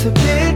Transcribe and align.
It's 0.00 0.47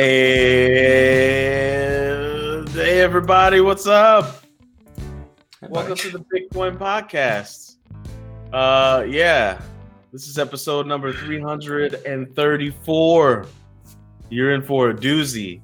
And 0.00 0.08
hey, 2.70 3.02
everybody, 3.02 3.60
what's 3.60 3.86
up? 3.86 4.42
Welcome 5.68 5.94
to 5.96 6.08
the 6.10 6.20
Bitcoin 6.20 6.78
Podcast. 6.78 7.76
Uh, 8.50 9.04
yeah, 9.06 9.60
this 10.10 10.26
is 10.26 10.38
episode 10.38 10.86
number 10.86 11.12
334. 11.12 13.46
You're 14.30 14.54
in 14.54 14.62
for 14.62 14.88
a 14.88 14.94
doozy. 14.94 15.60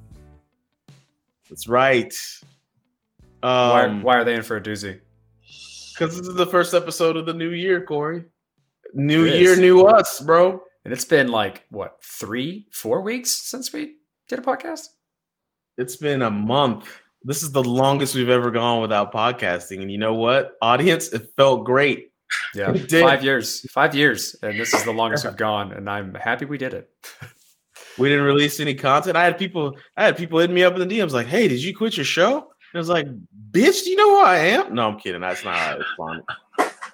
That's 1.49 1.67
right. 1.67 2.13
Why, 3.39 3.85
Um, 3.85 4.03
why 4.03 4.17
are 4.17 4.23
they 4.23 4.35
in 4.35 4.43
for 4.43 4.57
a 4.57 4.61
doozy? 4.61 4.99
Because 5.93 6.15
this 6.15 6.27
is 6.27 6.35
the 6.35 6.45
first 6.45 6.75
episode 6.75 7.17
of 7.17 7.25
the 7.25 7.33
new 7.33 7.49
year, 7.49 7.83
Corey. 7.83 8.23
New 8.93 9.25
It 9.25 9.41
year, 9.41 9.53
is. 9.53 9.59
new 9.59 9.87
us, 9.87 10.19
bro. 10.19 10.61
And 10.85 10.93
it's 10.93 11.05
been 11.05 11.29
like 11.29 11.63
what 11.71 11.97
three, 12.03 12.67
four 12.71 13.01
weeks 13.01 13.31
since 13.31 13.73
we 13.73 13.95
did 14.27 14.39
a 14.39 14.41
podcast. 14.41 14.87
It's 15.77 15.95
been 15.95 16.21
a 16.21 16.31
month. 16.31 16.87
This 17.23 17.43
is 17.43 17.51
the 17.51 17.63
longest 17.63 18.15
we've 18.15 18.29
ever 18.29 18.51
gone 18.51 18.81
without 18.81 19.13
podcasting. 19.13 19.81
And 19.81 19.91
you 19.91 19.97
know 19.97 20.13
what, 20.13 20.53
audience? 20.61 21.09
It 21.09 21.29
felt 21.35 21.65
great. 21.65 22.11
Yeah, 22.53 22.71
It 22.75 22.89
did. 22.89 23.03
five 23.03 23.23
years, 23.23 23.61
five 23.71 23.95
years, 23.95 24.35
and 24.41 24.59
this 24.59 24.73
is 24.73 24.83
the 24.83 24.91
longest 24.91 25.25
we've 25.25 25.37
gone. 25.37 25.71
And 25.71 25.89
I'm 25.89 26.13
happy 26.15 26.45
we 26.45 26.57
did 26.57 26.73
it. 26.73 26.89
We 27.97 28.09
didn't 28.09 28.25
release 28.25 28.59
any 28.59 28.75
content. 28.75 29.17
I 29.17 29.23
had 29.23 29.37
people, 29.37 29.75
I 29.95 30.05
had 30.05 30.17
people 30.17 30.39
hitting 30.39 30.55
me 30.55 30.63
up 30.63 30.77
in 30.77 30.87
the 30.87 30.99
DMs 30.99 31.11
like, 31.13 31.27
"Hey, 31.27 31.47
did 31.47 31.63
you 31.63 31.75
quit 31.75 31.97
your 31.97 32.05
show?" 32.05 32.35
And 32.37 32.75
I 32.75 32.77
was 32.77 32.89
like, 32.89 33.07
"Bitch, 33.51 33.83
do 33.83 33.89
you 33.89 33.95
know 33.95 34.09
who 34.19 34.25
I 34.25 34.37
am?" 34.37 34.75
No, 34.75 34.87
I'm 34.87 34.99
kidding. 34.99 35.21
That's 35.21 35.43
not 35.43 35.55
how 35.57 35.77
it's 35.79 35.89
fun. 35.97 36.23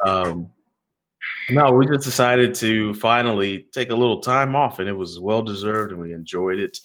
Um, 0.06 0.50
no, 1.50 1.72
we 1.74 1.86
just 1.88 2.06
decided 2.06 2.56
to 2.56 2.94
finally 2.96 3.68
take 3.74 3.90
a 3.90 3.96
little 3.96 4.22
time 4.22 4.56
off, 4.56 4.80
and 4.80 4.88
it 4.88 4.94
was 4.94 5.20
well 5.20 5.42
deserved, 5.42 5.92
and 5.92 6.00
we 6.00 6.14
enjoyed 6.14 6.60
it. 6.60 6.80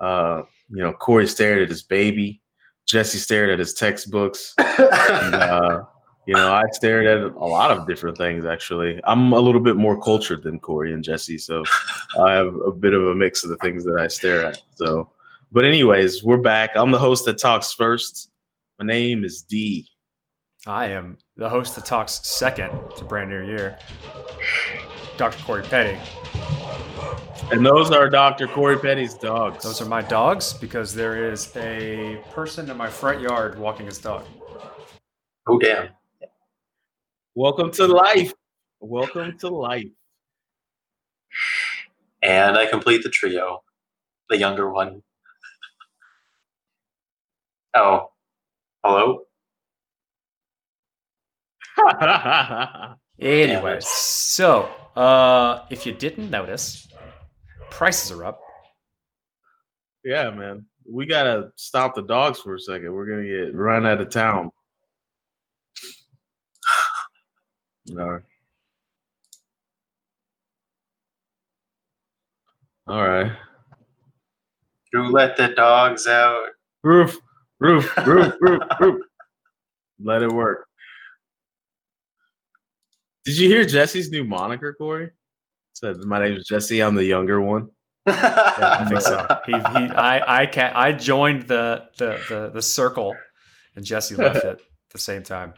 Uh, 0.00 0.42
you 0.68 0.82
know, 0.82 0.92
Corey 0.92 1.26
stared 1.26 1.62
at 1.62 1.68
his 1.68 1.82
baby. 1.82 2.40
Jesse 2.86 3.18
stared 3.18 3.50
at 3.50 3.58
his 3.58 3.74
textbooks. 3.74 4.54
And, 4.58 4.68
uh, 5.34 5.84
you 6.26 6.34
know, 6.34 6.52
I 6.52 6.64
stared 6.72 7.06
at 7.06 7.32
a 7.32 7.46
lot 7.46 7.70
of 7.70 7.86
different 7.86 8.16
things. 8.16 8.46
Actually, 8.46 9.00
I'm 9.04 9.32
a 9.32 9.40
little 9.40 9.60
bit 9.60 9.76
more 9.76 10.00
cultured 10.00 10.42
than 10.42 10.58
Corey 10.58 10.92
and 10.92 11.04
Jesse, 11.04 11.38
so 11.38 11.64
I 12.20 12.32
have 12.32 12.54
a 12.54 12.72
bit 12.72 12.94
of 12.94 13.06
a 13.08 13.14
mix 13.14 13.44
of 13.44 13.50
the 13.50 13.56
things 13.58 13.84
that 13.84 13.98
I 13.98 14.08
stare 14.08 14.46
at. 14.46 14.62
So, 14.74 15.10
but 15.52 15.64
anyways, 15.64 16.24
we're 16.24 16.38
back. 16.38 16.70
I'm 16.74 16.90
the 16.90 16.98
host 16.98 17.24
that 17.26 17.38
talks 17.38 17.72
first. 17.72 18.30
My 18.78 18.86
name 18.86 19.24
is 19.24 19.42
Dee. 19.42 19.86
I 20.66 20.86
am 20.86 21.18
the 21.36 21.48
host 21.48 21.74
that 21.76 21.84
talks 21.84 22.20
second 22.26 22.70
to 22.96 23.04
brand 23.04 23.28
new 23.28 23.44
year, 23.44 23.78
Dr. 25.18 25.42
Corey 25.44 25.62
Petty. 25.62 25.98
And 27.50 27.64
those 27.64 27.90
are 27.90 28.08
Dr. 28.08 28.46
Corey 28.46 28.78
Petty's 28.78 29.14
dogs. 29.14 29.62
Those 29.64 29.80
are 29.80 29.84
my 29.84 30.02
dogs 30.02 30.54
because 30.54 30.94
there 30.94 31.30
is 31.30 31.54
a 31.56 32.18
person 32.32 32.70
in 32.70 32.76
my 32.76 32.88
front 32.88 33.20
yard 33.20 33.58
walking 33.58 33.86
his 33.86 33.98
dog. 33.98 34.24
Oh 35.46 35.58
damn! 35.58 35.90
Welcome 37.34 37.70
to 37.72 37.86
life. 37.86 38.32
Welcome 38.80 39.38
to 39.38 39.48
life. 39.48 39.88
And 42.22 42.56
I 42.56 42.66
complete 42.66 43.02
the 43.02 43.10
trio, 43.10 43.62
the 44.30 44.38
younger 44.38 44.70
one. 44.70 45.02
Oh, 47.74 48.10
hello. 48.82 49.24
Anyway, 53.20 53.78
so 53.80 54.68
uh, 54.96 55.64
if 55.70 55.86
you 55.86 55.92
didn't 55.92 56.30
notice, 56.30 56.88
prices 57.74 58.10
are 58.12 58.24
up. 58.24 58.40
yeah, 60.04 60.30
man. 60.30 60.64
We 60.88 61.06
gotta 61.06 61.50
stop 61.56 61.96
the 61.96 62.02
dogs 62.02 62.38
for 62.38 62.54
a 62.54 62.60
second. 62.60 62.92
We're 62.92 63.06
gonna 63.06 63.24
get 63.26 63.54
run 63.54 63.84
out 63.84 64.00
of 64.00 64.10
town. 64.10 64.50
No. 67.88 68.20
All 72.86 73.02
right. 73.02 73.32
Who 74.92 75.10
let 75.10 75.36
the 75.36 75.48
dogs 75.48 76.06
out? 76.06 76.44
Roof, 76.84 77.18
roof, 77.58 77.96
roof, 78.06 78.34
roof, 78.40 78.62
roof. 78.78 79.02
Let 80.00 80.22
it 80.22 80.30
work. 80.30 80.68
Did 83.24 83.38
you 83.38 83.48
hear 83.48 83.64
Jesse's 83.64 84.10
new 84.10 84.22
moniker, 84.22 84.74
Corey? 84.74 85.10
Said 85.84 85.98
my 85.98 86.18
name 86.18 86.38
is 86.38 86.46
Jesse. 86.46 86.80
I'm 86.80 86.94
the 86.94 87.04
younger 87.04 87.42
one. 87.42 87.68
Yeah, 88.06 88.78
I 88.80 88.84
think 88.88 89.00
so. 89.02 89.26
He, 89.44 89.52
he, 89.52 89.58
I, 89.58 90.42
I 90.42 90.46
can 90.46 90.72
I 90.74 90.92
joined 90.92 91.42
the, 91.42 91.88
the 91.98 92.18
the 92.30 92.50
the 92.54 92.62
circle, 92.62 93.14
and 93.76 93.84
Jesse 93.84 94.14
left 94.14 94.36
it 94.36 94.44
at 94.46 94.60
the 94.90 94.98
same 94.98 95.22
time. 95.22 95.52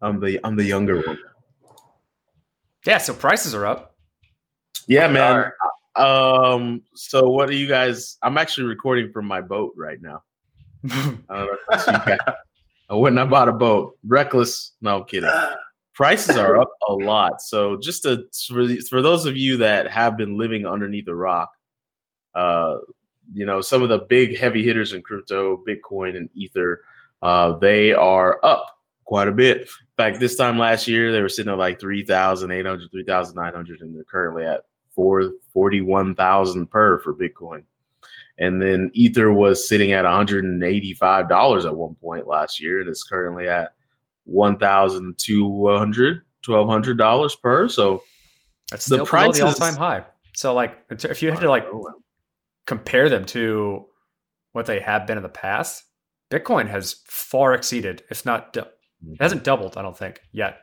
I'm 0.00 0.20
the 0.20 0.38
I'm 0.44 0.54
the 0.54 0.64
younger 0.64 1.02
one. 1.04 1.18
Yeah, 2.86 2.98
so 2.98 3.14
prices 3.14 3.52
are 3.52 3.66
up. 3.66 3.96
Yeah, 4.86 5.08
man. 5.08 5.50
Um. 5.96 6.82
So, 6.94 7.30
what 7.30 7.48
are 7.48 7.54
you 7.54 7.66
guys? 7.66 8.16
I'm 8.22 8.38
actually 8.38 8.68
recording 8.68 9.10
from 9.10 9.26
my 9.26 9.40
boat 9.40 9.72
right 9.76 10.00
now. 10.00 10.22
I 10.88 11.16
don't 11.28 11.28
know 11.28 11.56
if 11.72 11.86
you 11.86 11.92
guys. 11.92 12.18
I 12.90 12.94
went 12.94 13.18
and 13.18 13.20
I 13.20 13.24
bought 13.24 13.48
a 13.48 13.52
boat. 13.52 13.98
Reckless. 14.06 14.72
No, 14.80 14.98
I'm 14.98 15.04
kidding. 15.04 15.30
Prices 15.94 16.36
are 16.36 16.56
up 16.60 16.70
a 16.88 16.92
lot. 16.92 17.40
So 17.40 17.76
just 17.76 18.02
to 18.02 18.24
for, 18.48 18.68
for 18.88 19.02
those 19.02 19.26
of 19.26 19.36
you 19.36 19.56
that 19.58 19.90
have 19.90 20.16
been 20.16 20.36
living 20.36 20.66
underneath 20.66 21.08
a 21.08 21.14
rock, 21.14 21.50
uh, 22.34 22.76
you 23.32 23.46
know 23.46 23.60
some 23.60 23.82
of 23.82 23.88
the 23.88 24.00
big 24.00 24.36
heavy 24.36 24.62
hitters 24.62 24.92
in 24.92 25.02
crypto, 25.02 25.62
Bitcoin 25.66 26.16
and 26.16 26.28
Ether, 26.34 26.82
uh, 27.22 27.56
they 27.58 27.92
are 27.92 28.44
up 28.44 28.78
quite 29.04 29.28
a 29.28 29.32
bit. 29.32 29.62
In 29.62 29.66
fact, 29.96 30.20
this 30.20 30.36
time 30.36 30.58
last 30.58 30.88
year 30.88 31.12
they 31.12 31.22
were 31.22 31.28
sitting 31.28 31.52
at 31.52 31.58
like 31.58 31.80
3,800, 31.80 32.90
3,900, 32.90 33.80
and 33.80 33.94
they're 33.94 34.04
currently 34.04 34.44
at 34.44 34.62
four 34.94 35.30
forty-one 35.52 36.14
thousand 36.14 36.66
per 36.70 36.98
for 37.00 37.14
Bitcoin. 37.14 37.64
And 38.38 38.60
then 38.60 38.90
Ether 38.94 39.32
was 39.32 39.68
sitting 39.68 39.92
at 39.92 40.04
$185 40.04 41.64
at 41.64 41.76
one 41.76 41.94
point 41.94 42.26
last 42.26 42.60
year, 42.60 42.80
and 42.80 42.88
it's 42.88 43.04
currently 43.04 43.48
at 43.48 43.74
one 44.24 44.58
thousand 44.58 45.18
two 45.18 45.68
hundred, 45.68 46.22
twelve 46.42 46.68
hundred 46.68 46.98
dollars 46.98 47.36
per. 47.36 47.68
So 47.68 48.02
That's 48.70 48.86
The 48.86 49.04
the 49.04 49.42
all-time 49.42 49.76
high. 49.76 50.04
So, 50.34 50.54
like, 50.54 50.78
if 50.90 51.22
you 51.22 51.30
had 51.30 51.40
to 51.40 51.48
like 51.48 51.66
compare 52.66 53.08
them 53.08 53.24
to 53.26 53.86
what 54.52 54.66
they 54.66 54.80
have 54.80 55.06
been 55.06 55.16
in 55.16 55.22
the 55.22 55.28
past, 55.28 55.84
Bitcoin 56.30 56.68
has 56.68 56.96
far 57.06 57.54
exceeded, 57.54 58.02
if 58.10 58.24
not, 58.24 58.52
du- 58.52 58.66
it 59.06 59.20
hasn't 59.20 59.44
doubled, 59.44 59.76
I 59.76 59.82
don't 59.82 59.96
think 59.96 60.20
yet, 60.32 60.60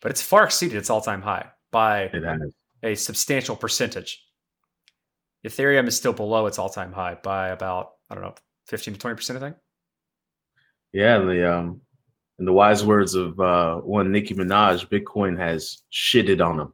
but 0.00 0.10
it's 0.10 0.22
far 0.22 0.44
exceeded 0.44 0.78
its 0.78 0.90
all-time 0.90 1.22
high 1.22 1.48
by 1.70 2.10
a 2.82 2.94
substantial 2.94 3.56
percentage. 3.56 4.24
Ethereum 5.44 5.88
is 5.88 5.96
still 5.96 6.12
below 6.12 6.46
its 6.46 6.58
all-time 6.58 6.92
high 6.92 7.16
by 7.22 7.48
about 7.48 7.90
I 8.08 8.14
don't 8.14 8.24
know, 8.24 8.34
fifteen 8.66 8.94
to 8.94 9.00
twenty 9.00 9.16
percent. 9.16 9.38
I 9.38 9.40
think. 9.40 9.56
Yeah, 10.92 11.18
the 11.18 11.52
um, 11.52 11.80
in 12.40 12.46
the 12.46 12.52
wise 12.52 12.82
words 12.84 13.14
of 13.14 13.38
uh, 13.38 13.76
one 13.76 14.10
Nicki 14.10 14.34
Minaj, 14.34 14.88
Bitcoin 14.88 15.38
has 15.38 15.82
shitted 15.92 16.44
on 16.44 16.72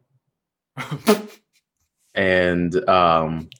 them, 0.76 1.28
and 2.14 2.88
um, 2.88 3.50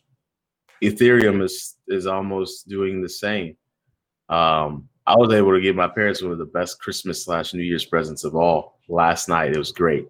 Ethereum 0.83 1.43
is 1.43 1.77
is 1.89 2.07
almost 2.07 2.69
doing 2.69 3.03
the 3.03 3.09
same. 3.09 3.57
Um, 4.29 4.89
I 5.05 5.17
was 5.17 5.33
able 5.33 5.53
to 5.53 5.61
give 5.61 5.75
my 5.75 5.89
parents 5.89 6.23
one 6.23 6.31
of 6.31 6.39
the 6.39 6.47
best 6.47 6.81
Christmas 6.81 7.25
slash 7.25 7.53
New 7.53 7.63
Year's 7.63 7.85
presents 7.85 8.23
of 8.23 8.37
all 8.37 8.79
last 8.89 9.29
night. 9.29 9.53
It 9.53 9.59
was 9.59 9.73
great. 9.73 10.07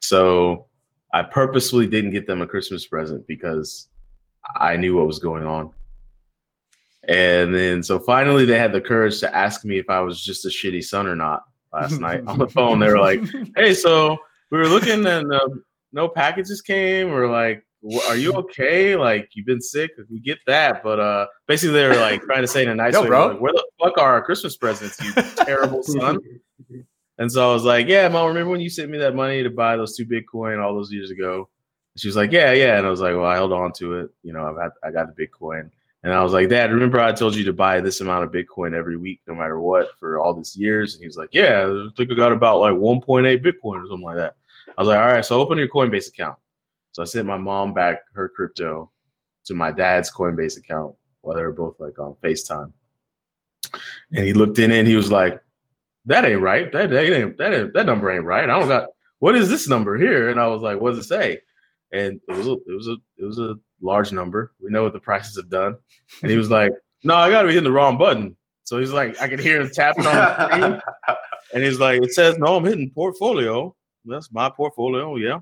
So 0.00 0.66
I 1.12 1.22
purposefully 1.22 1.88
didn't 1.88 2.12
get 2.12 2.26
them 2.26 2.40
a 2.40 2.46
Christmas 2.46 2.86
present 2.86 3.26
because 3.26 3.88
I 4.56 4.76
knew 4.76 4.96
what 4.96 5.06
was 5.06 5.18
going 5.18 5.44
on. 5.44 5.72
And 7.08 7.54
then 7.54 7.82
so 7.82 7.98
finally 7.98 8.44
they 8.44 8.58
had 8.58 8.72
the 8.72 8.80
courage 8.80 9.20
to 9.20 9.34
ask 9.34 9.64
me 9.64 9.78
if 9.78 9.90
I 9.90 10.00
was 10.00 10.22
just 10.22 10.44
a 10.44 10.48
shitty 10.48 10.84
son 10.84 11.06
or 11.06 11.16
not 11.16 11.44
last 11.72 12.00
night 12.00 12.22
on 12.26 12.38
the 12.38 12.48
phone. 12.48 12.78
They 12.78 12.88
were 12.88 13.00
like, 13.00 13.20
"Hey, 13.56 13.74
so 13.74 14.16
we 14.50 14.58
were 14.58 14.68
looking 14.68 15.06
and 15.06 15.32
uh, 15.32 15.48
no 15.92 16.08
packages 16.08 16.60
came. 16.60 17.10
Or 17.10 17.28
like, 17.28 17.64
are 18.08 18.16
you 18.16 18.32
okay? 18.34 18.96
Like 18.96 19.30
you've 19.34 19.46
been 19.46 19.60
sick? 19.60 19.90
We 20.10 20.20
get 20.20 20.38
that, 20.46 20.82
but 20.82 21.00
uh, 21.00 21.26
basically 21.46 21.74
they 21.74 21.88
were 21.88 21.96
like 21.96 22.22
trying 22.22 22.42
to 22.42 22.48
say 22.48 22.62
in 22.62 22.68
a 22.68 22.74
nice 22.74 22.94
Yo, 22.94 23.02
way, 23.02 23.08
bro. 23.08 23.26
like, 23.28 23.40
"Where 23.40 23.52
the 23.52 23.64
fuck 23.82 23.98
are 23.98 24.12
our 24.12 24.22
Christmas 24.22 24.56
presents, 24.56 25.00
you 25.02 25.12
terrible 25.44 25.82
son?" 25.82 26.18
And 27.18 27.30
so 27.30 27.48
I 27.48 27.52
was 27.52 27.64
like, 27.64 27.86
"Yeah, 27.86 28.08
mom, 28.08 28.28
remember 28.28 28.50
when 28.50 28.60
you 28.60 28.70
sent 28.70 28.90
me 28.90 28.98
that 28.98 29.14
money 29.14 29.42
to 29.42 29.50
buy 29.50 29.76
those 29.76 29.96
two 29.96 30.04
Bitcoin 30.04 30.62
all 30.62 30.74
those 30.74 30.92
years 30.92 31.10
ago?" 31.10 31.48
And 31.94 32.00
she 32.00 32.08
was 32.08 32.16
like, 32.16 32.32
"Yeah, 32.32 32.52
yeah." 32.52 32.76
And 32.76 32.86
I 32.86 32.90
was 32.90 33.00
like, 33.00 33.14
"Well, 33.14 33.24
I 33.24 33.34
held 33.34 33.52
on 33.52 33.72
to 33.74 34.00
it. 34.00 34.10
You 34.22 34.32
know, 34.32 34.46
I 34.46 34.54
got 34.54 34.72
I 34.82 34.90
got 34.90 35.14
the 35.14 35.26
Bitcoin." 35.26 35.70
And 36.04 36.12
I 36.12 36.22
was 36.22 36.32
like, 36.32 36.48
"Dad, 36.48 36.70
remember 36.70 37.00
I 37.00 37.12
told 37.12 37.34
you 37.34 37.44
to 37.44 37.52
buy 37.52 37.80
this 37.80 38.00
amount 38.00 38.24
of 38.24 38.30
Bitcoin 38.30 38.74
every 38.74 38.96
week, 38.96 39.20
no 39.26 39.34
matter 39.34 39.58
what, 39.58 39.88
for 39.98 40.20
all 40.20 40.34
these 40.34 40.54
years?" 40.54 40.94
And 40.94 41.02
he 41.02 41.08
was 41.08 41.16
like, 41.16 41.30
"Yeah, 41.32 41.66
I 41.66 41.88
think 41.96 42.12
I 42.12 42.14
got 42.14 42.30
about 42.30 42.60
like 42.60 42.74
1.8 42.74 43.42
Bitcoin 43.42 43.82
or 43.82 43.88
something 43.88 44.02
like 44.02 44.16
that." 44.16 44.36
I 44.78 44.80
was 44.80 44.88
like, 44.88 44.98
"All 44.98 45.06
right, 45.06 45.24
so 45.24 45.40
open 45.40 45.58
your 45.58 45.68
Coinbase 45.68 46.08
account." 46.08 46.36
So 46.92 47.02
I 47.02 47.06
sent 47.06 47.26
my 47.26 47.38
mom 47.38 47.74
back 47.74 48.02
her 48.12 48.28
crypto 48.28 48.92
to 49.46 49.54
my 49.54 49.72
dad's 49.72 50.12
Coinbase 50.12 50.58
account 50.58 50.94
while 51.22 51.36
they 51.36 51.42
were 51.42 51.52
both 51.52 51.80
like 51.80 51.98
on 51.98 52.14
FaceTime. 52.22 52.72
And 54.12 54.24
he 54.24 54.32
looked 54.32 54.58
in 54.58 54.70
and 54.70 54.86
he 54.86 54.94
was 54.94 55.10
like, 55.10 55.40
that 56.06 56.24
ain't 56.24 56.40
right. 56.40 56.70
That, 56.72 56.90
that 56.90 57.04
ain't 57.04 57.38
that 57.38 57.54
ain't, 57.54 57.74
that 57.74 57.86
number 57.86 58.10
ain't 58.10 58.24
right. 58.24 58.44
I 58.44 58.58
don't 58.58 58.68
got 58.68 58.88
what 59.20 59.34
is 59.34 59.48
this 59.48 59.68
number 59.68 59.96
here? 59.96 60.28
And 60.28 60.38
I 60.38 60.46
was 60.46 60.62
like, 60.62 60.80
what 60.80 60.90
does 60.90 61.06
it 61.06 61.08
say? 61.08 61.40
And 61.92 62.20
it 62.28 62.36
was 62.36 62.46
a, 62.46 62.52
it 62.52 62.74
was 62.76 62.88
a 62.88 62.96
it 63.16 63.24
was 63.24 63.38
a 63.38 63.58
large 63.80 64.12
number. 64.12 64.52
We 64.60 64.70
know 64.70 64.82
what 64.82 64.92
the 64.92 65.00
prices 65.00 65.36
have 65.36 65.50
done. 65.50 65.76
And 66.22 66.30
he 66.30 66.36
was 66.36 66.50
like, 66.50 66.72
no, 67.02 67.14
I 67.14 67.30
gotta 67.30 67.48
be 67.48 67.54
hitting 67.54 67.68
the 67.68 67.72
wrong 67.72 67.98
button. 67.98 68.36
So 68.64 68.78
he's 68.78 68.92
like, 68.92 69.20
I 69.20 69.28
can 69.28 69.38
hear 69.38 69.60
him 69.60 69.70
tapping 69.70 70.06
on 70.06 70.14
the 70.14 70.46
screen. 70.46 70.82
And 71.52 71.62
he's 71.62 71.78
like, 71.78 72.02
it 72.02 72.12
says, 72.12 72.36
no, 72.36 72.56
I'm 72.56 72.64
hitting 72.64 72.90
portfolio. 72.90 73.76
That's 74.04 74.32
my 74.32 74.50
portfolio, 74.50 75.14
yeah. 75.14 75.38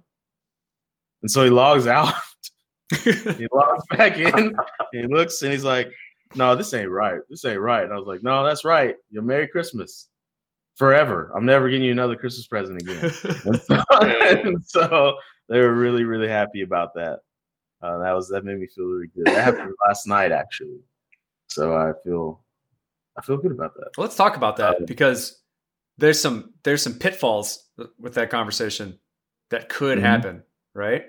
And 1.23 1.31
so 1.31 1.43
he 1.43 1.49
logs 1.49 1.87
out. 1.87 2.12
he 3.02 3.46
logs 3.50 3.84
back 3.90 4.19
in. 4.19 4.55
He 4.93 5.06
looks 5.06 5.40
and 5.40 5.50
he's 5.50 5.64
like, 5.64 5.90
no, 6.35 6.55
this 6.55 6.75
ain't 6.75 6.90
right. 6.90 7.20
This 7.31 7.44
ain't 7.46 7.61
right. 7.61 7.85
And 7.85 7.93
I 7.93 7.96
was 7.96 8.06
like, 8.06 8.23
no, 8.23 8.44
that's 8.44 8.64
right. 8.64 8.96
You're 9.11 9.23
Merry 9.23 9.49
Christmas. 9.49 10.08
Forever. 10.76 11.31
I'm 11.35 11.46
never 11.46 11.69
getting 11.69 11.85
you 11.85 11.93
another 11.93 12.17
Christmas 12.17 12.46
present 12.46 12.81
again. 12.81 13.05
and, 13.44 13.61
so, 13.62 13.82
and 14.00 14.64
so 14.64 15.17
they 15.49 15.61
were 15.61 15.75
really, 15.75 16.05
really 16.05 16.28
happy 16.28 16.62
about 16.62 16.94
that. 16.94 17.20
Uh, 17.82 17.99
that 17.99 18.12
was 18.12 18.29
that 18.29 18.44
made 18.44 18.58
me 18.58 18.67
feel 18.67 18.84
really 18.87 19.08
good. 19.14 19.26
That 19.26 19.44
happened 19.44 19.73
last 19.87 20.06
night 20.06 20.32
actually. 20.32 20.81
So 21.49 21.76
I 21.76 21.93
feel 22.05 22.44
I 23.19 23.23
feel 23.23 23.37
good 23.37 23.52
about 23.52 23.75
that. 23.75 23.90
Let's 23.99 24.17
talk 24.17 24.37
about 24.37 24.56
that 24.58 24.76
Um, 24.79 24.84
because 24.87 25.43
there's 25.99 26.20
some 26.20 26.55
there's 26.62 26.82
some 26.82 26.94
pitfalls 26.94 27.69
with 27.99 28.14
that 28.14 28.31
conversation 28.31 28.99
that 29.50 29.69
could 29.69 29.99
Mhm. 29.99 30.02
happen, 30.02 30.43
right? 30.75 31.05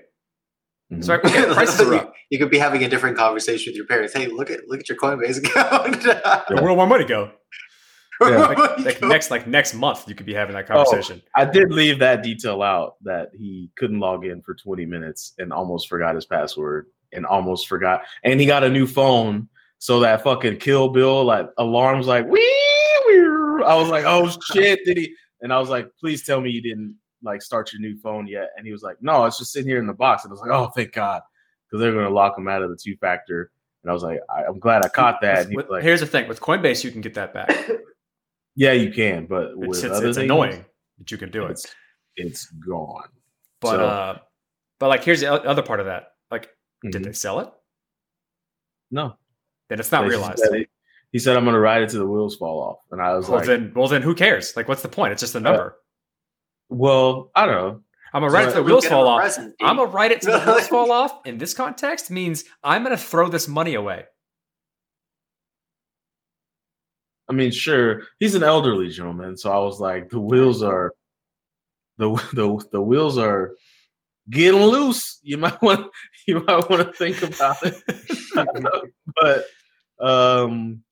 Mhm. 0.92 1.04
So 1.04 1.14
okay, 1.14 1.44
prices 1.54 1.80
are 1.80 1.94
up. 1.94 2.14
you 2.30 2.38
could 2.38 2.50
be 2.50 2.58
having 2.58 2.82
a 2.84 2.88
different 2.88 3.16
conversation 3.16 3.70
with 3.70 3.76
your 3.76 3.86
parents. 3.86 4.12
Hey, 4.12 4.26
look 4.26 4.50
at 4.50 4.68
look 4.68 4.80
at 4.80 4.88
your 4.88 4.98
Coinbase 4.98 5.38
account. 5.38 6.04
Where 6.50 6.62
will 6.68 6.76
my 6.76 6.84
money 6.86 7.04
go? 7.04 7.30
Yeah. 8.30 8.46
Like, 8.46 8.78
like 8.84 9.02
next 9.02 9.30
like 9.30 9.46
next 9.46 9.74
month, 9.74 10.08
you 10.08 10.14
could 10.14 10.26
be 10.26 10.34
having 10.34 10.54
that 10.54 10.70
Oh. 10.70 10.84
conversation. 10.84 11.22
I 11.36 11.44
did 11.44 11.70
leave 11.72 11.98
that 12.00 12.22
detail 12.22 12.62
out 12.62 12.96
that 13.02 13.30
he 13.36 13.70
couldn't 13.76 14.00
log 14.00 14.24
in 14.24 14.42
for 14.42 14.54
20 14.54 14.84
minutes 14.86 15.34
and 15.38 15.52
almost 15.52 15.88
forgot 15.88 16.14
his 16.14 16.26
password 16.26 16.86
and 17.12 17.24
almost 17.26 17.68
forgot. 17.68 18.02
And 18.24 18.40
he 18.40 18.46
got 18.46 18.64
a 18.64 18.68
new 18.68 18.86
phone. 18.86 19.48
So 19.78 20.00
that 20.00 20.22
fucking 20.22 20.58
Kill 20.58 20.88
Bill 20.88 21.24
like 21.24 21.48
alarms 21.58 22.06
like 22.06 22.24
wee, 22.26 22.40
wee. 23.08 23.64
I 23.64 23.74
was 23.76 23.88
like, 23.90 24.04
oh 24.06 24.30
shit, 24.52 24.80
did 24.84 24.96
he? 24.96 25.14
And 25.42 25.52
I 25.52 25.58
was 25.58 25.68
like, 25.68 25.88
please 26.00 26.24
tell 26.24 26.40
me 26.40 26.50
you 26.50 26.62
didn't 26.62 26.96
like 27.22 27.42
start 27.42 27.72
your 27.72 27.80
new 27.80 27.98
phone 27.98 28.26
yet. 28.26 28.50
And 28.56 28.66
he 28.66 28.72
was 28.72 28.82
like, 28.82 28.96
no, 29.02 29.24
it's 29.26 29.38
just 29.38 29.52
sitting 29.52 29.68
here 29.68 29.78
in 29.78 29.86
the 29.86 29.92
box. 29.92 30.24
And 30.24 30.30
I 30.30 30.32
was 30.34 30.40
like, 30.40 30.50
oh, 30.50 30.68
thank 30.74 30.92
God, 30.92 31.20
because 31.66 31.80
they're 31.82 31.92
gonna 31.92 32.08
lock 32.08 32.38
him 32.38 32.48
out 32.48 32.62
of 32.62 32.70
the 32.70 32.76
two 32.82 32.96
factor. 32.96 33.50
And 33.82 33.90
I 33.90 33.92
was 33.94 34.02
like, 34.02 34.20
I, 34.34 34.44
I'm 34.44 34.58
glad 34.58 34.82
I 34.84 34.88
caught 34.88 35.20
that. 35.20 35.48
With- 35.50 35.68
like, 35.68 35.82
here's 35.82 36.00
the 36.00 36.06
thing: 36.06 36.26
with 36.28 36.40
Coinbase, 36.40 36.82
you 36.84 36.90
can 36.90 37.02
get 37.02 37.12
that 37.14 37.34
back. 37.34 37.50
yeah, 38.56 38.72
you 38.72 38.92
can, 38.92 39.26
but 39.26 39.56
with 39.56 39.70
It's, 39.70 39.82
it's, 39.84 39.94
other 39.94 40.08
it's 40.08 40.16
things, 40.18 40.24
annoying 40.24 40.64
that 40.98 41.10
you 41.10 41.18
can 41.18 41.30
do 41.30 41.44
it, 41.46 41.52
It's, 41.52 41.74
it's 42.16 42.46
gone. 42.46 43.08
but 43.60 43.76
so- 43.76 43.86
uh, 43.86 44.18
but 44.80 44.88
like 44.88 45.04
here's 45.04 45.20
the 45.20 45.32
other 45.32 45.62
part 45.62 45.80
of 45.80 45.86
that. 45.86 46.08
Like, 46.30 46.50
did 46.82 47.02
Mhm. 47.02 47.04
they 47.06 47.12
sell 47.12 47.40
it? 47.40 47.48
No. 48.90 49.16
Then 49.68 49.80
it's 49.80 49.90
not 49.90 50.02
Like, 50.02 50.10
he 50.10 50.16
realized. 50.16 50.38
said 50.40 50.54
it- 50.54 50.70
He 51.12 51.18
said, 51.20 51.36
"I'm 51.36 51.44
going 51.44 51.54
to 51.54 51.60
ride 51.60 51.82
it 51.82 51.90
to 51.90 51.98
the 51.98 52.06
wheels 52.06 52.36
fall 52.36 52.60
off," 52.60 52.78
and 52.90 53.00
I 53.00 53.14
was 53.14 53.28
Well 53.28 53.38
like, 53.38 53.46
then, 53.46 53.72
well 53.76 53.86
then, 53.86 54.02
who 54.02 54.16
cares? 54.16 54.56
Like, 54.56 54.66
what's 54.68 54.82
the 54.82 54.88
point? 54.88 55.12
It's 55.12 55.20
just 55.20 55.36
a 55.36 55.40
number. 55.40 55.78
"Well, 56.68 57.30
I 57.36 57.46
don't 57.46 57.54
know." 57.54 57.80
I'm 58.12 58.20
gonna 58.22 58.30
So 58.30 58.34
write 58.36 58.44
it 58.48 58.50
to 58.50 58.56
the 58.56 58.62
wheels 58.64 58.86
fall 58.86 59.06
off. 59.08 59.20
present, 59.20 59.54
I'm 59.60 59.76
gonna 59.76 59.90
write 59.90 60.10
it 60.12 60.20
to 60.22 60.30
the 60.32 60.40
wheels 60.40 60.66
fall 60.74 60.90
off. 60.92 61.24
In 61.26 61.38
this 61.38 61.54
context, 61.54 62.10
means 62.10 62.44
I'm 62.64 62.82
gonna 62.82 62.96
throw 62.96 63.28
this 63.28 63.46
money 63.48 63.74
away. 63.74 64.04
I 67.28 67.32
mean, 67.32 67.50
sure, 67.50 68.02
he's 68.18 68.34
an 68.34 68.42
elderly 68.42 68.88
gentleman, 68.88 69.36
so 69.36 69.50
I 69.50 69.58
was 69.58 69.80
like, 69.80 70.10
"The 70.10 70.20
wheels 70.20 70.62
are, 70.62 70.92
the 71.98 72.10
the 72.32 72.66
the 72.72 72.82
wheels 72.82 73.18
are 73.18 73.54
getting 74.30 74.60
loose." 74.60 75.20
You 75.22 75.38
might 75.38 75.60
want 75.62 75.90
you 76.26 76.40
might 76.40 76.68
want 76.68 76.86
to 76.86 76.92
think 76.92 77.22
about 77.22 77.56
it, 77.62 77.82
but 79.20 79.46
um, 80.06 80.82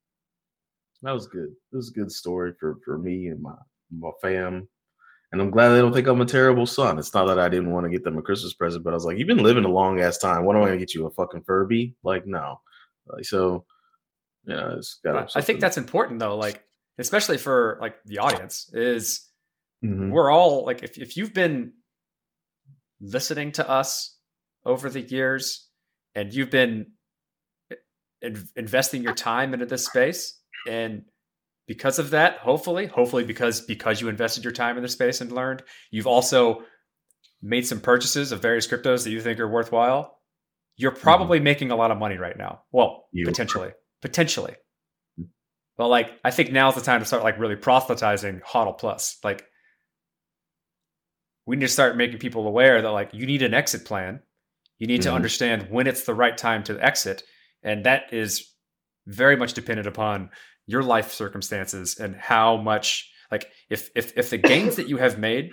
that 1.02 1.12
was 1.12 1.26
good. 1.26 1.50
It 1.72 1.76
was 1.76 1.90
a 1.90 1.94
good 1.94 2.10
story 2.10 2.54
for 2.58 2.78
for 2.84 2.98
me 2.98 3.28
and 3.28 3.42
my 3.42 3.54
my 3.90 4.10
fam. 4.22 4.68
And 5.32 5.40
I'm 5.40 5.50
glad 5.50 5.70
they 5.70 5.80
don't 5.80 5.94
think 5.94 6.06
I'm 6.06 6.20
a 6.20 6.26
terrible 6.26 6.66
son. 6.66 6.98
It's 6.98 7.14
not 7.14 7.26
that 7.26 7.38
I 7.38 7.48
didn't 7.48 7.70
want 7.70 7.84
to 7.84 7.90
get 7.90 8.04
them 8.04 8.18
a 8.18 8.22
Christmas 8.22 8.52
present, 8.52 8.84
but 8.84 8.90
I 8.90 8.94
was 8.94 9.06
like, 9.06 9.16
you've 9.16 9.26
been 9.26 9.42
living 9.42 9.64
a 9.64 9.68
long 9.68 9.98
ass 10.00 10.18
time. 10.18 10.44
What 10.44 10.56
am 10.56 10.62
I 10.62 10.66
gonna 10.66 10.78
get 10.78 10.94
you? 10.94 11.06
A 11.06 11.10
fucking 11.10 11.44
Furby? 11.44 11.94
Like, 12.02 12.26
no. 12.26 12.60
Like, 13.06 13.24
so, 13.24 13.64
yeah, 14.46 14.74
it's 14.76 15.00
got. 15.04 15.30
I 15.36 15.40
think 15.40 15.60
that's 15.60 15.76
important 15.78 16.18
though. 16.20 16.36
Like, 16.36 16.62
especially 16.98 17.38
for 17.38 17.78
like 17.80 17.96
the 18.04 18.18
audience, 18.18 18.70
is 18.72 19.28
Mhm. 19.84 20.10
we're 20.10 20.30
all 20.30 20.64
like, 20.64 20.82
if 20.82 20.98
if 20.98 21.16
you've 21.16 21.34
been 21.34 21.72
listening 23.00 23.52
to 23.52 23.68
us 23.68 24.16
over 24.64 24.88
the 24.88 25.00
years, 25.00 25.68
and 26.14 26.32
you've 26.32 26.50
been 26.50 26.92
in- 28.20 28.48
investing 28.56 29.02
your 29.02 29.14
time 29.14 29.52
into 29.54 29.66
this 29.66 29.86
space, 29.86 30.40
and 30.68 31.04
because 31.66 31.98
of 31.98 32.10
that, 32.10 32.38
hopefully, 32.38 32.86
hopefully 32.86 33.24
because 33.24 33.60
because 33.60 34.00
you 34.00 34.08
invested 34.08 34.44
your 34.44 34.52
time 34.52 34.76
in 34.76 34.82
this 34.82 34.92
space 34.92 35.20
and 35.20 35.32
learned, 35.32 35.62
you've 35.90 36.06
also 36.06 36.62
made 37.40 37.66
some 37.66 37.80
purchases 37.80 38.30
of 38.30 38.40
various 38.40 38.66
cryptos 38.68 39.02
that 39.04 39.10
you 39.10 39.20
think 39.20 39.40
are 39.40 39.48
worthwhile. 39.48 40.20
You're 40.76 40.92
probably 40.92 41.40
making 41.40 41.70
a 41.72 41.76
lot 41.76 41.90
of 41.90 41.98
money 41.98 42.16
right 42.16 42.36
now. 42.36 42.62
Well, 42.70 43.08
You 43.12 43.26
are. 43.28 43.74
Potentially, 44.02 44.54
potentially. 45.16 45.32
But 45.78 45.88
like, 45.88 46.10
I 46.22 46.30
think 46.30 46.52
now's 46.52 46.74
the 46.74 46.82
time 46.82 47.00
to 47.00 47.06
start 47.06 47.22
like 47.22 47.38
really 47.38 47.56
proselytizing 47.56 48.42
HODL 48.46 48.76
Plus. 48.78 49.18
Like, 49.24 49.44
we 51.46 51.56
need 51.56 51.66
to 51.66 51.72
start 51.72 51.96
making 51.96 52.18
people 52.18 52.46
aware 52.46 52.82
that 52.82 52.90
like 52.90 53.14
you 53.14 53.26
need 53.26 53.42
an 53.42 53.54
exit 53.54 53.84
plan. 53.84 54.20
You 54.78 54.86
need 54.86 55.02
to 55.02 55.10
Mhm. 55.10 55.14
understand 55.14 55.70
when 55.70 55.86
it's 55.86 56.04
the 56.04 56.14
right 56.14 56.36
time 56.36 56.62
to 56.64 56.78
exit, 56.84 57.22
and 57.62 57.84
that 57.86 58.12
is 58.12 58.52
very 59.06 59.36
much 59.36 59.54
dependent 59.54 59.88
upon 59.88 60.30
your 60.66 60.82
life 60.82 61.12
circumstances 61.12 61.98
and 61.98 62.14
how 62.14 62.56
much 62.56 63.10
like 63.30 63.50
if 63.70 63.90
if 63.96 64.16
if 64.16 64.30
the 64.30 64.38
gains 64.38 64.76
that 64.76 64.88
you 64.88 64.98
have 64.98 65.18
made 65.18 65.50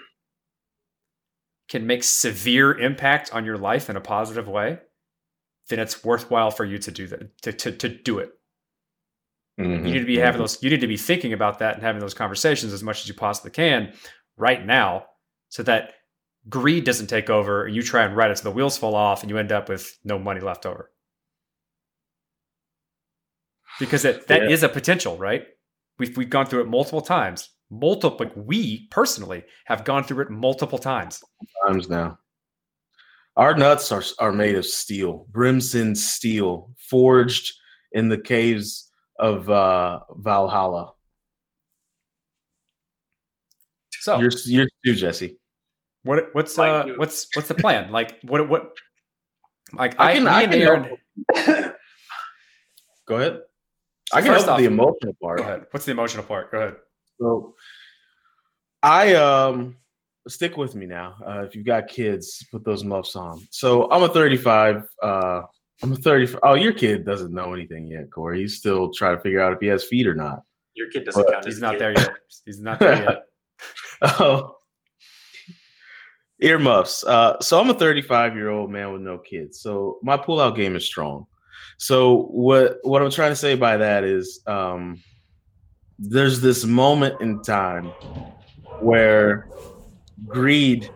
can 1.69 1.87
make 1.87 2.03
severe 2.03 2.77
impact 2.77 3.33
on 3.33 3.45
your 3.45 3.57
life 3.57 3.89
in 3.89 3.95
a 3.95 4.01
positive 4.01 4.47
way, 4.47 4.79
then 5.69 5.79
it's 5.79 6.03
worthwhile 6.03 6.51
for 6.51 6.65
you 6.65 6.77
to 6.79 6.91
do 6.91 7.07
that 7.07 7.37
to 7.41 7.53
to, 7.53 7.71
to 7.71 7.89
do 7.89 8.19
it. 8.19 8.31
Mhm. 9.59 9.85
You 9.87 9.93
need 9.93 9.99
to 9.99 10.05
be 10.05 10.17
having 10.17 10.39
those. 10.39 10.61
You 10.63 10.69
need 10.69 10.81
to 10.81 10.87
be 10.87 10.97
thinking 10.97 11.33
about 11.33 11.59
that 11.59 11.75
and 11.75 11.83
having 11.83 11.99
those 11.99 12.13
conversations 12.13 12.71
as 12.73 12.81
much 12.83 13.01
as 13.01 13.07
you 13.07 13.13
possibly 13.13 13.51
can 13.51 13.93
right 14.37 14.65
now, 14.65 15.05
so 15.49 15.63
that 15.63 15.93
greed 16.47 16.85
doesn't 16.85 17.07
take 17.07 17.29
over 17.29 17.65
and 17.65 17.75
you 17.75 17.83
try 17.83 18.03
and 18.05 18.15
ride 18.15 18.31
it 18.31 18.37
to 18.37 18.43
the 18.43 18.51
wheels 18.51 18.77
fall 18.77 18.95
off 18.95 19.21
and 19.21 19.29
you 19.29 19.37
end 19.37 19.51
up 19.51 19.67
with 19.69 19.97
no 20.05 20.17
money 20.17 20.39
left 20.39 20.65
over. 20.65 20.91
Because 23.79 24.05
it, 24.05 24.27
that 24.27 24.43
is 24.51 24.61
Yeah. 24.61 24.69
a 24.69 24.71
potential, 24.71 25.17
right? 25.17 25.45
We've 25.97 26.15
we've 26.17 26.29
gone 26.29 26.45
through 26.45 26.61
it 26.61 26.67
multiple 26.67 27.01
times. 27.01 27.49
multiple. 27.71 28.25
Like 28.25 28.33
we 28.35 28.87
personally 28.87 29.43
have 29.65 29.83
gone 29.83 30.03
through 30.03 30.23
it 30.23 30.31
multiple 30.31 30.79
times. 30.79 31.21
Times 31.67 31.87
now. 31.87 32.17
Our 33.37 33.55
nuts 33.55 33.91
are 33.91 34.01
are 34.17 34.31
made 34.31 34.55
of 34.55 34.65
steel, 34.65 35.27
Brimson 35.31 35.95
steel, 35.95 36.71
forged 36.89 37.53
in 37.91 38.09
the 38.09 38.17
caves 38.17 38.88
of 39.19 39.49
uh, 39.49 39.99
Valhalla. 40.15 40.93
So 44.01 44.19
You're 44.19 44.31
you're 44.45 44.67
too, 44.85 44.95
Jesse. 44.95 45.37
what 46.03 46.29
what's 46.33 46.57
uh 46.57 46.85
what's 46.95 47.27
what's 47.35 47.49
the 47.49 47.53
plan? 47.55 47.91
Like 47.91 48.19
what 48.21 48.47
what 48.47 48.71
like 49.73 49.99
I 49.99 50.11
I, 50.11 50.13
can- 50.15 50.23
me 50.23 50.29
I 50.29 50.45
can 50.47 50.53
Aaron. 50.61 51.73
Go 53.07 53.15
ahead. 53.17 53.41
So 54.11 54.17
I 54.17 54.21
can 54.21 54.31
help 54.33 54.47
with 54.47 54.57
the 54.57 54.65
emotional 54.65 55.13
part. 55.21 55.37
Go 55.39 55.43
ahead. 55.43 55.65
What's 55.71 55.85
the 55.85 55.91
emotional 55.91 56.23
part? 56.23 56.51
Go 56.51 56.57
ahead. 56.59 56.75
So 57.19 57.55
I 58.81 59.13
um 59.15 59.75
stick 60.27 60.55
with 60.57 60.75
me 60.75 60.85
now. 60.85 61.15
Uh, 61.25 61.41
if 61.43 61.55
you've 61.55 61.65
got 61.65 61.87
kids, 61.89 62.45
put 62.51 62.63
those 62.63 62.83
muffs 62.83 63.15
on. 63.15 63.45
So 63.51 63.89
I'm 63.91 64.03
a 64.03 64.07
35. 64.09 64.83
Uh, 65.01 65.41
I'm 65.81 65.93
a 65.93 65.95
30. 65.95 66.35
Oh, 66.43 66.55
your 66.55 66.73
kid 66.73 67.05
doesn't 67.05 67.33
know 67.33 67.53
anything 67.53 67.87
yet, 67.87 68.11
Corey. 68.11 68.41
He's 68.41 68.57
still 68.57 68.91
trying 68.93 69.15
to 69.15 69.21
figure 69.21 69.41
out 69.41 69.53
if 69.53 69.59
he 69.59 69.67
has 69.67 69.83
feet 69.85 70.07
or 70.07 70.15
not. 70.15 70.43
Your 70.73 70.89
kid 70.89 71.05
doesn't 71.05 71.21
But 71.23 71.31
count 71.31 71.45
He's 71.45 71.61
not 71.61 71.73
kid. 71.73 71.81
there 71.81 71.91
yet. 71.93 72.09
He's 72.45 72.59
not 72.59 72.79
there 72.79 73.03
yet. 73.03 73.23
Oh, 74.19 74.55
earmuffs. 76.41 77.03
Uh, 77.03 77.37
so 77.41 77.59
I'm 77.59 77.69
a 77.69 77.73
35 77.73 78.35
year 78.35 78.49
old 78.49 78.71
man 78.71 78.93
with 78.93 79.01
no 79.01 79.17
kids. 79.17 79.59
So 79.61 79.99
my 80.03 80.15
pullout 80.17 80.55
game 80.55 80.75
is 80.75 80.85
strong. 80.85 81.25
So 81.77 82.23
what 82.31 82.77
what 82.83 83.01
I'm 83.01 83.11
trying 83.11 83.31
to 83.31 83.35
say 83.35 83.55
by 83.55 83.77
that 83.77 84.03
is, 84.03 84.41
um, 84.47 85.01
there's 85.97 86.39
this 86.39 86.63
moment 86.65 87.19
in 87.21 87.41
time 87.41 87.85
where 88.79 89.47
greed. 90.27 90.89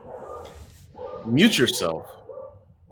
Mute 1.26 1.58
yourself, 1.58 2.06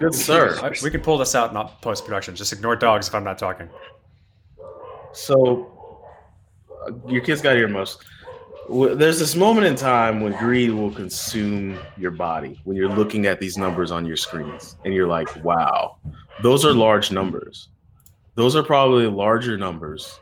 good 0.01 0.15
sir. 0.15 0.59
I- 0.61 0.73
we 0.83 0.89
can 0.91 1.01
pull 1.01 1.17
this 1.17 1.35
out 1.35 1.53
in 1.53 1.67
post 1.81 2.05
production. 2.05 2.35
Just 2.35 2.51
ignore 2.53 2.75
dogs 2.75 3.07
if 3.07 3.15
I'm 3.15 3.23
not 3.23 3.37
talking. 3.37 3.69
So 5.13 5.71
uh, 6.87 6.91
your 7.07 7.21
kids 7.21 7.41
got 7.41 7.55
earmuffs. 7.57 7.97
W- 8.67 8.95
There's 8.95 9.19
this 9.19 9.35
moment 9.35 9.67
in 9.67 9.75
time 9.75 10.21
when 10.21 10.33
greed 10.33 10.71
will 10.71 10.91
consume 10.91 11.77
your 11.97 12.11
body 12.11 12.59
when 12.63 12.77
you're 12.77 12.89
looking 12.89 13.25
at 13.25 13.39
these 13.39 13.57
numbers 13.57 13.91
on 13.91 14.05
your 14.05 14.17
screens 14.17 14.77
and 14.85 14.93
you're 14.93 15.07
like, 15.07 15.29
wow, 15.43 15.97
those 16.41 16.65
are 16.65 16.73
large 16.73 17.11
numbers. 17.11 17.69
Those 18.35 18.55
are 18.55 18.63
probably 18.63 19.07
larger 19.07 19.57
numbers 19.57 20.19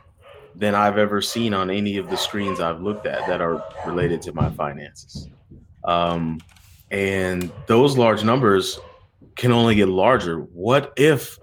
than 0.56 0.74
I've 0.74 0.98
ever 0.98 1.22
seen 1.22 1.54
on 1.54 1.70
any 1.70 1.96
of 1.96 2.10
the 2.10 2.16
screens 2.16 2.58
I've 2.60 2.80
looked 2.80 3.06
at 3.06 3.26
that 3.28 3.40
are 3.40 3.62
related 3.86 4.20
to 4.22 4.32
my 4.32 4.50
finances. 4.50 5.28
Um, 5.84 6.40
and 6.90 7.52
those 7.68 7.96
large 7.96 8.24
numbers 8.24 8.80
can 9.40 9.52
only 9.52 9.74
get 9.74 9.88
larger. 9.88 10.40
What 10.52 10.92
if 10.96 11.38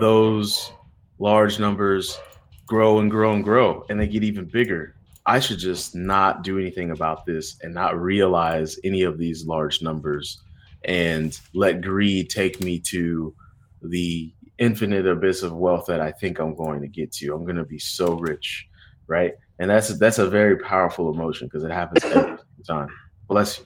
those 0.00 0.72
large 1.18 1.60
numbers 1.60 2.18
grow 2.66 3.00
and 3.00 3.10
grow 3.10 3.34
and 3.34 3.44
grow 3.44 3.84
and 3.90 4.00
they 4.00 4.08
get 4.08 4.24
even 4.24 4.46
bigger. 4.46 4.96
I 5.26 5.40
should 5.40 5.58
just 5.58 5.94
not 5.94 6.42
do 6.42 6.58
anything 6.58 6.90
about 6.90 7.26
this 7.26 7.58
and 7.60 7.74
not 7.74 8.00
realize 8.00 8.78
any 8.82 9.02
of 9.02 9.18
these 9.18 9.44
large 9.44 9.82
numbers 9.82 10.40
and 10.86 11.38
let 11.52 11.82
greed 11.82 12.30
take 12.30 12.62
me 12.62 12.80
to 12.80 13.34
the 13.82 14.32
infinite 14.56 15.06
abyss 15.06 15.42
of 15.42 15.54
wealth 15.54 15.84
that 15.86 16.00
I 16.00 16.12
think 16.12 16.38
I'm 16.38 16.54
going 16.54 16.80
to 16.80 16.88
get 16.88 17.12
to. 17.12 17.34
I'm 17.34 17.44
going 17.44 17.56
to 17.56 17.64
be 17.64 17.78
so 17.78 18.14
rich, 18.14 18.66
right? 19.06 19.34
And 19.58 19.70
that's 19.70 19.96
that's 19.98 20.18
a 20.18 20.28
very 20.28 20.56
powerful 20.56 21.12
emotion 21.12 21.46
because 21.46 21.62
it 21.62 21.70
happens 21.70 22.04
every 22.04 22.38
time. 22.66 22.88
Bless 23.28 23.58
you. 23.58 23.64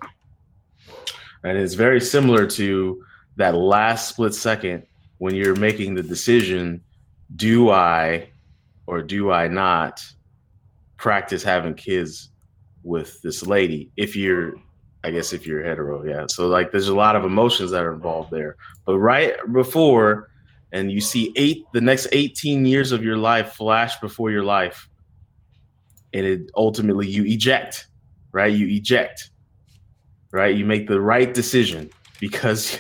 And 1.45 1.57
it's 1.57 1.75
very 1.75 2.01
similar 2.01 2.45
to 2.49 3.05
that 3.37 3.55
last 3.55 4.09
split 4.09 4.35
second 4.35 4.87
when 5.19 5.35
you're 5.35 5.57
making 5.57 5.95
the 5.95 6.03
decision 6.03 6.83
do 7.35 7.71
I 7.71 8.29
or 8.87 9.03
do 9.03 9.31
I 9.31 9.49
not 9.49 10.05
practice 10.97 11.43
having 11.43 11.75
kids 11.75 12.31
with 12.83 13.21
this 13.23 13.47
lady? 13.47 13.91
If 13.97 14.15
you're, 14.15 14.55
I 15.03 15.11
guess, 15.11 15.33
if 15.33 15.47
you're 15.47 15.63
hetero, 15.63 16.05
yeah. 16.05 16.27
So, 16.29 16.49
like, 16.49 16.71
there's 16.71 16.89
a 16.89 16.95
lot 16.95 17.17
of 17.17 17.25
emotions 17.25 17.71
that 17.73 17.83
are 17.83 17.93
involved 17.93 18.31
there. 18.31 18.57
But 18.85 18.99
right 18.99 19.35
before, 19.53 20.31
and 20.73 20.91
you 20.91 21.01
see 21.01 21.33
eight, 21.37 21.65
the 21.73 21.81
next 21.81 22.09
18 22.13 22.65
years 22.65 22.93
of 22.93 23.03
your 23.03 23.17
life 23.17 23.55
flash 23.55 23.99
before 24.01 24.31
your 24.31 24.45
life, 24.45 24.89
and 26.13 26.25
it 26.25 26.51
ultimately 26.57 27.09
you 27.09 27.25
eject, 27.25 27.89
right? 28.33 28.53
You 28.53 28.69
eject, 28.69 29.31
right? 30.31 30.55
You 30.55 30.65
make 30.65 30.87
the 30.87 31.01
right 31.01 31.33
decision 31.33 31.91
because 32.21 32.79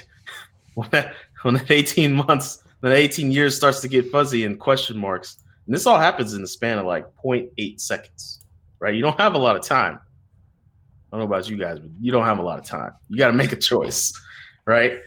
when 0.76 0.88
that, 0.90 1.14
when 1.42 1.54
that 1.54 1.70
18 1.70 2.14
months 2.14 2.62
then 2.80 2.92
18 2.92 3.30
years 3.32 3.56
starts 3.56 3.80
to 3.80 3.88
get 3.88 4.10
fuzzy 4.10 4.44
and 4.44 4.58
question 4.58 4.96
marks. 4.96 5.38
And 5.66 5.74
this 5.74 5.86
all 5.86 5.98
happens 5.98 6.34
in 6.34 6.42
the 6.42 6.48
span 6.48 6.78
of 6.78 6.86
like 6.86 7.06
0.8 7.24 7.80
seconds, 7.80 8.44
right? 8.78 8.94
You 8.94 9.02
don't 9.02 9.18
have 9.18 9.34
a 9.34 9.38
lot 9.38 9.56
of 9.56 9.62
time. 9.62 9.98
I 9.98 11.16
don't 11.16 11.20
know 11.20 11.34
about 11.34 11.48
you 11.48 11.56
guys, 11.56 11.78
but 11.78 11.90
you 12.00 12.12
don't 12.12 12.24
have 12.24 12.38
a 12.38 12.42
lot 12.42 12.58
of 12.58 12.64
time. 12.64 12.92
You 13.08 13.16
got 13.16 13.28
to 13.28 13.32
make 13.32 13.52
a 13.52 13.56
choice, 13.56 14.12
right? 14.66 15.00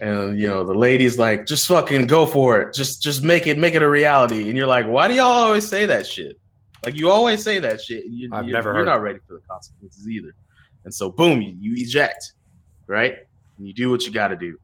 And 0.00 0.38
you 0.38 0.46
know, 0.46 0.64
the 0.64 0.74
lady's 0.74 1.18
like, 1.18 1.46
just 1.46 1.66
fucking 1.66 2.06
go 2.06 2.26
for 2.26 2.60
it. 2.60 2.74
Just 2.74 3.02
just 3.02 3.22
make 3.22 3.46
it 3.46 3.56
make 3.56 3.74
it 3.74 3.82
a 3.82 3.88
reality. 3.88 4.48
And 4.48 4.56
you're 4.56 4.66
like, 4.66 4.86
why 4.86 5.08
do 5.08 5.14
y'all 5.14 5.26
always 5.26 5.66
say 5.66 5.86
that 5.86 6.06
shit? 6.06 6.38
Like 6.84 6.96
you 6.96 7.10
always 7.10 7.42
say 7.42 7.58
that 7.60 7.80
shit. 7.80 8.04
You, 8.06 8.28
I've 8.32 8.46
you're, 8.46 8.52
never 8.52 8.68
you're 8.68 8.80
heard 8.80 8.86
not 8.86 9.00
ready 9.00 9.18
for 9.26 9.34
the 9.34 9.40
consequences 9.48 10.06
either. 10.06 10.34
And 10.84 10.92
so 10.92 11.10
boom, 11.10 11.40
you, 11.40 11.56
you 11.58 11.82
eject, 11.82 12.34
right? 12.86 13.16
And 13.56 13.66
you 13.66 13.72
do 13.72 13.90
what 13.90 14.04
you 14.04 14.12
got 14.12 14.28
to 14.28 14.36
do. 14.36 14.58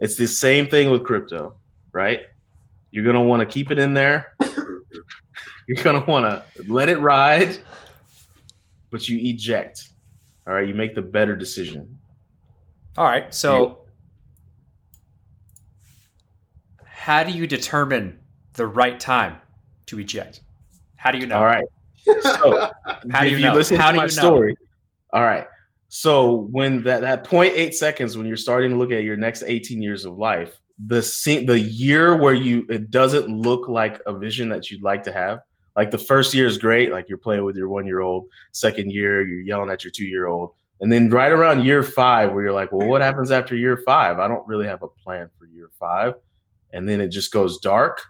It's 0.00 0.16
the 0.16 0.26
same 0.26 0.66
thing 0.66 0.90
with 0.90 1.04
crypto, 1.04 1.54
right? 1.92 2.20
You're 2.90 3.04
gonna 3.04 3.22
want 3.22 3.40
to 3.40 3.46
keep 3.46 3.70
it 3.70 3.78
in 3.78 3.94
there. 3.94 4.34
You're 5.68 5.82
gonna 5.82 6.04
want 6.04 6.24
to 6.24 6.44
let 6.72 6.88
it 6.88 6.98
ride, 6.98 7.58
but 8.90 9.08
you 9.08 9.18
eject. 9.22 9.88
All 10.46 10.54
right, 10.54 10.66
you 10.66 10.74
make 10.74 10.94
the 10.94 11.02
better 11.02 11.36
decision. 11.36 11.98
All 12.96 13.04
right. 13.04 13.32
So, 13.32 13.82
how 16.84 17.22
do 17.22 17.30
you 17.32 17.46
determine 17.46 18.18
the 18.54 18.66
right 18.66 18.98
time 18.98 19.36
to 19.86 20.00
eject? 20.00 20.40
How 20.96 21.10
do 21.12 21.18
you 21.18 21.26
know? 21.26 21.36
All 21.36 21.44
right. 21.44 21.64
So 22.22 22.70
How 23.10 23.20
do 23.22 23.28
you 23.30 23.36
you 23.36 23.46
know? 23.46 23.54
listen 23.54 23.76
How 23.76 23.88
to 23.88 23.92
do 23.92 23.96
my 23.98 24.04
you 24.06 24.16
know? 24.16 24.22
story, 24.22 24.56
all 25.12 25.22
right. 25.22 25.46
So 25.92 26.46
when 26.52 26.84
that 26.84 27.00
that 27.00 27.24
0.8 27.24 27.74
seconds 27.74 28.16
when 28.16 28.24
you're 28.24 28.36
starting 28.36 28.70
to 28.70 28.76
look 28.76 28.92
at 28.92 29.02
your 29.02 29.16
next 29.16 29.42
18 29.44 29.82
years 29.82 30.04
of 30.04 30.16
life, 30.16 30.60
the 30.86 31.02
se- 31.02 31.46
the 31.46 31.58
year 31.58 32.16
where 32.16 32.32
you 32.32 32.64
it 32.70 32.92
doesn't 32.92 33.28
look 33.28 33.68
like 33.68 34.00
a 34.06 34.16
vision 34.16 34.48
that 34.50 34.70
you'd 34.70 34.84
like 34.84 35.02
to 35.02 35.12
have. 35.12 35.40
Like 35.74 35.90
the 35.90 35.98
first 35.98 36.32
year 36.32 36.46
is 36.46 36.58
great, 36.58 36.92
like 36.92 37.08
you're 37.08 37.18
playing 37.18 37.44
with 37.44 37.56
your 37.56 37.68
one 37.68 37.86
year 37.86 38.00
old. 38.00 38.26
Second 38.52 38.92
year, 38.92 39.26
you're 39.26 39.40
yelling 39.40 39.68
at 39.68 39.82
your 39.82 39.90
two 39.90 40.04
year 40.04 40.28
old, 40.28 40.52
and 40.80 40.92
then 40.92 41.10
right 41.10 41.32
around 41.32 41.64
year 41.64 41.82
five, 41.82 42.32
where 42.32 42.44
you're 42.44 42.52
like, 42.52 42.70
well, 42.70 42.86
what 42.86 43.00
happens 43.00 43.32
after 43.32 43.56
year 43.56 43.82
five? 43.84 44.20
I 44.20 44.28
don't 44.28 44.46
really 44.46 44.66
have 44.66 44.84
a 44.84 44.88
plan 44.88 45.28
for 45.40 45.46
year 45.46 45.70
five, 45.76 46.14
and 46.72 46.88
then 46.88 47.00
it 47.00 47.08
just 47.08 47.32
goes 47.32 47.58
dark. 47.58 48.00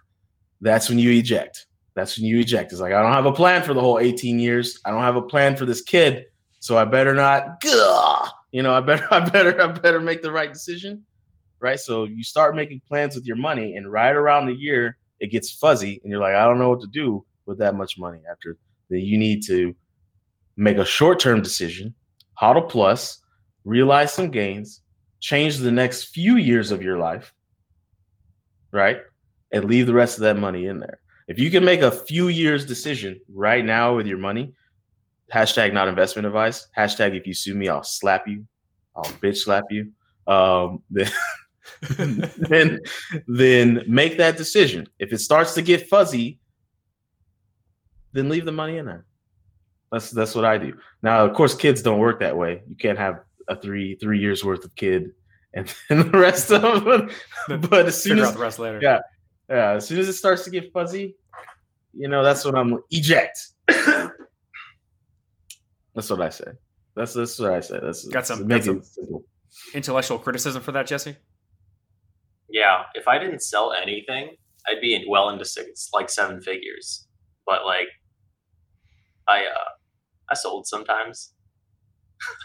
That's 0.61 0.87
when 0.87 0.99
you 0.99 1.09
eject. 1.09 1.65
That's 1.95 2.15
when 2.15 2.27
you 2.27 2.39
eject. 2.39 2.73
It's 2.73 2.81
like 2.81 2.93
I 2.93 3.01
don't 3.01 3.13
have 3.13 3.25
a 3.25 3.33
plan 3.33 3.63
for 3.63 3.73
the 3.73 3.81
whole 3.81 3.97
18 3.97 4.37
years. 4.37 4.79
I 4.85 4.91
don't 4.91 5.01
have 5.01 5.15
a 5.15 5.21
plan 5.23 5.55
for 5.55 5.65
this 5.65 5.81
kid, 5.81 6.27
so 6.61 6.77
I 6.77 6.85
better 6.85 7.15
not. 7.15 7.59
You 8.51 8.61
know, 8.61 8.73
I 8.73 8.81
better, 8.81 9.07
I 9.11 9.19
better, 9.19 9.59
I 9.59 9.67
better 9.67 9.99
make 9.99 10.21
the 10.21 10.31
right 10.31 10.53
decision, 10.53 11.03
right? 11.59 11.79
So 11.79 12.05
you 12.05 12.23
start 12.23 12.55
making 12.55 12.81
plans 12.87 13.15
with 13.15 13.25
your 13.25 13.35
money, 13.35 13.75
and 13.75 13.91
right 13.91 14.15
around 14.15 14.45
the 14.45 14.53
year, 14.53 14.97
it 15.19 15.31
gets 15.31 15.51
fuzzy, 15.51 15.99
and 16.03 16.11
you're 16.11 16.21
like, 16.21 16.35
I 16.35 16.45
don't 16.45 16.59
know 16.59 16.69
what 16.69 16.81
to 16.81 16.87
do 16.87 17.25
with 17.47 17.57
that 17.57 17.75
much 17.75 17.97
money. 17.97 18.19
After 18.31 18.57
then, 18.89 18.99
you 18.99 19.17
need 19.17 19.43
to 19.47 19.75
make 20.55 20.77
a 20.77 20.85
short-term 20.85 21.41
decision, 21.41 21.95
hodl 22.39 22.69
plus, 22.69 23.19
realize 23.65 24.13
some 24.13 24.29
gains, 24.29 24.81
change 25.19 25.57
the 25.57 25.71
next 25.71 26.05
few 26.05 26.37
years 26.37 26.71
of 26.71 26.83
your 26.83 26.99
life, 26.99 27.33
right? 28.71 29.01
And 29.51 29.65
leave 29.65 29.87
the 29.87 29.93
rest 29.93 30.17
of 30.17 30.21
that 30.21 30.37
money 30.37 30.67
in 30.67 30.79
there. 30.79 30.99
If 31.27 31.39
you 31.39 31.49
can 31.49 31.65
make 31.65 31.81
a 31.81 31.91
few 31.91 32.27
years 32.27 32.65
decision 32.65 33.19
right 33.33 33.65
now 33.65 33.95
with 33.95 34.05
your 34.05 34.17
money, 34.17 34.53
hashtag 35.33 35.73
not 35.73 35.87
investment 35.87 36.25
advice, 36.25 36.67
hashtag 36.77 37.17
if 37.17 37.25
you 37.25 37.33
sue 37.33 37.55
me, 37.55 37.69
I'll 37.69 37.83
slap 37.83 38.27
you, 38.27 38.45
I'll 38.95 39.03
bitch 39.03 39.37
slap 39.37 39.65
you. 39.69 39.91
Um, 40.27 40.81
then, 40.89 41.11
then, 42.37 42.79
then 43.27 43.83
make 43.87 44.17
that 44.17 44.37
decision. 44.37 44.87
If 44.99 45.13
it 45.13 45.19
starts 45.19 45.53
to 45.55 45.61
get 45.61 45.87
fuzzy, 45.87 46.39
then 48.13 48.29
leave 48.29 48.45
the 48.45 48.51
money 48.51 48.77
in 48.77 48.85
there. 48.85 49.05
That's 49.91 50.09
that's 50.09 50.35
what 50.35 50.45
I 50.45 50.57
do. 50.57 50.73
Now, 51.03 51.25
of 51.25 51.33
course, 51.33 51.53
kids 51.53 51.81
don't 51.81 51.99
work 51.99 52.19
that 52.21 52.37
way. 52.37 52.61
You 52.67 52.75
can't 52.77 52.97
have 52.97 53.21
a 53.49 53.59
three 53.59 53.95
three 53.95 54.19
years 54.19 54.43
worth 54.43 54.63
of 54.63 54.73
kid 54.75 55.11
and 55.53 55.73
then 55.89 56.11
the 56.11 56.17
rest 56.17 56.51
of 56.51 56.83
them. 56.85 57.09
But 57.69 57.87
as 57.87 58.01
soon 58.01 58.17
Figure 58.17 58.25
as 58.25 58.33
the 58.33 58.39
rest 58.39 58.59
later. 58.59 58.79
Yeah. 58.81 58.99
yeah, 59.49 59.71
as 59.71 59.87
soon 59.87 59.99
as 59.99 60.07
it 60.07 60.13
starts 60.13 60.43
to 60.45 60.49
get 60.49 60.71
fuzzy, 60.71 61.15
you 61.93 62.07
know, 62.07 62.23
that's 62.23 62.45
when 62.45 62.55
I'm 62.55 62.79
eject. 62.89 63.47
That's 65.95 66.09
what 66.09 66.21
I 66.21 66.29
say. 66.29 66.45
That's 66.95 67.13
that's 67.13 67.37
what 67.39 67.51
I 67.53 67.59
say. 67.59 67.79
That's 67.81 68.07
Got 68.07 68.27
some- 68.27 68.47
make 68.47 68.65
got 68.65 68.75
it. 68.77 68.85
Intellectual 69.73 70.17
criticism 70.19 70.61
for 70.61 70.71
that, 70.71 70.87
Jesse? 70.87 71.15
Yeah, 72.49 72.83
if 72.95 73.07
I 73.07 73.17
didn't 73.19 73.41
sell 73.41 73.73
anything, 73.73 74.35
I'd 74.67 74.81
be 74.81 74.93
in, 74.95 75.03
well 75.09 75.29
into 75.29 75.45
six, 75.45 75.89
like 75.93 76.09
seven 76.09 76.41
figures. 76.41 77.07
But 77.45 77.65
like, 77.65 77.87
I 79.27 79.45
uh, 79.45 79.69
I 80.29 80.33
sold 80.35 80.67
sometimes. 80.67 81.33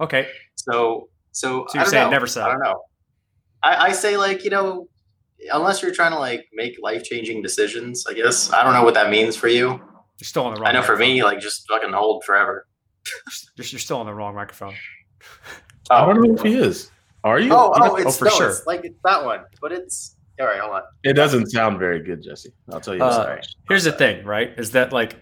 Okay. 0.00 0.28
So 0.54 1.10
so, 1.32 1.66
So 1.68 1.74
you're 1.74 1.84
don't 1.84 1.90
saying 1.90 2.04
know. 2.06 2.10
never 2.10 2.26
sell. 2.26 2.46
I 2.46 2.50
don't 2.52 2.62
know. 2.62 2.80
I, 3.62 3.88
I 3.88 3.92
say 3.92 4.16
like 4.16 4.44
you 4.44 4.50
know, 4.50 4.88
unless 5.52 5.82
you're 5.82 5.92
trying 5.94 6.12
to 6.12 6.18
like 6.18 6.46
make 6.54 6.76
life 6.82 7.04
changing 7.04 7.42
decisions. 7.42 8.06
I 8.08 8.14
guess 8.14 8.50
I 8.50 8.64
don't 8.64 8.72
know 8.72 8.82
what 8.82 8.94
that 8.94 9.10
means 9.10 9.36
for 9.36 9.48
you. 9.48 9.78
You're 10.20 10.26
still 10.26 10.44
on 10.44 10.54
the 10.54 10.60
wrong 10.60 10.68
I 10.68 10.72
know 10.72 10.82
for 10.82 10.96
me, 10.96 11.24
like 11.24 11.40
just 11.40 11.66
fucking 11.66 11.92
hold 11.92 12.24
forever. 12.24 12.66
You're, 13.56 13.66
you're 13.66 13.78
still 13.78 13.98
on 13.98 14.06
the 14.06 14.12
wrong 14.12 14.34
microphone. 14.34 14.74
I 15.90 16.04
don't 16.04 16.22
know 16.22 16.34
if 16.34 16.42
he 16.42 16.54
is. 16.54 16.90
Are 17.24 17.40
you? 17.40 17.52
Oh, 17.52 17.72
oh, 17.74 17.96
it's 17.96 18.06
oh, 18.06 18.10
for 18.10 18.24
no, 18.26 18.30
sure. 18.30 18.50
it's 18.50 18.66
like 18.66 18.84
it's 18.84 18.98
that 19.04 19.24
one, 19.24 19.40
but 19.60 19.72
it's 19.72 20.16
all 20.38 20.46
right. 20.46 20.60
Hold 20.60 20.74
on. 20.74 20.82
It 21.02 21.14
doesn't 21.14 21.50
sound 21.50 21.78
very 21.78 22.02
good, 22.02 22.22
Jesse. 22.22 22.52
I'll 22.70 22.80
tell 22.80 22.94
you. 22.94 23.02
Uh, 23.02 23.12
sorry. 23.12 23.40
Here's 23.68 23.84
the 23.84 23.92
thing, 23.92 24.24
right? 24.24 24.52
Is 24.58 24.72
that 24.72 24.92
like 24.92 25.16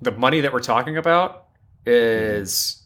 the 0.00 0.12
money 0.12 0.40
that 0.40 0.52
we're 0.52 0.60
talking 0.60 0.96
about 0.96 1.46
is 1.86 2.84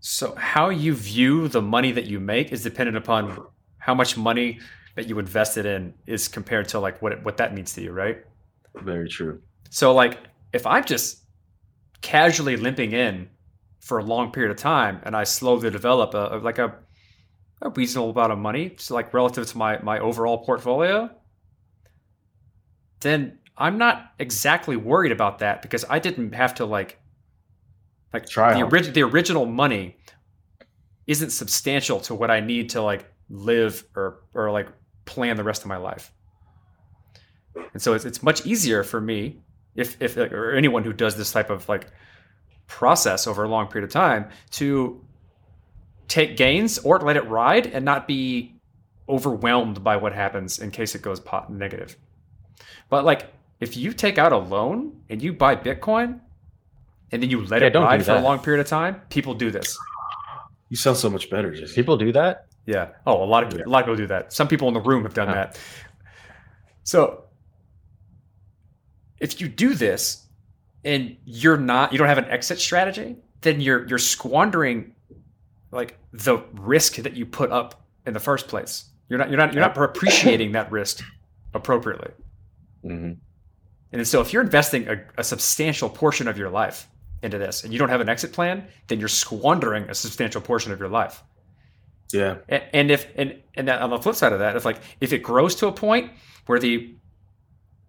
so 0.00 0.34
how 0.34 0.68
you 0.70 0.94
view 0.94 1.48
the 1.48 1.62
money 1.62 1.92
that 1.92 2.06
you 2.06 2.18
make 2.18 2.52
is 2.52 2.62
dependent 2.62 2.96
upon 2.96 3.46
how 3.78 3.94
much 3.94 4.16
money 4.16 4.58
that 4.96 5.08
you 5.08 5.18
invested 5.18 5.64
in 5.64 5.94
is 6.06 6.28
compared 6.28 6.68
to 6.68 6.80
like 6.80 7.00
what 7.00 7.12
it, 7.12 7.24
what 7.24 7.36
that 7.36 7.54
means 7.54 7.72
to 7.74 7.82
you, 7.82 7.92
right? 7.92 8.24
Very 8.74 9.08
true. 9.08 9.40
So 9.72 9.94
like 9.94 10.18
if 10.52 10.66
I'm 10.66 10.84
just 10.84 11.22
casually 12.02 12.56
limping 12.58 12.92
in 12.92 13.30
for 13.80 13.98
a 13.98 14.04
long 14.04 14.30
period 14.30 14.50
of 14.50 14.58
time 14.58 15.00
and 15.02 15.16
I 15.16 15.24
slowly 15.24 15.70
develop 15.70 16.12
a, 16.12 16.36
a- 16.36 16.38
like 16.38 16.58
a 16.58 16.74
a 17.62 17.70
reasonable 17.70 18.10
amount 18.10 18.32
of 18.32 18.38
money, 18.38 18.74
so 18.76 18.94
like 18.94 19.14
relative 19.14 19.46
to 19.46 19.56
my 19.56 19.80
my 19.82 19.98
overall 19.98 20.44
portfolio, 20.44 21.08
then 23.00 23.38
I'm 23.56 23.78
not 23.78 24.12
exactly 24.18 24.76
worried 24.76 25.12
about 25.12 25.38
that 25.38 25.62
because 25.62 25.84
I 25.88 26.00
didn't 26.00 26.34
have 26.34 26.54
to 26.56 26.66
like 26.66 26.98
like 28.12 28.26
Try 28.28 28.62
the, 28.62 28.90
the 28.90 29.02
original 29.04 29.46
money 29.46 29.96
isn't 31.06 31.30
substantial 31.30 31.98
to 32.00 32.14
what 32.14 32.30
I 32.30 32.40
need 32.40 32.70
to 32.70 32.82
like 32.82 33.10
live 33.30 33.84
or 33.96 34.20
or 34.34 34.50
like 34.50 34.68
plan 35.06 35.36
the 35.36 35.44
rest 35.44 35.62
of 35.62 35.68
my 35.68 35.78
life. 35.78 36.12
And 37.72 37.80
so 37.80 37.94
it's, 37.94 38.04
it's 38.04 38.22
much 38.22 38.44
easier 38.44 38.82
for 38.82 39.00
me 39.00 39.40
if 39.74 40.00
if 40.00 40.16
or 40.16 40.52
anyone 40.52 40.84
who 40.84 40.92
does 40.92 41.16
this 41.16 41.32
type 41.32 41.50
of 41.50 41.68
like 41.68 41.86
process 42.66 43.26
over 43.26 43.44
a 43.44 43.48
long 43.48 43.66
period 43.68 43.86
of 43.86 43.92
time 43.92 44.28
to 44.50 45.04
take 46.08 46.36
gains 46.36 46.78
or 46.78 46.98
let 47.00 47.16
it 47.16 47.26
ride 47.28 47.66
and 47.66 47.84
not 47.84 48.06
be 48.06 48.54
overwhelmed 49.08 49.82
by 49.82 49.96
what 49.96 50.12
happens 50.12 50.58
in 50.58 50.70
case 50.70 50.94
it 50.94 51.02
goes 51.02 51.20
pot 51.20 51.50
negative. 51.50 51.96
But 52.88 53.04
like 53.04 53.32
if 53.60 53.76
you 53.76 53.92
take 53.92 54.18
out 54.18 54.32
a 54.32 54.36
loan 54.38 55.00
and 55.08 55.22
you 55.22 55.32
buy 55.32 55.56
Bitcoin 55.56 56.20
and 57.10 57.22
then 57.22 57.30
you 57.30 57.44
let 57.46 57.60
Yeah, 57.62 57.68
it 57.68 57.70
don't 57.70 57.84
ride 57.84 58.04
for 58.04 58.12
a 58.12 58.20
long 58.20 58.38
period 58.40 58.60
of 58.60 58.66
time, 58.66 59.00
people 59.08 59.34
do 59.34 59.50
this. 59.50 59.76
You 60.68 60.76
sound 60.76 60.96
so 60.96 61.10
much 61.10 61.28
better, 61.30 61.50
Jesse. 61.54 61.74
People 61.74 61.96
do 61.96 62.12
that. 62.12 62.46
Yeah. 62.66 62.88
Oh, 63.06 63.22
a 63.22 63.26
lot 63.26 63.44
of 63.44 63.52
Yeah. 63.58 63.64
a 63.66 63.68
lot 63.68 63.80
of 63.80 63.84
people 63.86 63.96
do 63.96 64.06
that. 64.08 64.32
Some 64.32 64.48
people 64.48 64.68
in 64.68 64.74
the 64.74 64.80
room 64.80 65.02
have 65.02 65.14
done 65.14 65.28
Huh. 65.28 65.34
that. 65.34 65.58
So 66.84 67.21
if 69.22 69.40
you 69.40 69.48
do 69.48 69.74
this 69.74 70.26
and 70.84 71.16
you're 71.24 71.56
not 71.56 71.92
you 71.92 71.98
don't 71.98 72.08
have 72.08 72.18
an 72.18 72.26
exit 72.26 72.58
strategy, 72.58 73.16
then 73.40 73.60
you're 73.60 73.86
you're 73.86 73.98
squandering 73.98 74.94
like 75.70 75.96
the 76.12 76.38
risk 76.54 76.96
that 76.96 77.14
you 77.14 77.24
put 77.24 77.50
up 77.50 77.86
in 78.04 78.12
the 78.12 78.20
first 78.20 78.48
place. 78.48 78.86
You're 79.08 79.18
not 79.18 79.30
you're 79.30 79.38
not 79.38 79.54
you're 79.54 79.62
not 79.62 79.78
appreciating 79.78 80.52
that 80.52 80.70
risk 80.72 81.02
appropriately. 81.54 82.10
hmm 82.82 83.12
And 83.92 84.06
so 84.06 84.20
if 84.20 84.32
you're 84.32 84.42
investing 84.42 84.88
a, 84.88 85.00
a 85.16 85.24
substantial 85.24 85.88
portion 85.88 86.26
of 86.26 86.36
your 86.36 86.50
life 86.50 86.88
into 87.22 87.38
this 87.38 87.62
and 87.62 87.72
you 87.72 87.78
don't 87.78 87.90
have 87.90 88.00
an 88.00 88.08
exit 88.08 88.32
plan, 88.32 88.66
then 88.88 88.98
you're 88.98 89.08
squandering 89.08 89.88
a 89.88 89.94
substantial 89.94 90.40
portion 90.40 90.72
of 90.72 90.80
your 90.80 90.88
life. 90.88 91.22
Yeah. 92.12 92.38
And 92.48 92.90
if 92.90 93.06
and 93.16 93.40
and 93.54 93.70
on 93.70 93.90
the 93.90 93.98
flip 93.98 94.16
side 94.16 94.32
of 94.32 94.40
that, 94.40 94.56
if 94.56 94.64
like 94.64 94.80
if 95.00 95.12
it 95.12 95.22
grows 95.22 95.54
to 95.56 95.68
a 95.68 95.72
point 95.72 96.10
where 96.46 96.58
the 96.58 96.96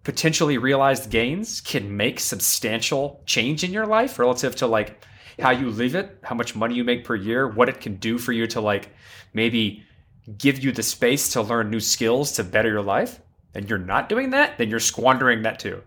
potentially 0.04 0.58
realized 0.58 1.10
gains 1.10 1.60
can 1.60 1.96
make 1.96 2.20
substantial 2.20 3.22
change 3.26 3.64
in 3.64 3.72
your 3.72 3.86
life 3.86 4.18
relative 4.18 4.54
to 4.56 4.66
like 4.66 5.02
how 5.40 5.50
you 5.50 5.70
live 5.70 5.94
it, 5.94 6.18
how 6.22 6.34
much 6.34 6.54
money 6.54 6.74
you 6.74 6.84
make 6.84 7.04
per 7.04 7.16
year, 7.16 7.48
what 7.48 7.68
it 7.68 7.80
can 7.80 7.96
do 7.96 8.18
for 8.18 8.32
you 8.32 8.46
to 8.46 8.60
like 8.60 8.90
maybe 9.32 9.82
give 10.38 10.62
you 10.62 10.72
the 10.72 10.82
space 10.82 11.32
to 11.32 11.42
learn 11.42 11.70
new 11.70 11.80
skills 11.80 12.32
to 12.32 12.44
better 12.44 12.68
your 12.68 12.82
life, 12.82 13.20
and 13.54 13.68
you're 13.68 13.78
not 13.78 14.08
doing 14.08 14.30
that, 14.30 14.56
then 14.58 14.68
you're 14.68 14.80
squandering 14.80 15.42
that 15.42 15.58
too. 15.58 15.82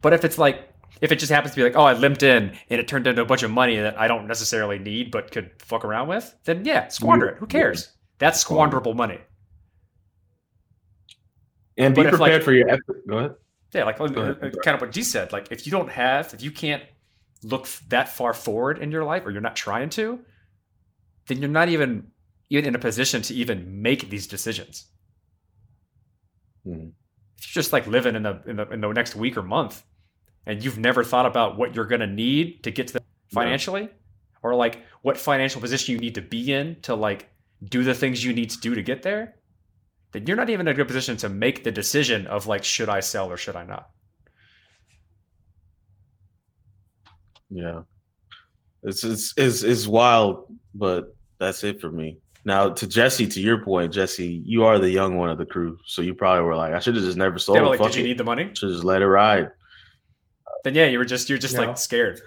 But 0.00 0.12
if 0.12 0.24
it's 0.24 0.38
like 0.38 0.68
if 1.00 1.12
it 1.12 1.18
just 1.18 1.30
happens 1.30 1.54
to 1.54 1.56
be 1.56 1.64
like, 1.64 1.76
oh, 1.76 1.84
I 1.84 1.92
limped 1.92 2.22
in 2.22 2.56
and 2.70 2.80
it 2.80 2.88
turned 2.88 3.06
into 3.06 3.22
a 3.22 3.26
bunch 3.26 3.42
of 3.42 3.50
money 3.50 3.76
that 3.76 3.98
I 3.98 4.08
don't 4.08 4.26
necessarily 4.26 4.78
need 4.78 5.10
but 5.10 5.30
could 5.30 5.50
fuck 5.58 5.84
around 5.84 6.08
with, 6.08 6.34
then 6.44 6.64
yeah, 6.64 6.88
squander 6.88 7.26
it. 7.28 7.38
Who 7.38 7.46
cares? 7.46 7.92
That's 8.18 8.44
squanderable 8.44 8.94
money. 8.94 9.20
And 11.78 11.94
be 11.94 12.02
But 12.02 12.14
if, 12.14 12.20
like- 12.20 12.28
prepared 12.30 12.44
for 12.44 12.52
your 12.52 12.68
effort. 12.68 13.06
Go 13.08 13.18
ahead. 13.18 13.34
Yeah, 13.72 13.84
like 13.84 14.00
ahead. 14.00 14.40
kind 14.64 14.74
of 14.74 14.80
what 14.80 14.92
G 14.92 15.02
said. 15.02 15.32
Like 15.32 15.48
if 15.50 15.66
you 15.66 15.70
don't 15.72 15.90
have, 15.90 16.32
if 16.34 16.42
you 16.42 16.50
can't 16.50 16.82
look 17.42 17.68
that 17.88 18.08
far 18.08 18.34
forward 18.34 18.78
in 18.78 18.90
your 18.90 19.04
life, 19.04 19.24
or 19.24 19.30
you're 19.30 19.40
not 19.40 19.56
trying 19.56 19.90
to, 19.90 20.18
then 21.26 21.38
you're 21.38 21.50
not 21.50 21.68
even 21.68 22.10
even 22.50 22.64
in 22.66 22.74
a 22.74 22.78
position 22.78 23.20
to 23.22 23.34
even 23.34 23.82
make 23.82 24.08
these 24.10 24.26
decisions. 24.26 24.86
Mhm. 26.66 26.92
If 27.38 27.54
you're 27.54 27.62
just 27.62 27.72
like 27.72 27.86
living 27.86 28.16
in 28.16 28.22
the 28.22 28.42
in 28.46 28.56
the 28.56 28.68
in 28.70 28.80
the 28.80 28.92
next 28.92 29.14
week 29.14 29.36
or 29.36 29.42
month, 29.42 29.84
and 30.46 30.64
you've 30.64 30.78
never 30.78 31.04
thought 31.04 31.26
about 31.26 31.56
what 31.58 31.74
you're 31.74 31.86
going 31.86 32.00
to 32.00 32.06
need 32.06 32.62
to 32.64 32.70
get 32.70 32.88
to 32.88 32.94
the 32.94 33.02
financially, 33.32 33.88
or 34.42 34.54
like 34.54 34.82
what 35.02 35.16
financial 35.18 35.60
position 35.60 35.92
you 35.94 36.00
need 36.00 36.14
to 36.14 36.22
be 36.22 36.52
in 36.52 36.80
to 36.82 36.94
like 36.94 37.28
do 37.64 37.84
the 37.84 37.94
things 37.94 38.24
you 38.24 38.32
need 38.32 38.50
to 38.50 38.58
do 38.60 38.74
to 38.74 38.82
get 38.82 39.02
there, 39.02 39.34
then 40.12 40.26
you're 40.26 40.36
not 40.36 40.50
even 40.50 40.66
in 40.66 40.72
a 40.72 40.74
good 40.74 40.86
position 40.86 41.16
to 41.18 41.28
make 41.28 41.64
the 41.64 41.70
decision 41.72 42.26
of 42.26 42.46
like 42.46 42.64
should 42.64 42.88
I 42.88 43.00
sell 43.00 43.30
or 43.30 43.36
should 43.36 43.56
I 43.56 43.64
not. 43.64 43.90
Yeah. 47.50 47.82
It's 48.82 49.04
it's 49.04 49.34
it's 49.36 49.62
it's 49.62 49.86
wild, 49.86 50.46
but 50.74 51.14
that's 51.38 51.64
it 51.64 51.80
for 51.80 51.90
me. 51.90 52.18
Now 52.44 52.70
to 52.70 52.86
Jesse, 52.86 53.26
to 53.26 53.40
your 53.40 53.62
point, 53.64 53.92
Jesse, 53.92 54.42
you 54.44 54.64
are 54.64 54.78
the 54.78 54.90
young 54.90 55.16
one 55.16 55.30
of 55.30 55.38
the 55.38 55.46
crew, 55.46 55.78
so 55.84 56.00
you 56.02 56.14
probably 56.14 56.44
were 56.44 56.54
like, 56.56 56.72
I 56.72 56.78
should 56.78 56.94
have 56.94 57.04
just 57.04 57.16
never 57.18 57.38
sold. 57.38 57.56
yeah, 57.58 57.64
but 57.64 57.80
like, 57.80 57.90
did 57.92 57.96
you 57.96 58.04
need 58.04 58.18
the 58.18 58.24
money? 58.24 58.50
Should 58.54 58.70
just 58.70 58.84
let 58.84 59.02
it 59.02 59.06
ride. 59.08 59.50
Then 60.64 60.74
yeah, 60.74 60.86
you 60.86 60.98
were 60.98 61.04
just 61.04 61.28
you're 61.28 61.38
just 61.38 61.54
No. 61.56 61.62
like 61.64 61.78
scared. 61.78 62.20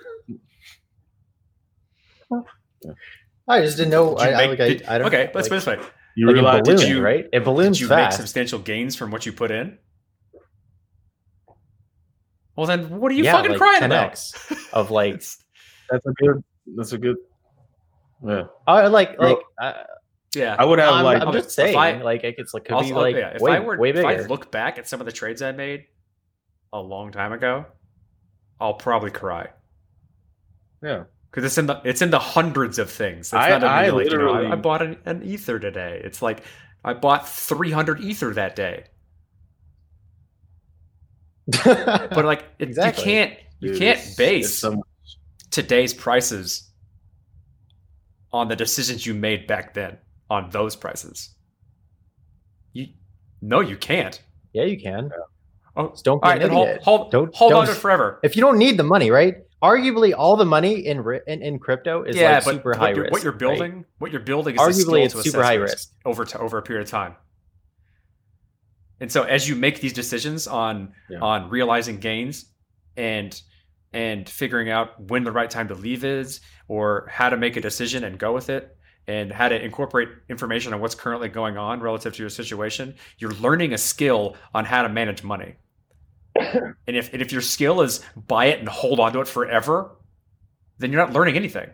I 3.48 3.62
just 3.62 3.78
didn't 3.78 3.91
know. 3.91 4.15
Did 4.15 4.24
you 4.24 4.30
I, 4.36 4.44
I, 4.44 4.46
like, 4.48 4.58
did- 4.58 4.84
I, 4.88 4.96
I 4.96 4.98
don't. 4.98 5.08
okay, 5.08 5.32
let's 5.34 5.48
put 5.48 5.56
it 5.58 5.65
this 5.65 5.67
way: 5.67 5.80
You 6.15 6.28
like 6.28 6.32
in 6.32 6.43
realize 6.43 6.62
ballooning, 6.63 6.89
you- 6.89 7.02
right? 7.02 7.26
It 7.32 7.43
balloons 7.43 7.78
Did 7.80 7.89
you 7.89 7.95
make 7.95 8.12
substantial 8.12 8.60
gains 8.60 8.95
from 8.95 9.12
what 9.12 9.26
you 9.26 9.32
put 9.34 9.52
in? 9.52 9.78
Well, 12.56 12.67
then 12.67 13.00
what 13.00 13.12
are 13.12 13.15
you 13.15 13.24
yeah, 13.24 13.32
fucking 13.34 13.52
like 13.52 13.60
crying 13.60 13.84
10x 13.84 14.69
of 14.74 14.91
like, 14.91 15.15
that's 15.89 16.06
a 16.06 16.12
good. 16.17 16.43
That's 16.76 16.91
a 16.93 16.97
good. 16.97 17.15
Yeah, 18.26 18.43
I 18.67 18.88
like 18.88 19.17
like. 19.19 19.38
I, 19.60 19.86
yeah, 20.36 20.56
I 20.60 20.65
would 20.65 20.80
have 20.80 20.93
I'm, 20.93 21.04
like. 21.04 21.21
I'm 21.21 21.34
just 21.34 21.52
saying, 21.52 21.78
I- 21.78 22.02
like 22.02 22.24
it- 22.24 22.36
it's 22.38 22.54
like 22.54 22.65
could 22.65 22.76
I'll- 22.76 22.82
be 22.84 22.91
I'll- 22.91 22.97
like 23.02 23.15
yeah, 23.15 23.30
if 23.36 23.41
way 23.41 23.54
I 23.54 23.60
were 23.60 23.78
way 23.78 23.89
if 23.89 24.06
I 24.06 24.17
look 24.28 24.52
back 24.52 24.78
at 24.78 24.88
some 24.88 25.00
of 25.00 25.06
the 25.06 25.12
trades 25.12 25.41
I 25.41 25.52
made 25.54 25.86
a 26.74 26.80
long 26.80 27.12
time 27.12 27.32
ago, 27.34 27.65
I'll 28.60 28.76
probably 28.76 29.12
cry 29.12 29.50
yeah, 30.84 31.04
because 31.32 31.46
it's 31.46 31.58
in 31.58 31.65
the 31.67 31.82
it's 31.86 32.02
in 32.02 32.12
the 32.12 32.20
hundreds 32.20 32.78
of 32.78 32.91
things. 32.91 33.28
It's 33.28 33.34
I- 33.34 33.50
not 33.50 33.63
I 33.63 33.86
I, 33.86 33.89
like, 33.89 34.10
you 34.12 34.17
know, 34.17 34.26
I, 34.26 34.32
literally- 34.38 34.52
I 34.52 34.56
bought 34.56 34.82
an, 34.82 34.98
an 35.06 35.24
ether 35.24 35.58
today. 35.60 36.02
It's 36.04 36.22
like 36.22 36.44
I 36.84 36.94
bought 36.94 37.28
300 37.28 38.02
ether 38.02 38.34
that 38.34 38.56
day. 38.56 38.86
But 41.63 42.26
like 42.26 42.44
it, 42.60 42.70
Exactly. 42.70 43.04
you 43.04 43.10
can't 43.10 43.34
you 43.60 43.70
can't 43.72 44.00
it's- 44.00 44.15
base 44.15 44.46
it's 44.46 44.56
so- 44.60 44.84
today's 45.50 45.94
prices 45.94 46.70
on 48.32 48.48
the 48.48 48.56
decisions 48.56 49.06
you 49.06 49.13
made 49.13 49.48
back 49.48 49.74
then 49.74 49.98
on 50.30 50.50
those 50.52 50.76
prices. 50.76 51.36
You 52.74 52.88
no, 53.41 53.60
you 53.60 53.76
can't. 53.76 54.22
yeah, 54.54 54.63
you 54.63 54.80
can. 54.80 55.10
Oh, 55.76 55.89
Just 55.89 56.06
don't 56.06 56.22
be 56.22 56.28
right, 56.28 56.36
an 56.41 56.41
then 56.44 56.52
hold 56.52 56.67
idiot. 56.67 56.84
hold, 56.84 57.12
Don't- 57.12 57.36
hold 57.36 57.54
on 57.54 57.65
don't- 57.65 57.76
to 57.76 57.80
forever. 57.82 58.20
If 58.24 58.36
you 58.36 58.41
don't 58.41 58.58
need 58.58 58.78
the 58.78 58.84
money, 58.84 59.10
right? 59.12 59.36
Arguably, 59.63 60.13
all 60.17 60.36
the 60.38 60.45
money 60.45 60.86
in 60.86 61.04
in, 61.28 61.41
in 61.41 61.60
crypto 61.60 62.04
is 62.04 62.15
yeah, 62.15 62.34
like 62.34 62.43
super 62.43 62.69
what 62.71 62.78
high 62.80 62.89
risk. 62.91 63.12
what 63.12 63.24
you're 63.24 63.32
right? 63.34 63.39
building, 63.39 63.86
what 64.00 64.12
you're 64.12 64.21
building 64.21 64.56
is 64.56 64.62
Arguably, 64.62 65.06
it's 65.06 65.13
to 65.13 65.21
super 65.24 65.43
high 65.43 65.54
risk 65.56 65.74
risk. 65.74 65.89
over 66.06 66.26
to, 66.26 66.39
over 66.39 66.58
a 66.58 66.62
period 66.62 66.84
of 66.84 66.89
time. 66.89 67.15
And 69.00 69.12
so, 69.12 69.24
as 69.24 69.47
you 69.50 69.56
make 69.56 69.82
these 69.82 69.93
decisions 69.93 70.47
on 70.47 70.93
Yeah. 71.10 71.19
on 71.19 71.50
realizing 71.50 71.97
gains 71.97 72.45
and 72.97 73.39
and 73.93 74.28
figuring 74.30 74.69
out 74.69 75.00
when 75.10 75.24
the 75.24 75.32
right 75.32 75.50
time 75.50 75.67
to 75.67 75.74
leave 75.76 76.04
is 76.06 76.39
or 76.67 77.08
how 77.12 77.30
to 77.30 77.36
make 77.38 77.58
a 77.58 77.62
decision 77.62 78.04
and 78.04 78.17
go 78.17 78.32
with 78.34 78.50
it 78.50 78.78
and 79.08 79.32
how 79.34 79.50
to 79.50 79.62
incorporate 79.62 80.08
information 80.30 80.74
on 80.74 80.80
what's 80.80 80.95
currently 80.95 81.28
going 81.28 81.58
on 81.58 81.82
relative 81.82 82.13
to 82.13 82.24
your 82.24 82.30
situation, 82.30 82.95
you're 83.17 83.34
learning 83.34 83.74
a 83.74 83.78
skill 83.78 84.38
on 84.54 84.63
how 84.63 84.82
to 84.84 84.89
manage 84.89 85.24
money. 85.24 85.56
And 86.36 86.76
if 86.88 87.12
and 87.13 87.22
if 87.22 87.32
your 87.32 87.41
skill 87.41 87.82
is 87.82 88.02
buy 88.15 88.46
it 88.46 88.60
and 88.60 88.70
hold 88.70 89.00
on 89.00 89.13
to 89.13 89.22
it 89.22 89.28
forever, 89.28 89.91
then 90.80 90.91
you're 90.91 91.04
not 91.06 91.13
learning 91.13 91.36
anything. 91.36 91.70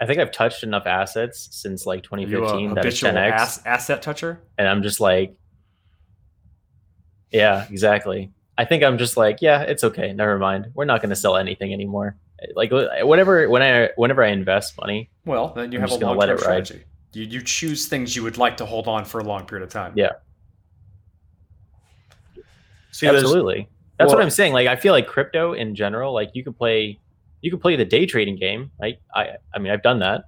I 0.00 0.06
think 0.06 0.18
I've 0.20 0.30
touched 0.32 0.62
enough 0.62 0.86
assets 0.86 1.48
since 1.52 1.86
like 1.86 2.04
Are 2.12 2.18
you 2.20 2.26
a 2.26 2.30
2015 2.48 2.74
that 2.74 2.84
it's 2.86 3.00
habitual 3.00 3.20
10x, 3.22 3.30
ass, 3.32 3.62
asset 3.66 4.02
toucher? 4.02 4.42
and 4.58 4.68
I'm 4.68 4.82
just 4.82 5.00
like, 5.00 5.36
yeah, 7.30 7.66
exactly. 7.70 8.32
I 8.58 8.64
think 8.66 8.82
I'm 8.82 8.98
just 8.98 9.16
like, 9.16 9.38
yeah, 9.40 9.62
it's 9.62 9.84
okay. 9.84 10.12
Never 10.12 10.38
mind. 10.38 10.68
We're 10.74 10.84
not 10.86 11.00
going 11.00 11.10
to 11.10 11.16
sell 11.16 11.36
anything 11.36 11.72
anymore. 11.72 12.16
Like 12.54 12.70
whatever, 12.70 13.48
when 13.48 13.62
I 13.62 13.90
whenever 13.96 14.22
I 14.22 14.28
invest 14.28 14.76
money, 14.78 15.10
Well, 15.24 15.54
then 15.54 15.72
you 15.72 15.78
I'm 15.78 15.88
have 15.88 15.92
a 15.92 16.04
long 16.04 16.16
let 16.18 16.26
term 16.26 16.38
it 16.38 16.44
ride. 16.46 16.84
Strategy. 17.16 17.34
You 17.34 17.40
you 17.40 17.44
choose 17.44 17.86
things 17.86 18.14
you 18.14 18.22
would 18.22 18.38
like 18.38 18.56
to 18.58 18.66
hold 18.66 18.88
on 18.88 19.04
for 19.04 19.20
a 19.20 19.24
long 19.24 19.46
period 19.46 19.64
of 19.64 19.72
time. 19.72 19.92
Yeah. 19.96 20.12
See, 22.90 23.06
absolutely. 23.06 23.68
That's 23.98 24.12
what 24.12 24.22
I'm 24.22 24.30
saying. 24.30 24.52
Like 24.52 24.68
I 24.68 24.76
feel 24.76 24.92
like 24.92 25.06
crypto 25.06 25.52
in 25.52 25.74
general, 25.74 26.12
like 26.12 26.30
you 26.34 26.44
could 26.44 26.56
play, 26.56 26.98
you 27.40 27.50
could 27.50 27.60
play 27.60 27.76
the 27.76 27.84
day 27.84 28.06
trading 28.06 28.36
game. 28.36 28.70
Like 28.80 29.00
I, 29.14 29.36
I 29.54 29.58
mean, 29.58 29.72
I've 29.72 29.82
done 29.82 30.00
that. 30.00 30.24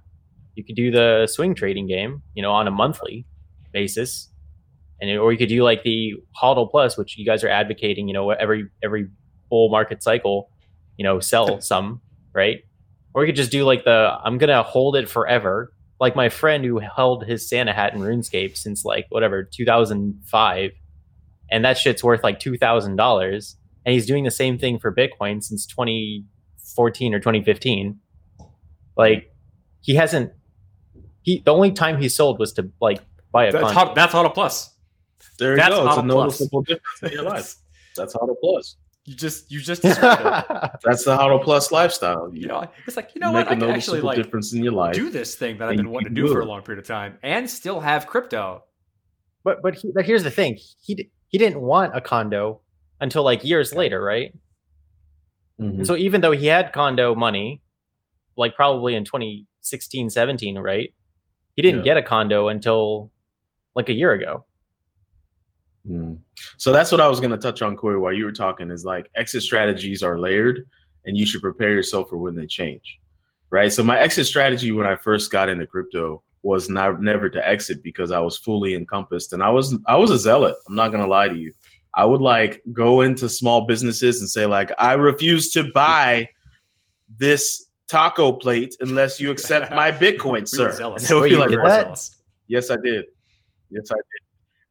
You 0.55 0.63
could 0.63 0.75
do 0.75 0.91
the 0.91 1.27
swing 1.27 1.55
trading 1.55 1.87
game, 1.87 2.21
you 2.35 2.41
know, 2.41 2.51
on 2.51 2.67
a 2.67 2.71
monthly 2.71 3.25
basis, 3.71 4.29
and 4.99 5.09
or 5.17 5.31
you 5.31 5.37
could 5.37 5.49
do 5.49 5.63
like 5.63 5.83
the 5.83 6.15
hodl 6.41 6.69
plus, 6.69 6.97
which 6.97 7.17
you 7.17 7.25
guys 7.25 7.43
are 7.43 7.49
advocating. 7.49 8.07
You 8.07 8.13
know, 8.13 8.31
every 8.31 8.67
every 8.83 9.09
bull 9.49 9.69
market 9.69 10.03
cycle, 10.03 10.49
you 10.97 11.03
know, 11.03 11.19
sell 11.19 11.61
some, 11.71 12.01
right? 12.33 12.63
Or 13.13 13.23
you 13.23 13.29
could 13.29 13.37
just 13.37 13.51
do 13.51 13.63
like 13.63 13.85
the 13.85 14.17
I'm 14.23 14.37
gonna 14.37 14.63
hold 14.63 14.95
it 14.95 15.09
forever. 15.09 15.71
Like 15.99 16.15
my 16.15 16.29
friend 16.29 16.63
who 16.63 16.79
held 16.79 17.25
his 17.25 17.47
Santa 17.49 17.73
hat 17.73 17.93
in 17.93 17.99
RuneScape 17.99 18.55
since 18.57 18.85
like 18.85 19.05
whatever 19.09 19.43
2005, 19.43 20.71
and 21.51 21.65
that 21.65 21.77
shit's 21.77 22.03
worth 22.03 22.23
like 22.23 22.39
two 22.39 22.57
thousand 22.57 22.95
dollars, 22.95 23.57
and 23.85 23.93
he's 23.93 24.05
doing 24.05 24.23
the 24.23 24.31
same 24.31 24.57
thing 24.57 24.79
for 24.79 24.93
Bitcoin 24.95 25.43
since 25.43 25.65
2014 25.65 27.13
or 27.13 27.19
2015. 27.19 27.99
Like 28.95 29.31
he 29.81 29.95
hasn't. 29.95 30.31
He 31.21 31.41
the 31.45 31.51
only 31.53 31.71
time 31.71 31.97
he 32.01 32.07
sold 32.09 32.39
was 32.39 32.53
to 32.53 32.69
like 32.79 32.99
buy 33.31 33.45
a 33.45 33.51
That's 33.51 33.63
condo. 33.63 33.79
hot, 33.79 33.95
that's 33.95 34.13
HODL 34.13 34.33
Plus. 34.33 34.73
there 35.37 35.51
you 35.51 35.57
That's 35.57 35.75
go. 35.75 35.85
It's 35.87 35.97
a 35.97 36.01
HODL 36.01 36.09
Plus. 36.09 36.39
noticeable 36.39 36.61
difference 36.61 37.03
in 37.03 37.11
your 37.11 37.23
life. 37.33 37.55
That's 37.97 38.13
HODL 38.15 38.35
Plus. 38.41 38.77
You 39.09 39.15
just 39.15 39.51
you 39.51 39.59
just 39.59 39.83
it. 39.85 39.97
that's 39.99 41.03
the 41.05 41.17
HODL 41.17 41.43
Plus 41.43 41.71
lifestyle. 41.71 42.29
You 42.31 42.41
You 42.41 42.47
know, 42.47 42.67
it's 42.85 42.95
like 42.95 43.15
you 43.15 43.19
know 43.21 43.33
make 43.33 43.47
what? 43.47 43.53
I 43.53 43.55
a 43.55 43.59
can 43.59 43.69
actually 43.71 44.01
noticeable 44.01 44.05
like 44.07 44.17
difference 44.17 44.53
in 44.53 44.63
your 44.63 44.73
life. 44.73 44.93
do 44.93 45.09
this 45.09 45.33
thing 45.33 45.57
that 45.57 45.67
I've 45.67 45.77
been 45.77 45.89
wanting 45.89 46.13
to 46.13 46.21
keep 46.21 46.27
do 46.27 46.31
for 46.33 46.41
a 46.41 46.45
long 46.45 46.61
period 46.61 46.79
of 46.83 46.87
time 46.87 47.17
and 47.23 47.49
still 47.49 47.79
have 47.79 48.05
crypto. 48.05 48.63
but 49.43 49.63
but, 49.63 49.73
he, 49.73 49.91
but 49.95 50.05
here's 50.05 50.21
the 50.23 50.29
thing. 50.29 50.59
He 50.85 51.09
he 51.27 51.37
didn't 51.39 51.59
want 51.59 51.95
a 51.97 52.01
condo 52.01 52.61
until 53.01 53.23
like 53.23 53.43
years 53.43 53.73
later, 53.73 53.99
right? 53.99 54.31
Mhm. 55.59 55.87
So 55.87 55.95
even 55.95 56.21
though 56.21 56.31
he 56.31 56.45
had 56.45 56.71
condo 56.71 57.15
money, 57.15 57.61
like 58.37 58.53
probably 58.55 58.93
in 58.93 59.05
2016, 59.05 60.11
17, 60.11 60.59
right? 60.59 60.93
He 61.55 61.63
didn't 61.63 61.79
Yeah. 61.79 61.95
get 61.95 61.97
a 61.97 62.03
condo 62.03 62.47
until 62.49 63.11
like 63.75 63.89
a 63.89 63.93
year 63.93 64.11
ago. 64.13 64.45
Mm. 65.87 66.17
So 66.57 66.71
that's 66.71 66.91
what 66.91 67.01
I 67.01 67.07
was 67.07 67.19
going 67.19 67.31
to 67.31 67.37
touch 67.37 67.61
on, 67.61 67.75
Corey, 67.75 67.97
while 67.97 68.13
you 68.13 68.25
were 68.25 68.31
talking 68.31 68.69
is 68.71 68.85
like 68.85 69.09
exit 69.15 69.43
strategies 69.43 70.03
are 70.03 70.19
layered 70.19 70.67
and 71.05 71.17
you 71.17 71.25
should 71.25 71.41
prepare 71.41 71.71
yourself 71.71 72.09
for 72.09 72.17
when 72.17 72.35
they 72.35 72.45
change. 72.45 72.99
Right. 73.51 73.71
So 73.73 73.83
my 73.83 73.97
exit 73.99 74.27
strategy 74.27 74.71
when 74.71 74.85
I 74.85 74.95
first 74.95 75.31
got 75.31 75.49
into 75.49 75.65
crypto 75.65 76.21
was 76.43 76.69
not 76.69 77.01
never 77.01 77.29
to 77.29 77.47
exit 77.47 77.81
because 77.83 78.11
I 78.11 78.19
was 78.19 78.37
fully 78.37 78.75
encompassed 78.75 79.33
and 79.33 79.41
I 79.41 79.49
was 79.49 79.75
I 79.87 79.95
was 79.95 80.11
a 80.11 80.19
zealot. 80.19 80.55
I'm 80.67 80.75
not 80.75 80.89
gonna 80.91 81.07
lie 81.07 81.27
to 81.29 81.35
you. 81.35 81.51
I 81.95 82.05
would 82.05 82.21
like 82.21 82.61
go 82.71 83.01
into 83.01 83.27
small 83.27 83.65
businesses 83.65 84.21
and 84.21 84.29
say, 84.29 84.45
like, 84.45 84.71
I 84.77 84.93
refuse 84.93 85.51
to 85.53 85.71
buy 85.73 86.29
this 87.17 87.65
taco 87.87 88.31
plate 88.31 88.75
unless 88.79 89.19
you 89.19 89.31
accept 89.31 89.71
my 89.73 89.91
Bitcoin, 90.03 90.41
We 90.41 90.45
sir. 90.45 90.71
zealous. 90.71 91.03
And 91.03 91.09
they 91.09 91.15
would 91.15 91.21
Wait, 91.23 91.51
you 91.51 91.63
like? 91.63 91.97
Yes, 92.47 92.69
I 92.69 92.77
did. 92.77 93.05
Yes, 93.71 93.91
I 93.91 93.95
did. 93.95 94.18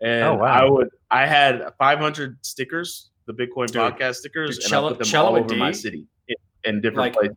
And 0.00 0.24
Oh, 0.24 0.34
wow. 0.36 0.66
I 0.66 0.70
would. 0.70 0.88
I 1.10 1.26
had 1.26 1.72
500 1.78 2.38
stickers, 2.44 3.10
the 3.26 3.32
Bitcoin 3.32 3.66
Dude, 3.66 3.76
podcast 3.76 4.16
stickers, 4.16 4.56
dude, 4.56 4.64
and 4.64 4.70
Cello- 4.70 4.86
I 4.88 4.90
put 4.92 4.98
them 4.98 5.06
Cello 5.08 5.28
all 5.30 5.36
and 5.36 5.44
over 5.46 5.56
my 5.56 5.72
city 5.72 6.06
in, 6.28 6.36
in 6.64 6.80
different 6.80 6.98
like, 6.98 7.12
places. 7.14 7.36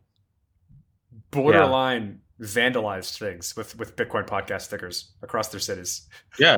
Borderline 1.30 2.20
vandalized 2.40 3.18
things 3.18 3.56
with 3.56 3.78
with 3.78 3.96
Bitcoin 3.96 4.26
podcast 4.26 4.62
stickers 4.62 5.12
across 5.22 5.48
their 5.48 5.60
cities. 5.60 6.08
Yeah. 6.38 6.56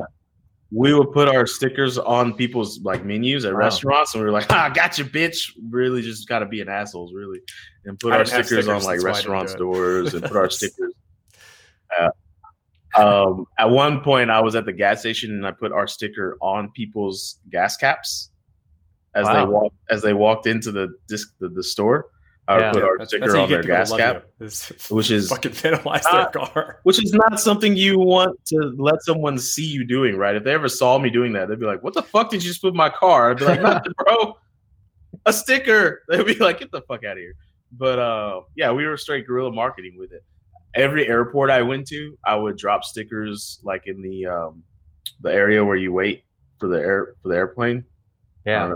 We 0.71 0.93
would 0.93 1.11
put 1.13 1.29
our 1.29 1.45
stickers 1.45 1.97
on 1.97 2.33
people's 2.33 2.79
like 2.81 3.05
menus 3.05 3.45
at 3.45 3.53
Wow. 3.53 3.59
restaurants, 3.59 4.13
and 4.15 4.21
we 4.21 4.25
were 4.25 4.31
like, 4.33 4.47
"Ah, 4.51 4.69
gotcha, 4.73 5.05
bitch!" 5.05 5.51
Really, 5.69 6.01
just 6.01 6.27
got 6.27 6.39
to 6.39 6.47
be 6.47 6.59
an 6.59 6.67
assholes, 6.67 7.13
really, 7.13 7.39
and 7.85 7.99
put 7.99 8.11
I 8.13 8.17
our 8.17 8.23
didn't 8.23 8.45
stickers, 8.45 8.67
on 8.67 8.81
like 8.83 8.83
that's 8.83 8.85
why 8.85 8.91
I 8.91 8.95
didn't 8.95 9.05
restaurants' 9.05 9.53
do 9.53 9.57
doors 9.59 10.13
and 10.15 10.23
put 10.23 10.35
our 10.35 10.49
stickers. 10.49 10.93
Uh, 11.97 12.09
um, 12.97 13.45
at 13.57 13.69
one 13.69 14.01
point, 14.01 14.29
I 14.29 14.41
was 14.41 14.55
at 14.55 14.65
the 14.65 14.73
gas 14.73 15.01
station 15.01 15.31
and 15.31 15.45
I 15.45 15.51
put 15.51 15.71
our 15.71 15.87
sticker 15.87 16.37
on 16.41 16.71
people's 16.71 17.39
gas 17.51 17.77
caps 17.77 18.29
as 19.13 19.25
they 19.27 19.33
Wow. 19.33 19.49
walked 19.49 19.75
as 19.89 20.01
they 20.01 20.13
walked 20.13 20.45
into 20.47 20.71
the 20.71 20.93
disc 21.07 21.33
the, 21.39 21.49
the 21.49 21.63
store. 21.63 22.07
I 22.47 22.59
Yeah. 22.59 22.71
put 22.73 22.83
our 22.83 22.97
That's, 22.99 23.09
sticker 23.09 23.25
that's 23.27 23.35
on 23.37 23.49
their 23.49 23.63
gas 23.63 23.91
cap, 23.91 24.25
which 24.89 25.09
is 25.09 25.29
fucking 25.29 25.51
vandalize 25.53 26.03
their 26.11 26.27
car. 26.27 26.79
which 26.83 27.03
is 27.03 27.11
not 27.13 27.39
something 27.39 27.75
you 27.75 27.97
want 27.97 28.37
to 28.47 28.57
let 28.77 29.01
someone 29.03 29.37
see 29.39 29.65
you 29.65 29.83
doing, 29.83 30.15
right? 30.15 30.35
If 30.35 30.43
they 30.43 30.53
ever 30.53 30.69
saw 30.69 30.99
me 30.99 31.09
doing 31.09 31.33
that, 31.33 31.47
they'd 31.49 31.59
be 31.59 31.65
like, 31.65 31.81
"What 31.81 31.95
the 31.95 32.03
fuck 32.03 32.29
did 32.29 32.43
you 32.43 32.49
just 32.49 32.61
put 32.61 32.75
my 32.75 32.89
car?" 32.89 33.31
I'd 33.31 33.37
be 33.37 33.45
like, 33.45 33.61
"Nothing, 33.61 33.93
bro, 33.97 34.37
a 35.25 35.33
sticker." 35.33 36.03
They'd 36.09 36.23
be 36.25 36.35
like, 36.35 36.59
"Get 36.59 36.71
the 36.71 36.81
fuck 36.81 37.03
out 37.03 37.13
of 37.13 37.17
here!" 37.17 37.33
But 37.71 37.97
uh, 37.97 38.41
yeah, 38.55 38.71
we 38.71 38.85
were 38.85 38.95
straight 38.95 39.25
guerrilla 39.25 39.51
marketing 39.51 39.95
with 39.97 40.11
it. 40.11 40.23
Every 40.75 41.07
airport 41.07 41.49
I 41.49 41.61
went 41.61 41.87
to, 41.87 42.17
I 42.25 42.35
would 42.35 42.57
drop 42.57 42.83
stickers 42.83 43.59
like 43.63 43.83
in 43.87 44.01
the 44.01 44.25
um, 44.27 44.63
the 45.21 45.33
area 45.33 45.63
where 45.63 45.77
you 45.77 45.93
wait 45.93 46.25
for 46.59 46.67
the 46.67 46.77
air 46.77 47.15
for 47.21 47.29
the 47.29 47.35
airplane. 47.35 47.85
Yeah. 48.45 48.65
Uh, 48.65 48.75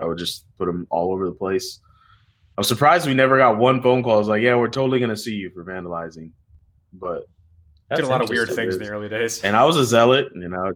I 0.00 0.06
would 0.06 0.18
just 0.18 0.44
put 0.58 0.66
them 0.66 0.86
all 0.90 1.12
over 1.12 1.26
the 1.26 1.34
place. 1.34 1.80
I'm 2.58 2.64
surprised 2.64 3.06
we 3.06 3.14
never 3.14 3.38
got 3.38 3.58
one 3.58 3.82
phone 3.82 4.02
call. 4.02 4.18
It's 4.18 4.28
like, 4.28 4.42
yeah, 4.42 4.56
we're 4.56 4.68
totally 4.68 4.98
gonna 4.98 5.16
sue 5.16 5.32
you 5.32 5.50
for 5.50 5.64
vandalizing, 5.64 6.30
but 6.92 7.24
I 7.90 7.96
Did 7.96 8.04
a 8.04 8.08
lot 8.08 8.22
of 8.22 8.28
weird 8.28 8.50
things 8.50 8.76
in 8.76 8.82
the 8.82 8.90
early 8.90 9.08
days. 9.08 9.42
and 9.42 9.56
I 9.56 9.64
was 9.64 9.76
a 9.76 9.84
zealot, 9.84 10.32
and 10.34 10.54
I, 10.54 10.70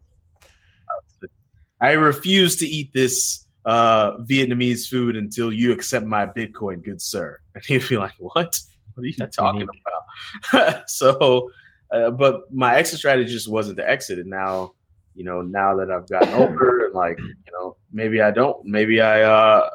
I 1.80 1.92
refuse 1.92 2.56
to 2.56 2.66
eat 2.66 2.92
this 2.92 3.46
uh, 3.64 4.18
Vietnamese 4.18 4.88
food 4.88 5.16
until 5.16 5.52
you 5.52 5.72
accept 5.72 6.06
my 6.06 6.26
Bitcoin, 6.26 6.82
good 6.82 7.00
sir. 7.00 7.38
And 7.54 7.64
he'd 7.64 7.88
be 7.88 7.96
like, 7.96 8.12
"What? 8.18 8.58
What 8.94 9.04
are 9.04 9.06
you 9.06 9.14
That's 9.18 9.36
talking 9.36 9.60
unique. 9.60 9.82
about?" 10.52 10.90
so, 10.90 11.50
uh, 11.90 12.10
but 12.10 12.52
my 12.52 12.76
exit 12.76 12.98
strategy 12.98 13.30
just 13.30 13.48
wasn't 13.48 13.78
to 13.78 13.88
exit, 13.88 14.18
and 14.18 14.30
now, 14.30 14.72
you 15.14 15.24
know, 15.24 15.42
now 15.42 15.76
that 15.76 15.90
I've 15.90 16.08
gotten 16.08 16.34
older, 16.40 16.86
and 16.86 16.94
like, 16.94 17.18
you 17.18 17.52
know, 17.52 17.76
maybe 17.92 18.20
I 18.20 18.30
don't, 18.30 18.64
maybe 18.64 19.00
I, 19.00 19.22
uh, 19.22 19.70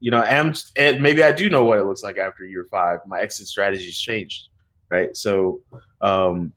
you 0.00 0.10
know, 0.10 0.22
am, 0.24 0.54
and 0.76 1.00
maybe 1.00 1.22
I 1.22 1.32
do 1.32 1.48
know 1.48 1.64
what 1.64 1.78
it 1.78 1.84
looks 1.84 2.02
like 2.02 2.18
after 2.18 2.44
year 2.44 2.66
five. 2.70 3.00
My 3.06 3.20
exit 3.20 3.46
strategy's 3.46 3.98
changed, 4.00 4.48
right? 4.90 5.16
So, 5.16 5.60
um, 6.00 6.52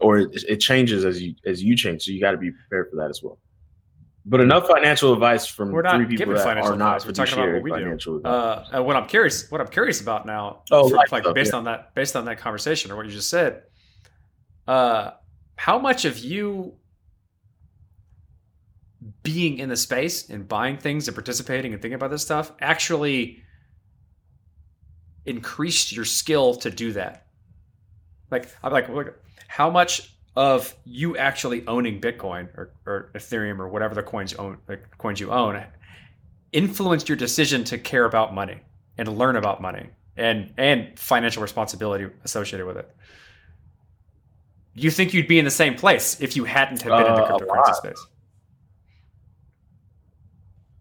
or 0.00 0.18
it, 0.18 0.44
it 0.48 0.56
changes 0.58 1.04
as 1.04 1.22
you 1.22 1.34
as 1.46 1.62
you 1.62 1.76
change. 1.76 2.04
So 2.04 2.12
you 2.12 2.20
got 2.20 2.32
to 2.32 2.38
be 2.38 2.50
prepared 2.50 2.90
for 2.90 2.96
that 2.96 3.10
as 3.10 3.22
well. 3.22 3.38
But 4.26 4.40
enough 4.40 4.66
financial 4.66 5.12
advice 5.14 5.46
from 5.46 5.72
We're 5.72 5.80
not 5.82 5.96
three 5.96 6.04
people 6.04 6.18
giving 6.26 6.34
that 6.34 6.44
financial 6.44 6.74
are 6.74 6.76
not 6.76 6.96
advice. 6.96 7.06
We're 7.06 7.24
talking 7.26 7.42
about 7.42 7.54
what 7.54 7.62
we 7.62 7.98
do. 7.98 8.22
Uh, 8.22 8.66
and 8.72 8.84
what 8.84 8.96
I'm 8.96 9.06
curious, 9.06 9.50
what 9.50 9.60
I'm 9.62 9.68
curious 9.68 10.00
about 10.02 10.26
now, 10.26 10.62
Oh, 10.70 10.88
for- 10.90 10.96
like 10.96 11.08
stuff, 11.08 11.34
based 11.34 11.52
yeah. 11.52 11.58
on 11.58 11.64
that, 11.64 11.94
based 11.94 12.16
on 12.16 12.26
that 12.26 12.38
conversation 12.38 12.90
or 12.90 12.96
what 12.96 13.06
you 13.06 13.12
just 13.12 13.30
said, 13.30 13.62
uh, 14.68 15.12
how 15.56 15.78
much 15.78 16.04
of 16.04 16.18
you 16.18 16.74
being 19.22 19.58
in 19.58 19.70
the 19.70 19.76
space 19.76 20.28
and 20.28 20.46
buying 20.46 20.76
things 20.76 21.08
and 21.08 21.14
participating 21.14 21.72
and 21.72 21.80
thinking 21.80 21.94
about 21.94 22.10
this 22.10 22.22
stuff 22.22 22.52
actually 22.60 23.42
increased 25.24 25.92
your 25.92 26.04
skill 26.04 26.54
to 26.56 26.70
do 26.70 26.92
that? 26.92 27.26
Like, 28.30 28.48
I'm 28.62 28.70
like, 28.72 28.88
look, 28.90 29.18
how 29.48 29.70
much 29.70 30.14
of 30.36 30.74
you 30.84 31.16
actually 31.16 31.66
owning 31.66 32.00
Bitcoin 32.00 32.48
or, 32.56 32.70
or 32.86 33.10
Ethereum 33.14 33.58
or 33.58 33.68
whatever 33.68 33.94
the 33.94 34.02
coins 34.02 34.32
you 34.32 34.38
own, 34.38 34.58
like 34.68 34.96
coins 34.98 35.20
you 35.20 35.30
own, 35.30 35.62
influenced 36.52 37.08
your 37.08 37.16
decision 37.16 37.64
to 37.64 37.78
care 37.78 38.04
about 38.04 38.34
money 38.34 38.60
and 38.96 39.18
learn 39.18 39.36
about 39.36 39.60
money 39.60 39.88
and 40.16 40.52
and 40.56 40.98
financial 40.98 41.42
responsibility 41.42 42.08
associated 42.24 42.66
with 42.66 42.76
it. 42.76 42.94
You 44.74 44.90
think 44.90 45.12
you'd 45.12 45.28
be 45.28 45.38
in 45.38 45.44
the 45.44 45.50
same 45.50 45.74
place 45.74 46.20
if 46.20 46.36
you 46.36 46.44
hadn't 46.44 46.82
have 46.82 46.90
been 46.90 47.06
in 47.06 47.14
the 47.14 47.22
Uh, 47.22 47.38
cryptocurrency 47.38 47.74
space? 47.74 48.06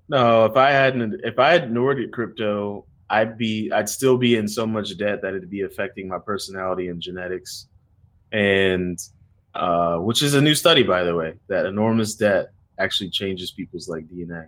No, 0.07 0.45
if 0.45 0.55
I 0.55 0.71
hadn't, 0.71 1.21
if 1.23 1.37
I 1.39 1.51
had 1.51 1.65
ignored 1.65 1.99
crypto, 2.11 2.85
I'd 3.09 3.37
be, 3.37 3.71
I'd 3.71 3.89
still 3.89 4.17
be 4.17 4.35
in 4.35 4.47
so 4.47 4.65
much 4.65 4.97
debt 4.97 5.21
that 5.21 5.35
it'd 5.35 5.49
be 5.49 5.61
affecting 5.61 6.07
my 6.07 6.19
personality 6.19 6.89
and 6.89 7.01
genetics, 7.01 7.67
and 8.31 8.99
uh, 9.55 9.97
which 9.97 10.21
is 10.21 10.33
a 10.35 10.41
new 10.41 10.55
study, 10.55 10.83
by 10.83 11.03
the 11.03 11.15
way, 11.15 11.33
that 11.47 11.65
enormous 11.65 12.15
debt 12.15 12.51
actually 12.77 13.09
changes 13.09 13.51
people's 13.51 13.87
like 13.89 14.05
DNA. 14.07 14.47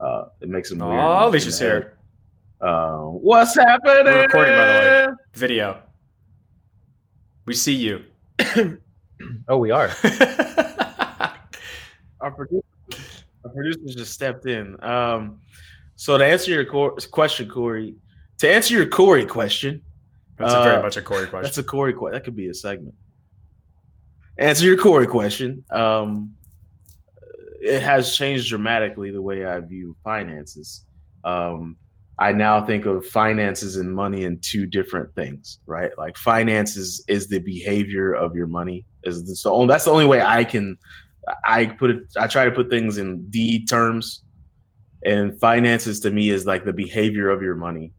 Uh, 0.00 0.26
it 0.40 0.48
makes 0.48 0.68
them. 0.70 0.82
Oh, 0.82 1.28
Alicia's 1.28 1.58
here. 1.58 1.96
Uh, 2.60 2.98
what's 2.98 3.54
happening? 3.56 4.04
We're 4.04 4.22
recording, 4.22 4.54
by 4.54 4.66
the 4.66 5.08
way. 5.10 5.14
Video. 5.34 5.82
We 7.46 7.54
see 7.54 7.74
you. 7.74 8.04
Oh, 9.48 9.58
we 9.58 9.70
are. 9.70 9.90
Our 12.20 12.30
producer, 12.32 12.64
our 13.44 13.50
producer 13.52 13.80
just 13.86 14.12
stepped 14.12 14.46
in. 14.46 14.76
Um, 14.82 15.40
so 15.96 16.18
to 16.18 16.24
answer 16.24 16.50
your 16.50 16.64
cor- 16.64 16.96
question, 17.10 17.48
Corey, 17.48 17.94
to 18.38 18.50
answer 18.52 18.74
your 18.74 18.86
Corey 18.86 19.24
question, 19.26 19.82
That's 20.36 20.52
a 20.52 20.62
very 20.64 20.76
Uh, 20.76 20.82
much 20.82 20.96
a 20.96 21.02
Corey 21.02 21.26
question. 21.26 21.42
that's 21.44 21.58
a 21.58 21.62
Corey 21.62 21.92
question. 21.92 22.14
That 22.14 22.24
could 22.24 22.34
be 22.36 22.48
a 22.48 22.54
segment. 22.54 22.94
Answer 24.38 24.66
your 24.66 24.76
Corey 24.76 25.06
question. 25.06 25.64
Um, 25.70 26.34
it 27.60 27.80
has 27.80 28.16
changed 28.16 28.48
dramatically 28.48 29.10
the 29.10 29.22
way 29.22 29.46
I 29.46 29.60
view 29.60 29.96
finances. 30.04 30.84
Um, 31.22 31.76
I 32.18 32.32
now 32.32 32.64
think 32.64 32.86
of 32.86 33.06
finances 33.06 33.76
and 33.76 33.92
money 33.92 34.24
in 34.24 34.38
two 34.38 34.66
different 34.66 35.14
things, 35.14 35.58
right? 35.66 35.90
Like 35.98 36.16
finances 36.16 37.04
is 37.08 37.28
the 37.28 37.38
behavior 37.40 38.12
of 38.12 38.36
your 38.36 38.46
money. 38.46 38.84
Is 39.04 39.24
the, 39.24 39.34
so 39.34 39.66
that's 39.66 39.84
the 39.84 39.90
only 39.90 40.06
way 40.06 40.20
I 40.20 40.44
can. 40.44 40.78
I 41.44 41.66
put 41.66 41.90
it. 41.90 42.02
I 42.18 42.26
try 42.26 42.44
to 42.44 42.50
put 42.50 42.70
things 42.70 42.98
in 42.98 43.28
Dee 43.30 43.64
terms, 43.64 44.22
and 45.04 45.38
finances 45.40 46.00
to 46.00 46.10
me 46.10 46.30
is 46.30 46.46
like 46.46 46.64
the 46.64 46.72
behavior 46.72 47.30
of 47.30 47.42
your 47.42 47.56
money, 47.56 47.92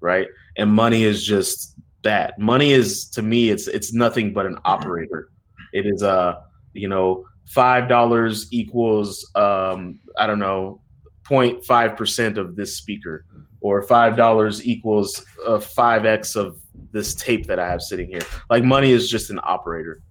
right? 0.00 0.26
And 0.56 0.72
money 0.72 1.04
is 1.04 1.24
just 1.24 1.74
that. 2.02 2.38
Money 2.38 2.72
is 2.72 3.08
to 3.10 3.22
me, 3.22 3.50
it's 3.50 3.68
it's 3.68 3.92
nothing 3.92 4.32
but 4.32 4.46
an 4.46 4.58
operator. 4.64 5.28
It 5.72 5.86
is 5.86 6.02
a 6.02 6.42
you 6.72 6.88
know 6.88 7.24
five 7.46 7.88
dollars 7.88 8.48
equals 8.52 9.30
um 9.34 9.98
I 10.18 10.26
don't 10.26 10.38
know 10.38 10.80
0.5 11.24 11.96
percent 11.96 12.38
of 12.38 12.56
this 12.56 12.76
speaker, 12.76 13.24
or 13.60 13.82
five 13.82 14.16
dollars 14.16 14.66
equals 14.66 15.24
a 15.46 15.60
five 15.60 16.04
x 16.04 16.36
of 16.36 16.58
this 16.92 17.14
tape 17.14 17.46
that 17.46 17.58
I 17.58 17.68
have 17.68 17.82
sitting 17.82 18.08
here. 18.08 18.22
Like 18.50 18.64
money 18.64 18.90
is 18.90 19.08
just 19.10 19.30
an 19.30 19.40
operator. 19.42 20.02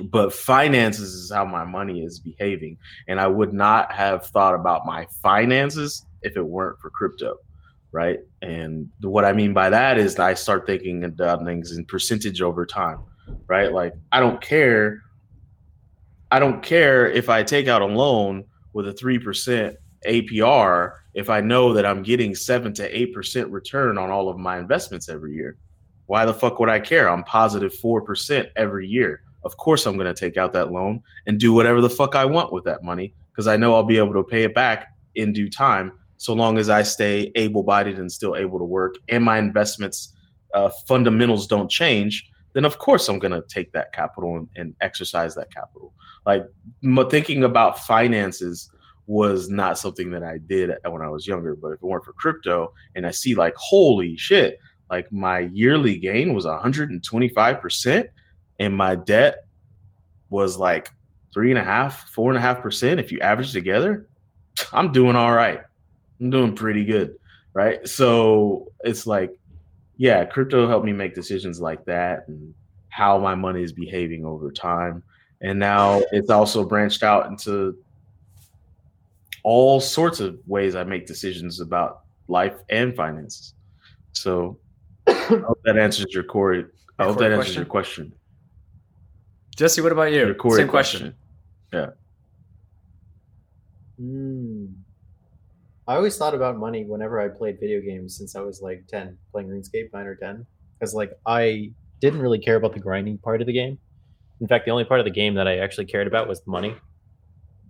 But 0.00 0.32
finances 0.32 1.14
is 1.14 1.30
how 1.30 1.44
my 1.44 1.62
money 1.62 2.02
is 2.02 2.18
behaving. 2.18 2.78
And 3.06 3.20
I 3.20 3.28
would 3.28 3.52
not 3.52 3.92
have 3.92 4.26
thought 4.26 4.56
about 4.56 4.84
my 4.84 5.06
finances 5.22 6.04
if 6.22 6.36
it 6.36 6.42
weren't 6.42 6.80
for 6.80 6.90
crypto 6.90 7.36
right? 7.94 8.18
And 8.42 8.90
what 9.02 9.24
I 9.24 9.32
mean 9.32 9.54
by 9.54 9.70
that 9.70 9.98
is 9.98 10.18
I 10.18 10.34
start 10.34 10.66
thinking 10.66 11.04
about 11.04 11.44
things 11.44 11.76
in 11.76 11.84
percentage 11.84 12.42
over 12.42 12.66
time, 12.66 12.98
right? 13.46 13.72
Like 13.72 13.94
I 14.12 14.20
don't 14.20 14.40
care. 14.40 15.02
I 16.30 16.38
don't 16.38 16.62
care 16.62 17.10
if 17.10 17.28
I 17.28 17.42
take 17.42 17.68
out 17.68 17.82
a 17.82 17.86
loan 17.86 18.44
with 18.72 18.88
a 18.88 18.92
three 18.92 19.18
percent 19.18 19.76
APR 20.06 20.94
if 21.14 21.30
I 21.30 21.40
know 21.40 21.72
that 21.72 21.86
I'm 21.86 22.02
getting 22.02 22.34
seven 22.34 22.72
to 22.74 22.98
eight 22.98 23.14
percent 23.14 23.50
return 23.50 23.98
on 23.98 24.10
all 24.10 24.28
of 24.28 24.38
my 24.38 24.58
investments 24.58 25.08
every 25.08 25.34
year. 25.34 25.56
Why 26.06 26.24
the 26.24 26.34
fuck 26.34 26.58
would 26.58 26.68
I 26.68 26.80
care? 26.80 27.08
I'm 27.08 27.24
positive 27.24 27.74
four 27.74 28.02
percent 28.02 28.48
every 28.56 28.86
year. 28.86 29.22
Of 29.44 29.56
course, 29.56 29.86
I'm 29.86 29.96
going 29.96 30.12
to 30.12 30.18
take 30.18 30.36
out 30.36 30.52
that 30.54 30.72
loan 30.72 31.02
and 31.26 31.38
do 31.38 31.52
whatever 31.52 31.80
the 31.80 31.90
fuck 31.90 32.14
I 32.14 32.24
want 32.24 32.52
with 32.52 32.64
that 32.64 32.82
money 32.82 33.14
because 33.30 33.46
I 33.46 33.56
know 33.56 33.74
I'll 33.74 33.82
be 33.82 33.98
able 33.98 34.14
to 34.14 34.22
pay 34.22 34.44
it 34.44 34.54
back 34.54 34.88
in 35.16 35.32
due 35.32 35.50
time 35.50 35.92
so 36.16 36.32
long 36.32 36.56
as 36.56 36.70
I 36.70 36.82
stay 36.82 37.30
able 37.34 37.62
bodied 37.62 37.98
and 37.98 38.10
still 38.10 38.36
able 38.36 38.58
to 38.58 38.64
work 38.64 38.94
and 39.08 39.22
my 39.22 39.38
investments 39.38 40.14
uh, 40.54 40.70
fundamentals 40.86 41.46
don't 41.46 41.70
change, 41.70 42.30
then 42.54 42.64
of 42.64 42.78
course 42.78 43.08
I'm 43.08 43.18
going 43.18 43.32
to 43.32 43.42
take 43.42 43.72
that 43.72 43.92
capital 43.92 44.36
and, 44.36 44.48
and 44.56 44.74
exercise 44.80 45.34
that 45.34 45.52
capital. 45.52 45.92
Like 46.24 46.46
thinking 47.10 47.44
about 47.44 47.80
finances 47.80 48.70
was 49.06 49.50
not 49.50 49.78
something 49.78 50.10
that 50.10 50.22
I 50.22 50.38
did 50.38 50.70
when 50.88 51.02
I 51.02 51.08
was 51.08 51.26
younger. 51.26 51.54
But 51.54 51.72
if 51.72 51.74
it 51.74 51.82
weren't 51.82 52.04
for 52.04 52.14
crypto 52.14 52.72
and 52.94 53.06
I 53.06 53.10
see 53.10 53.34
like, 53.34 53.54
holy 53.56 54.16
shit, 54.16 54.58
like 54.90 55.10
my 55.12 55.40
yearly 55.40 55.98
gain 55.98 56.34
was 56.34 56.46
125% 56.46 58.08
and 58.60 58.76
my 58.76 58.94
debt 58.94 59.44
was 60.30 60.56
like 60.56 60.90
three 61.32 61.50
and 61.50 61.58
a 61.58 61.64
half, 61.64 62.08
four 62.10 62.30
and 62.30 62.38
a 62.38 62.40
half 62.40 62.62
percent. 62.62 63.00
If 63.00 63.12
you 63.12 63.20
average 63.20 63.52
together, 63.52 64.06
I'm 64.72 64.92
doing 64.92 65.16
all 65.16 65.32
right. 65.32 65.60
I'm 66.20 66.30
doing 66.30 66.54
pretty 66.54 66.84
good, 66.84 67.16
right? 67.52 67.86
So 67.88 68.72
it's 68.84 69.06
like, 69.06 69.32
yeah, 69.96 70.24
crypto 70.24 70.68
helped 70.68 70.84
me 70.84 70.92
make 70.92 71.14
decisions 71.14 71.60
like 71.60 71.84
that 71.84 72.26
and 72.28 72.54
how 72.88 73.18
my 73.18 73.34
money 73.34 73.62
is 73.62 73.72
behaving 73.72 74.24
over 74.24 74.50
time. 74.50 75.02
And 75.40 75.58
now 75.58 76.02
it's 76.12 76.30
also 76.30 76.64
branched 76.64 77.02
out 77.02 77.26
into 77.26 77.76
all 79.42 79.80
sorts 79.80 80.20
of 80.20 80.38
ways 80.46 80.74
I 80.74 80.84
make 80.84 81.06
decisions 81.06 81.60
about 81.60 82.02
life 82.28 82.56
and 82.70 82.94
finances. 82.96 83.54
So 84.12 84.58
I 85.06 85.12
hope 85.12 85.60
that 85.64 85.76
answers 85.76 86.06
your 86.10 86.24
Corey. 86.24 86.64
I 86.98 87.04
hope 87.04 87.16
Corey 87.16 87.28
that 87.28 87.34
answers 87.34 87.46
question? 87.46 87.60
your 87.60 87.66
question. 87.66 88.12
Jesse, 89.56 89.80
what 89.82 89.92
about 89.92 90.12
you? 90.12 90.34
Corey 90.34 90.60
Same 90.60 90.68
question. 90.68 91.14
Yeah. 91.72 91.90
Hmm. 93.98 94.53
I 95.86 95.96
always 95.96 96.16
thought 96.16 96.34
about 96.34 96.56
money 96.56 96.84
whenever 96.84 97.20
I 97.20 97.28
played 97.28 97.58
video 97.60 97.80
games 97.80 98.16
since 98.16 98.36
I 98.36 98.40
was 98.40 98.62
like 98.62 98.84
10, 98.88 99.18
playing 99.32 99.48
RuneScape 99.48 99.92
9 99.92 100.06
or 100.06 100.14
10. 100.14 100.46
Because, 100.78 100.94
like, 100.94 101.12
I 101.26 101.70
didn't 102.00 102.20
really 102.20 102.38
care 102.38 102.56
about 102.56 102.72
the 102.72 102.80
grinding 102.80 103.18
part 103.18 103.40
of 103.40 103.46
the 103.46 103.52
game. 103.52 103.78
In 104.40 104.48
fact, 104.48 104.64
the 104.64 104.70
only 104.70 104.84
part 104.84 105.00
of 105.00 105.04
the 105.04 105.12
game 105.12 105.34
that 105.34 105.46
I 105.46 105.58
actually 105.58 105.86
cared 105.86 106.06
about 106.06 106.26
was 106.26 106.40
the 106.42 106.50
money. 106.50 106.74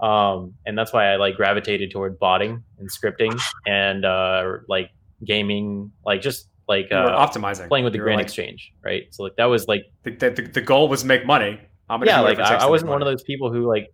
Um, 0.00 0.54
and 0.66 0.76
that's 0.76 0.92
why 0.92 1.12
I 1.12 1.16
like 1.16 1.36
gravitated 1.36 1.90
toward 1.90 2.18
botting 2.18 2.62
and 2.78 2.88
scripting 2.90 3.38
and 3.66 4.04
uh, 4.04 4.58
like 4.68 4.90
gaming, 5.24 5.92
like 6.04 6.20
just 6.20 6.48
like 6.68 6.90
uh, 6.90 7.26
optimizing. 7.26 7.68
playing 7.68 7.84
with 7.84 7.92
the 7.92 7.98
Grand 7.98 8.18
like, 8.18 8.26
Exchange, 8.26 8.72
right? 8.82 9.04
So 9.10 9.22
like 9.22 9.36
that 9.36 9.46
was 9.46 9.68
like 9.68 9.84
The, 10.02 10.10
the, 10.10 10.50
the 10.52 10.60
goal 10.60 10.88
was 10.88 11.04
make 11.04 11.26
money. 11.26 11.60
I'm 11.88 12.00
gonna 12.00 12.10
yeah, 12.10 12.20
like 12.20 12.38
I, 12.38 12.56
I 12.56 12.66
wasn't 12.66 12.90
one 12.90 13.02
of 13.02 13.06
those 13.06 13.22
people 13.22 13.52
who 13.52 13.68
like 13.68 13.88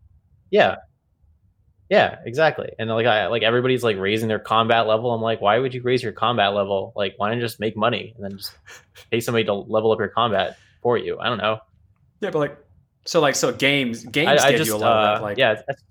yeah, 0.50 0.76
yeah, 1.90 2.20
exactly. 2.24 2.70
And 2.78 2.88
like 2.88 3.04
I 3.04 3.26
like 3.26 3.42
everybody's 3.42 3.82
like 3.82 3.98
raising 3.98 4.28
their 4.28 4.38
combat 4.38 4.86
level. 4.86 5.12
I'm 5.12 5.20
like, 5.20 5.40
why 5.40 5.58
would 5.58 5.74
you 5.74 5.82
raise 5.82 6.02
your 6.04 6.12
combat 6.12 6.54
level? 6.54 6.92
Like, 6.94 7.14
why 7.16 7.28
don't 7.28 7.38
you 7.38 7.44
just 7.44 7.58
make 7.58 7.76
money 7.76 8.14
and 8.14 8.24
then 8.24 8.38
just 8.38 8.52
pay 9.10 9.20
somebody 9.20 9.44
to 9.44 9.54
level 9.54 9.90
up 9.90 9.98
your 9.98 10.08
combat 10.08 10.56
for 10.82 10.96
you? 10.96 11.18
I 11.18 11.28
don't 11.28 11.38
know. 11.38 11.58
Yeah, 12.20 12.30
but 12.30 12.38
like, 12.38 12.56
so 13.04 13.20
like, 13.20 13.34
so 13.34 13.52
games, 13.52 14.04
games 14.04 14.40
I 14.40 14.52
give 14.52 14.68
you 14.68 14.76
a 14.76 14.78
lot 14.78 14.92
of 14.92 15.04
uh, 15.04 15.14
that, 15.14 15.22
like, 15.22 15.38
yeah, 15.38 15.54
that's- 15.54 15.82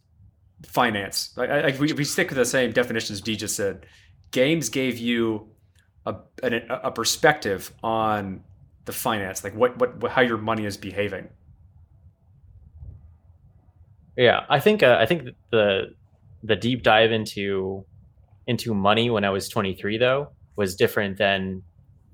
finance. 0.66 1.34
Like, 1.36 1.50
I, 1.50 1.76
we, 1.78 1.92
we 1.94 2.04
stick 2.04 2.30
with 2.30 2.38
the 2.38 2.46
same 2.46 2.72
definition 2.72 3.14
as 3.14 3.22
Dee 3.22 3.36
just 3.36 3.56
said. 3.56 3.86
Games 4.32 4.70
gave 4.70 4.98
you 4.98 5.50
a, 6.06 6.16
an, 6.44 6.66
a 6.70 6.92
perspective 6.92 7.74
on 7.84 8.44
the 8.86 8.92
finance, 8.92 9.44
like 9.44 9.56
what, 9.56 9.78
what, 9.78 10.12
how 10.12 10.22
your 10.22 10.38
money 10.38 10.66
is 10.66 10.78
behaving. 10.78 11.30
Yeah, 14.20 14.46
I 14.50 14.60
think 14.60 14.84
uh, 14.84 14.98
I 15.00 15.06
think 15.06 15.30
the 15.50 15.96
the 16.44 16.58
deep 16.58 16.84
dive 16.84 17.14
into 17.14 17.86
into 18.48 18.74
money 18.74 19.10
when 19.10 19.24
I 19.24 19.30
was 19.30 19.48
23 19.48 19.98
though 19.98 20.28
was 20.58 20.76
different 20.76 21.18
than 21.18 21.64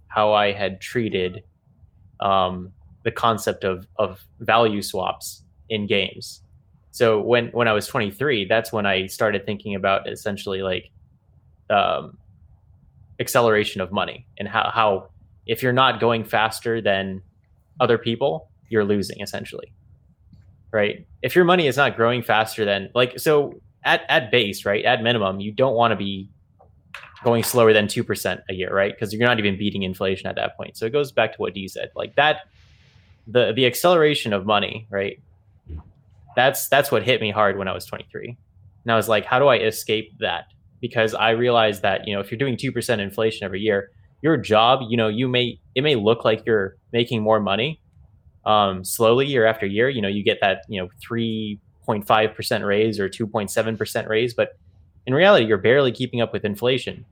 how 0.07 0.31
I 0.31 0.51
had 0.51 0.79
treated 0.79 1.41
um, 2.19 2.71
the 3.03 3.09
concept 3.09 3.63
of 3.63 3.87
of 3.97 4.23
value 4.39 4.83
swaps 4.83 5.43
in 5.67 5.87
games. 5.87 6.43
So 6.91 7.19
when 7.19 7.47
when 7.47 7.67
I 7.67 7.73
was 7.73 7.87
23, 7.87 8.45
that's 8.45 8.71
when 8.71 8.85
I 8.85 9.07
started 9.07 9.43
thinking 9.43 9.73
about 9.73 10.07
essentially 10.07 10.61
like 10.61 10.91
um, 11.71 12.19
acceleration 13.19 13.81
of 13.81 13.91
money 13.91 14.27
and 14.37 14.47
how 14.47 14.69
how 14.71 15.09
if 15.47 15.63
you're 15.63 15.73
not 15.73 15.99
going 15.99 16.23
faster 16.23 16.81
than 16.81 17.23
other 17.79 17.97
people, 17.97 18.51
you're 18.69 18.85
losing 18.85 19.21
essentially 19.21 19.73
right? 20.75 21.07
If 21.21 21.35
your 21.35 21.45
money 21.45 21.67
is 21.67 21.77
not 21.77 21.95
growing 21.95 22.21
faster 22.21 22.65
than 22.65 22.89
like 22.93 23.17
so 23.17 23.53
at 23.83 24.01
at 24.09 24.29
base, 24.29 24.65
right? 24.65 24.83
At 24.83 25.01
minimum, 25.01 25.39
you 25.39 25.51
don't 25.51 25.73
want 25.73 25.93
to 25.93 25.95
be 25.95 26.29
going 27.23 27.43
slower 27.43 27.73
than 27.73 27.87
2% 27.87 28.41
a 28.49 28.53
year, 28.53 28.71
right? 28.71 28.93
Because 28.93 29.11
you're 29.11 29.27
not 29.27 29.39
even 29.39 29.57
beating 29.57 29.81
inflation 29.83 30.27
at 30.27 30.35
that 30.35 30.55
point. 30.57 30.77
So 30.77 30.85
it 30.85 30.91
goes 30.91 31.11
back 31.11 31.31
to 31.31 31.37
what 31.37 31.53
Dee 31.53 31.67
said. 31.67 31.89
Like 31.95 32.15
that 32.17 32.41
the 33.25 33.53
the 33.53 33.65
acceleration 33.65 34.33
of 34.33 34.45
money, 34.45 34.85
right? 34.91 35.19
That's 36.35 36.67
that's 36.67 36.91
what 36.91 37.03
hit 37.03 37.21
me 37.21 37.31
hard 37.31 37.57
when 37.57 37.69
I 37.69 37.73
was 37.73 37.85
23. 37.85 38.37
And 38.83 38.91
I 38.91 38.95
was 38.97 39.07
like, 39.07 39.25
how 39.25 39.39
do 39.39 39.47
I 39.47 39.57
escape 39.57 40.11
that? 40.19 40.45
Because 40.81 41.15
I 41.15 41.31
realized 41.31 41.81
that, 41.81 42.05
you 42.05 42.13
know, 42.13 42.19
if 42.19 42.29
you're 42.29 42.37
doing 42.37 42.57
2% 42.57 42.99
inflation 42.99 43.45
every 43.45 43.61
year, 43.61 43.89
your 44.21 44.37
job, 44.37 44.81
you 44.89 44.97
know, 44.97 45.07
you 45.07 45.27
may 45.29 45.59
it 45.73 45.83
may 45.83 45.95
look 45.95 46.25
like 46.25 46.45
you're 46.45 46.75
making 46.91 47.23
more 47.23 47.39
money, 47.39 47.81
um, 48.45 48.83
slowly 48.83 49.25
year 49.25 49.45
after 49.45 49.65
year. 49.65 49.89
You 49.89 50.01
know, 50.01 50.07
you 50.07 50.23
get 50.23 50.39
that 50.41 50.63
you 50.67 50.81
know 50.81 50.89
three 51.01 51.59
point 51.85 52.07
five 52.07 52.33
percent 52.33 52.63
raise 52.63 52.99
or 52.99 53.09
two 53.09 53.27
point 53.27 53.51
seven 53.51 53.77
percent 53.77 54.07
raise, 54.07 54.33
but 54.33 54.57
in 55.05 55.13
reality, 55.13 55.45
you're 55.45 55.57
barely 55.57 55.91
keeping 55.91 56.21
up 56.21 56.33
with 56.33 56.45
inflation 56.45 57.05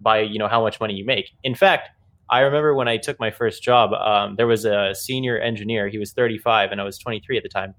by 0.00 0.20
you 0.20 0.38
know 0.38 0.48
how 0.48 0.62
much 0.62 0.80
money 0.80 0.94
you 0.94 1.04
make. 1.04 1.30
In 1.42 1.54
fact, 1.54 1.90
I 2.30 2.40
remember 2.40 2.74
when 2.74 2.88
I 2.88 2.96
took 2.96 3.20
my 3.20 3.30
first 3.30 3.62
job, 3.62 3.92
um, 3.92 4.36
there 4.36 4.46
was 4.46 4.64
a 4.64 4.94
senior 4.94 5.38
engineer. 5.38 5.88
He 5.88 5.98
was 5.98 6.12
35 6.12 6.72
and 6.72 6.80
I 6.80 6.84
was 6.84 6.98
23 6.98 7.36
at 7.36 7.42
the 7.42 7.48
time, 7.48 7.74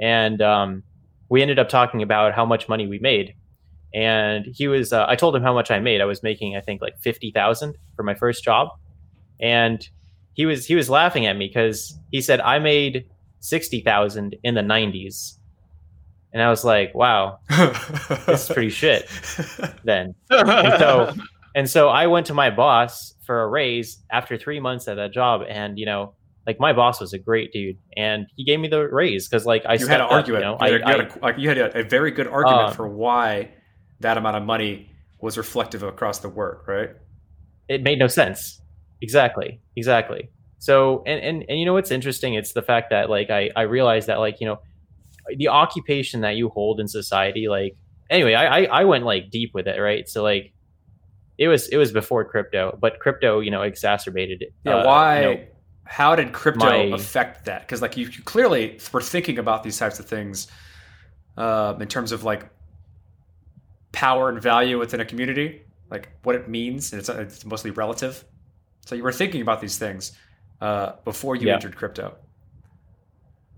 and 0.00 0.40
um, 0.40 0.82
we 1.28 1.42
ended 1.42 1.58
up 1.58 1.68
talking 1.68 2.02
about 2.02 2.34
how 2.34 2.44
much 2.44 2.68
money 2.68 2.86
we 2.86 2.98
made. 2.98 3.34
And 3.94 4.46
he 4.46 4.68
was, 4.68 4.92
uh, 4.92 5.04
I 5.06 5.16
told 5.16 5.36
him 5.36 5.42
how 5.42 5.52
much 5.52 5.70
I 5.70 5.78
made. 5.78 6.00
I 6.00 6.06
was 6.06 6.22
making, 6.22 6.56
I 6.56 6.60
think, 6.60 6.80
like 6.80 6.98
fifty 7.00 7.30
thousand 7.30 7.76
for 7.94 8.02
my 8.02 8.14
first 8.14 8.42
job, 8.42 8.68
and 9.40 9.86
he 10.34 10.46
was 10.46 10.66
he 10.66 10.74
was 10.74 10.88
laughing 10.90 11.26
at 11.26 11.36
me 11.36 11.48
because 11.48 11.98
he 12.10 12.20
said 12.20 12.40
I 12.40 12.58
made 12.58 13.06
sixty 13.40 13.80
thousand 13.80 14.36
in 14.42 14.54
the 14.54 14.60
90s, 14.62 15.34
and 16.32 16.40
I 16.42 16.48
was 16.48 16.64
like, 16.64 16.94
wow, 16.94 17.38
this 18.26 18.48
is 18.48 18.54
pretty 18.54 18.70
shit. 18.82 19.08
Then 19.84 20.14
and 20.30 20.78
so 20.78 21.12
and 21.54 21.68
so 21.68 21.88
I 21.88 22.06
went 22.06 22.26
to 22.26 22.34
my 22.34 22.50
boss 22.50 23.14
for 23.26 23.42
a 23.42 23.48
raise 23.48 23.98
after 24.10 24.36
three 24.38 24.60
months 24.60 24.88
at 24.88 24.94
that 24.96 25.12
job, 25.12 25.42
and 25.48 25.78
you 25.78 25.84
know, 25.86 26.14
like 26.46 26.58
my 26.58 26.72
boss 26.72 27.00
was 27.00 27.12
a 27.12 27.18
great 27.18 27.52
dude, 27.52 27.76
and 27.96 28.26
he 28.36 28.44
gave 28.44 28.58
me 28.60 28.68
the 28.68 28.88
raise 28.88 29.28
because 29.28 29.44
like 29.44 29.64
I 29.66 29.74
you 29.74 29.86
had 29.86 30.00
up, 30.00 30.10
argue 30.10 30.34
you 30.34 30.38
it. 30.38 30.42
know, 30.42 30.56
you, 30.60 30.72
had, 30.72 30.82
I- 30.82 30.90
you 30.94 30.98
had 30.98 31.00
a, 31.00 31.18
like, 31.20 31.38
you 31.38 31.48
had 31.48 31.58
a, 31.58 31.78
a 31.80 31.82
very 31.84 32.10
good 32.10 32.26
argument 32.26 32.68
Uh, 32.70 32.72
for 32.72 32.88
why 32.88 33.50
that 34.00 34.16
amount 34.16 34.36
of 34.36 34.42
money 34.44 34.88
was 35.20 35.36
reflective 35.38 35.82
across 35.82 36.18
the 36.20 36.28
work, 36.28 36.66
right? 36.66 36.90
it 37.68 37.82
made 37.82 37.98
no 37.98 38.06
sense. 38.08 38.60
Exactly. 39.02 39.60
Exactly. 39.76 40.30
So 40.58 41.02
and, 41.06 41.20
and 41.20 41.44
and 41.48 41.58
you 41.58 41.66
know 41.66 41.74
what's 41.74 41.90
interesting? 41.90 42.34
It's 42.34 42.52
the 42.52 42.62
fact 42.62 42.90
that 42.90 43.10
like 43.10 43.30
I 43.30 43.50
I 43.54 43.62
realized 43.62 44.06
that 44.06 44.20
like 44.20 44.40
you 44.40 44.46
know 44.46 44.60
the 45.36 45.48
occupation 45.48 46.22
that 46.22 46.36
you 46.36 46.48
hold 46.48 46.80
in 46.80 46.88
society 46.88 47.48
like 47.48 47.76
anyway 48.10 48.34
I 48.34 48.60
I, 48.60 48.80
I 48.80 48.84
went 48.84 49.04
like 49.04 49.30
deep 49.30 49.52
with 49.54 49.68
it 49.68 49.78
right 49.78 50.08
so 50.08 50.22
like 50.22 50.52
it 51.38 51.48
was 51.48 51.68
it 51.68 51.76
was 51.76 51.92
before 51.92 52.24
crypto 52.24 52.76
but 52.80 52.98
crypto 52.98 53.40
you 53.40 53.50
know 53.50 53.62
exacerbated 53.62 54.42
it. 54.42 54.54
Yeah. 54.64 54.76
Uh, 54.76 54.86
why? 54.86 55.20
you 55.20 55.34
know, 55.34 55.40
how 55.84 56.14
did 56.16 56.32
crypto 56.32 56.64
my- 56.64 56.96
affect 56.96 57.44
that? 57.46 57.62
Because 57.62 57.82
like 57.82 57.96
you, 57.96 58.06
you 58.06 58.22
clearly 58.22 58.78
were 58.92 59.02
thinking 59.02 59.38
about 59.38 59.62
these 59.62 59.78
types 59.78 59.98
of 59.98 60.06
things 60.06 60.46
uh, 61.36 61.74
in 61.80 61.88
terms 61.88 62.12
of 62.12 62.24
like 62.24 62.48
power 63.92 64.28
and 64.28 64.40
value 64.40 64.78
within 64.78 65.00
a 65.00 65.04
community, 65.04 65.62
like 65.90 66.08
what 66.22 66.34
it 66.34 66.48
means, 66.48 66.92
and 66.92 67.00
it's, 67.00 67.08
it's 67.08 67.44
mostly 67.44 67.70
relative. 67.70 68.24
So 68.86 68.94
you 68.94 69.02
were 69.02 69.12
thinking 69.12 69.40
about 69.42 69.60
these 69.60 69.78
things 69.78 70.12
uh, 70.60 70.92
before 71.04 71.36
you 71.36 71.48
Yeah. 71.48 71.54
entered 71.54 71.76
crypto. 71.76 72.16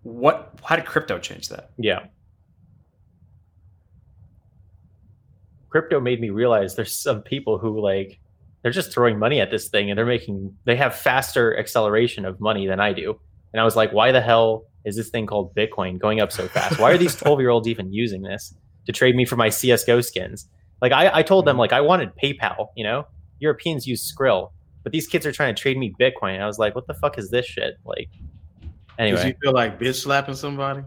What? 0.02 0.52
How 0.62 0.76
did 0.76 0.84
crypto 0.86 1.18
change 1.18 1.48
that? 1.48 1.70
Yeah. 1.78 2.06
Crypto 5.70 6.00
made 6.00 6.20
me 6.20 6.30
realize 6.30 6.76
there's 6.76 6.94
some 6.94 7.22
people 7.22 7.58
who 7.58 7.80
like 7.80 8.20
they're 8.62 8.72
just 8.72 8.92
throwing 8.92 9.18
money 9.18 9.40
at 9.40 9.50
this 9.50 9.68
thing 9.68 9.90
and 9.90 9.98
they're 9.98 10.06
making 10.06 10.56
they 10.64 10.76
have 10.76 10.94
faster 10.94 11.56
acceleration 11.58 12.24
of 12.24 12.40
money 12.40 12.66
than 12.66 12.80
I 12.80 12.92
do. 12.92 13.18
And 13.52 13.60
I 13.60 13.64
was 13.64 13.76
like, 13.76 13.92
why 13.92 14.12
the 14.12 14.20
hell 14.20 14.64
is 14.84 14.96
this 14.96 15.08
thing 15.08 15.26
called 15.26 15.54
Bitcoin 15.54 15.98
going 15.98 16.20
up 16.20 16.30
so 16.32 16.46
fast? 16.48 16.78
Why 16.78 16.92
are 16.92 16.98
these 16.98 17.14
12 17.22 17.40
year 17.40 17.50
olds 17.50 17.66
even 17.68 17.92
using 17.92 18.22
this 18.22 18.54
to 18.86 18.92
trade 18.92 19.16
me 19.16 19.24
for 19.24 19.36
my 19.36 19.48
CSGO 19.48 20.04
skins? 20.04 20.48
Like 20.80 20.92
I, 20.92 21.18
I 21.18 21.22
told 21.22 21.46
them 21.46 21.56
like 21.56 21.72
I 21.72 21.80
wanted 21.80 22.10
PayPal, 22.22 22.68
you 22.76 22.84
know? 22.84 23.06
Europeans 23.40 23.86
use 23.86 24.00
Skrill, 24.12 24.50
but 24.84 24.92
these 24.92 25.08
kids 25.08 25.26
are 25.26 25.32
trying 25.32 25.52
to 25.54 25.60
trade 25.60 25.76
me 25.76 25.92
Bitcoin. 25.98 26.40
I 26.40 26.46
was 26.46 26.58
like, 26.60 26.74
what 26.76 26.86
the 26.86 26.94
fuck 26.94 27.18
is 27.18 27.30
this 27.30 27.44
shit? 27.46 27.78
Like 27.84 28.08
Anyway. 28.96 29.18
anyway. 29.18 29.26
you 29.28 29.34
feel 29.42 29.52
like 29.52 29.80
bitch 29.80 30.00
slapping 30.00 30.36
somebody? 30.36 30.82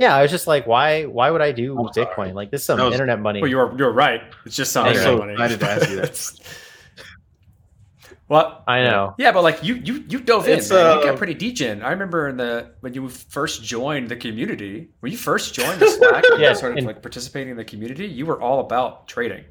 Yeah, 0.00 0.14
I 0.16 0.22
was 0.22 0.30
just 0.32 0.46
like, 0.48 0.66
why? 0.66 1.04
Why 1.04 1.30
would 1.30 1.40
I 1.40 1.52
do 1.52 1.78
I'm 1.78 1.92
sorry. 1.92 2.06
Bitcoin? 2.06 2.34
Like 2.34 2.50
this 2.50 2.62
is 2.62 2.66
some 2.66 2.80
was- 2.80 2.92
internet 2.92 3.20
money. 3.20 3.40
Well, 3.40 3.50
you're 3.50 3.76
you're 3.78 3.92
right. 3.92 4.22
It's 4.44 4.56
just 4.56 4.72
some 4.72 4.86
I'm 4.86 4.92
internet 4.96 5.12
so 5.12 5.18
money. 5.18 5.32
excited 5.34 5.60
to 5.60 5.68
ask 5.68 5.90
you 5.90 5.96
that. 5.96 6.40
well, 8.28 8.62
I 8.66 8.82
know. 8.82 9.14
Yeah, 9.18 9.32
but 9.32 9.42
like 9.42 9.62
you, 9.62 9.74
you, 9.76 10.04
you 10.08 10.20
dove 10.20 10.46
in. 10.48 10.58
It's, 10.58 10.70
man. 10.70 10.78
you 10.96 11.00
uh, 11.00 11.04
got 11.04 11.16
pretty 11.16 11.34
degen. 11.34 11.82
I 11.82 11.90
remember 11.90 12.28
in 12.28 12.36
the 12.36 12.72
when 12.80 12.92
you 12.94 13.08
first 13.08 13.62
joined 13.64 14.08
the 14.08 14.16
community, 14.16 14.88
when 15.00 15.10
you 15.12 15.18
first 15.18 15.54
joined 15.54 15.80
the 15.80 15.88
Slack, 15.88 16.24
Yeah, 16.38 16.50
you 16.50 16.54
started 16.54 16.78
and- 16.78 16.86
like 16.86 17.02
participating 17.02 17.50
in 17.50 17.56
the 17.56 17.64
community. 17.64 18.06
You 18.06 18.26
were 18.26 18.40
all 18.40 18.60
about 18.60 19.08
trading 19.08 19.44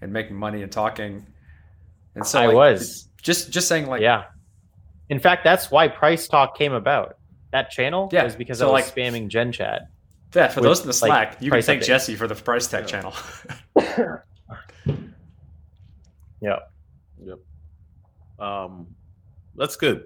and 0.00 0.12
making 0.12 0.36
money 0.36 0.62
and 0.62 0.70
talking. 0.72 1.26
And 2.14 2.26
so 2.26 2.40
I 2.40 2.46
like, 2.46 2.56
was. 2.56 3.08
Just 3.22 3.50
just 3.50 3.68
saying 3.68 3.86
like 3.86 4.00
yeah. 4.02 4.24
In 5.08 5.18
fact, 5.18 5.42
that's 5.44 5.70
why 5.70 5.88
Price 5.88 6.28
Talk 6.28 6.56
came 6.56 6.72
about. 6.72 7.16
That 7.52 7.70
channel 7.70 8.08
Yeah, 8.12 8.22
was 8.24 8.36
because 8.36 8.58
so, 8.58 8.68
I 8.68 8.72
was 8.72 8.84
like- 8.86 8.94
spamming 8.94 9.26
Gen 9.28 9.50
Chat. 9.50 9.88
yeah. 10.34 10.46
For 10.48 10.60
with, 10.60 10.68
those 10.68 10.80
in 10.80 10.86
the 10.86 10.92
like, 10.92 11.32
Slack, 11.32 11.36
you 11.42 11.50
can 11.50 11.62
thank 11.62 11.82
updates. 11.82 11.86
Jesse 11.86 12.14
for 12.14 12.28
the 12.28 12.34
price 12.36 12.66
talk 12.68 12.86
channel. 12.86 13.12
Yeah. 16.40 16.60
Yep. 17.22 17.38
Um, 18.38 18.86
that's 19.56 19.76
good. 19.76 20.04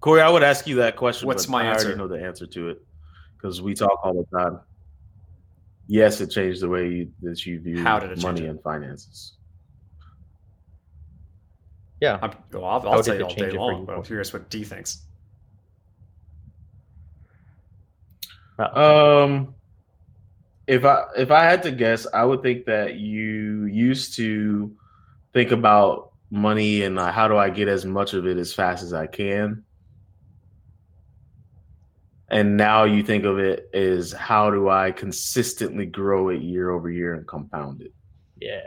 Corey, 0.00 0.22
I 0.22 0.28
would 0.30 0.42
ask 0.42 0.66
you 0.66 0.76
that 0.76 0.96
question. 0.96 1.26
What's 1.26 1.46
but 1.46 1.52
my 1.52 1.64
I 1.64 1.66
answer? 1.72 1.86
already 1.88 1.98
know 1.98 2.08
the 2.08 2.24
answer 2.24 2.46
to 2.46 2.70
it 2.70 2.82
because 3.36 3.60
we 3.60 3.74
talk 3.74 4.00
all 4.02 4.14
the 4.14 4.38
time. 4.38 4.60
Yes, 5.86 6.20
it 6.20 6.30
changed 6.30 6.62
the 6.62 6.68
way 6.68 6.88
you, 6.88 7.12
that 7.22 7.44
you 7.46 7.60
view 7.60 7.82
How 7.82 7.98
did 7.98 8.10
it 8.10 8.22
money 8.22 8.46
and 8.46 8.60
finances. 8.62 9.35
Yeah. 12.00 12.18
I'm, 12.20 12.32
well, 12.52 12.64
I'll, 12.64 12.88
I'll 12.88 13.02
say 13.02 13.14
it 13.14 13.20
it 13.20 13.24
all 13.24 13.34
day 13.34 13.46
it 13.46 13.54
long, 13.54 13.84
but 13.84 13.96
I'm 13.96 14.02
curious 14.02 14.32
what 14.32 14.50
Dee 14.50 14.64
thinks. 14.64 15.02
Um, 18.58 19.54
if 20.66 20.84
I 20.84 21.04
if 21.16 21.30
I 21.30 21.44
had 21.44 21.62
to 21.64 21.72
guess, 21.72 22.06
I 22.12 22.24
would 22.24 22.42
think 22.42 22.66
that 22.66 22.94
you 22.96 23.66
used 23.66 24.16
to 24.16 24.74
think 25.32 25.50
about 25.52 26.12
money 26.30 26.82
and 26.82 26.98
uh, 26.98 27.12
how 27.12 27.28
do 27.28 27.36
I 27.36 27.50
get 27.50 27.68
as 27.68 27.84
much 27.84 28.14
of 28.14 28.26
it 28.26 28.38
as 28.38 28.54
fast 28.54 28.82
as 28.82 28.92
I 28.92 29.06
can, 29.06 29.64
and 32.28 32.56
now 32.56 32.84
you 32.84 33.02
think 33.02 33.24
of 33.24 33.38
it 33.38 33.68
as 33.74 34.12
how 34.12 34.50
do 34.50 34.68
I 34.68 34.90
consistently 34.90 35.86
grow 35.86 36.30
it 36.30 36.40
year 36.40 36.70
over 36.70 36.90
year 36.90 37.14
and 37.14 37.26
compound 37.26 37.82
it. 37.82 37.92
Yeah. 38.40 38.60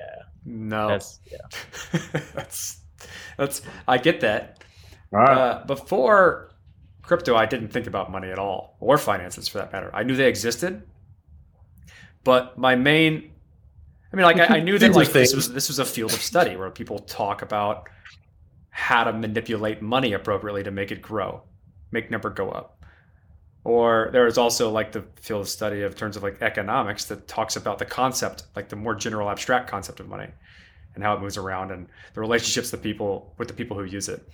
No, 0.46 0.88
That's 0.88 1.20
yeah. 1.30 2.00
that's 2.34 2.80
that's 3.38 3.62
I 3.88 3.98
get 3.98 4.22
that. 4.22 4.64
Right. 5.12 5.38
Uh, 5.38 5.66
before 5.66 6.52
crypto, 7.02 7.36
I 7.36 7.46
didn't 7.46 7.70
think 7.70 7.88
about 7.88 8.12
money 8.12 8.30
at 8.30 8.38
all, 8.38 8.78
or 8.80 8.98
finances 8.98 9.48
for 9.48 9.58
that 9.58 9.72
matter. 9.72 9.90
I 9.94 10.04
knew 10.04 10.16
they 10.16 10.30
existed, 10.30 10.84
but 12.24 12.58
my 12.58 12.76
main, 12.76 13.32
I 14.14 14.16
mean, 14.16 14.26
like 14.26 14.38
I, 14.40 14.58
I 14.58 14.60
knew 14.60 14.78
that 14.80 14.94
like 14.94 15.12
this 15.12 15.34
was 15.34 15.52
this 15.52 15.68
was 15.68 15.80
a 15.80 15.86
field 15.86 16.14
of 16.14 16.22
study 16.22 16.56
where 16.56 16.70
people 16.70 17.00
talk 17.00 17.42
about 17.42 17.90
how 18.70 19.04
to 19.04 19.14
manipulate 19.14 19.82
money 19.82 20.14
appropriately 20.14 20.64
to 20.64 20.72
make 20.72 20.92
it 20.92 21.02
grow, 21.02 21.42
make 21.92 22.12
number 22.12 22.30
go 22.30 22.52
up. 22.52 22.76
Or 23.66 24.10
there 24.14 24.26
is 24.26 24.38
also 24.38 24.70
like 24.70 24.94
the 24.94 25.04
field 25.20 25.42
of 25.42 25.50
study 25.50 25.82
of 25.82 25.96
terms 25.96 26.16
of 26.16 26.24
like 26.24 26.42
economics 26.42 27.06
that 27.06 27.28
talks 27.28 27.56
about 27.56 27.78
the 27.78 27.86
concept, 27.86 28.44
like 28.56 28.70
the 28.70 28.76
more 28.76 28.96
general 28.96 29.30
abstract 29.30 29.70
concept 29.70 30.00
of 30.00 30.08
money 30.08 30.30
and 30.96 31.04
how 31.04 31.14
it 31.16 31.22
moves 31.22 31.38
around 31.38 31.72
and 31.72 31.88
the 32.14 32.22
relationships 32.22 32.72
the 32.72 32.78
people 32.78 33.34
with 33.38 33.48
the 33.48 33.54
people 33.54 33.78
who 33.78 33.84
use 33.84 34.10
it. 34.10 34.28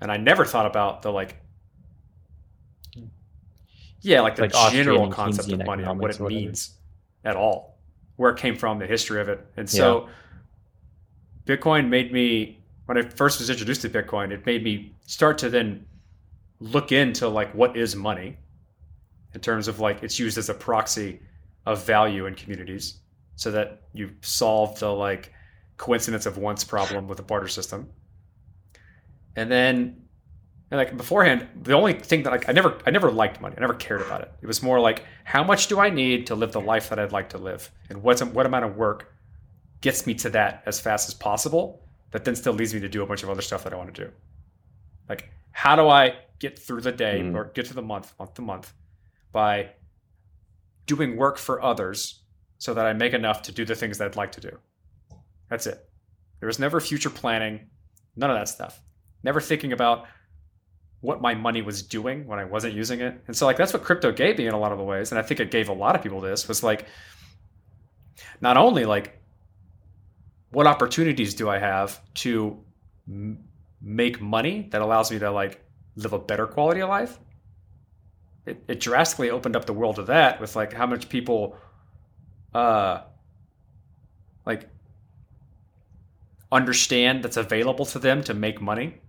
And 0.00 0.10
I 0.10 0.16
never 0.16 0.44
thought 0.44 0.66
about 0.66 1.02
the 1.02 1.12
like 1.12 1.36
yeah, 4.00 4.20
like 4.20 4.34
the 4.34 4.42
Like 4.42 4.72
general 4.72 5.04
and 5.04 5.12
concept 5.12 5.50
of 5.52 5.64
money 5.64 5.84
and 5.84 5.98
what 5.98 6.10
it 6.10 6.20
means 6.20 6.76
at 7.24 7.36
all. 7.36 7.78
Where 8.16 8.32
it 8.32 8.38
came 8.38 8.56
from, 8.56 8.78
the 8.78 8.86
history 8.86 9.20
of 9.20 9.28
it. 9.28 9.46
And 9.56 9.68
so 9.70 10.08
Bitcoin 11.46 11.88
made 11.88 12.12
me 12.12 12.62
when 12.86 12.98
I 12.98 13.02
first 13.02 13.38
was 13.38 13.48
introduced 13.48 13.82
to 13.82 13.88
Bitcoin, 13.88 14.32
it 14.32 14.44
made 14.44 14.64
me 14.64 14.94
start 15.06 15.38
to 15.38 15.48
then 15.48 15.86
look 16.60 16.92
into 16.92 17.28
like 17.28 17.52
what 17.54 17.76
is 17.76 17.96
money 17.96 18.36
in 19.34 19.40
terms 19.40 19.68
of 19.68 19.80
like 19.80 20.02
it's 20.02 20.18
used 20.18 20.36
as 20.36 20.48
a 20.48 20.54
proxy 20.54 21.20
of 21.64 21.84
value 21.84 22.26
in 22.26 22.34
communities 22.34 22.98
so 23.36 23.50
that 23.50 23.82
you 23.92 24.10
solve 24.20 24.78
the 24.78 24.88
like 24.88 25.32
coincidence 25.82 26.26
of 26.26 26.38
wants 26.38 26.62
problem 26.62 27.08
with 27.08 27.18
a 27.18 27.24
barter 27.24 27.48
system. 27.48 27.90
And 29.34 29.50
then 29.50 29.74
and 30.70 30.78
like 30.78 30.96
beforehand, 30.96 31.48
the 31.60 31.72
only 31.72 31.94
thing 31.94 32.22
that 32.22 32.30
like 32.30 32.48
I 32.48 32.52
never 32.52 32.78
I 32.86 32.90
never 32.90 33.10
liked 33.10 33.40
money. 33.40 33.56
I 33.58 33.60
never 33.60 33.74
cared 33.74 34.00
about 34.00 34.20
it. 34.22 34.30
It 34.40 34.46
was 34.46 34.62
more 34.62 34.78
like 34.78 35.04
how 35.24 35.42
much 35.42 35.66
do 35.66 35.80
I 35.80 35.90
need 35.90 36.28
to 36.28 36.34
live 36.36 36.52
the 36.52 36.60
life 36.60 36.88
that 36.90 36.98
I'd 37.00 37.10
like 37.10 37.30
to 37.30 37.38
live? 37.38 37.70
And 37.90 38.02
what's 38.04 38.22
what 38.22 38.46
amount 38.46 38.64
of 38.64 38.76
work 38.76 39.12
gets 39.80 40.06
me 40.06 40.14
to 40.14 40.30
that 40.30 40.62
as 40.66 40.78
fast 40.78 41.08
as 41.08 41.14
possible 41.14 41.64
that 42.12 42.24
then 42.24 42.36
still 42.36 42.52
leads 42.52 42.72
me 42.72 42.80
to 42.80 42.88
do 42.88 43.02
a 43.02 43.06
bunch 43.06 43.24
of 43.24 43.30
other 43.30 43.42
stuff 43.42 43.64
that 43.64 43.72
I 43.72 43.76
want 43.76 43.92
to 43.92 44.04
do. 44.04 44.10
Like 45.08 45.30
how 45.50 45.74
do 45.74 45.88
I 45.88 46.14
get 46.38 46.58
through 46.58 46.82
the 46.82 46.92
day 46.92 47.20
Mm. 47.22 47.34
or 47.34 47.44
get 47.56 47.66
through 47.66 47.80
the 47.82 47.88
month, 47.94 48.14
month 48.20 48.34
to 48.34 48.42
month 48.42 48.72
by 49.32 49.70
doing 50.86 51.16
work 51.16 51.38
for 51.38 51.60
others 51.60 52.22
so 52.58 52.72
that 52.74 52.86
I 52.86 52.92
make 52.92 53.14
enough 53.14 53.42
to 53.42 53.52
do 53.52 53.64
the 53.64 53.74
things 53.74 53.98
that 53.98 54.06
I'd 54.06 54.16
like 54.16 54.32
to 54.32 54.40
do. 54.40 54.58
That's 55.52 55.66
it. 55.66 55.86
There 56.40 56.46
was 56.46 56.58
never 56.58 56.80
future 56.80 57.10
planning, 57.10 57.68
none 58.16 58.30
of 58.30 58.38
that 58.38 58.48
stuff. 58.48 58.80
Never 59.22 59.38
thinking 59.38 59.74
about 59.74 60.06
what 61.02 61.20
my 61.20 61.34
money 61.34 61.60
was 61.60 61.82
doing 61.82 62.26
when 62.26 62.38
I 62.38 62.46
wasn't 62.46 62.72
using 62.72 63.02
it. 63.02 63.22
And 63.26 63.36
so 63.36 63.44
like 63.44 63.58
that's 63.58 63.74
what 63.74 63.84
crypto 63.84 64.12
gave 64.12 64.38
me 64.38 64.46
in 64.46 64.54
a 64.54 64.58
lot 64.58 64.72
of 64.72 64.78
the 64.78 64.84
ways. 64.84 65.12
And 65.12 65.18
I 65.18 65.22
think 65.22 65.40
it 65.40 65.50
gave 65.50 65.68
a 65.68 65.74
lot 65.74 65.94
of 65.94 66.02
people 66.02 66.22
this 66.22 66.48
was 66.48 66.62
like 66.62 66.86
not 68.40 68.56
only 68.56 68.86
like 68.86 69.20
what 70.52 70.66
opportunities 70.66 71.34
do 71.34 71.50
I 71.50 71.58
have 71.58 72.00
to 72.14 72.58
m- 73.06 73.44
make 73.82 74.22
money 74.22 74.68
that 74.70 74.80
allows 74.80 75.12
me 75.12 75.18
to 75.18 75.30
like 75.30 75.62
live 75.96 76.14
a 76.14 76.18
better 76.18 76.46
quality 76.46 76.80
of 76.80 76.88
life? 76.88 77.18
It, 78.46 78.64
it 78.68 78.80
drastically 78.80 79.28
opened 79.28 79.54
up 79.54 79.66
the 79.66 79.74
world 79.74 79.98
of 79.98 80.06
that 80.06 80.40
with 80.40 80.56
like 80.56 80.72
how 80.72 80.86
much 80.86 81.10
people, 81.10 81.58
uh, 82.54 83.02
like 84.46 84.71
understand 86.52 87.24
that's 87.24 87.36
available 87.36 87.86
to 87.86 87.98
them 87.98 88.22
to 88.22 88.34
make 88.34 88.60
money 88.60 89.00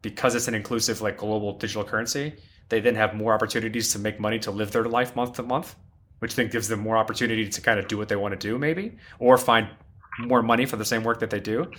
because 0.00 0.34
it's 0.34 0.48
an 0.48 0.54
inclusive 0.54 1.02
like 1.02 1.18
global 1.18 1.58
digital 1.58 1.84
currency 1.84 2.34
they 2.70 2.80
then 2.80 2.94
have 2.94 3.14
more 3.14 3.34
opportunities 3.34 3.92
to 3.92 3.98
make 3.98 4.18
money 4.18 4.38
to 4.38 4.50
live 4.50 4.70
their 4.70 4.84
life 4.84 5.14
month 5.14 5.34
to 5.34 5.42
month 5.42 5.74
which 6.20 6.36
then 6.36 6.48
gives 6.48 6.68
them 6.68 6.80
more 6.80 6.96
opportunity 6.96 7.48
to 7.48 7.60
kind 7.60 7.78
of 7.78 7.88
do 7.88 7.98
what 7.98 8.08
they 8.08 8.16
want 8.16 8.32
to 8.32 8.48
do 8.48 8.58
maybe 8.58 8.96
or 9.18 9.36
find 9.36 9.68
more 10.18 10.42
money 10.42 10.66
for 10.66 10.76
the 10.76 10.84
same 10.84 11.02
work 11.02 11.20
that 11.20 11.30
they 11.30 11.40
do. 11.40 11.70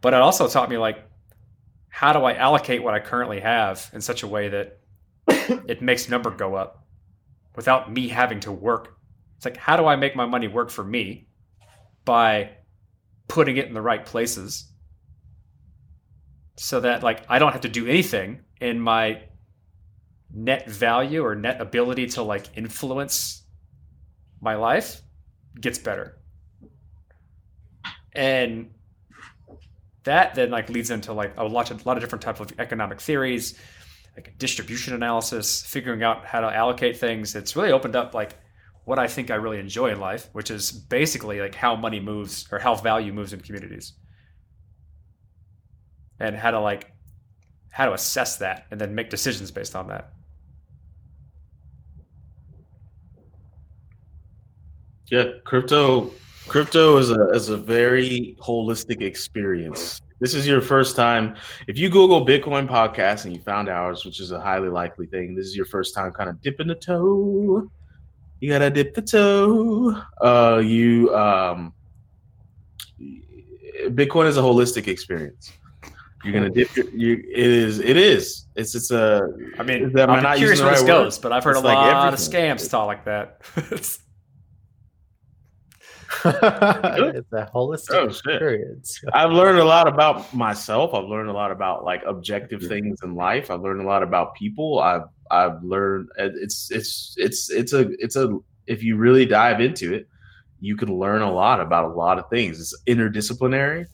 But 0.00 0.14
it 0.14 0.20
also 0.20 0.48
taught 0.48 0.70
me 0.70 0.78
like 0.78 1.04
how 1.88 2.12
do 2.12 2.20
i 2.20 2.34
allocate 2.34 2.82
what 2.82 2.94
i 2.94 3.00
currently 3.00 3.40
have 3.40 3.90
in 3.92 4.00
such 4.00 4.22
a 4.22 4.26
way 4.26 4.48
that 4.48 4.78
it 5.66 5.82
makes 5.82 6.08
number 6.08 6.30
go 6.30 6.54
up 6.54 6.84
without 7.56 7.92
me 7.92 8.08
having 8.08 8.40
to 8.40 8.52
work? 8.52 8.96
It's 9.36 9.44
like 9.44 9.56
how 9.56 9.76
do 9.76 9.86
i 9.86 9.96
make 9.96 10.14
my 10.14 10.26
money 10.26 10.48
work 10.48 10.70
for 10.70 10.84
me 10.84 11.28
by 12.04 12.50
putting 13.28 13.56
it 13.56 13.66
in 13.66 13.74
the 13.74 13.82
right 13.82 14.04
places 14.04 14.72
so 16.56 16.80
that 16.80 17.02
like 17.02 17.22
I 17.28 17.38
don't 17.38 17.52
have 17.52 17.60
to 17.60 17.68
do 17.68 17.86
anything 17.86 18.40
in 18.60 18.80
my 18.80 19.22
net 20.34 20.68
value 20.68 21.24
or 21.24 21.34
net 21.34 21.60
ability 21.60 22.06
to 22.06 22.22
like 22.22 22.46
influence 22.56 23.44
my 24.40 24.54
life 24.54 25.02
gets 25.60 25.78
better. 25.78 26.18
And 28.12 28.70
that 30.04 30.34
then 30.34 30.50
like 30.50 30.68
leads 30.68 30.90
into 30.90 31.12
like 31.12 31.34
a 31.36 31.44
lot 31.44 31.70
of, 31.70 31.84
a 31.84 31.88
lot 31.88 31.96
of 31.96 32.02
different 32.02 32.22
types 32.22 32.40
of 32.40 32.52
economic 32.58 33.00
theories, 33.00 33.58
like 34.16 34.36
distribution 34.38 34.94
analysis, 34.94 35.62
figuring 35.64 36.02
out 36.02 36.24
how 36.24 36.40
to 36.40 36.46
allocate 36.48 36.96
things. 36.96 37.34
It's 37.34 37.54
really 37.54 37.72
opened 37.72 37.94
up 37.94 38.14
like 38.14 38.36
what 38.88 38.98
I 38.98 39.06
think 39.06 39.30
I 39.30 39.34
really 39.34 39.58
enjoy 39.58 39.90
in 39.90 40.00
life, 40.00 40.30
which 40.32 40.50
is 40.50 40.72
basically 40.72 41.42
like 41.42 41.54
how 41.54 41.76
money 41.76 42.00
moves 42.00 42.48
or 42.50 42.58
how 42.58 42.74
value 42.74 43.12
moves 43.12 43.34
in 43.34 43.40
communities. 43.40 43.92
And 46.18 46.34
how 46.34 46.52
to 46.52 46.60
like 46.60 46.90
how 47.70 47.84
to 47.84 47.92
assess 47.92 48.38
that 48.38 48.66
and 48.70 48.80
then 48.80 48.94
make 48.94 49.10
decisions 49.10 49.50
based 49.50 49.76
on 49.76 49.88
that. 49.88 50.12
Yeah, 55.10 55.24
crypto 55.44 56.10
crypto 56.46 56.96
is 56.96 57.10
a 57.10 57.28
is 57.32 57.50
a 57.50 57.58
very 57.58 58.38
holistic 58.40 59.02
experience. 59.02 60.00
This 60.18 60.32
is 60.32 60.46
your 60.46 60.62
first 60.62 60.96
time. 60.96 61.36
If 61.66 61.76
you 61.78 61.90
Google 61.90 62.24
Bitcoin 62.24 62.66
podcast 62.66 63.26
and 63.26 63.34
you 63.34 63.40
found 63.42 63.68
ours, 63.68 64.06
which 64.06 64.18
is 64.18 64.32
a 64.32 64.40
highly 64.40 64.70
likely 64.70 65.06
thing, 65.08 65.34
this 65.34 65.46
is 65.46 65.54
your 65.54 65.66
first 65.66 65.94
time 65.94 66.10
kind 66.10 66.30
of 66.30 66.40
dipping 66.40 66.68
the 66.68 66.74
toe. 66.74 67.70
You 68.40 68.50
gotta 68.52 68.70
dip 68.70 68.94
the 68.94 69.02
toe. 69.02 70.00
Uh, 70.20 70.60
you 70.64 71.14
um, 71.14 71.72
Bitcoin 73.88 74.26
is 74.26 74.36
a 74.36 74.40
holistic 74.40 74.86
experience. 74.88 75.52
You're 76.24 76.32
gonna 76.34 76.50
dip 76.50 76.74
your. 76.76 76.86
You, 76.90 77.14
it 77.14 77.46
is. 77.46 77.78
It 77.78 77.96
is. 77.96 78.46
It's. 78.56 78.74
It's 78.74 78.90
a. 78.90 79.28
I 79.58 79.62
mean, 79.62 79.84
Is 79.86 79.92
that- 79.94 80.10
I 80.10 80.16
I'm 80.16 80.22
not 80.22 80.36
curious 80.36 80.58
using 80.60 80.66
where 80.66 80.74
the 80.74 80.80
this 80.82 80.88
right 80.88 80.98
word? 80.98 81.04
goes, 81.04 81.18
but 81.18 81.32
I've 81.32 81.44
heard 81.44 81.52
It's 81.56 81.60
a 81.60 81.64
like 81.64 81.76
lot 81.76 82.06
everything. 82.14 82.52
of 82.52 82.58
scams 82.60 82.70
talk 82.70 82.86
like 82.86 83.04
that. 83.06 83.40
it's 83.56 83.98
a 86.24 87.50
holistic 87.54 87.90
Oh, 87.94 88.04
experience. 88.06 89.00
I've 89.12 89.30
learned 89.30 89.58
a 89.58 89.64
lot 89.64 89.86
about 89.86 90.32
myself. 90.34 90.92
I've 90.94 91.04
learned 91.04 91.28
a 91.28 91.32
lot 91.32 91.50
about 91.52 91.84
like 91.84 92.02
objective 92.06 92.62
things 92.62 92.98
in 93.02 93.14
life. 93.14 93.50
I've 93.50 93.60
learned 93.60 93.80
a 93.82 93.86
lot 93.86 94.02
about 94.02 94.34
people. 94.34 94.80
I've 94.80 95.02
I've 95.30 95.62
learned 95.62 96.08
uh, 96.18 96.30
it's 96.34 96.70
it's 96.70 97.14
it's 97.16 97.50
it's 97.50 97.72
a 97.72 97.90
it's 98.02 98.16
a 98.16 98.38
if 98.66 98.82
you 98.82 98.96
really 98.96 99.26
dive 99.26 99.60
into 99.60 99.94
it, 99.94 100.08
you 100.60 100.76
can 100.76 100.96
learn 100.98 101.22
a 101.22 101.32
lot 101.32 101.60
about 101.60 101.90
a 101.90 101.94
lot 101.94 102.18
of 102.18 102.28
things. 102.28 102.60
It's 102.60 102.76
interdisciplinary. 102.86 103.86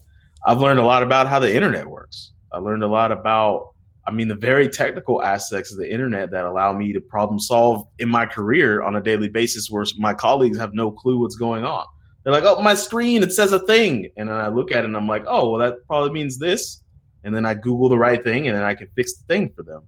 I've 0.47 0.61
learned 0.61 0.81
a 0.81 0.85
lot 0.85 1.03
about 1.03 1.29
how 1.29 1.39
the 1.39 1.55
internet 1.55 1.87
works. 1.87 2.33
I 2.53 2.59
learned 2.59 2.83
a 2.83 2.89
lot 2.89 3.13
about 3.13 3.75
I 4.07 4.11
mean 4.11 4.29
the 4.29 4.35
very 4.35 4.69
technical 4.69 5.23
aspects 5.23 5.73
of 5.73 5.79
the 5.79 5.91
internet 5.91 6.31
that 6.31 6.45
allow 6.45 6.73
me 6.73 6.93
to 6.93 7.01
problem 7.01 7.39
solve 7.39 7.87
in 7.99 8.09
my 8.09 8.27
career 8.27 8.83
on 8.83 8.97
a 8.97 9.03
daily 9.03 9.29
basis 9.29 9.71
where 9.71 9.85
my 9.99 10.15
colleagues 10.15 10.59
have 10.59 10.75
no 10.75 10.91
clue 10.91 11.19
what's 11.19 11.37
going 11.37 11.65
on. 11.65 11.87
They're 12.23 12.33
like, 12.33 12.45
oh, 12.45 12.61
my 12.63 12.75
screen, 12.75 13.23
it 13.23 13.33
says 13.33 13.53
a 13.53 13.59
thing. 13.61 14.11
And 14.17 14.29
then 14.29 14.37
I 14.37 14.49
look 14.49 14.73
at 14.73 14.79
it 14.79 14.87
and 14.87 14.97
I'm 14.97 15.07
like, 15.07 15.25
oh, 15.27 15.51
well, 15.51 15.61
that 15.61 15.87
probably 15.87 16.11
means 16.11 16.39
this. 16.39 16.81
And 17.23 17.35
then 17.35 17.45
I 17.45 17.53
Google 17.55 17.91
the 17.91 17.99
right 17.99 18.23
thing 18.23 18.49
and 18.49 18.57
then 18.57 18.65
I 18.65 18.75
can 18.75 18.89
fix 18.97 19.15
the 19.15 19.25
thing 19.27 19.53
for 19.55 19.63
them. 19.63 19.83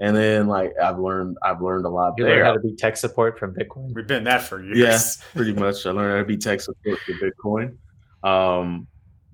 And 0.00 0.16
then 0.16 0.46
like 0.46 0.72
I've 0.82 0.98
learned 0.98 1.36
I've 1.42 1.60
learned 1.60 1.84
a 1.84 1.90
lot 1.90 2.14
You 2.16 2.24
learn 2.24 2.36
there. 2.36 2.44
how 2.44 2.54
to 2.54 2.60
be 2.60 2.74
tech 2.74 2.96
support 2.96 3.38
from 3.38 3.54
Bitcoin. 3.54 3.94
We've 3.94 4.06
been 4.06 4.24
that 4.24 4.42
for 4.42 4.62
years. 4.62 4.78
Yeah, 4.78 5.24
pretty 5.34 5.52
much. 5.52 5.84
I 5.84 5.90
learned 5.90 6.12
how 6.12 6.18
to 6.18 6.24
be 6.24 6.38
tech 6.38 6.60
support 6.62 6.98
for 7.00 7.12
Bitcoin. 7.12 7.76
Um, 8.26 8.86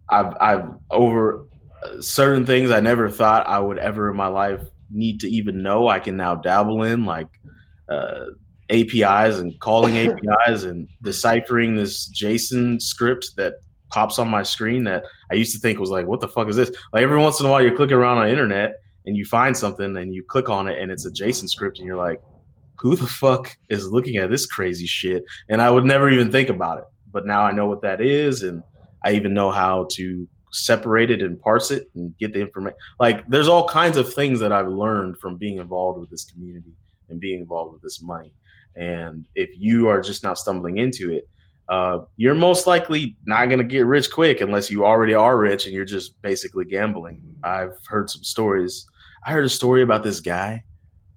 I've 0.09 0.35
I've 0.41 0.69
over 0.91 1.47
uh, 1.85 2.01
certain 2.01 2.45
things 2.45 2.71
I 2.73 2.81
never 2.81 3.09
thought 3.09 3.47
I 3.47 3.61
would 3.61 3.79
ever 3.79 4.11
in 4.11 4.17
my 4.17 4.27
life 4.27 4.61
need 4.91 5.21
to 5.21 5.29
even 5.29 5.63
know. 5.63 5.87
I 5.89 6.01
can 6.01 6.17
now 6.17 6.35
dabble 6.35 6.83
in 6.83 7.05
like 7.05 7.29
uh, 7.89 8.27
APIs 8.71 9.39
and 9.39 9.59
calling 9.61 9.97
APIs 9.99 10.65
and 10.65 10.89
deciphering 11.03 11.77
this 11.77 12.09
JSON 12.11 12.83
script 12.83 13.37
that 13.37 13.55
pops 13.91 14.19
on 14.19 14.29
my 14.29 14.43
screen 14.43 14.83
that 14.85 15.05
I 15.31 15.35
used 15.35 15.53
to 15.55 15.61
think 15.61 15.79
was 15.79 15.91
like, 15.91 16.07
what 16.07 16.21
the 16.21 16.29
fuck 16.29 16.49
is 16.49 16.57
this? 16.57 16.71
Like 16.93 17.03
every 17.03 17.19
once 17.19 17.39
in 17.39 17.47
a 17.47 17.51
while, 17.51 17.63
you're 17.63 17.77
clicking 17.77 17.97
around 17.97 18.19
on 18.19 18.25
the 18.25 18.31
internet 18.33 18.81
and 19.07 19.17
you 19.17 19.25
find 19.25 19.57
something 19.57 19.97
and 19.97 20.15
you 20.15 20.23
click 20.23 20.49
on 20.49 20.69
it 20.69 20.79
and 20.79 20.91
it's 20.91 21.07
a 21.07 21.11
JSON 21.11 21.49
script 21.49 21.79
and 21.79 21.87
you're 21.87 21.97
like, 21.97 22.21
who 22.79 22.97
the 22.97 23.07
fuck 23.07 23.57
is 23.69 23.91
looking 23.91 24.17
at 24.17 24.31
this 24.31 24.47
crazy 24.47 24.87
shit? 24.87 25.25
And 25.49 25.63
I 25.63 25.71
would 25.71 25.85
never 25.85 26.11
even 26.11 26.31
think 26.31 26.49
about 26.49 26.79
it. 26.79 26.85
But 27.13 27.27
now 27.27 27.43
I 27.43 27.53
know 27.53 27.67
what 27.67 27.83
that 27.83 28.01
is 28.01 28.43
and 28.43 28.63
I 29.05 29.13
even 29.13 29.33
know 29.33 29.51
how 29.51 29.87
to 29.93 30.29
separate 30.53 31.11
it 31.11 31.23
and 31.23 31.41
parse 31.41 31.71
it 31.71 31.89
and 31.95 32.17
get 32.19 32.33
the 32.33 32.41
information. 32.41 32.79
Like 32.99 33.27
there's 33.29 33.49
all 33.49 33.69
kinds 33.69 33.97
of 33.97 34.13
things 34.13 34.41
that 34.41 34.53
I've 34.53 34.69
learned 34.69 35.19
from 35.19 35.37
being 35.37 35.59
involved 35.59 36.01
with 36.01 36.11
this 36.11 36.25
community 36.25 36.73
and 37.09 37.21
being 37.21 37.41
involved 37.41 37.73
with 37.73 37.83
this 37.83 38.03
money. 38.03 38.33
And 38.75 39.25
if 39.35 39.51
you 39.57 39.89
are 39.89 40.01
just 40.01 40.23
now 40.23 40.35
stumbling 40.35 40.79
into 40.79 41.13
it, 41.13 41.29
uh, 41.69 42.01
you're 42.17 42.35
most 42.35 42.67
likely 42.67 43.17
not 43.25 43.47
going 43.47 43.59
to 43.59 43.65
get 43.65 43.87
rich 43.87 44.11
quick 44.11 44.41
unless 44.41 44.71
you 44.71 44.85
already 44.85 45.15
are 45.15 45.37
rich 45.37 45.67
and 45.67 45.75
you're 45.75 45.85
just 45.85 46.21
basically 46.23 46.65
gambling. 46.65 47.21
I've 47.43 47.75
heard 47.87 48.09
some 48.09 48.23
stories. 48.23 48.87
I 49.27 49.33
heard 49.33 49.45
a 49.45 49.49
story 49.51 49.83
about 49.83 50.03
this 50.05 50.21
guy 50.21 50.63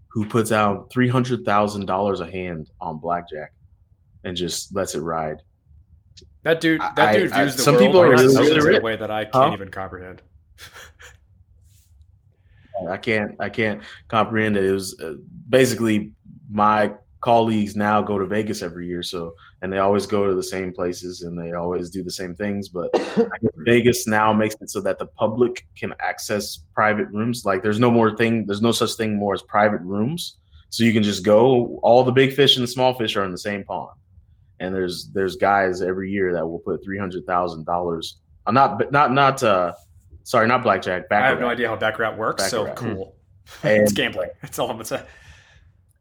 who 0.07 0.25
puts 0.25 0.51
out 0.51 0.89
three 0.91 1.07
hundred 1.07 1.45
thousand 1.45 1.85
dollars 1.85 2.19
a 2.21 2.29
hand 2.29 2.71
on 2.81 2.97
blackjack 2.97 3.53
and 4.23 4.35
just 4.35 4.73
lets 4.75 4.95
it 4.95 5.01
ride. 5.01 5.43
That 6.43 6.59
dude, 6.59 6.81
that 6.81 6.97
I- 6.99 7.13
dude 7.17 7.31
I- 7.31 7.43
views 7.43 7.55
the 7.55 7.61
some 7.61 7.75
world 7.75 7.85
people 7.85 8.01
are 8.01 8.09
really, 8.09 8.25
really 8.35 8.67
in 8.75 8.75
a 8.75 8.81
way 8.81 8.95
that 8.95 9.11
I 9.11 9.25
can't 9.25 9.35
Huh? 9.35 9.51
even 9.53 9.69
comprehend. 9.69 10.21
I 12.89 12.97
can't 12.97 13.35
I 13.39 13.49
can't 13.49 13.81
comprehend 14.07 14.57
it. 14.57 14.63
It 14.65 14.71
was 14.71 14.99
uh, 15.01 15.13
basically 15.49 16.13
my 16.49 16.93
colleagues 17.21 17.75
now 17.75 18.01
go 18.01 18.17
to 18.17 18.25
Vegas 18.25 18.61
every 18.63 18.87
year, 18.87 19.03
so 19.03 19.35
and 19.61 19.71
they 19.73 19.79
always 19.79 20.05
go 20.05 20.25
to 20.27 20.35
the 20.35 20.43
same 20.43 20.71
places 20.71 21.21
and 21.21 21.37
they 21.37 21.53
always 21.53 21.89
do 21.89 22.03
the 22.03 22.11
same 22.11 22.35
things. 22.35 22.69
But 22.69 22.89
I 22.95 23.37
guess 23.41 23.51
Vegas 23.57 24.07
now 24.07 24.31
makes 24.31 24.55
it 24.61 24.69
so 24.69 24.79
that 24.81 24.99
the 24.99 25.05
public 25.05 25.67
can 25.77 25.93
access 25.99 26.59
private 26.73 27.07
rooms. 27.07 27.43
Like 27.45 27.61
there's 27.61 27.79
no 27.79 27.91
more 27.91 28.15
thing. 28.15 28.45
There's 28.45 28.61
no 28.61 28.71
such 28.71 28.93
thing 28.93 29.17
more 29.17 29.33
as 29.33 29.41
private 29.41 29.81
rooms. 29.81 30.37
So 30.69 30.83
you 30.83 30.93
can 30.93 31.03
just 31.03 31.23
go. 31.25 31.79
All 31.83 32.03
the 32.03 32.11
big 32.11 32.33
fish 32.33 32.55
and 32.55 32.63
the 32.63 32.67
small 32.67 32.93
fish 32.93 33.15
are 33.15 33.25
in 33.25 33.31
the 33.31 33.37
same 33.37 33.63
pond. 33.63 33.97
And 34.59 34.73
there's 34.73 35.09
there's 35.13 35.35
guys 35.35 35.81
every 35.81 36.11
year 36.11 36.33
that 36.33 36.45
will 36.45 36.59
put 36.59 36.83
three 36.83 36.97
hundred 36.99 37.25
thousand 37.25 37.65
dollars. 37.65 38.17
Uh, 38.45 38.51
not 38.51 38.91
not 38.91 39.11
not 39.11 39.41
uh, 39.41 39.73
sorry, 40.23 40.47
not 40.47 40.63
blackjack. 40.63 41.05
I 41.11 41.27
have 41.27 41.39
no 41.39 41.47
idea 41.47 41.67
how 41.69 41.75
Baccarat 41.75 42.17
works, 42.17 42.49
so 42.49 42.65
Baccarat. 42.65 42.93
cool. 42.95 43.15
And- 43.63 43.81
it's 43.83 43.93
gambling. 43.93 44.29
That's 44.41 44.59
all 44.59 44.69
I'm 44.69 44.75
gonna 44.75 44.85
say. 44.85 45.03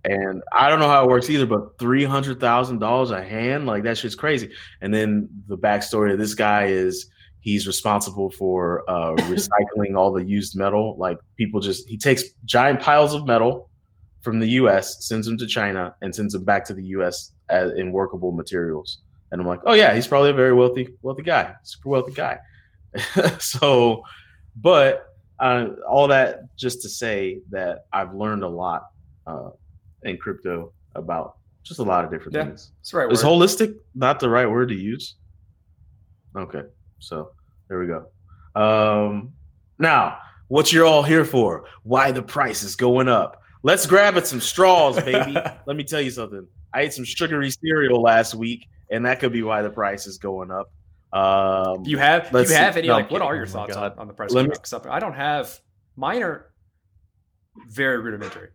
And 0.05 0.43
I 0.53 0.69
don't 0.69 0.79
know 0.79 0.89
how 0.89 1.05
it 1.05 1.11
works 1.11 1.29
either, 1.29 1.47
but 1.47 1.79
three 1.79 2.05
hundred 2.05 2.41
thousand 2.41 2.79
dollars 2.79 3.11
a 3.11 3.23
hand, 3.23 3.67
like 3.67 3.83
that 3.83 3.99
shit's 3.99 4.15
crazy. 4.15 4.51
And 4.81 4.95
then 4.95 5.29
the 5.49 5.59
backstory 5.59 6.13
of 6.13 6.19
this 6.19 6.35
guy 6.35 6.67
is 6.67 7.11
he's 7.41 7.67
responsible 7.67 8.31
for 8.31 8.89
uh, 8.89 9.15
recycling 9.27 9.97
all 9.97 10.13
the 10.13 10.25
used 10.25 10.57
metal. 10.57 10.97
Like 10.99 11.19
people 11.37 11.61
just 11.61 11.89
he 11.89 11.99
takes 11.99 12.25
giant 12.45 12.81
piles 12.81 13.13
of 13.13 13.27
metal 13.27 13.71
from 14.21 14.39
the 14.39 14.49
U.S., 14.51 15.07
sends 15.07 15.27
them 15.27 15.39
to 15.39 15.47
China, 15.47 15.95
and 16.01 16.15
sends 16.15 16.33
them 16.33 16.45
back 16.45 16.65
to 16.67 16.75
the 16.75 16.85
U.S. 16.87 17.33
As, 17.49 17.73
in 17.73 17.93
workable 17.93 18.33
materials. 18.33 18.99
And 19.33 19.41
I'm 19.41 19.47
like, 19.47 19.61
oh 19.67 19.75
yeah, 19.75 19.95
he's 19.95 20.07
probably 20.07 20.31
a 20.31 20.35
very 20.35 20.53
wealthy, 20.53 20.89
wealthy 21.03 21.23
guy, 21.23 21.55
super 21.65 21.89
wealthy 21.89 22.13
guy. 22.13 22.39
so, 23.41 24.03
but 24.57 25.07
uh, 25.41 25.67
all 25.89 26.09
that 26.09 26.55
just 26.57 26.83
to 26.83 26.89
say 26.89 27.41
that 27.51 27.87
I've 27.93 28.15
learned 28.15 28.43
a 28.43 28.49
lot 28.49 28.87
uh, 29.27 29.51
in 30.05 30.17
crypto 30.17 30.73
about 30.95 31.37
just 31.65 31.81
a 31.81 31.83
lot 31.83 32.05
of 32.05 32.11
different 32.11 32.35
Yeah. 32.35 32.45
things. 32.45 32.73
That's 32.79 32.95
right 32.95 33.11
Is 33.13 33.23
word. 33.25 33.31
holistic 33.31 33.75
not 33.95 34.21
the 34.21 34.29
right 34.29 34.49
word 34.51 34.69
to 34.69 34.75
use? 34.75 35.17
Okay. 36.37 36.63
So 36.99 37.31
there 37.69 37.79
we 37.79 37.87
go. 37.87 38.07
Um, 38.61 39.33
now, 39.79 40.19
what 40.49 40.73
you're 40.73 40.87
all 40.87 41.03
here 41.03 41.25
for? 41.25 41.65
Why 41.83 42.11
the 42.11 42.23
price 42.23 42.63
is 42.63 42.75
going 42.77 43.09
up? 43.09 43.41
Let's 43.63 43.87
grab 43.87 44.17
at 44.17 44.27
some 44.27 44.41
straws, 44.41 44.97
baby. 45.03 45.35
Let 45.67 45.77
me 45.77 45.85
tell 45.85 46.01
you 46.01 46.11
something. 46.11 46.47
I 46.73 46.83
ate 46.83 46.93
some 46.93 47.05
sugary 47.05 47.51
cereal 47.51 48.01
last 48.01 48.35
week, 48.35 48.67
and 48.91 49.05
that 49.07 49.21
could 49.21 49.33
be 49.33 49.43
why 49.43 49.63
the 49.63 49.71
price 49.71 50.07
is 50.07 50.19
going 50.19 50.51
up. 50.51 50.71
Um, 51.13 51.85
you 51.85 51.99
have 51.99 52.29
you 52.33 52.39
have 52.55 52.75
see. 52.75 52.81
any 52.81 52.89
No, 52.89 52.95
like 52.95 53.11
what 53.11 53.23
are 53.23 53.35
your 53.35 53.45
Oh 53.45 53.49
thoughts 53.49 53.77
on, 53.77 53.93
on 53.99 54.07
the 54.09 54.13
price 54.13 54.31
Let 54.31 54.47
me- 54.49 54.55
Something 54.65 54.91
I 54.93 54.99
don't 55.01 55.15
have 55.15 55.59
mine 55.97 56.23
are 56.23 56.47
very 57.71 57.99
rudimentary. 57.99 58.51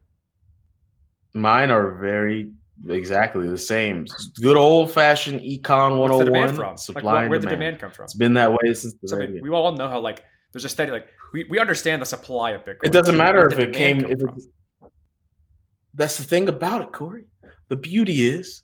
Mine 1.34 1.72
are 1.72 1.92
very 1.96 2.52
exactly 2.88 3.48
the 3.48 3.58
same. 3.58 4.06
Good 4.42 4.58
old 4.58 4.92
fashioned 4.92 5.42
econ 5.42 5.98
What's 5.98 6.18
the 6.18 6.26
101. 6.26 6.26
demand 6.26 6.52
oh 6.52 6.56
from? 6.56 6.78
Supply 6.78 7.02
what, 7.14 7.22
and 7.24 7.30
where'd 7.30 7.42
the 7.42 7.46
demand. 7.48 7.60
demand 7.60 7.80
come 7.80 7.92
from? 7.92 8.04
It's 8.06 8.14
been 8.14 8.34
that 8.36 8.52
way 8.52 8.74
since 8.74 8.94
the 9.02 9.08
So, 9.08 9.22
I 9.22 9.28
mean, 9.28 9.42
we 9.42 9.50
all 9.50 9.72
know 9.74 9.88
how 9.90 10.00
like 10.00 10.24
there's 10.52 10.66
a 10.66 10.70
steady 10.70 10.92
like 10.92 11.08
we, 11.34 11.46
we 11.46 11.60
understand 11.60 12.02
the 12.02 12.06
supply 12.06 12.52
of 12.52 12.64
Bitcoin. 12.66 12.84
It 12.84 12.92
doesn't 12.92 13.18
matter 13.18 13.48
if 13.48 13.58
it 13.58 13.74
came. 13.74 14.06
If 14.06 14.22
it, 14.22 14.30
that's 15.96 16.18
the 16.18 16.24
thing 16.24 16.48
about 16.50 16.82
it, 16.82 16.92
Corey. 16.92 17.26
The 17.70 17.76
beauty 17.76 18.28
is 18.28 18.62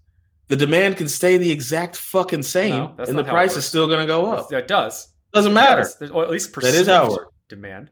the 0.47 0.55
demand 0.55 0.97
can 0.97 1.07
stay 1.07 1.37
the 1.37 1.51
exact 1.51 1.95
fucking 1.95 2.43
same, 2.43 2.71
No, 2.71 2.95
and 2.99 3.17
the 3.17 3.21
it 3.23 3.27
price 3.27 3.55
is 3.55 3.65
still 3.65 3.87
going 3.87 3.99
to 3.99 4.05
go 4.07 4.31
up. 4.31 4.51
It 4.51 4.67
does. 4.67 5.07
Doesn't 5.33 5.51
It 5.51 5.55
matter. 5.55 5.81
does. 5.81 5.95
There's, 5.97 6.11
or 6.11 6.23
at 6.23 6.29
least 6.31 6.53
That 6.55 6.73
is 6.73 6.87
it 6.87 7.01
works. 7.09 7.25
demand. 7.47 7.91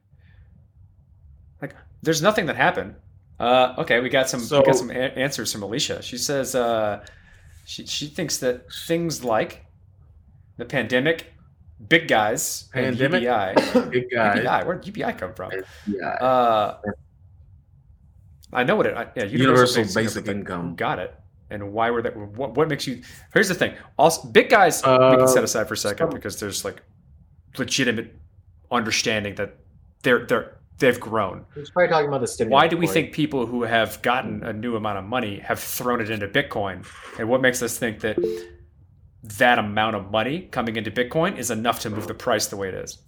Like, 1.61 1.75
there's 2.01 2.21
nothing 2.21 2.47
that 2.47 2.55
happened. 2.55 2.95
Uh, 3.39 3.75
okay, 3.79 3.99
we 3.99 4.09
got 4.09 4.29
some 4.29 4.39
So- 4.39 4.59
we 4.59 4.65
got 4.65 4.75
some 4.75 4.89
a- 4.91 4.93
answers 4.93 5.51
from 5.51 5.63
Alicia. 5.63 6.01
She 6.01 6.17
says 6.17 6.55
uh, 6.55 7.05
she 7.65 7.85
she 7.85 8.07
thinks 8.07 8.37
that 8.37 8.71
things 8.87 9.23
like 9.23 9.65
the 10.57 10.65
pandemic, 10.65 11.33
big 11.87 12.07
guys, 12.07 12.63
Pandemic? 12.73 13.23
and 13.23 13.59
UBI. 13.59 13.89
Big 13.91 14.09
guy. 14.09 14.37
UBI, 14.39 14.65
where 14.67 14.75
did 14.77 14.87
UBI 14.97 15.13
come 15.13 15.33
from? 15.35 15.51
Yeah. 15.85 16.07
Uh, 16.07 16.81
I 18.53 18.63
know 18.63 18.75
what 18.75 18.85
it. 18.87 18.95
Yeah, 19.15 19.25
Universal 19.25 19.83
Basic 19.83 19.95
basic 19.95 20.25
but 20.25 20.35
income. 20.35 20.75
Got 20.75 20.99
it? 20.99 21.13
And 21.49 21.71
why 21.73 21.91
were 21.91 22.01
they? 22.01 22.09
What, 22.09 22.55
what 22.55 22.67
makes 22.69 22.87
you? 22.87 23.01
Here's 23.33 23.47
the 23.49 23.55
thing. 23.55 23.75
Also, 23.99 24.27
big 24.29 24.49
guys 24.49 24.81
we 24.83 24.89
Uh, 24.91 25.17
can 25.17 25.27
set 25.27 25.43
aside 25.43 25.67
for 25.67 25.75
a 25.75 25.77
second 25.77 26.09
because 26.11 26.39
there's 26.39 26.65
like 26.65 26.81
legitimate 27.57 28.15
understanding 28.71 29.35
that 29.35 29.55
they're 30.03 30.25
they're 30.25 30.56
they've 30.79 30.99
grown. 30.99 31.45
He's 31.55 31.69
probably 31.69 31.89
talking 31.89 32.07
about 32.07 32.21
the 32.21 32.27
stimulus. 32.27 32.53
Why 32.53 32.67
do 32.67 32.77
we 32.77 32.85
Corey. 32.85 32.93
think 32.93 33.13
people 33.13 33.45
who 33.45 33.63
have 33.63 34.01
gotten 34.01 34.43
a 34.43 34.53
new 34.53 34.75
amount 34.75 34.99
of 34.99 35.05
money 35.05 35.39
have 35.39 35.59
thrown 35.59 36.01
it 36.01 36.09
into 36.09 36.27
Bitcoin? 36.27 36.85
And 37.19 37.29
what 37.29 37.41
makes 37.41 37.61
us 37.61 37.77
think 37.77 37.99
that 38.01 38.17
that 39.23 39.59
amount 39.59 39.95
of 39.95 40.11
money 40.11 40.41
coming 40.51 40.75
into 40.75 40.91
Bitcoin 40.91 41.37
is 41.37 41.51
enough 41.51 41.79
to 41.81 41.89
move 41.89 42.07
the 42.07 42.13
price 42.13 42.47
the 42.47 42.57
way 42.57 42.69
it 42.69 42.75
is? 42.75 42.99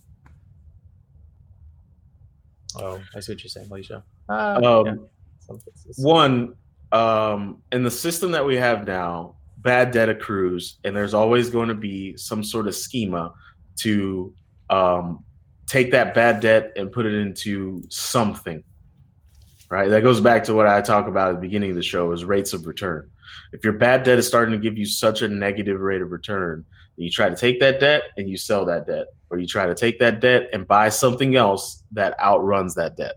Oh, 2.75 3.01
I 3.15 3.19
see 3.19 3.33
what 3.33 3.43
you're 3.43 3.49
saying, 3.49 3.67
Alicia. 3.71 4.03
Uh, 4.27 4.61
Um, 4.63 4.85
yeah. 4.85 5.55
One, 5.97 6.53
um, 6.91 7.61
in 7.71 7.83
the 7.83 7.91
system 7.91 8.31
that 8.31 8.45
we 8.45 8.55
have 8.55 8.85
now, 8.85 9.35
bad 9.57 9.91
debt 9.91 10.09
accrues, 10.09 10.77
and 10.83 10.95
there's 10.95 11.13
always 11.13 11.49
going 11.49 11.69
to 11.69 11.75
be 11.75 12.15
some 12.17 12.43
sort 12.43 12.67
of 12.67 12.75
schema 12.75 13.33
to 13.77 14.33
um, 14.69 15.23
take 15.69 15.91
that 15.91 16.13
bad 16.13 16.41
debt 16.41 16.73
and 16.75 16.91
put 16.91 17.05
it 17.05 17.13
into 17.13 17.83
something. 17.89 18.63
Right. 19.69 19.87
That 19.87 20.01
goes 20.01 20.19
back 20.19 20.43
to 20.45 20.55
what 20.55 20.65
I 20.65 20.81
talk 20.81 21.07
about 21.07 21.29
at 21.29 21.35
the 21.35 21.41
beginning 21.41 21.69
of 21.69 21.75
the 21.75 21.83
show 21.83 22.11
is 22.11 22.25
rates 22.25 22.53
of 22.53 22.65
return. 22.65 23.09
If 23.53 23.63
your 23.63 23.73
bad 23.73 24.03
debt 24.03 24.17
is 24.17 24.27
starting 24.27 24.51
to 24.51 24.57
give 24.57 24.79
you 24.79 24.85
such 24.85 25.21
a 25.21 25.27
negative 25.27 25.79
rate 25.79 26.01
of 26.01 26.11
return, 26.11 26.65
you 26.97 27.11
try 27.11 27.29
to 27.29 27.35
take 27.35 27.59
that 27.59 27.79
debt 27.79 28.01
and 28.17 28.27
you 28.27 28.35
sell 28.35 28.65
that 28.65 28.87
debt, 28.87 29.07
or 29.29 29.37
you 29.37 29.45
try 29.45 29.67
to 29.67 29.75
take 29.75 29.99
that 29.99 30.21
debt 30.21 30.49
and 30.53 30.67
buy 30.67 30.89
something 30.89 31.35
else 31.35 31.83
that 31.91 32.19
outruns 32.19 32.73
that 32.75 32.97
debt. 32.97 33.15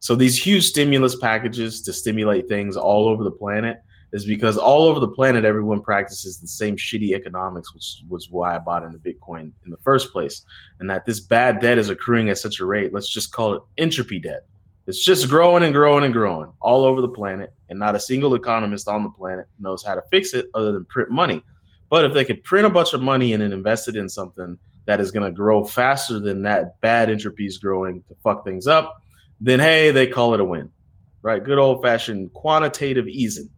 So 0.00 0.16
these 0.16 0.36
huge 0.36 0.66
stimulus 0.66 1.14
packages 1.16 1.80
to 1.82 1.92
stimulate 1.92 2.48
things 2.48 2.76
all 2.76 3.08
over 3.08 3.22
the 3.22 3.30
planet 3.30 3.78
is 4.12 4.24
because 4.24 4.56
all 4.56 4.84
over 4.84 5.00
the 5.00 5.08
planet 5.08 5.44
everyone 5.44 5.82
practices 5.82 6.38
the 6.38 6.48
same 6.48 6.76
shitty 6.76 7.12
economics, 7.14 7.74
which 7.74 8.02
was 8.08 8.30
why 8.30 8.56
I 8.56 8.58
bought 8.58 8.82
into 8.82 8.98
Bitcoin 8.98 9.52
in 9.64 9.70
the 9.70 9.76
first 9.78 10.12
place. 10.12 10.42
And 10.80 10.88
that 10.88 11.04
this 11.04 11.20
bad 11.20 11.60
debt 11.60 11.78
is 11.78 11.90
accruing 11.90 12.30
at 12.30 12.38
such 12.38 12.60
a 12.60 12.64
rate, 12.64 12.92
let's 12.94 13.10
just 13.10 13.32
call 13.32 13.54
it 13.54 13.62
entropy 13.76 14.18
debt. 14.18 14.46
It's 14.86 15.04
just 15.04 15.28
growing 15.28 15.64
and 15.64 15.74
growing 15.74 16.04
and 16.04 16.14
growing 16.14 16.50
all 16.60 16.84
over 16.84 17.02
the 17.02 17.08
planet, 17.08 17.52
and 17.68 17.78
not 17.78 17.94
a 17.94 18.00
single 18.00 18.34
economist 18.34 18.88
on 18.88 19.02
the 19.02 19.10
planet 19.10 19.46
knows 19.58 19.84
how 19.84 19.94
to 19.94 20.02
fix 20.10 20.32
it 20.32 20.46
other 20.54 20.72
than 20.72 20.86
print 20.86 21.10
money. 21.10 21.42
But 21.90 22.06
if 22.06 22.14
they 22.14 22.24
could 22.24 22.42
print 22.42 22.66
a 22.66 22.70
bunch 22.70 22.94
of 22.94 23.02
money 23.02 23.34
and 23.34 23.42
then 23.42 23.52
invest 23.52 23.88
it 23.88 23.96
in 23.96 24.08
something 24.08 24.58
that 24.86 25.00
is 25.00 25.10
going 25.10 25.30
to 25.30 25.36
grow 25.36 25.62
faster 25.64 26.18
than 26.18 26.42
that 26.44 26.80
bad 26.80 27.10
entropy 27.10 27.44
is 27.44 27.58
growing 27.58 28.02
to 28.08 28.14
fuck 28.24 28.44
things 28.46 28.66
up, 28.66 29.02
then 29.42 29.60
hey, 29.60 29.90
they 29.90 30.06
call 30.06 30.32
it 30.32 30.40
a 30.40 30.44
win, 30.44 30.70
right? 31.20 31.44
Good 31.44 31.58
old 31.58 31.82
fashioned 31.82 32.32
quantitative 32.32 33.06
easing. 33.06 33.50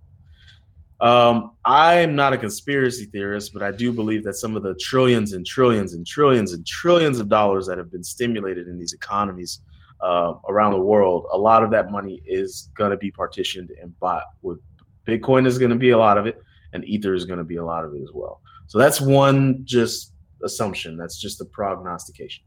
Um, 1.01 1.53
I'm 1.65 2.15
not 2.15 2.35
a 2.35 2.39
conspiracy 2.39 3.07
theorist, 3.07 3.55
but 3.55 3.63
I 3.63 3.71
do 3.71 3.91
believe 3.91 4.23
that 4.25 4.35
some 4.35 4.55
of 4.55 4.63
the 4.63 4.75
trillions 4.75 5.33
and 5.33 5.47
trillions 5.47 5.95
and 5.95 6.07
trillions 6.07 6.53
and 6.53 6.67
trillions 6.67 7.21
of 7.21 7.29
dollars 7.29 7.67
that 7.69 7.79
have 7.79 7.91
been 7.91 8.05
stimulated 8.05 8.69
in 8.69 8.79
these 8.79 8.93
economies 8.93 9.61
uh, 10.03 10.35
around 10.49 10.73
the 10.73 10.81
world, 10.81 11.27
a 11.33 11.39
lot 11.39 11.63
of 11.63 11.71
that 11.71 11.91
money 11.91 12.23
is 12.27 12.71
going 12.77 12.91
to 12.91 12.99
be 12.99 13.11
partitioned 13.11 13.71
and 13.81 13.99
bought. 13.99 14.25
With 14.43 14.59
Bitcoin 15.07 15.47
is 15.47 15.59
going 15.59 15.71
to 15.71 15.77
be 15.77 15.91
a 15.91 15.99
lot 15.99 16.19
of 16.19 16.27
it, 16.27 16.43
and 16.75 16.85
Ether 16.85 17.15
is 17.15 17.25
going 17.25 17.39
to 17.39 17.45
be 17.45 17.57
a 17.57 17.65
lot 17.65 17.85
of 17.85 17.95
it 17.95 18.03
as 18.03 18.11
well. 18.13 18.43
So 18.67 18.79
that's 18.79 19.01
one 19.01 19.63
just 19.65 20.13
assumption. 20.45 20.99
That's 20.99 21.19
just 21.19 21.41
a 21.41 21.47
prognostication, 21.47 22.45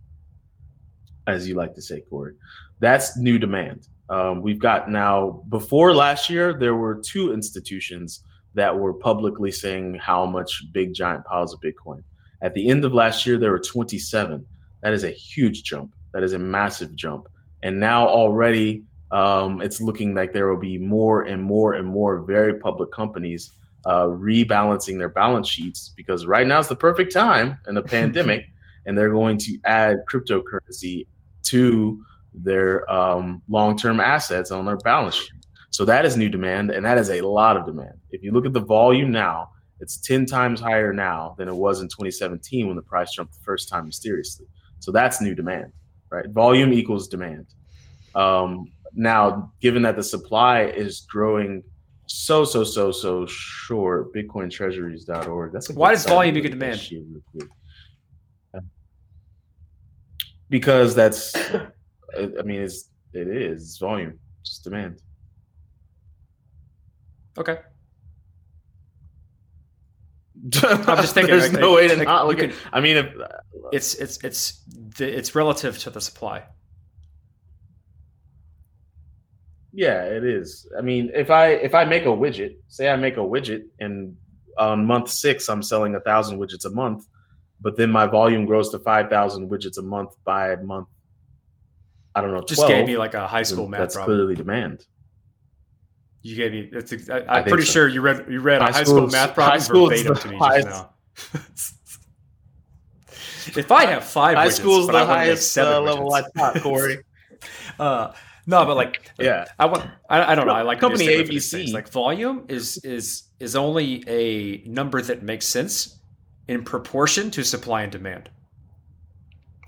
as 1.28 1.48
you 1.48 1.56
like 1.56 1.74
to 1.74 1.82
say, 1.82 2.02
Corey. 2.02 2.36
That's 2.80 3.18
new 3.18 3.40
demand. 3.40 3.88
Um, 4.10 4.42
we've 4.42 4.60
got 4.60 4.92
now, 4.92 5.44
before 5.50 5.96
last 5.96 6.30
year, 6.30 6.54
there 6.54 6.76
were 6.76 7.02
two 7.04 7.34
institutions 7.34 8.24
that 8.56 8.78
were 8.78 8.94
publicly 8.94 9.52
saying 9.52 9.96
how 9.96 10.26
much 10.26 10.64
big 10.72 10.94
giant 10.94 11.26
piles 11.26 11.54
of 11.54 11.60
Bitcoin. 11.62 12.04
At 12.42 12.54
the 12.54 12.70
end 12.70 12.86
of 12.86 12.94
last 12.94 13.26
year, 13.26 13.38
there 13.38 13.52
were 13.52 13.60
27. 13.60 14.46
That 14.82 14.94
is 14.94 15.04
a 15.04 15.10
huge 15.10 15.64
jump. 15.64 15.96
That 16.14 16.24
is 16.24 16.34
a 16.34 16.40
massive 16.40 16.96
jump. 16.96 17.28
And 17.64 17.80
now 17.80 18.08
already, 18.08 18.84
um, 19.12 19.62
it's 19.62 19.80
looking 19.80 20.14
like 20.14 20.34
there 20.34 20.50
will 20.50 20.60
be 20.60 20.78
more 20.78 21.24
and 21.24 21.42
more 21.42 21.74
and 21.74 21.88
more 21.88 22.22
very 22.22 22.60
public 22.60 22.92
companies 22.92 23.52
uh, 23.86 24.06
rebalancing 24.06 24.98
their 24.98 25.10
balance 25.10 25.48
sheets 25.48 25.94
because 25.96 26.26
right 26.26 26.48
now 26.48 26.60
is 26.60 26.68
the 26.68 26.76
perfect 26.76 27.12
time 27.14 27.58
in 27.68 27.76
the 27.76 27.82
pandemic, 27.98 28.46
and 28.86 28.98
they're 28.98 29.12
going 29.12 29.38
to 29.38 29.58
add 29.66 29.98
cryptocurrency 30.12 31.08
to 31.44 32.04
their 32.34 32.90
um, 32.92 33.42
long-term 33.48 34.00
assets 34.00 34.52
on 34.52 34.66
their 34.66 34.78
balance 34.78 35.16
sheet. 35.16 35.43
So 35.74 35.86
that 35.86 36.06
is 36.06 36.16
new 36.16 36.30
demand, 36.30 36.70
and 36.70 36.86
that 36.86 37.00
is 37.00 37.10
a 37.10 37.22
lot 37.22 37.58
of 37.58 37.66
demand. 37.66 37.96
If 38.12 38.22
you 38.22 38.32
look 38.32 38.46
at 38.46 38.54
the 38.54 38.62
volume 38.62 39.12
now, 39.12 39.50
it's 39.80 39.98
10 39.98 40.28
times 40.28 40.62
higher 40.62 40.94
now 40.94 41.34
than 41.40 41.48
it 41.48 41.56
was 41.56 41.82
in 41.82 41.88
2017 41.88 42.68
when 42.68 42.76
the 42.76 42.84
price 42.84 43.12
jumped 43.12 43.34
the 43.34 43.44
first 43.44 43.70
time 43.70 43.88
mysteriously. 43.88 44.46
So 44.78 44.92
that's 44.92 45.20
new 45.20 45.34
demand, 45.34 45.74
right? 46.12 46.30
Volume 46.30 46.74
equals 46.74 47.08
demand. 47.08 47.48
Um, 48.14 48.72
now, 48.94 49.52
given 49.62 49.82
that 49.82 49.96
the 49.96 50.04
supply 50.04 50.66
is 50.66 51.08
growing 51.10 51.64
so, 52.06 52.46
so, 52.46 52.64
so, 52.64 52.92
so 52.92 53.26
short, 53.26 54.14
bitcointreasuries.org. 54.14 55.54
That's 55.54 55.72
a 55.72 55.74
Why 55.74 55.94
does 55.94 56.06
volume 56.06 56.38
equal 56.38 56.52
demand? 56.52 56.80
shit 56.80 57.02
real 57.10 57.24
quick. 57.32 57.50
Because 60.52 60.94
that's, 60.94 61.36
I 61.36 61.66
I 62.40 62.44
mean, 62.44 62.62
it's, 62.62 62.90
it 63.14 63.28
is 63.28 63.64
it's 63.64 63.78
volume, 63.80 64.20
it's 64.42 64.60
demand. 64.60 65.00
Okay. 67.38 67.58
I'm 70.62 70.98
just 70.98 71.14
thinking, 71.14 71.38
There's 71.38 71.52
like, 71.54 71.62
no 71.62 71.74
way 71.76 71.88
to 71.88 71.96
like, 71.96 72.08
not 72.08 72.28
look 72.28 72.40
at. 72.40 72.52
I 72.72 72.82
mean, 72.82 72.98
if 72.98 73.14
It's 73.72 73.96
it's 73.96 74.24
it's 74.24 74.62
it's 75.00 75.36
relative 75.36 75.78
to 75.80 75.90
the 75.90 76.02
supply. 76.02 76.44
yeah, 79.76 80.04
it 80.04 80.24
is. 80.24 80.68
I 80.78 80.82
mean, 80.82 81.12
if 81.16 81.30
I 81.32 81.48
if 81.48 81.74
I 81.74 81.86
make 81.86 82.04
a 82.04 82.10
widget, 82.10 82.58
say 82.68 82.90
I 82.90 82.96
make 82.96 83.16
a 83.18 83.22
widget, 83.22 83.64
and 83.80 84.16
on 84.58 84.86
month 84.86 85.10
six 85.10 85.50
I'm 85.50 85.64
selling 85.64 85.96
a 85.96 86.00
thousand 86.00 86.40
widgets 86.40 86.66
a 86.66 86.70
month, 86.70 87.06
but 87.60 87.76
then 87.76 87.90
my 87.90 88.06
volume 88.06 88.46
grows 88.46 88.70
to 88.72 88.80
five 88.80 89.10
thousand 89.10 89.50
widgets 89.50 89.78
a 89.78 89.82
month 89.82 90.12
by 90.26 90.56
month. 90.58 90.88
I 92.16 92.22
don't 92.22 92.30
know. 92.30 92.42
12, 92.42 92.48
Just 92.48 92.68
gave 92.68 92.86
me 92.86 92.98
like 92.98 93.16
a 93.16 93.28
high 93.28 93.42
school 93.42 93.68
math 93.68 93.80
That's 93.80 93.96
problem. 93.96 94.16
clearly 94.18 94.36
demand. 94.36 94.86
You 96.24 96.36
gave 96.36 96.52
me. 96.54 96.72
I, 96.74 96.82
think 96.82 97.48
pretty 97.48 97.66
so. 97.66 97.72
sure 97.74 97.88
you 97.88 98.02
read 98.02 98.26
you 98.30 98.40
read 98.40 98.62
a 98.62 98.66
High 98.66 98.72
high 98.72 98.84
school 98.84 99.08
math 99.08 99.36
problem 99.36 99.60
high 99.60 99.68
verbatim 99.68 100.16
to 100.16 100.28
me 100.30 100.38
highest- 100.38 100.68
just 100.68 101.76
now. 103.56 103.58
if 103.60 103.72
I 103.72 103.86
have 103.86 104.04
five, 104.04 104.38
High 104.38 104.48
widgets, 104.48 104.54
school's 104.54 104.88
the 104.88 104.94
I 104.96 105.06
highest 105.06 105.52
seven 105.52 105.74
uh, 105.74 105.82
level 105.82 106.14
I 106.14 106.24
taught, 106.36 106.62
Corey. 106.62 107.00
Uh, 107.80 108.14
no, 108.46 108.64
but 108.66 108.76
like, 108.78 109.12
Yeah. 109.20 109.46
I 109.60 109.66
want. 109.66 109.90
I, 110.10 110.32
I 110.32 110.36
don't 110.36 110.48
know. 110.48 110.54
I 110.54 110.62
like 110.62 110.80
Company 110.80 111.08
ABC. 111.08 111.74
Like 111.74 111.90
volume 111.90 112.46
is 112.48 112.78
is 112.86 113.24
is 113.40 113.56
only 113.56 114.04
a 114.08 114.64
number 114.66 115.02
that 115.02 115.24
makes 115.24 115.46
sense 115.46 116.00
in 116.48 116.64
proportion 116.64 117.32
to 117.32 117.44
supply 117.44 117.84
and 117.84 117.92
demand. 117.92 118.30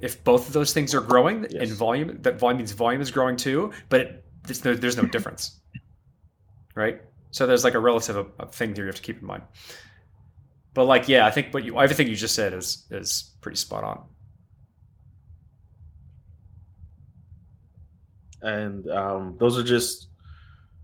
if 0.02 0.24
both 0.24 0.48
of 0.48 0.54
those 0.54 0.72
things 0.74 0.94
are 0.94 1.02
growing 1.02 1.46
in 1.46 1.74
volume, 1.74 2.18
that 2.22 2.38
volume 2.40 2.58
means 2.60 2.72
volume 2.72 3.02
is 3.02 3.12
growing 3.12 3.36
too, 3.38 3.72
but 3.90 4.02
it, 4.02 4.26
there's, 4.44 4.64
no, 4.66 4.74
there's 4.76 4.98
no 4.98 5.04
difference, 5.06 5.60
right? 6.76 7.02
So 7.32 7.48
there's 7.48 7.64
like 7.64 7.74
a 7.74 7.80
relative 7.80 8.28
thing 8.52 8.76
here 8.76 8.84
you 8.86 8.88
have 8.88 8.96
to 8.96 9.02
keep 9.02 9.20
in 9.20 9.26
mind. 9.26 9.44
But 10.74 10.86
like, 10.86 11.08
yeah, 11.10 11.26
I 11.26 11.32
think 11.32 11.54
what 11.54 11.64
you 11.64 11.80
everything 11.80 12.08
you 12.08 12.16
just 12.16 12.36
said 12.36 12.54
is 12.54 12.86
is 12.92 13.32
pretty 13.42 13.58
spot 13.58 13.84
on. 13.84 14.04
and 18.42 18.88
um, 18.92 19.36
those 19.40 19.58
are 19.58 19.64
just 19.64 20.10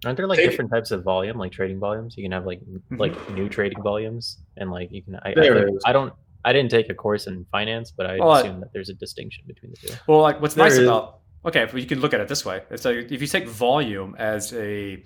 Aren't 0.03 0.17
there 0.17 0.25
like 0.25 0.39
Take- 0.39 0.49
different 0.49 0.71
types 0.71 0.89
of 0.89 1.03
volume, 1.03 1.37
like 1.37 1.51
trading 1.51 1.77
volumes? 1.79 2.15
You 2.17 2.23
can 2.23 2.31
have 2.31 2.43
like 2.47 2.59
like 2.89 3.13
new 3.33 3.47
trading 3.47 3.83
volumes, 3.83 4.39
and 4.57 4.71
like 4.71 4.91
you 4.91 5.03
can. 5.03 5.15
I, 5.17 5.29
I, 5.29 5.33
There 5.35 5.65
think- 5.65 5.79
I 5.85 5.93
don't. 5.93 6.11
I 6.43 6.53
didn't 6.53 6.71
take 6.71 6.89
a 6.89 6.95
course 6.95 7.27
in 7.27 7.45
finance, 7.51 7.91
but 7.95 8.07
I 8.07 8.17
Well, 8.17 8.31
I- 8.31 8.39
assume 8.39 8.61
that 8.61 8.73
there's 8.73 8.89
a 8.89 8.95
distinction 8.95 9.43
between 9.45 9.71
the 9.73 9.77
two. 9.89 9.93
Well, 10.07 10.21
like 10.21 10.41
what's 10.41 10.55
There 10.55 10.65
nice 10.65 10.73
is- 10.73 10.87
about 10.87 11.19
okay, 11.45 11.65
but 11.71 11.79
you 11.79 11.85
can 11.85 11.99
look 11.99 12.15
at 12.15 12.19
it 12.19 12.27
this 12.27 12.43
way. 12.43 12.63
It's 12.71 12.83
like 12.83 13.11
if 13.11 13.21
you 13.21 13.27
take 13.27 13.47
volume 13.47 14.15
as 14.17 14.53
a 14.53 15.03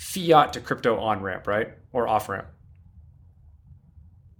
fiat 0.00 0.54
to 0.54 0.60
crypto 0.60 0.98
on 0.98 1.20
ramp, 1.20 1.46
right, 1.46 1.68
or 1.92 2.08
off 2.08 2.30
ramp. 2.30 2.46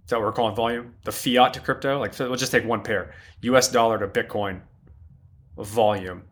Is 0.03 0.09
that 0.09 0.17
what 0.17 0.25
we're 0.25 0.31
calling 0.31 0.55
volume? 0.55 0.95
The 1.03 1.11
fiat 1.11 1.53
to 1.53 1.59
crypto, 1.59 1.99
like 1.99 2.15
so 2.15 2.27
we'll 2.27 2.35
just 2.35 2.51
take 2.51 2.65
one 2.65 2.81
pair: 2.81 3.13
U.S. 3.41 3.69
dollar 3.71 3.99
to 3.99 4.07
Bitcoin 4.07 4.61
volume. 5.55 6.23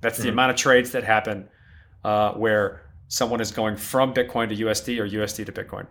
That's 0.00 0.18
the 0.18 0.28
Mhm. 0.28 0.32
amount 0.32 0.50
of 0.50 0.56
trades 0.56 0.90
that 0.92 1.04
happen 1.04 1.48
uh, 2.04 2.32
where 2.32 2.82
someone 3.08 3.40
is 3.40 3.52
going 3.52 3.76
from 3.76 4.12
Bitcoin 4.12 4.48
to 4.48 4.56
USD 4.56 4.98
or 4.98 5.06
USD 5.06 5.44
to 5.46 5.52
Bitcoin. 5.52 5.86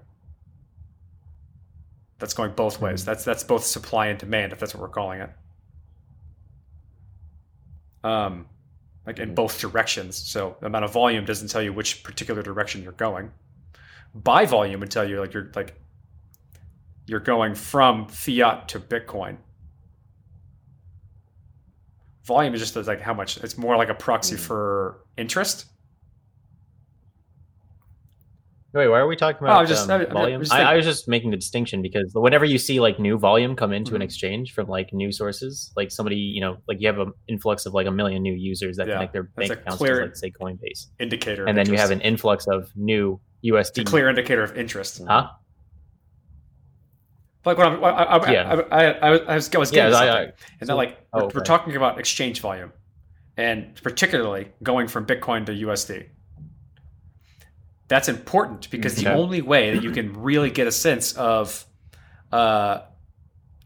That's 2.20 2.34
going 2.34 2.52
both 2.52 2.82
ways. 2.82 3.06
That's 3.06 3.24
that's 3.24 3.44
both 3.44 3.64
supply 3.64 4.08
and 4.08 4.20
demand, 4.20 4.52
if 4.52 4.60
that's 4.60 4.74
what 4.76 4.82
we're 4.82 4.90
calling 4.90 5.22
it. 5.22 5.30
Um, 8.04 8.48
like 9.06 9.20
in 9.20 9.36
both 9.36 9.60
directions. 9.60 10.16
So 10.18 10.58
the 10.60 10.68
amount 10.68 10.86
of 10.86 10.94
volume 10.94 11.26
doesn't 11.26 11.50
tell 11.50 11.62
you 11.62 11.72
which 11.74 12.04
particular 12.04 12.42
direction 12.42 12.82
you're 12.84 12.92
going. 12.94 13.32
By 14.14 14.46
volume 14.46 14.80
would 14.80 14.92
tell 14.92 15.08
you 15.08 15.20
like 15.20 15.34
you're 15.34 15.52
like 15.56 15.76
you're 17.06 17.20
going 17.20 17.54
from 17.56 18.08
fiat 18.08 18.68
to 18.70 18.80
Bitcoin. 18.80 19.38
Volume 22.24 22.56
is 22.56 22.62
just 22.62 22.76
like 22.88 23.02
how 23.02 23.14
much. 23.14 23.38
It's 23.38 23.58
more 23.58 23.78
like 23.78 23.90
a 23.90 23.94
proxy 23.94 24.36
Mm. 24.36 24.40
for 24.40 25.06
interest. 25.18 25.66
Wait, 28.76 28.90
why 28.90 29.00
are 29.00 29.08
we 29.08 29.16
talking 29.16 29.40
Oh, 29.42 29.46
about 29.46 29.62
I'm 29.62 29.68
just- 29.68 29.90
um, 29.90 30.02
I'm 30.02 30.10
volume? 30.12 30.42
just 30.42 30.52
I, 30.52 30.74
I 30.74 30.76
was 30.76 30.84
just 30.84 31.08
making 31.08 31.32
the 31.32 31.38
distinction 31.38 31.82
because 31.82 32.12
whenever 32.14 32.44
you 32.44 32.58
see 32.58 32.82
like 32.82 33.00
new 33.00 33.18
volume 33.18 33.56
come 33.56 33.72
into 33.72 33.96
an 33.96 34.02
Mhm. 34.02 34.04
exchange 34.04 34.52
from 34.54 34.68
like 34.68 34.92
new 34.92 35.14
sources, 35.14 35.72
like 35.78 35.92
somebody, 35.92 36.18
you 36.18 36.42
know, 36.42 36.58
like 36.68 36.82
you 36.82 36.88
have 36.88 37.00
an 37.00 37.14
influx 37.30 37.66
of 37.66 37.74
like 37.74 37.88
a 37.88 37.92
million 37.92 38.22
new 38.22 38.34
users 38.34 38.76
that 38.76 38.88
Yeah, 38.88 38.96
connect 38.96 39.14
their 39.14 39.24
bank 39.24 39.52
accounts 39.54 39.82
to 39.82 40.02
like 40.02 40.16
say 40.18 40.30
Coinbase, 40.30 40.88
Indicator. 41.00 41.46
and 41.46 41.58
then 41.58 41.70
you 41.72 41.78
have 41.78 41.92
an 41.92 42.02
influx 42.02 42.48
of 42.48 42.70
new 42.76 43.22
It's 43.42 43.70
USD. 43.72 43.82
a 43.84 43.86
clear 43.86 44.10
indicator 44.10 44.44
of 44.44 44.58
interest. 44.58 45.02
Huh? 45.08 45.30
Like 47.46 47.58
what 47.58 47.68
I'm, 47.68 47.82
I, 47.82 47.90
I, 47.90 48.32
Yeah. 48.32 48.62
I, 48.72 48.84
I, 48.84 48.92
I, 48.92 49.10
was- 49.12 49.22
I 49.30 49.36
was, 49.36 49.56
I 49.56 49.58
was 49.60 49.72
getting 49.72 49.92
Yeah, 49.94 49.98
something, 50.00 50.10
I- 50.16 50.20
I- 50.20 50.24
and 50.24 50.34
so- 50.60 50.66
then 50.66 50.76
like 50.76 50.98
oh, 51.14 51.28
we're, 51.28 51.32
we're 51.36 51.44
talking 51.46 51.78
about 51.78 51.98
exchange 51.98 52.42
volume, 52.42 52.74
and 53.38 53.74
particularly 53.82 54.50
going 54.64 54.90
from 54.90 55.06
Bitcoin 55.06 55.46
to 55.46 55.54
USD. 55.54 56.08
That's 57.88 58.10
important 58.10 58.70
because 58.72 58.96
the 58.96 59.12
only 59.12 59.42
way 59.42 59.72
that 59.72 59.84
you 59.84 59.92
can 59.92 60.14
really 60.14 60.50
get 60.50 60.66
a 60.68 60.72
sense 60.72 61.14
of 61.14 61.66
uh, 62.32 62.80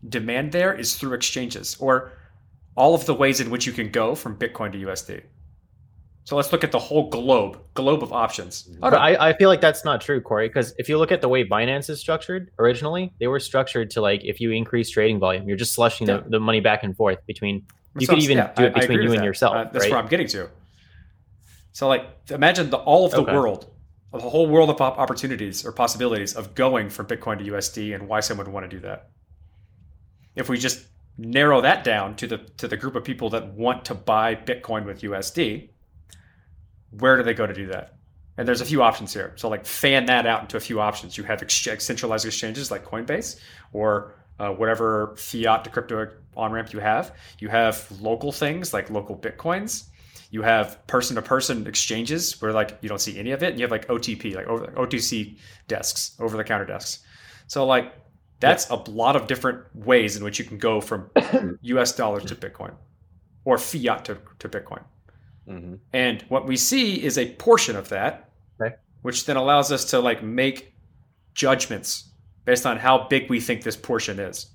demand 0.08 0.52
there 0.52 0.74
is 0.74 0.96
through 0.96 1.14
exchanges 1.14 1.78
or 1.80 2.12
all 2.76 2.96
of 2.96 3.06
the 3.06 3.14
ways 3.14 3.40
in 3.40 3.50
which 3.50 3.66
you 3.66 3.72
can 3.74 3.90
go 3.92 4.16
from 4.16 4.38
Bitcoin 4.38 4.72
to 4.74 4.78
USD. 4.78 5.22
So 6.26 6.36
let's 6.36 6.52
look 6.52 6.64
at 6.64 6.72
the 6.72 6.80
whole 6.80 7.10
globe, 7.10 7.60
globe 7.74 8.04
of 8.04 8.14
options. 8.14 8.70
Oh, 8.84 8.90
no, 8.90 8.98
I, 8.98 9.30
I 9.30 9.34
feel 9.38 9.50
like 9.50 9.62
that's 9.62 9.84
not 9.84 10.00
true, 10.00 10.22
Corey. 10.22 10.48
Because 10.48 10.74
if 10.78 10.88
you 10.88 10.98
look 10.98 11.12
at 11.12 11.22
the 11.22 11.30
way 11.30 11.44
Binance 11.44 11.90
is 11.90 12.00
structured 12.00 12.52
originally, 12.60 13.14
they 13.20 13.28
were 13.28 13.40
structured 13.40 13.90
to 13.92 14.02
like 14.02 14.22
if 14.24 14.40
you 14.40 14.52
increase 14.52 14.92
trading 14.92 15.20
volume, 15.20 15.48
you're 15.48 15.58
just 15.58 15.74
slushing 15.74 16.08
Yeah. 16.08 16.18
the, 16.18 16.30
the 16.32 16.40
money 16.40 16.60
back 16.60 16.84
and 16.84 16.96
forth 16.96 17.18
between. 17.26 17.66
You 17.98 18.06
So 18.06 18.14
could 18.14 18.24
even 18.24 18.38
yeah, 18.38 18.54
do 18.54 18.66
it 18.66 18.74
between 18.76 19.02
you 19.02 19.12
and 19.12 19.22
that. 19.22 19.26
yourself, 19.26 19.56
Uh, 19.56 19.64
that's 19.64 19.86
right? 19.86 19.92
where 19.92 20.00
I'm 20.00 20.08
getting 20.08 20.28
to. 20.28 20.50
So, 21.72 21.88
like, 21.88 22.06
imagine 22.30 22.70
the, 22.70 22.78
all 22.78 23.06
of 23.06 23.12
the 23.12 23.22
Okay. 23.22 23.34
world, 23.34 23.66
the 24.12 24.20
whole 24.30 24.48
world 24.48 24.70
of 24.70 24.82
opportunities 24.82 25.66
or 25.66 25.72
possibilities 25.72 26.36
of 26.36 26.56
going 26.56 26.90
from 26.90 27.06
Bitcoin 27.06 27.38
to 27.40 27.52
USD, 27.52 27.94
and 27.94 28.08
why 28.08 28.22
someone 28.22 28.48
would 28.48 28.54
want 28.54 28.70
to 28.70 28.76
do 28.76 28.82
that. 28.82 29.10
If 30.36 30.50
we 30.50 30.58
just 30.58 30.86
narrow 31.18 31.62
that 31.62 31.84
down 31.84 32.16
to 32.16 32.28
the 32.28 32.38
to 32.58 32.68
the 32.68 32.78
group 32.78 32.96
of 32.96 33.04
people 33.04 33.30
that 33.32 33.54
want 33.54 33.86
to 33.86 33.94
buy 33.94 34.36
Bitcoin 34.36 34.86
with 34.86 35.02
USD, 35.02 35.70
where 36.92 37.18
do 37.18 37.24
they 37.24 37.34
go 37.34 37.46
to 37.46 37.54
do 37.54 37.68
that? 37.68 37.96
And 38.38 38.48
there's 38.48 38.62
a 38.62 38.66
few 38.66 38.82
options 38.82 39.14
here. 39.14 39.34
So, 39.36 39.50
like, 39.50 39.66
fan 39.66 40.06
that 40.06 40.26
out 40.26 40.42
into 40.42 40.56
a 40.56 40.62
few 40.62 40.80
options. 40.80 41.18
You 41.18 41.26
have 41.26 41.42
ex- 41.42 41.84
centralized 41.84 42.26
exchanges 42.26 42.72
like 42.72 42.86
Coinbase 42.86 43.38
or 43.74 44.16
uh, 44.40 44.50
whatever 44.50 45.14
fiat 45.18 45.66
to 45.66 45.70
crypto 45.70 46.10
on 46.38 46.54
ramp 46.54 46.72
you 46.72 46.80
have. 46.80 47.14
You 47.40 47.50
have 47.50 47.86
local 48.00 48.32
things 48.32 48.74
like 48.74 48.88
LocalBitcoins. 48.88 49.89
You 50.32 50.42
have 50.44 50.86
person 50.88 51.16
to 51.16 51.22
person 51.22 51.66
exchanges 51.68 52.40
where 52.42 52.52
like 52.54 52.78
you 52.82 52.90
don't 52.90 53.02
see 53.02 53.18
any 53.18 53.32
of 53.32 53.42
it. 53.44 53.52
And 53.52 53.60
you 53.60 53.64
have 53.64 53.72
like 53.72 53.88
OTP, 53.88 54.36
like 54.36 54.48
over, 54.48 54.68
OTC 54.68 55.38
desks, 55.68 56.16
over 56.20 56.38
the 56.38 56.44
counter 56.44 56.66
desks. 56.66 57.00
So 57.48 57.66
like 57.66 57.94
that's 58.40 58.70
a 58.70 58.76
lot 58.76 59.16
of 59.16 59.28
different 59.28 59.64
ways 59.76 60.16
in 60.16 60.24
which 60.24 60.38
you 60.40 60.46
can 60.46 60.58
go 60.58 60.80
from 60.82 61.10
US 61.62 61.94
dollars 61.96 62.26
to 62.26 62.36
Bitcoin 62.36 62.74
or 63.44 63.58
fiat 63.58 64.06
to, 64.06 64.18
to 64.40 64.48
Bitcoin. 64.50 64.84
Mhm. 65.48 65.80
And 65.94 66.22
what 66.30 66.46
we 66.46 66.56
see 66.58 67.04
is 67.04 67.18
a 67.18 67.34
portion 67.36 67.76
of 67.76 67.90
that, 67.90 68.30
Okay. 68.62 68.76
which 69.02 69.26
then 69.26 69.36
allows 69.36 69.72
us 69.72 69.86
to 69.92 70.00
like 70.00 70.22
make 70.22 70.74
judgments 71.34 72.12
based 72.46 72.66
on 72.66 72.78
how 72.78 73.08
big 73.08 73.30
we 73.30 73.40
think 73.40 73.64
this 73.64 73.76
portion 73.78 74.20
is. 74.20 74.48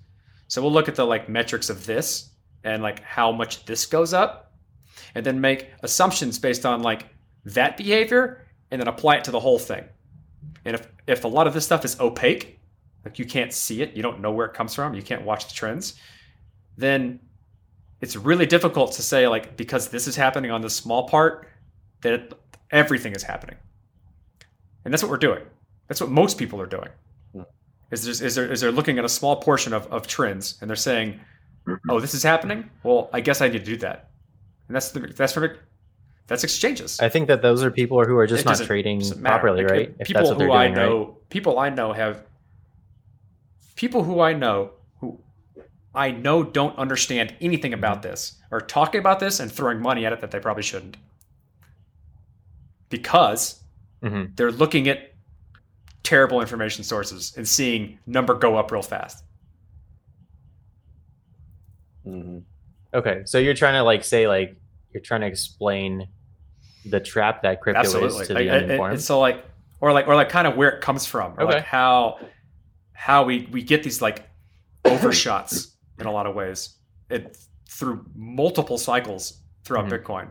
So 0.49 0.63
we'll 0.63 0.73
look 0.73 0.89
at 0.89 0.95
the 0.95 1.05
like 1.05 1.29
metrics 1.29 1.69
of 1.71 1.85
this 1.87 2.31
and 2.63 2.83
like 2.83 3.03
how 3.03 3.33
much 3.33 3.65
this 3.65 3.87
goes 3.87 4.15
up, 4.15 4.44
and 5.15 5.25
then 5.25 5.41
make 5.41 5.71
assumptions 5.83 6.39
based 6.39 6.65
on 6.65 6.83
like 6.83 7.07
that 7.45 7.77
behavior, 7.77 8.47
and 8.71 8.81
then 8.81 8.89
apply 8.89 9.17
it 9.17 9.25
to 9.25 9.31
the 9.31 9.41
whole 9.41 9.59
thing. 9.59 9.85
And 10.65 10.75
if 10.75 10.89
if 11.07 11.25
a 11.25 11.29
lot 11.29 11.47
of 11.47 11.55
this 11.55 11.65
stuff 11.65 11.85
is 11.85 11.99
opaque, 12.01 12.59
like 13.05 13.19
you 13.19 13.25
can't 13.25 13.53
see 13.53 13.83
it, 13.83 13.95
you 13.95 14.03
don't 14.03 14.21
know 14.21 14.33
where 14.33 14.47
it 14.47 14.55
comes 14.55 14.75
from, 14.75 14.95
you 14.95 15.03
can't 15.03 15.23
watch 15.23 15.47
the 15.47 15.55
trends, 15.55 15.95
then 16.77 17.21
it's 18.01 18.17
really 18.17 18.47
difficult 18.47 18.93
to 18.93 19.03
say 19.03 19.29
like 19.29 19.57
because 19.57 19.89
this 19.89 20.07
is 20.07 20.17
happening 20.17 20.51
on 20.51 20.61
this 20.61 20.75
small 20.75 21.09
part 21.09 21.49
that 22.03 22.33
everything 22.71 23.15
is 23.15 23.23
happening. 23.23 23.57
And 24.85 24.93
that's 24.93 25.03
what 25.03 25.11
we're 25.11 25.17
doing. 25.17 25.43
That's 25.89 26.01
what 26.01 26.11
most 26.11 26.39
people 26.39 26.61
are 26.61 26.67
doing. 26.67 26.89
Is, 27.91 28.05
there's, 28.05 28.21
is, 28.23 28.35
there, 28.35 28.51
is 28.51 28.61
they're 28.61 28.73
looking 28.73 28.99
at 28.99 29.05
a 29.05 29.09
small 29.09 29.37
portion 29.37 29.73
of, 29.73 29.87
of 29.87 30.07
trends 30.07 30.59
and 30.61 30.69
they're 30.69 30.77
saying, 30.77 31.21
mm-hmm. 31.67 31.91
oh, 31.91 32.01
this 32.01 32.15
is 32.15 32.23
happening? 32.23 32.71
Well, 32.83 33.09
I 33.13 33.21
guess 33.21 33.41
I 33.41 33.49
need 33.49 33.59
to 33.59 33.65
do 33.65 33.77
that. 33.79 34.11
And 34.69 34.75
that's 34.77 34.91
the, 34.93 35.01
that's 35.01 35.33
for, 35.33 35.59
that's 36.27 36.43
exchanges. 36.45 36.99
I 37.01 37.09
think 37.09 37.29
that 37.29 37.43
those 37.43 37.63
are 37.63 37.71
people 37.71 38.03
who 38.05 38.17
are 38.17 38.27
just 38.27 38.47
It 38.47 38.49
not 38.49 38.59
trading 38.59 39.03
properly, 39.23 39.63
Like, 39.65 39.71
right? 39.73 39.95
If 39.99 40.07
people 40.09 40.21
that's 40.23 40.31
what 40.31 40.35
who 40.43 40.49
they're 40.49 40.51
I 40.53 40.67
doing, 40.69 40.79
right? 40.79 40.87
know, 40.87 41.19
people 41.29 41.59
I 41.59 41.69
know 41.71 41.93
have 41.93 42.25
people 43.77 44.03
who 44.05 44.21
I 44.21 44.33
know 44.33 44.71
who 45.01 45.19
I 45.95 46.11
know 46.13 46.43
don't 46.43 46.77
understand 46.79 47.35
anything 47.41 47.73
Mm-hmm. 47.73 47.79
about 47.81 48.03
this 48.03 48.37
are 48.51 48.61
talking 48.61 49.01
about 49.01 49.21
this 49.21 49.39
and 49.41 49.51
throwing 49.53 49.81
money 49.81 50.07
at 50.07 50.13
it 50.13 50.21
that 50.21 50.31
they 50.31 50.41
probably 50.41 50.63
shouldn't 50.63 50.97
because 52.89 53.61
Mhm. 54.03 54.35
they're 54.37 54.53
looking 54.53 54.89
at 54.89 55.13
terrible 56.05 56.41
information 56.41 56.85
sources 56.85 57.35
and 57.37 57.47
seeing 57.49 57.99
number 58.07 58.35
go 58.35 58.57
up 58.57 58.71
real 58.71 58.83
fast. 58.83 59.25
Mhm. 62.07 62.45
Okay, 62.95 63.23
so 63.25 63.39
you're 63.39 63.55
trying 63.55 63.75
to 63.75 63.83
like 63.83 64.05
say 64.05 64.29
like 64.29 64.57
you're 64.93 65.03
trying 65.03 65.23
to 65.23 65.27
explain 65.27 66.07
the 66.87 67.01
trap 67.01 67.43
that 67.43 67.61
crypto 67.61 67.81
Absolutely. 67.81 68.23
is 68.23 68.29
to 68.29 68.35
Like, 68.35 68.45
the 68.45 68.51
uninformed. 68.51 69.01
so 69.03 69.19
like 69.19 69.45
or 69.81 69.93
like 69.93 70.07
or 70.07 70.15
like 70.15 70.29
kind 70.29 70.47
of 70.47 70.57
where 70.57 70.69
it 70.71 70.81
comes 70.81 71.05
from. 71.07 71.33
Or 71.39 71.43
Okay. 71.45 71.55
like 71.57 71.65
how 71.65 72.19
how 72.93 73.25
we 73.25 73.49
we 73.51 73.63
get 73.63 73.83
these 73.83 74.01
like 74.01 74.29
overshots 74.85 75.75
in 75.99 76.07
a 76.07 76.13
lot 76.13 76.27
of 76.27 76.35
ways. 76.35 76.77
It 77.11 77.37
through 77.69 78.07
multiple 78.15 78.79
cycles 78.79 79.41
throughout 79.65 79.87
Mhm. 79.87 80.03
Bitcoin. 80.03 80.31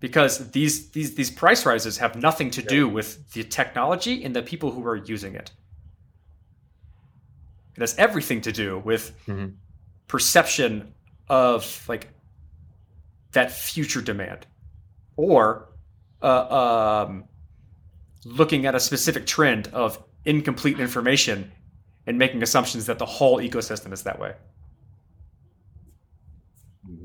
Because 0.00 0.50
these 0.50 0.90
these 0.90 1.14
these 1.14 1.30
price 1.30 1.64
rises 1.64 1.98
have 1.98 2.16
nothing 2.16 2.50
to 2.52 2.62
do 2.62 2.88
with 2.88 3.30
the 3.32 3.44
technology 3.44 4.24
and 4.24 4.34
the 4.36 4.42
people 4.42 4.70
who 4.70 4.84
are 4.86 4.96
using 4.96 5.34
it. 5.34 5.50
It 7.76 7.80
has 7.80 7.94
everything 7.98 8.40
to 8.42 8.52
do 8.52 8.78
with 8.80 9.12
Mhm. 9.26 9.54
Perception 10.10 10.92
of 11.28 11.88
like 11.88 12.08
that 13.30 13.52
future 13.52 14.00
demand 14.00 14.44
or 15.16 15.70
uh, 16.20 17.04
um, 17.06 17.24
looking 18.24 18.66
at 18.66 18.74
a 18.74 18.80
specific 18.80 19.24
trend 19.24 19.68
of 19.68 20.02
incomplete 20.24 20.80
information 20.80 21.52
and 22.08 22.18
making 22.18 22.42
assumptions 22.42 22.86
that 22.86 22.98
the 22.98 23.06
whole 23.06 23.38
ecosystem 23.38 23.92
is 23.92 24.02
that 24.02 24.18
way 24.18 24.34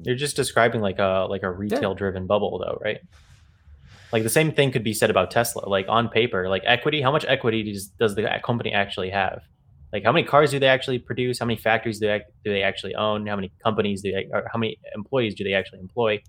You're 0.01 0.16
just 0.16 0.36
describing 0.36 0.82
like 0.82 0.97
a 0.97 1.28
like 1.30 1.43
a 1.43 1.51
retail 1.51 1.93
driven 1.93 2.26
bubble 2.26 2.58
though, 2.58 2.80
right? 2.84 3.01
Like 4.12 4.24
the 4.24 4.30
same 4.30 4.51
thing 4.51 4.72
could 4.72 4.84
be 4.84 4.93
said 4.93 5.12
about 5.12 5.30
Tesla. 5.30 5.70
Like 5.70 5.86
on 5.89 6.10
paper, 6.10 6.49
like 6.49 6.64
equity, 6.66 7.01
how 7.01 7.12
much 7.12 7.26
equity 7.28 7.72
does 7.72 7.88
does 7.99 8.16
the 8.16 8.28
company 8.43 8.72
actually 8.72 9.12
have? 9.12 9.43
Like 9.95 10.03
how 10.03 10.11
many 10.11 10.27
cars 10.27 10.51
do 10.51 10.59
they 10.59 10.67
actually 10.67 10.99
produce? 10.99 11.39
How 11.39 11.45
many 11.45 11.57
factories 11.57 11.99
do 11.99 12.07
they, 12.07 12.21
do 12.43 12.51
they 12.51 12.63
actually 12.63 12.95
own? 12.95 13.25
How 13.25 13.37
many 13.37 13.53
companies 13.63 14.01
do 14.01 14.11
they 14.11 14.27
or 14.29 14.45
how 14.51 14.59
many 14.59 14.77
employees 14.93 15.35
do 15.35 15.45
they 15.45 15.53
actually 15.53 15.79
employ? 15.79 16.21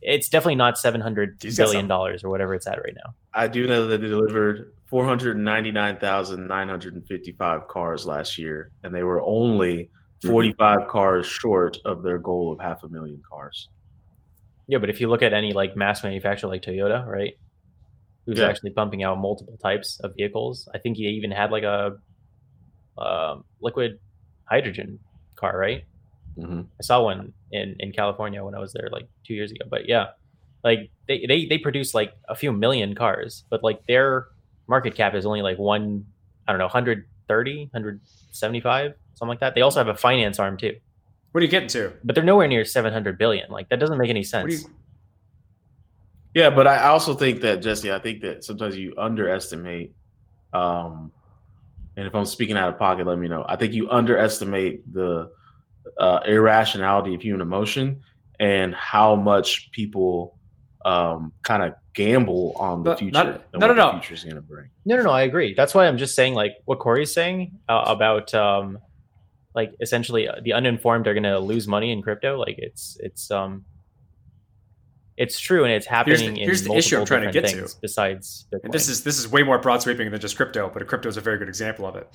It's 0.00 0.30
definitely 0.30 0.54
not 0.54 0.78
seven 0.78 1.02
hundred 1.02 1.36
He's 1.42 1.58
got 1.58 1.64
billion 1.64 1.86
dollars 1.86 2.24
or 2.24 2.30
whatever 2.30 2.54
it's 2.54 2.66
at 2.66 2.78
right 2.78 2.94
now. 3.04 3.12
I 3.34 3.48
do 3.48 3.66
know 3.66 3.86
that 3.88 4.00
they 4.00 4.08
delivered 4.08 4.72
499,955 4.86 7.68
cars 7.68 8.06
last 8.06 8.38
year, 8.38 8.70
and 8.82 8.94
they 8.94 9.02
were 9.02 9.20
only 9.20 9.90
mm-hmm. 10.22 10.30
45 10.30 10.88
cars 10.88 11.26
short 11.26 11.76
of 11.84 12.02
their 12.02 12.16
goal 12.16 12.52
of 12.52 12.58
half 12.58 12.82
a 12.84 12.88
million 12.88 13.20
cars. 13.30 13.68
Yeah, 14.66 14.78
but 14.78 14.88
if 14.88 14.98
you 14.98 15.10
look 15.10 15.20
at 15.20 15.34
any 15.34 15.52
like 15.52 15.76
mass 15.76 16.02
manufacturer 16.02 16.48
like 16.48 16.62
Toyota, 16.62 17.06
right, 17.06 17.34
who's 18.24 18.38
Yeah. 18.38 18.48
actually 18.48 18.70
pumping 18.70 19.02
out 19.02 19.18
multiple 19.18 19.58
types 19.62 20.00
of 20.00 20.14
vehicles, 20.16 20.66
I 20.74 20.78
think 20.78 20.96
he 20.96 21.06
even 21.08 21.32
had 21.32 21.50
like 21.50 21.64
a 21.64 21.98
um, 22.98 23.44
liquid 23.60 23.98
hydrogen 24.44 24.98
car, 25.36 25.56
right? 25.58 25.84
hmm 26.36 26.62
I 26.80 26.82
saw 26.82 27.02
one 27.02 27.32
in 27.52 27.76
in 27.78 27.92
California 27.92 28.42
when 28.44 28.54
I 28.54 28.58
was 28.58 28.72
there 28.72 28.88
like 28.90 29.06
two 29.26 29.34
years 29.34 29.50
ago. 29.52 29.64
But 29.70 29.88
yeah, 29.88 30.06
like 30.64 30.90
they 31.08 31.24
they 31.28 31.46
they 31.46 31.58
produce 31.58 31.94
like 31.94 32.12
a 32.28 32.34
few 32.34 32.52
million 32.52 32.94
cars, 32.94 33.44
but 33.50 33.62
like 33.62 33.86
their 33.86 34.26
market 34.66 34.94
cap 34.96 35.14
is 35.14 35.24
only 35.26 35.42
like 35.42 35.58
one 35.58 36.06
I 36.48 36.52
don't 36.52 36.58
know 36.58 36.64
130, 36.66 37.06
175, 37.72 38.94
something 39.14 39.28
like 39.28 39.40
that. 39.40 39.54
They 39.54 39.60
also 39.62 39.78
have 39.80 39.88
a 39.88 39.94
finance 39.96 40.38
arm 40.38 40.56
too, 40.56 40.74
What 41.32 41.40
are 41.40 41.44
you 41.44 41.50
getting 41.50 41.68
to? 41.70 41.92
but 42.02 42.14
they're 42.14 42.24
nowhere 42.24 42.48
near 42.48 42.64
700 42.64 43.16
billion. 43.18 43.50
Like 43.50 43.68
that 43.70 43.78
doesn't 43.78 43.96
make 43.98 44.10
any 44.10 44.20
What 44.20 44.46
do 44.48 44.56
sense. 44.56 44.64
you, 44.64 44.70
Yeah, 46.34 46.50
but 46.50 46.66
I 46.66 46.88
also 46.88 47.14
think 47.14 47.40
that 47.42 47.62
Jesse, 47.62 47.92
I 47.92 47.98
think 48.00 48.22
that 48.22 48.42
sometimes 48.44 48.76
you 48.76 48.94
underestimate. 48.98 49.94
Um, 50.52 51.12
and 51.96 52.06
if 52.06 52.14
I'm 52.14 52.24
speaking 52.24 52.56
out 52.56 52.68
of 52.70 52.78
pocket, 52.78 53.06
let 53.06 53.18
me 53.18 53.28
know. 53.28 53.44
I 53.48 53.56
think 53.56 53.72
you 53.72 53.90
underestimate 53.90 54.92
the 54.92 55.30
uh, 55.98 56.20
irrationality 56.26 57.14
of 57.14 57.22
human 57.22 57.40
emotion 57.40 58.02
and 58.40 58.74
how 58.74 59.14
much 59.14 59.70
people 59.72 60.38
um, 60.84 61.32
kind 61.42 61.62
of 61.62 61.74
gamble 61.94 62.54
on 62.58 62.82
the 62.82 62.90
But 62.90 62.98
future. 62.98 63.12
not- 63.12 63.26
and 63.26 63.34
no, 63.60 63.68
what 63.68 63.74
no, 63.76 63.92
the 63.92 63.92
no. 63.92 64.16
going 64.24 64.34
to 64.34 64.42
bring. 64.42 64.70
No, 64.84 64.96
no, 64.96 65.02
no. 65.04 65.10
I 65.10 65.22
agree. 65.22 65.54
That's 65.54 65.74
why 65.74 65.86
I'm 65.86 65.96
just 65.96 66.14
saying, 66.14 66.34
like 66.34 66.56
what 66.64 66.78
Corey's 66.78 67.12
saying 67.12 67.58
uh, 67.68 67.84
about, 67.86 68.34
um, 68.34 68.78
like 69.54 69.72
essentially 69.80 70.28
uh, 70.28 70.40
the 70.42 70.52
uninformed 70.52 71.06
are 71.06 71.14
going 71.14 71.22
to 71.22 71.38
lose 71.38 71.68
money 71.68 71.92
in 71.92 72.02
crypto. 72.02 72.38
Like 72.38 72.56
it's 72.58 72.96
it's 73.00 73.30
um, 73.30 73.64
it's 75.16 75.38
true 75.38 75.64
and 75.64 75.72
it's 75.72 75.86
Here's 75.86 76.06
the- 76.08 76.14
happening 76.24 76.36
here's 76.36 76.62
in 76.62 76.68
the 76.72 76.76
issue 76.76 76.98
I'm 76.98 77.06
trying 77.06 77.22
to 77.26 77.30
get 77.32 77.46
to. 77.48 77.56
things 77.56 77.74
besides 77.74 78.46
Bitcoin. 78.52 78.64
and 78.64 78.72
this 78.72 78.88
is 78.88 79.04
this 79.04 79.18
is 79.18 79.28
way 79.28 79.42
more 79.42 79.58
broad 79.58 79.80
sweeping 79.82 80.10
than 80.10 80.20
just 80.20 80.36
crypto, 80.36 80.70
but 80.72 80.86
crypto 80.86 81.08
is 81.08 81.16
a 81.16 81.20
very 81.20 81.38
good 81.38 81.48
example 81.48 81.86
of 81.86 81.96
it. 81.96 82.08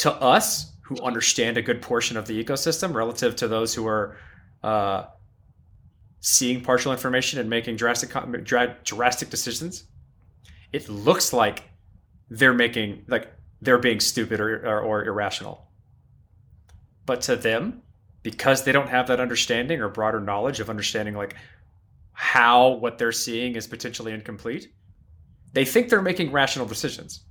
To 0.00 0.12
us, 0.12 0.72
who 0.82 0.96
understand 1.02 1.56
a 1.56 1.62
good 1.62 1.80
portion 1.82 2.16
of 2.16 2.26
the 2.26 2.42
ecosystem, 2.44 2.94
relative 2.94 3.34
to 3.36 3.48
those 3.48 3.74
who 3.74 3.86
are 3.86 4.16
uh, 4.62 5.04
seeing 6.20 6.60
partial 6.62 6.92
information 6.92 7.38
and 7.40 7.48
making 7.50 7.76
drastic 7.76 8.10
dra- 8.44 8.76
drastic 8.84 9.30
decisions, 9.30 9.84
it 10.72 10.88
looks 10.88 11.32
like 11.32 11.64
they're 12.30 12.52
making 12.54 13.04
like 13.08 13.32
they're 13.60 13.78
being 13.78 14.00
stupid 14.00 14.40
or, 14.40 14.56
or, 14.66 14.80
or 14.80 15.04
irrational. 15.04 15.68
But 17.06 17.22
to 17.22 17.36
them, 17.36 17.82
because 18.22 18.64
they 18.64 18.72
don't 18.72 18.88
have 18.88 19.06
that 19.08 19.20
understanding 19.20 19.80
or 19.80 19.88
broader 19.88 20.20
knowledge 20.20 20.60
of 20.60 20.68
understanding 20.70 21.14
like 21.14 21.34
how 22.14 22.70
what 22.70 22.96
they're 22.96 23.12
seeing 23.12 23.56
is 23.56 23.66
potentially 23.66 24.12
incomplete, 24.12 24.72
they 25.52 25.64
think 25.64 25.88
they're 25.88 26.00
making 26.00 26.32
rational 26.32 26.66
decisions. 26.66 27.24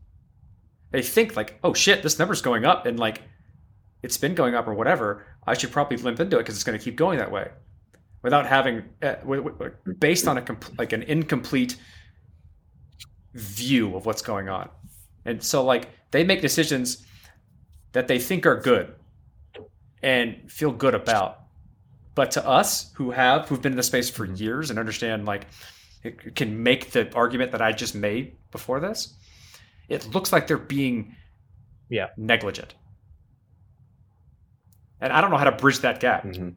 They 0.92 1.02
think 1.02 1.36
like, 1.36 1.58
oh 1.64 1.74
shit, 1.74 2.04
this 2.04 2.20
number's 2.20 2.42
going 2.42 2.66
up 2.66 2.86
and 2.86 3.00
like 3.00 3.24
it's 4.04 4.18
been 4.18 4.36
going 4.36 4.54
up 4.54 4.68
or 4.68 4.74
whatever. 4.74 5.26
I 5.48 5.56
should 5.56 5.72
probably 5.72 5.98
limp 5.98 6.20
into 6.20 6.38
it 6.38 6.42
because 6.42 6.56
it's 6.56 6.64
going 6.64 6.78
to 6.78 6.84
keep 6.84 6.96
going 6.96 7.18
that 7.20 7.32
way, 7.32 7.50
without 8.22 8.46
having 8.46 8.84
uh, 9.02 9.16
based 10.00 10.28
on 10.28 10.38
a 10.38 10.42
comp- 10.42 10.78
like 10.78 10.94
an 10.94 11.04
incomplete 11.04 11.78
view 13.34 13.96
of 13.96 14.06
what's 14.06 14.22
going 14.22 14.50
on. 14.50 14.70
And 15.26 15.42
so 15.42 15.64
like 15.64 15.90
they 16.12 16.24
make 16.24 16.42
decisions 16.42 17.06
that 17.94 18.08
they 18.08 18.20
think 18.20 18.46
are 18.46 18.60
good 18.60 18.94
and 20.02 20.52
feel 20.52 20.72
good 20.72 20.94
about. 20.94 21.43
But 22.16 22.32
to 22.32 22.48
us 22.48 22.92
who 22.96 23.12
have 23.12 23.48
who've 23.50 23.62
been 23.62 23.74
in 23.74 23.78
the 23.78 23.84
space 23.84 24.10
for 24.10 24.26
years 24.26 24.70
and 24.70 24.78
understand 24.78 25.26
like 25.26 25.48
it 26.04 26.36
can 26.36 26.62
make 26.62 26.92
the 26.92 27.12
argument 27.16 27.52
that 27.54 27.62
I 27.62 27.72
just 27.72 27.96
made 27.96 28.36
before 28.52 28.80
this, 28.80 29.16
it 29.90 30.06
looks 30.14 30.32
like 30.32 30.48
they're 30.48 30.58
being 30.58 31.16
Yeah. 31.90 32.10
negligent. 32.18 32.76
And 35.02 35.12
I 35.12 35.22
don't 35.22 35.32
know 35.32 35.38
how 35.38 35.44
to 35.46 35.52
bridge 35.52 35.80
that 35.80 36.00
gap. 36.00 36.24
Mhm. 36.24 36.56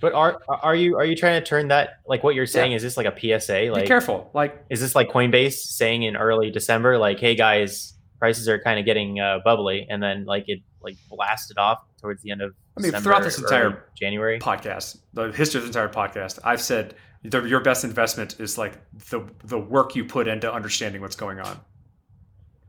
but 0.00 0.12
are 0.12 0.38
are 0.48 0.74
you 0.74 0.96
are 0.96 1.04
you 1.06 1.16
trying 1.16 1.40
to 1.40 1.46
turn 1.46 1.68
that 1.68 2.00
like 2.06 2.22
what 2.22 2.34
you're 2.34 2.44
saying? 2.46 2.72
Is 2.72 2.82
this 2.82 2.96
like 2.98 3.06
a 3.06 3.14
PSA? 3.18 3.52
Be 3.66 3.70
Like 3.70 3.86
careful. 3.86 4.30
Like 4.34 4.62
is 4.68 4.80
this 4.80 4.94
like 4.94 5.08
Coinbase 5.08 5.54
saying 5.54 6.02
in 6.02 6.14
early 6.16 6.50
December, 6.50 6.98
like, 6.98 7.18
hey 7.20 7.34
guys, 7.34 7.94
prices 8.18 8.46
are 8.48 8.58
kind 8.60 8.78
of 8.78 8.84
getting 8.84 9.18
uh, 9.20 9.38
bubbly, 9.44 9.86
and 9.88 10.02
then 10.02 10.24
like 10.26 10.44
it 10.48 10.60
like 10.84 10.96
blasted 11.08 11.58
off 11.58 11.78
towards 12.00 12.22
the 12.22 12.30
end 12.30 12.42
of 12.42 12.52
I 12.76 12.80
mean, 12.80 12.90
December, 12.90 13.02
throughout 13.04 13.22
this 13.22 13.38
entire 13.38 13.84
January. 13.94 14.38
podcast, 14.38 14.98
the 15.12 15.32
history 15.32 15.58
of 15.58 15.66
this 15.66 15.74
entire 15.76 15.88
podcast, 15.88 16.38
I've 16.44 16.60
said 16.60 16.94
the, 17.22 17.42
your 17.42 17.60
best 17.60 17.84
investment 17.84 18.38
is 18.40 18.58
like 18.58 18.74
the 19.10 19.20
the 19.44 19.58
work 19.58 19.96
you 19.96 20.04
put 20.04 20.28
into 20.28 20.52
understanding 20.52 21.00
what's 21.00 21.16
going 21.16 21.40
on. 21.40 21.58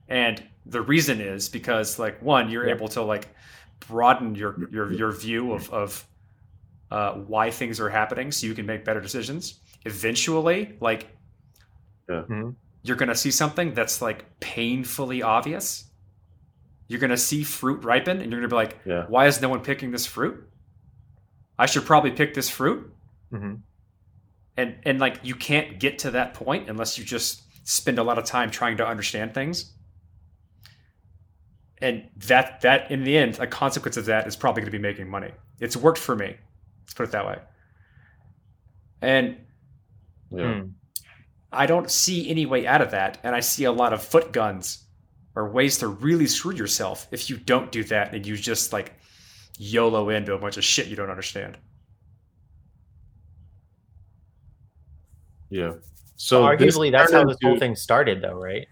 And 0.07 0.43
the 0.66 0.82
reason 0.82 1.20
is 1.22 1.49
because 1.49 1.99
like 1.99 2.22
one, 2.22 2.49
you're 2.49 2.68
Yeah. 2.68 2.76
able 2.76 2.88
to 2.89 3.01
like 3.01 3.28
broaden 3.88 4.36
your 4.36 4.55
your 4.72 4.91
your 4.93 5.11
view 5.11 5.51
of 5.53 5.70
of 5.72 6.05
uh, 6.91 7.13
why 7.13 7.49
things 7.51 7.80
are 7.80 7.89
happening, 7.89 8.32
so 8.32 8.45
you 8.47 8.53
can 8.53 8.66
make 8.66 8.86
better 8.86 9.01
decisions. 9.01 9.59
Eventually, 9.86 10.78
like 10.80 11.07
Yeah. 12.09 12.24
Mhm. 12.30 12.55
you're 12.84 12.95
gonna 12.95 13.16
see 13.16 13.32
something 13.32 13.74
that's 13.74 14.01
like 14.01 14.39
painfully 14.39 15.24
obvious. 15.24 15.89
You're 16.88 16.99
gonna 16.99 17.17
see 17.17 17.43
fruit 17.43 17.83
ripen, 17.83 18.21
and 18.21 18.31
you're 18.31 18.39
gonna 18.41 18.49
be 18.49 18.55
like, 18.55 18.79
Yeah. 18.86 19.05
why 19.07 19.27
is 19.27 19.41
no 19.41 19.49
one 19.49 19.61
picking 19.61 19.91
this 19.91 20.05
fruit? 20.05 20.47
I 21.57 21.65
should 21.65 21.86
probably 21.86 22.11
pick 22.11 22.33
this 22.33 22.49
fruit. 22.49 22.93
Mhm. 23.31 23.61
And 24.57 24.75
and 24.83 24.99
like 24.99 25.19
you 25.23 25.36
can't 25.36 25.79
get 25.79 25.99
to 25.99 26.11
that 26.11 26.33
point 26.33 26.69
unless 26.69 26.97
you 26.97 27.03
just 27.03 27.43
spend 27.67 27.97
a 27.97 28.03
lot 28.03 28.17
of 28.17 28.25
time 28.25 28.51
trying 28.51 28.77
to 28.77 28.88
understand 28.88 29.33
things. 29.33 29.73
And 31.81 32.09
that 32.27 32.61
that 32.61 32.89
in 32.91 33.03
the 33.03 33.17
end, 33.17 33.39
a 33.39 33.47
consequence 33.47 33.97
of 33.97 34.05
that 34.05 34.27
is 34.27 34.36
probably 34.36 34.61
going 34.61 34.71
to 34.71 34.77
be 34.77 34.81
making 34.81 35.09
money. 35.09 35.31
It's 35.59 35.75
worked 35.75 35.97
for 35.97 36.15
me. 36.15 36.38
Let's 36.83 36.93
put 36.93 37.03
it 37.03 37.11
that 37.11 37.25
way. 37.25 37.39
And 39.01 39.38
Yeah. 40.31 40.61
Hmm. 40.61 40.67
I 41.51 41.65
don't 41.67 41.89
see 41.89 42.29
any 42.29 42.45
way 42.45 42.67
out 42.67 42.81
of 42.81 42.91
that, 42.91 43.17
and 43.23 43.33
I 43.33 43.39
see 43.39 43.63
a 43.63 43.71
lot 43.71 43.93
of 43.93 44.03
foot 44.03 44.33
guns 44.33 44.84
or 45.36 45.49
ways 45.49 45.77
to 45.79 45.88
really 45.88 46.27
screw 46.27 46.53
yourself 46.55 47.07
if 47.11 47.29
you 47.29 47.38
don't 47.38 47.71
do 47.71 47.83
that 47.83 48.13
and 48.13 48.25
you 48.25 48.38
just 48.38 48.71
like 48.73 48.93
YOLO 49.57 50.09
into 50.09 50.33
a 50.33 50.38
bunch 50.38 50.57
of 50.57 50.63
shit 50.63 50.88
you 50.88 50.95
don't 50.95 51.09
understand. 51.09 51.57
Yeah. 55.49 55.73
So 56.17 56.47
So 56.49 56.55
this 56.57 56.77
arguably, 56.77 56.91
that's 56.91 57.11
how 57.11 57.19
turned 57.19 57.29
this 57.31 57.38
whole 57.41 57.51
into- 57.53 57.59
thing 57.59 57.75
started, 57.75 58.21
though, 58.21 58.33
right? 58.33 58.67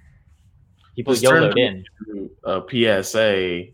People 0.96 1.14
This 1.14 1.24
YOLO'd 1.24 1.58
in. 1.58 1.84
a 2.46 2.62
PSA. 2.70 3.68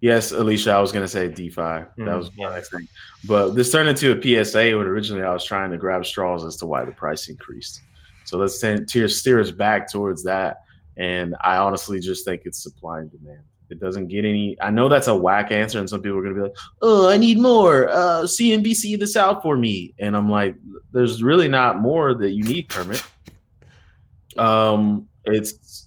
Yes, 0.00 0.32
Alicia, 0.32 0.72
I 0.72 0.80
was 0.80 0.92
going 0.92 1.04
to 1.04 1.08
say 1.08 1.28
DeFi. 1.28 1.54
That 1.56 1.94
Mhm, 1.98 2.16
was 2.18 2.30
my 2.36 2.54
next 2.54 2.70
thing. 2.70 2.88
But 3.26 3.50
this 3.50 3.70
turned 3.70 3.88
into 3.88 4.12
a 4.12 4.20
PSA 4.20 4.74
when 4.76 4.86
originally 4.86 5.22
I 5.24 5.32
was 5.32 5.44
trying 5.44 5.70
to 5.72 5.76
grab 5.76 6.06
straws 6.06 6.44
as 6.44 6.56
to 6.58 6.66
why 6.66 6.84
the 6.84 6.92
price 6.92 7.28
increased. 7.28 7.82
So 8.24 8.38
let's 8.38 8.58
ten- 8.58 8.86
tear, 8.86 9.08
steer 9.08 9.40
us 9.40 9.50
back 9.50 9.90
towards 9.90 10.22
that. 10.24 10.62
And 10.96 11.36
I 11.42 11.56
honestly 11.56 12.00
just 12.00 12.24
think 12.24 12.42
it's 12.44 12.62
supply 12.62 13.00
and 13.00 13.10
demand. 13.10 13.42
It 13.70 13.78
doesn't 13.78 14.08
get 14.08 14.24
any. 14.24 14.56
I 14.60 14.70
know 14.70 14.88
that's 14.88 15.06
a 15.06 15.14
whack 15.14 15.52
answer, 15.52 15.78
and 15.78 15.88
some 15.88 16.02
people 16.02 16.18
are 16.18 16.22
going 16.22 16.34
to 16.34 16.40
be 16.40 16.48
like, 16.48 16.56
"Oh, 16.82 17.08
I 17.08 17.16
need 17.16 17.38
more. 17.38 17.88
Uh, 17.88 18.22
CNBC 18.22 18.98
this 18.98 19.16
out 19.16 19.42
for 19.42 19.56
me." 19.56 19.94
And 20.00 20.16
I'm 20.16 20.28
like, 20.28 20.56
"There's 20.92 21.22
really 21.22 21.48
not 21.48 21.78
more 21.78 22.14
that 22.14 22.30
you 22.32 22.42
need, 22.42 22.68
Kermit." 22.68 23.02
Um, 24.36 25.08
it's 25.24 25.86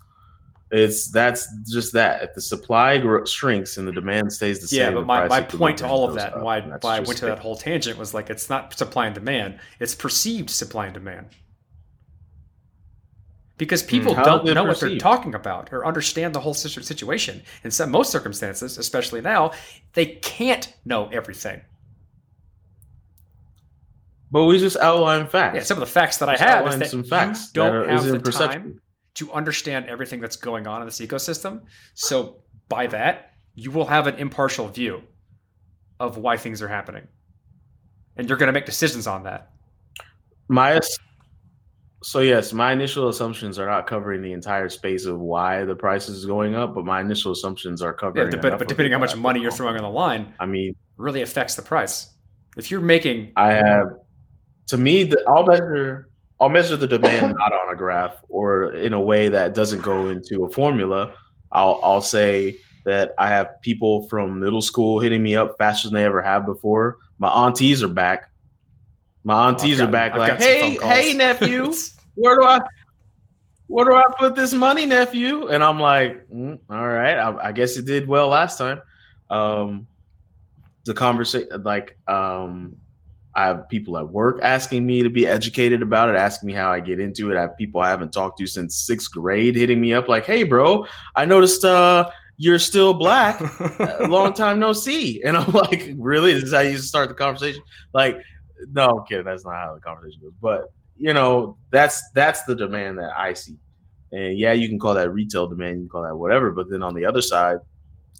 it's 0.73 1.11
that's 1.11 1.47
just 1.71 1.93
that. 1.93 2.23
If 2.23 2.33
the 2.33 2.41
supply 2.41 3.01
shrinks 3.25 3.77
and 3.77 3.87
the 3.87 3.91
demand 3.91 4.33
stays 4.33 4.59
the 4.59 4.67
same, 4.67 4.79
Yeah, 4.79 4.91
but 4.91 5.05
my, 5.05 5.27
my 5.27 5.41
point 5.41 5.77
to 5.79 5.87
all 5.87 6.07
of 6.07 6.15
that 6.15 6.33
and 6.33 6.43
why, 6.43 6.61
why 6.61 6.97
I 6.97 6.99
went 7.01 7.19
to 7.19 7.25
that 7.27 7.39
whole 7.39 7.55
tangent 7.55 7.97
was 7.97 8.13
like 8.13 8.31
it's 8.31 8.49
not 8.49 8.75
supply 8.75 9.05
and 9.05 9.13
demand, 9.13 9.59
it's 9.79 9.93
perceived 9.93 10.49
supply 10.49 10.85
and 10.85 10.93
demand. 10.93 11.27
Because 13.57 13.83
people 13.83 14.13
hmm, 14.13 14.19
how 14.19 14.25
don't 14.25 14.45
know 14.55 14.63
what 14.63 14.79
they're 14.79 14.97
talking 14.97 15.35
about 15.35 15.71
or 15.71 15.85
understand 15.85 16.33
the 16.33 16.39
whole 16.39 16.55
situation. 16.55 17.41
In 17.63 17.69
some 17.71 17.91
most 17.91 18.11
circumstances, 18.11 18.77
especially 18.77 19.21
now, 19.21 19.51
they 19.93 20.07
can't 20.07 20.73
know 20.85 21.07
everything. 21.13 21.61
But 24.31 24.45
we 24.45 24.57
just 24.57 24.77
outline 24.77 25.27
facts. 25.27 25.55
Yeah, 25.55 25.61
some 25.61 25.77
of 25.77 25.81
the 25.81 25.93
facts 25.93 26.17
that 26.17 26.27
I 26.27 26.35
have 26.37 26.67
is 26.67 26.79
that 26.79 26.89
some 26.89 27.03
facts 27.03 27.51
you 27.53 27.61
don't 27.61 27.87
have 27.87 28.03
the 28.03 28.19
perception. 28.19 28.61
time 28.61 28.81
to 29.15 29.31
understand 29.31 29.85
everything 29.85 30.19
that's 30.19 30.35
going 30.35 30.65
on 30.65 30.81
in 30.81 30.87
this 30.87 30.99
ecosystem. 30.99 31.61
So 31.93 32.41
by 32.67 32.87
that, 32.87 33.33
you 33.53 33.69
will 33.69 33.85
have 33.85 34.07
an 34.07 34.15
impartial 34.15 34.67
view 34.67 35.03
of 35.99 36.17
why 36.17 36.37
things 36.37 36.63
are 36.63 36.67
happening, 36.67 37.07
and 38.17 38.27
you're 38.27 38.39
going 38.39 38.47
to 38.47 38.53
make 38.53 38.65
decisions 38.65 39.05
on 39.05 39.23
that. 39.23 39.51
My 40.47 40.79
so 42.03 42.19
yes, 42.19 42.53
my 42.53 42.71
initial 42.73 43.09
assumptions 43.09 43.57
are 43.57 43.65
not 43.65 43.87
covering 43.87 44.21
the 44.21 44.33
entire 44.33 44.69
space 44.69 45.05
of 45.05 45.19
why 45.19 45.63
the 45.65 45.75
price 45.75 46.09
is 46.09 46.25
going 46.25 46.53
up, 46.55 46.75
but 46.75 46.85
my 46.85 47.01
initial 47.01 47.31
assumptions 47.31 47.81
are 47.81 47.91
Yeah, 47.91 47.99
covering. 47.99 48.29
but, 48.41 48.59
but 48.59 48.67
depending 48.67 48.91
how 48.91 48.99
much 48.99 49.15
money 49.15 49.39
you're 49.39 49.51
throwing 49.51 49.75
on 49.77 49.83
the 49.83 49.89
line, 49.89 50.33
I 50.39 50.45
mean, 50.45 50.75
really 50.97 51.21
affects 51.21 51.55
the 51.55 51.61
price. 51.61 52.09
If 52.57 52.69
you're 52.69 52.81
making 52.81 53.31
I 53.35 53.53
have 53.53 53.87
to 54.67 54.77
me 54.77 55.03
the, 55.03 55.23
I'll 55.27 55.45
measure 55.45 56.09
I'll 56.39 56.49
measure 56.49 56.75
the 56.75 56.87
demand 56.87 57.35
not 57.37 57.53
on 57.53 57.73
a 57.73 57.75
graph 57.75 58.15
or 58.29 58.73
in 58.73 58.93
a 58.93 59.01
way 59.01 59.29
that 59.29 59.55
doesn't 59.55 59.81
go 59.81 60.09
into 60.09 60.45
a 60.45 60.49
formula. 60.49 61.13
I'll 61.51 61.79
I'll 61.83 62.01
say 62.01 62.57
that 62.85 63.13
I 63.17 63.29
have 63.29 63.61
people 63.61 64.07
from 64.09 64.39
middle 64.39 64.61
school 64.61 64.99
hitting 64.99 65.23
me 65.23 65.35
up 65.35 65.55
faster 65.57 65.87
than 65.87 65.95
they 65.95 66.03
ever 66.03 66.21
have 66.21 66.45
before. 66.45 66.97
My 67.17 67.29
aunties 67.29 67.81
are 67.81 67.87
back. 67.87 68.29
My 69.23 69.47
aunties 69.47 69.79
are 69.79 69.87
back 69.87 70.13
I've 70.13 70.19
like, 70.19 70.39
hey, 70.39 70.77
hey, 70.81 71.13
nephew, 71.13 71.73
where 72.15 72.35
do 72.35 72.43
I 72.43 72.59
where 73.67 73.85
do 73.85 73.95
I 73.95 74.03
put 74.19 74.35
this 74.35 74.53
money, 74.53 74.85
nephew? 74.85 75.47
And 75.47 75.63
I'm 75.63 75.79
like, 75.79 76.29
"Mm, 76.29 76.59
all 76.69 76.87
right, 76.87 77.17
I, 77.17 77.47
I 77.47 77.51
guess 77.51 77.77
it 77.77 77.85
did 77.85 78.07
well 78.07 78.27
last 78.27 78.57
time. 78.57 78.81
Um, 79.29 79.87
the 80.85 80.93
conversation, 80.93 81.63
like, 81.63 81.97
um, 82.07 82.75
I 83.35 83.45
have 83.47 83.67
people 83.69 83.97
at 83.97 84.07
work 84.07 84.39
asking 84.43 84.85
me 84.85 85.01
to 85.01 85.09
be 85.09 85.25
educated 85.25 85.81
about 85.81 86.09
it, 86.09 86.15
asking 86.15 86.47
me 86.47 86.53
how 86.53 86.71
I 86.71 86.81
get 86.81 86.99
into 86.99 87.31
it. 87.31 87.37
I 87.37 87.41
have 87.41 87.57
people 87.57 87.81
I 87.81 87.89
haven't 87.89 88.13
talked 88.13 88.37
to 88.39 88.45
since 88.45 88.75
sixth 88.75 89.11
grade 89.11 89.55
hitting 89.55 89.81
me 89.81 89.93
up 89.93 90.07
like, 90.07 90.25
"Hey, 90.25 90.43
bro, 90.43 90.85
I 91.15 91.25
noticed 91.25 91.65
uh, 91.65 92.11
you're 92.37 92.59
still 92.59 92.93
black. 92.93 93.41
Long 94.01 94.33
time 94.33 94.59
no 94.59 94.73
see." 94.73 95.23
And 95.23 95.35
I'm 95.35 95.51
like, 95.51 95.93
"Really? 95.97 96.33
This 96.33 96.43
is 96.43 96.53
how 96.53 96.59
you 96.59 96.77
start 96.77 97.09
the 97.09 97.15
conversation?" 97.15 97.63
Like, 97.91 98.19
no, 98.71 98.99
I'm 98.99 99.05
kidding. 99.05 99.25
That's 99.25 99.45
not 99.45 99.55
how 99.55 99.75
the 99.75 99.81
conversation 99.81 100.21
goes. 100.21 100.33
But 100.41 100.71
you 100.97 101.13
know, 101.13 101.57
that's 101.71 102.01
that's 102.11 102.43
the 102.43 102.55
demand 102.55 102.99
that 102.99 103.11
I 103.17 103.33
see. 103.33 103.57
And 104.11 104.37
yeah, 104.37 104.53
you 104.53 104.69
can 104.69 104.77
call 104.77 104.93
that 104.93 105.11
retail 105.11 105.47
demand, 105.47 105.77
you 105.77 105.81
can 105.83 105.89
call 105.89 106.03
that 106.03 106.15
whatever. 106.15 106.51
But 106.51 106.69
then 106.69 106.83
on 106.83 106.93
the 106.93 107.05
other 107.05 107.21
side, 107.21 107.57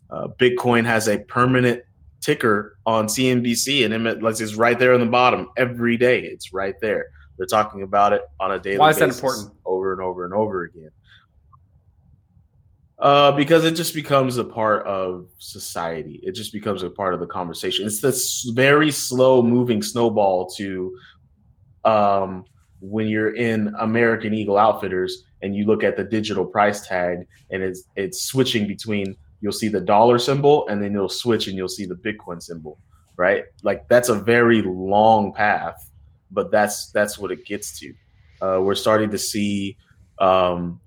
uh, 0.09 0.27
Bitcoin 0.39 0.85
has 0.85 1.07
a 1.07 1.19
permanent 1.19 1.83
ticker 2.21 2.77
on 2.85 3.05
CNBC, 3.05 3.85
and 3.85 4.07
it, 4.07 4.23
like 4.23 4.39
it's 4.39 4.55
right 4.55 4.77
there 4.77 4.93
in 4.93 4.99
the 4.99 5.05
bottom 5.05 5.49
every 5.57 5.97
day. 5.97 6.23
It's 6.23 6.53
right 6.53 6.75
there. 6.81 7.07
They're 7.37 7.47
talking 7.47 7.83
about 7.83 8.13
it 8.13 8.21
on 8.39 8.51
a 8.51 8.59
daily. 8.59 8.77
Why 8.77 8.89
is 8.89 8.97
that 8.97 9.09
important? 9.09 9.53
Over 9.65 9.93
and 9.93 10.01
over 10.01 10.25
and 10.25 10.33
over 10.33 10.63
again. 10.63 10.91
Uh, 12.99 13.31
because 13.31 13.65
it 13.65 13.75
just 13.75 13.93
becomes 13.93 14.37
a 14.37 14.43
part 14.43 14.85
of 14.85 15.27
society. 15.37 16.19
It 16.23 16.33
just 16.33 16.53
becomes 16.53 16.83
a 16.83 16.89
part 16.89 17.13
of 17.13 17.19
the 17.19 17.25
conversation. 17.25 17.85
It's 17.85 17.99
this 17.99 18.43
very 18.53 18.91
slow 18.91 19.41
moving 19.41 19.81
snowball 19.81 20.49
to 20.51 20.95
um, 21.83 22.45
when 22.79 23.07
you're 23.07 23.35
in 23.35 23.73
American 23.79 24.33
Eagle 24.33 24.57
Outfitters 24.57 25.23
and 25.41 25.55
you 25.55 25.65
look 25.65 25.83
at 25.83 25.97
the 25.97 26.03
digital 26.03 26.45
price 26.45 26.87
tag 26.87 27.27
and 27.49 27.63
it's 27.63 27.83
it's 27.95 28.23
switching 28.23 28.67
between 28.67 29.15
you'll 29.41 29.51
see 29.51 29.67
the 29.67 29.81
dollar 29.81 30.17
symbol 30.17 30.67
and 30.67 30.81
then 30.81 30.93
you'll 30.93 31.09
switch 31.09 31.47
and 31.47 31.57
you'll 31.57 31.67
see 31.67 31.85
the 31.85 31.95
Bitcoin 31.95 32.41
symbol, 32.41 32.79
right? 33.17 33.43
Like 33.61 33.87
that's 33.89 34.09
a 34.09 34.15
very 34.15 34.61
long 34.61 35.33
path, 35.33 35.89
but 36.31 36.51
that's 36.51 36.91
that's 36.91 37.17
what 37.17 37.31
it 37.31 37.45
gets 37.45 37.77
to. 37.79 37.93
Uh, 38.41 38.59
we're 38.61 38.75
starting 38.75 39.09
to 39.11 39.17
see 39.17 39.77
um, 40.19 40.79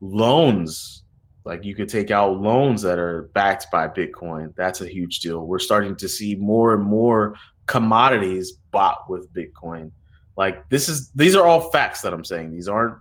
loans, 0.00 1.01
like 1.44 1.64
you 1.64 1.74
could 1.74 1.88
take 1.88 2.10
out 2.10 2.40
loans 2.40 2.82
that 2.82 2.98
are 2.98 3.30
backed 3.34 3.70
by 3.70 3.88
Bitcoin. 3.88 4.54
That's 4.54 4.80
a 4.80 4.86
huge 4.86 5.20
deal. 5.20 5.46
We're 5.46 5.58
starting 5.58 5.96
to 5.96 6.08
see 6.08 6.34
more 6.36 6.74
and 6.74 6.82
more 6.82 7.36
commodities 7.66 8.52
bought 8.70 9.08
with 9.10 9.32
Bitcoin. 9.32 9.90
Like 10.36 10.68
this 10.68 10.88
is 10.88 11.10
these 11.10 11.34
are 11.34 11.46
all 11.46 11.70
facts 11.70 12.00
that 12.02 12.12
I'm 12.12 12.24
saying. 12.24 12.52
These 12.52 12.68
aren't 12.68 12.96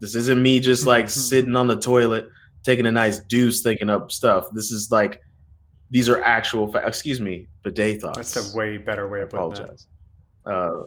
this 0.00 0.14
isn't 0.14 0.42
me 0.42 0.60
just 0.60 0.86
like 0.86 1.08
sitting 1.08 1.56
on 1.56 1.66
the 1.66 1.76
toilet 1.76 2.28
taking 2.64 2.86
a 2.86 2.92
nice 2.92 3.20
deuce 3.20 3.62
thinking 3.62 3.90
up 3.90 4.10
stuff. 4.10 4.46
This 4.52 4.72
is 4.72 4.90
like 4.90 5.20
these 5.90 6.08
are 6.08 6.22
actual 6.22 6.72
facts. 6.72 6.88
Excuse 6.88 7.20
me, 7.20 7.46
bidet 7.62 8.00
thoughts. 8.00 8.32
That's 8.32 8.54
a 8.54 8.56
way 8.56 8.78
better 8.78 9.08
way 9.08 9.20
of 9.20 9.30
putting 9.30 9.50
that. 9.50 9.60
apologize. 9.60 9.86
Uh, 10.46 10.82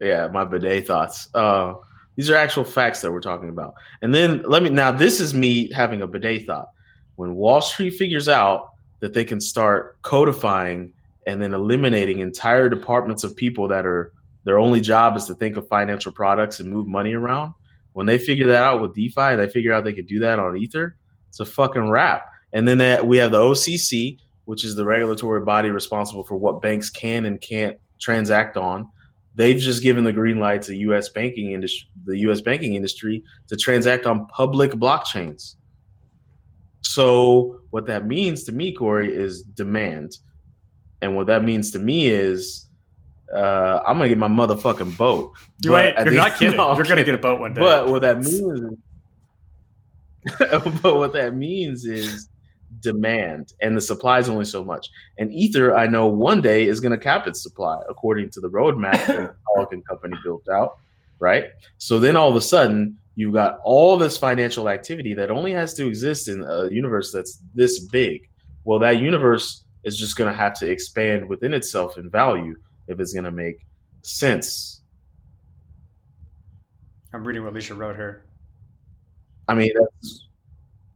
yeah, 0.00 0.28
my 0.28 0.44
bidet 0.44 0.86
thoughts. 0.86 1.28
Uh, 1.34 1.74
these 2.16 2.30
are 2.30 2.36
actual 2.36 2.64
facts 2.64 3.00
that 3.00 3.10
we're 3.10 3.20
talking 3.20 3.48
about. 3.48 3.74
And 4.02 4.14
then 4.14 4.42
let 4.42 4.62
me 4.62 4.70
now. 4.70 4.92
This 4.92 5.20
is 5.20 5.34
me 5.34 5.70
having 5.72 6.02
a 6.02 6.06
bidet 6.06 6.46
thought. 6.46 6.68
When 7.16 7.34
Wall 7.34 7.60
Street 7.60 7.90
figures 7.90 8.28
out 8.28 8.72
that 9.00 9.14
they 9.14 9.24
can 9.24 9.40
start 9.40 10.00
codifying 10.02 10.92
and 11.26 11.40
then 11.40 11.54
eliminating 11.54 12.18
entire 12.18 12.68
departments 12.68 13.24
of 13.24 13.36
people 13.36 13.68
that 13.68 13.86
are 13.86 14.12
their 14.44 14.58
only 14.58 14.80
job 14.80 15.16
is 15.16 15.26
to 15.26 15.34
think 15.34 15.56
of 15.56 15.68
financial 15.68 16.12
products 16.12 16.60
and 16.60 16.70
move 16.70 16.86
money 16.86 17.14
around. 17.14 17.54
When 17.92 18.06
they 18.06 18.18
figure 18.18 18.46
that 18.48 18.62
out 18.62 18.80
with 18.80 18.94
DeFi, 18.94 19.36
they 19.36 19.48
figure 19.48 19.72
out 19.72 19.84
they 19.84 19.92
could 19.92 20.06
do 20.06 20.18
that 20.20 20.38
on 20.38 20.56
Ether. 20.56 20.96
It's 21.28 21.40
a 21.40 21.44
fucking 21.44 21.88
wrap. 21.88 22.26
And 22.52 22.66
then 22.66 22.78
that, 22.78 23.06
we 23.06 23.18
have 23.18 23.30
the 23.30 23.40
OCC, 23.40 24.18
which 24.46 24.64
is 24.64 24.74
the 24.74 24.84
regulatory 24.84 25.44
body 25.44 25.70
responsible 25.70 26.24
for 26.24 26.36
what 26.36 26.60
banks 26.60 26.90
can 26.90 27.26
and 27.26 27.40
can't 27.40 27.78
transact 28.00 28.56
on. 28.56 28.88
They've 29.34 29.58
just 29.58 29.82
given 29.82 30.04
the 30.04 30.12
green 30.12 30.38
light 30.38 30.62
to 30.62 30.76
U.S. 30.76 31.08
banking 31.08 31.52
industry, 31.52 31.88
the 32.04 32.18
U.S. 32.18 32.40
banking 32.40 32.74
industry, 32.74 33.22
to 33.48 33.56
transact 33.56 34.04
on 34.04 34.26
public 34.26 34.72
blockchains. 34.72 35.56
So 36.82 37.60
what 37.70 37.86
that 37.86 38.06
means 38.06 38.44
to 38.44 38.52
me, 38.52 38.72
Corey, 38.72 39.14
is 39.14 39.42
demand, 39.42 40.18
and 41.00 41.16
what 41.16 41.26
that 41.28 41.44
means 41.44 41.70
to 41.70 41.78
me 41.78 42.08
is 42.08 42.66
uh, 43.34 43.80
I'm 43.86 43.96
gonna 43.96 44.08
get 44.08 44.18
my 44.18 44.28
motherfucking 44.28 44.96
boat. 44.98 45.32
You 45.60 45.76
ain't, 45.76 45.96
you're 45.98 46.14
not 46.14 46.36
kidding. 46.36 46.56
No, 46.56 46.74
you're 46.76 46.84
gonna 46.84 47.04
get 47.04 47.14
a 47.14 47.18
boat 47.18 47.40
one 47.40 47.54
day. 47.54 47.60
But 47.60 47.88
what 47.88 48.02
that 48.02 48.20
means, 48.20 48.78
but 50.82 50.96
what 50.96 51.14
that 51.14 51.34
means 51.34 51.86
is 51.86 52.28
demand, 52.80 53.52
and 53.60 53.76
the 53.76 53.80
supply 53.80 54.18
is 54.18 54.28
only 54.28 54.44
so 54.44 54.64
much. 54.64 54.88
And 55.18 55.32
Ether, 55.32 55.76
I 55.76 55.86
know 55.86 56.06
one 56.06 56.40
day 56.40 56.66
is 56.66 56.80
going 56.80 56.92
to 56.92 56.98
cap 56.98 57.26
its 57.26 57.42
supply 57.42 57.80
according 57.88 58.30
to 58.30 58.40
the 58.40 58.48
roadmap 58.48 59.06
that 59.06 59.06
the 59.16 59.34
Pelican 59.54 59.82
Company 59.82 60.16
built 60.24 60.48
out, 60.48 60.78
right? 61.18 61.46
So 61.78 61.98
then 61.98 62.16
all 62.16 62.30
of 62.30 62.36
a 62.36 62.40
sudden, 62.40 62.98
you've 63.14 63.34
got 63.34 63.58
all 63.64 63.96
this 63.96 64.16
financial 64.16 64.68
activity 64.68 65.14
that 65.14 65.30
only 65.30 65.52
has 65.52 65.74
to 65.74 65.86
exist 65.86 66.28
in 66.28 66.42
a 66.42 66.68
universe 66.70 67.12
that's 67.12 67.38
this 67.54 67.80
big. 67.80 68.28
Well, 68.64 68.78
that 68.80 69.00
universe 69.00 69.64
is 69.84 69.98
just 69.98 70.16
going 70.16 70.32
to 70.32 70.36
have 70.36 70.54
to 70.54 70.70
expand 70.70 71.28
within 71.28 71.52
itself 71.52 71.98
in 71.98 72.08
value 72.08 72.56
if 72.88 73.00
it's 73.00 73.12
going 73.12 73.24
to 73.24 73.32
make 73.32 73.66
sense. 74.02 74.82
I'm 77.12 77.24
reading 77.24 77.42
what 77.42 77.52
Alicia 77.52 77.74
wrote 77.74 77.96
here. 77.96 78.24
I 79.48 79.54
mean, 79.54 79.72
that's, 79.78 80.28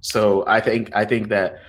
so 0.01 0.45
I 0.47 0.61
think 0.61 0.95
I 0.95 1.05
think 1.05 1.29
that 1.29 1.61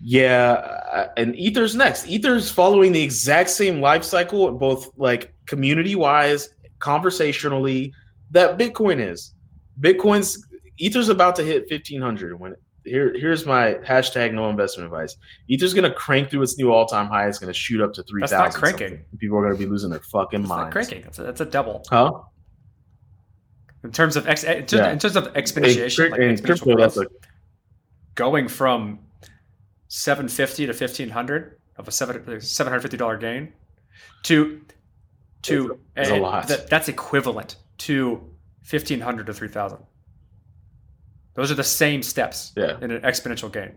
yeah, 0.00 0.52
uh, 0.92 1.08
and 1.16 1.34
Ether's 1.36 1.74
next. 1.74 2.06
Ether's 2.08 2.50
following 2.50 2.92
the 2.92 3.02
exact 3.02 3.50
same 3.50 3.80
life 3.80 4.04
cycle, 4.04 4.50
both 4.52 4.90
like 4.96 5.32
community 5.46 5.94
wise, 5.94 6.50
conversationally, 6.78 7.92
that 8.30 8.58
Bitcoin 8.58 9.00
is. 9.00 9.32
Bitcoin's 9.80 10.46
Ether's 10.78 11.08
about 11.08 11.36
to 11.36 11.42
hit 11.44 11.68
fifteen 11.68 12.00
hundred. 12.00 12.38
When 12.38 12.54
here 12.84 13.14
here's 13.18 13.46
my 13.46 13.74
hashtag 13.86 14.34
no 14.34 14.50
investment 14.50 14.86
advice. 14.86 15.16
Ether's 15.48 15.72
gonna 15.72 15.92
crank 15.94 16.28
through 16.30 16.42
its 16.42 16.58
new 16.58 16.70
all 16.72 16.84
time 16.86 17.06
high. 17.06 17.26
It's 17.26 17.38
gonna 17.38 17.54
shoot 17.54 17.80
up 17.80 17.94
to 17.94 18.02
three 18.02 18.20
That's 18.20 18.32
not 18.32 18.52
cranking. 18.52 19.04
People 19.18 19.38
are 19.38 19.42
gonna 19.42 19.56
be 19.58 19.66
losing 19.66 19.88
their 19.90 20.00
fucking 20.00 20.42
not 20.42 20.48
minds. 20.48 20.72
cranking. 20.72 21.02
That's 21.02 21.18
a, 21.18 21.22
that's 21.22 21.40
a 21.40 21.46
double 21.46 21.82
Huh? 21.88 22.12
in 23.84 23.92
terms 23.92 24.16
of 24.16 24.26
ex, 24.26 24.44
in 24.44 24.66
terms, 24.66 24.72
Yeah. 24.72 24.90
in 24.92 24.98
terms 24.98 25.16
of 25.16 25.26
In, 25.26 25.32
like 25.34 25.36
in 25.36 25.44
exponential 25.44 26.44
crypto, 26.44 26.76
that's 26.76 26.96
a 26.96 27.06
going 28.14 28.48
from 28.48 28.98
750 29.88 30.66
to 30.66 30.72
1500 30.72 31.58
of 31.76 31.88
a 31.88 31.90
seven 31.90 32.40
seven 32.40 32.70
hundred 32.72 32.82
fifty 32.82 32.96
dollar 32.96 33.16
gain 33.16 33.52
to 34.24 34.60
to 35.42 35.78
It's 35.96 36.10
a 36.10 36.16
lot. 36.16 36.48
that- 36.48 36.68
that's 36.70 36.88
equivalent 36.88 37.56
to 37.78 38.14
1500 38.70 39.26
to 39.26 39.34
3000. 39.34 39.78
Those 41.34 41.50
are 41.50 41.54
the 41.54 41.64
same 41.64 42.02
steps 42.02 42.52
Yeah. 42.56 42.78
in 42.80 42.90
an 42.92 43.02
exponential 43.02 43.52
gain. 43.52 43.72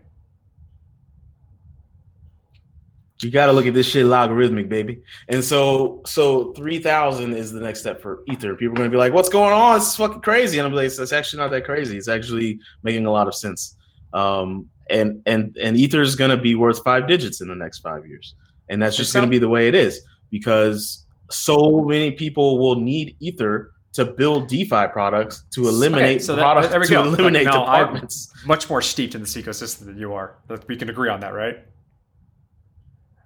You 3.20 3.32
got 3.32 3.46
to 3.46 3.52
look 3.52 3.66
at 3.66 3.74
this 3.74 3.88
shit 3.88 4.06
logarithmic, 4.06 4.68
baby. 4.68 5.02
And 5.28 5.42
so, 5.42 6.02
so 6.06 6.52
three 6.52 6.78
thousand 6.78 7.34
is 7.34 7.50
the 7.50 7.58
next 7.60 7.80
step 7.80 8.00
for 8.00 8.22
Ether. 8.28 8.54
People 8.54 8.74
are 8.74 8.76
going 8.76 8.90
to 8.90 8.94
be 8.94 8.98
like, 8.98 9.12
"What's 9.12 9.28
going 9.28 9.52
on? 9.52 9.80
This 9.80 9.88
is 9.88 9.96
fucking 9.96 10.20
crazy." 10.20 10.58
And 10.58 10.68
I'm 10.68 10.72
like, 10.72 10.86
"It's 10.86 11.12
actually 11.12 11.42
not 11.42 11.50
that 11.50 11.64
crazy. 11.64 11.96
It's 11.98 12.06
actually 12.06 12.60
making 12.84 13.06
a 13.06 13.10
lot 13.10 13.26
of 13.26 13.34
sense." 13.34 13.74
Um, 14.12 14.68
and 14.90 15.20
and 15.26 15.56
and 15.62 15.76
Ether 15.76 16.00
is 16.02 16.16
going 16.16 16.30
to 16.30 16.36
be 16.36 16.54
worth 16.54 16.82
five 16.82 17.06
digits 17.06 17.40
in 17.40 17.48
the 17.48 17.54
next 17.54 17.80
five 17.80 18.06
years, 18.06 18.34
and 18.70 18.80
that's 18.80 18.96
just 18.96 19.12
going 19.12 19.24
to 19.24 19.30
be 19.30 19.38
the 19.38 19.48
way 19.48 19.68
it 19.68 19.74
is 19.74 20.00
because 20.30 21.04
so 21.30 21.82
many 21.86 22.10
people 22.12 22.58
will 22.58 22.76
need 22.76 23.14
Ether 23.20 23.72
to 23.92 24.04
build 24.04 24.48
DeFi 24.48 24.86
products 24.92 25.44
to 25.50 25.68
eliminate 25.68 26.22
so 26.22 26.36
that- 26.36 26.42
products 26.42 26.68
there 26.68 26.80
we 26.80 26.86
to 26.86 26.92
go. 26.92 27.00
Like, 27.02 27.18
eliminate 27.18 27.44
now 27.46 27.64
I'm- 27.64 27.86
departments. 27.86 28.32
much 28.46 28.70
more 28.70 28.80
steeped 28.80 29.14
in 29.14 29.20
this 29.22 29.34
ecosystem 29.36 29.86
than 29.86 29.98
you 29.98 30.12
are. 30.14 30.36
We 30.68 30.76
can 30.76 30.88
agree 30.88 31.08
on 31.10 31.20
that, 31.20 31.34
right? 31.34 31.58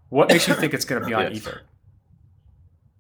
What 0.09 0.29
makes 0.29 0.47
you 0.49 0.55
think 0.55 0.75
it's 0.75 0.85
going 0.85 1.01
to 1.03 1.07
be 1.09 1.15
on 1.15 1.23
Yes. 1.29 1.37
Ether? 1.37 1.63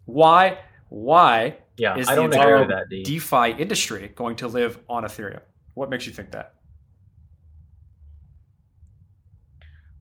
Why? 0.06 0.58
Why 0.88 1.56
Yeah, 1.76 1.96
is 1.96 2.08
I 2.08 2.14
the 2.14 2.20
don't 2.22 2.32
agree 2.32 2.40
entire 2.42 2.66
that, 2.68 2.88
DeFi 3.04 3.50
industry 3.62 4.12
going 4.14 4.36
to 4.36 4.48
live 4.48 4.78
on 4.88 5.04
Ethereum? 5.04 5.40
What 5.74 5.90
makes 5.90 6.06
you 6.06 6.12
think 6.12 6.30
that? 6.32 6.54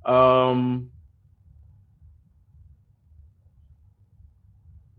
Um, 0.05 0.89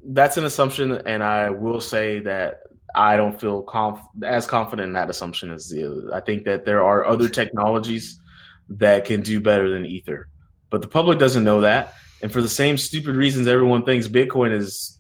that's 0.04 0.36
an 0.36 0.44
assumption, 0.44 0.92
and 1.06 1.22
I 1.22 1.50
will 1.50 1.80
say 1.80 2.20
that 2.20 2.60
I 2.94 3.16
don't 3.16 3.40
feel 3.40 3.62
conf- 3.62 4.00
as 4.24 4.46
confident 4.46 4.88
in 4.88 4.92
that 4.94 5.10
assumption 5.10 5.50
as 5.50 5.68
the. 5.68 5.86
other. 5.86 6.14
I 6.14 6.20
think 6.20 6.44
that 6.44 6.64
there 6.64 6.84
are 6.84 7.06
other 7.06 7.28
technologies 7.28 8.20
that 8.68 9.04
can 9.04 9.22
do 9.22 9.40
better 9.40 9.70
than 9.70 9.86
Ether, 9.86 10.28
but 10.70 10.82
the 10.82 10.88
public 10.88 11.18
doesn't 11.18 11.44
know 11.44 11.60
that, 11.62 11.94
and 12.22 12.32
for 12.32 12.42
the 12.42 12.48
same 12.48 12.76
stupid 12.76 13.16
reasons, 13.16 13.46
everyone 13.46 13.84
thinks 13.84 14.08
Bitcoin 14.08 14.52
is. 14.52 14.98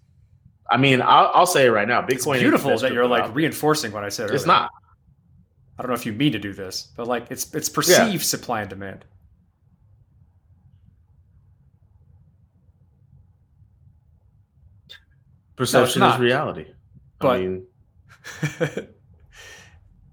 I 0.70 0.78
mean, 0.78 1.02
I'll, 1.02 1.30
I'll 1.34 1.46
say 1.46 1.66
it 1.66 1.70
right 1.70 1.86
now. 1.86 2.00
Bitcoin 2.00 2.34
It's 2.36 2.42
beautiful 2.42 2.78
that 2.78 2.92
you're 2.92 3.06
like 3.06 3.24
out 3.24 3.34
reinforcing 3.34 3.92
what 3.92 4.04
I 4.04 4.08
said. 4.08 4.28
there. 4.28 4.36
It's 4.36 4.46
not. 4.46 4.70
I 5.78 5.82
don't 5.82 5.88
know 5.88 5.94
if 5.94 6.06
you 6.06 6.12
mean 6.12 6.32
to 6.32 6.38
do 6.38 6.52
this, 6.52 6.92
but 6.96 7.06
like 7.06 7.26
it's 7.30 7.52
it's 7.54 7.68
perceived 7.68 8.24
supply 8.24 8.62
and 8.62 8.70
demand. 8.70 9.04
Perception 15.62 16.00
not. 16.00 16.14
is 16.16 16.20
reality. 16.20 16.66
But- 17.18 17.28
I 17.30 17.38
mean, 17.38 17.66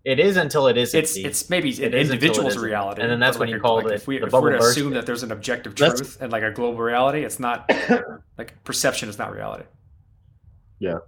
It 0.05 0.17
is 0.19 0.37
until 0.37 0.67
it 0.67 0.77
isn't. 0.77 0.97
it's 0.97 1.13
D. 1.13 1.25
it's 1.25 1.49
maybe 1.49 1.69
It 1.69 1.79
an 1.79 1.93
is 1.93 2.09
it 2.09 2.13
individual's 2.13 2.57
reality, 2.57 3.01
And 3.01 3.11
then 3.11 3.19
that's 3.19 3.35
but 3.35 3.41
when 3.41 3.49
like 3.49 3.55
you 3.55 3.61
call 3.61 3.75
like 3.75 3.85
it 3.87 3.91
if 3.93 4.07
we 4.07 4.17
the 4.17 4.27
if 4.27 4.31
we're 4.33 4.51
to 4.51 4.57
burst. 4.57 4.71
assume 4.77 4.93
that 4.93 5.05
there's 5.05 5.23
an 5.23 5.31
objective 5.31 5.75
That's- 5.75 5.99
truth 5.99 6.17
and 6.21 6.31
like 6.31 6.41
a 6.41 6.51
global 6.51 6.79
reality, 6.81 7.23
it's 7.23 7.39
not 7.39 7.69
like 8.37 8.63
perception 8.63 9.09
is 9.09 9.17
not 9.17 9.33
reality. 9.33 9.65
Yeah, 10.79 10.99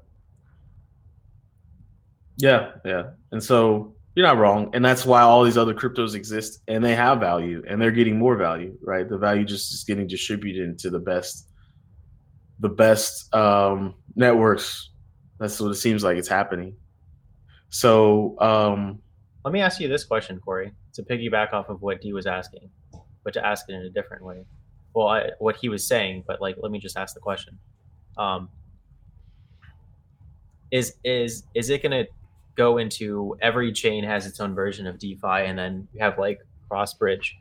yeah. 2.38 2.72
Yeah, 2.84 3.04
and 3.32 3.42
so 3.42 3.96
you're 4.16 4.28
not 4.28 4.38
wrong. 4.38 4.72
And 4.74 4.84
that's 4.84 5.06
why 5.06 5.22
all 5.22 5.44
these 5.46 5.58
other 5.58 5.74
cryptos 5.74 6.14
exist 6.16 6.62
and 6.68 6.84
they 6.84 6.94
have 6.96 7.20
value 7.20 7.64
and 7.68 7.82
they're 7.82 7.92
getting 7.92 8.20
more 8.20 8.36
value, 8.36 8.78
right? 8.84 9.08
The 9.08 9.18
value 9.18 9.46
just 9.46 9.74
is 9.74 9.84
getting 9.86 10.06
distributed 10.06 10.64
into 10.68 10.90
the 10.90 11.00
best 11.00 11.48
the 12.62 12.70
best 12.70 13.34
um 13.36 13.96
networks. 14.16 14.90
That's 15.40 15.60
what 15.60 15.72
it 15.72 15.76
seems 15.76 16.04
like 16.04 16.18
it's 16.18 16.30
happening. 16.30 16.78
So 17.70 18.40
um 18.40 19.00
Let 19.44 19.54
me 19.54 19.62
ask 19.62 19.82
you 19.82 19.88
this 19.90 20.06
question, 20.06 20.40
Corey, 20.40 20.72
to 20.94 21.04
piggyback 21.04 21.52
off 21.54 21.70
of 21.70 21.82
what 21.82 22.02
Dee 22.02 22.14
was 22.14 22.28
asking, 22.28 22.70
but 23.24 23.34
to 23.34 23.46
ask 23.46 23.66
it 23.68 23.74
in 23.74 23.82
a 23.82 23.90
different 23.90 24.24
way. 24.24 24.46
Well, 24.94 25.08
I, 25.08 25.32
what 25.40 25.56
he 25.56 25.70
was 25.70 25.88
saying, 25.88 26.26
but 26.28 26.42
like, 26.42 26.58
let 26.62 26.72
me 26.72 26.80
just 26.80 26.98
ask 26.98 27.14
the 27.14 27.22
question: 27.22 27.58
um, 28.18 28.50
Is 30.70 30.94
is 31.04 31.44
is 31.56 31.70
it 31.70 31.82
going 31.82 31.92
to 31.92 32.12
go 32.56 32.78
into 32.78 33.36
every 33.42 33.72
chain 33.72 34.04
has 34.04 34.26
its 34.26 34.40
own 34.40 34.54
version 34.54 34.86
of 34.88 35.00
DeFi, 35.00 35.46
and 35.48 35.58
then 35.58 35.88
you 35.94 36.02
have 36.04 36.20
like 36.20 36.40
cross 36.70 36.94
bridge 36.94 37.38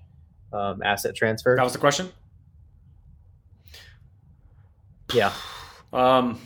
um, 0.52 0.80
asset 0.84 1.14
transfer? 1.14 1.56
That 1.56 1.64
was 1.64 1.72
the 1.72 1.78
question. 1.80 2.10
Yeah, 5.14 5.32
Um, 5.92 6.40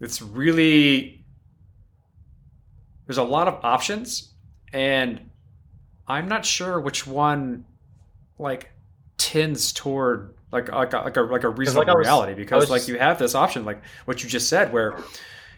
it's 0.00 0.22
really 0.22 1.24
there's 3.06 3.18
a 3.18 3.22
lot 3.22 3.48
of 3.48 3.64
options, 3.64 4.32
and 4.72 5.30
I'm 6.06 6.28
not 6.28 6.44
sure 6.44 6.80
which 6.80 7.06
one 7.06 7.64
like 8.38 8.70
tends 9.18 9.72
toward 9.72 10.34
like 10.52 10.70
like 10.70 10.92
a, 10.92 10.98
like 10.98 11.16
a 11.16 11.20
like 11.22 11.44
a 11.44 11.48
reasonable 11.48 11.90
I 11.90 11.94
was- 11.94 12.06
reality 12.06 12.34
because 12.34 12.70
like 12.70 12.80
just- 12.80 12.88
you 12.88 12.98
have 12.98 13.18
this 13.18 13.34
option 13.34 13.64
like 13.64 13.82
what 14.04 14.22
you 14.22 14.28
just 14.28 14.48
said 14.48 14.72
where 14.72 14.96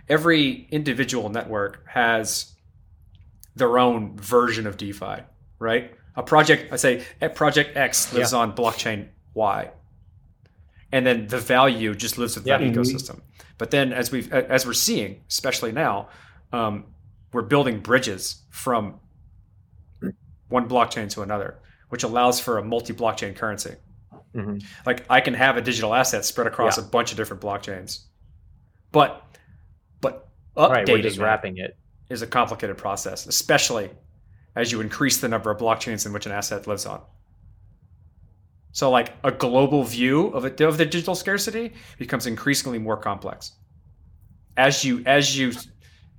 every 0.09 0.67
individual 0.71 1.29
network 1.29 1.87
has 1.87 2.53
their 3.55 3.79
own 3.79 4.17
version 4.17 4.67
of 4.67 4.77
DeFi, 4.77 5.23
right? 5.59 5.95
A 6.17 6.23
project, 6.23 6.73
I 6.73 6.77
say, 6.77 7.05
a 7.21 7.29
project 7.29 7.77
X 7.77 8.13
lives 8.13 8.33
on 8.33 8.55
blockchain 8.55 9.09
Y, 9.35 9.71
and 10.93 11.07
then 11.07 11.27
the 11.27 11.39
value 11.39 11.95
just 11.95 12.19
lives 12.19 12.35
with 12.37 12.45
that 12.45 12.61
Yeah. 12.61 12.69
Mhm. 12.69 12.75
ecosystem. 12.75 13.21
But 13.59 13.71
then, 13.71 13.93
as 13.93 14.11
we've 14.13 14.33
as 14.33 14.67
we're 14.67 14.73
seeing, 14.75 15.23
especially 15.29 15.73
now, 15.73 16.09
um, 16.53 16.85
we're 17.33 17.43
building 17.43 17.81
bridges 17.81 18.43
from 18.51 19.01
one 20.49 20.69
blockchain 20.69 21.09
to 21.11 21.23
another, 21.23 21.59
which 21.89 22.03
allows 22.03 22.39
for 22.41 22.59
a 22.59 22.65
multi-blockchain 22.65 23.35
currency. 23.35 23.75
Mhm. 24.35 24.63
Like 24.87 25.05
I 25.09 25.21
can 25.21 25.35
have 25.35 25.57
a 25.57 25.63
digital 25.63 25.95
asset 25.95 26.25
spread 26.25 26.47
across 26.47 26.77
a 26.79 26.83
bunch 26.83 27.11
of 27.11 27.17
different 27.17 27.43
blockchains, 27.43 28.05
but 28.91 29.25
but 30.01 30.29
updating 30.57 30.71
Right, 30.71 30.89
we're 30.89 31.03
just 31.03 31.19
wrapping 31.19 31.57
it. 31.59 31.77
is 32.11 32.21
a 32.23 32.27
complicated 32.27 32.77
process, 32.77 33.27
especially 33.27 33.91
as 34.55 34.71
you 34.73 34.81
increase 34.83 35.19
the 35.21 35.29
number 35.29 35.51
of 35.51 35.59
blockchains 35.59 36.05
in 36.05 36.13
which 36.13 36.27
an 36.27 36.33
asset 36.33 36.67
lives 36.67 36.85
on. 36.85 37.01
So, 38.73 38.91
like 38.91 39.13
a 39.23 39.31
global 39.31 39.85
view 39.85 40.29
of 40.29 40.45
it 40.45 40.61
of 40.61 40.79
the 40.79 40.87
digital 40.87 41.15
scarcity 41.15 41.75
becomes 41.99 42.27
increasingly 42.27 42.79
more 42.79 42.97
complex 42.97 43.53
as 44.57 44.85
you 44.85 45.03
as 45.07 45.37
you 45.37 45.53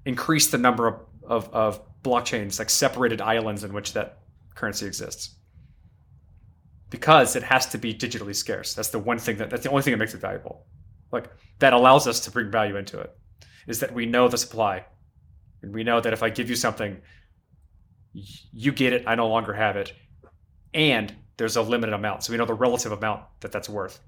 increase 0.05 0.51
the 0.51 0.57
number 0.57 0.87
of, 0.87 0.99
of, 1.23 1.53
of 1.53 2.01
blockchains, 2.03 2.59
like 2.59 2.69
separated 2.69 3.21
islands 3.21 3.63
in 3.63 3.73
which 3.73 3.93
that 3.93 4.19
currency 4.55 4.85
exists. 4.85 5.35
Because 6.89 7.35
it 7.35 7.43
has 7.43 7.65
to 7.67 7.77
be 7.77 7.93
digitally 7.93 8.35
scarce. 8.35 8.73
That's 8.73 8.89
the 8.89 8.99
one 8.99 9.17
thing 9.17 9.37
that 9.37 9.49
that's 9.49 9.63
the 9.63 9.69
only 9.69 9.81
thing 9.81 9.91
that 9.91 9.97
makes 9.97 10.13
it 10.13 10.21
valuable. 10.21 10.67
Like 11.11 11.29
that 11.59 11.73
allows 11.73 12.07
us 12.07 12.19
to 12.21 12.31
bring 12.31 12.51
value 12.51 12.75
into 12.75 12.99
it. 12.99 13.15
Is 13.67 13.79
that 13.79 13.93
we 13.93 14.05
know 14.05 14.27
the 14.27 14.37
supply 14.37 14.85
and 15.61 15.73
we 15.73 15.83
know 15.83 16.01
that 16.01 16.13
if 16.13 16.21
I 16.21 16.29
give 16.29 16.49
you 16.49 16.55
something, 16.55 17.01
you 18.13 18.71
get 18.71 18.93
it, 18.93 19.05
I 19.07 19.15
no 19.15 19.27
longer 19.27 19.53
have 19.53 19.77
it. 19.77 19.93
And 20.73 21.15
there's 21.37 21.55
a 21.55 21.61
limited 21.61 21.93
amount. 21.93 22.23
So 22.23 22.31
we 22.33 22.37
know 22.37 22.45
the 22.45 22.53
relative 22.53 22.91
amount 22.91 23.23
that 23.41 23.51
that's 23.51 23.69
worth. 23.69 23.99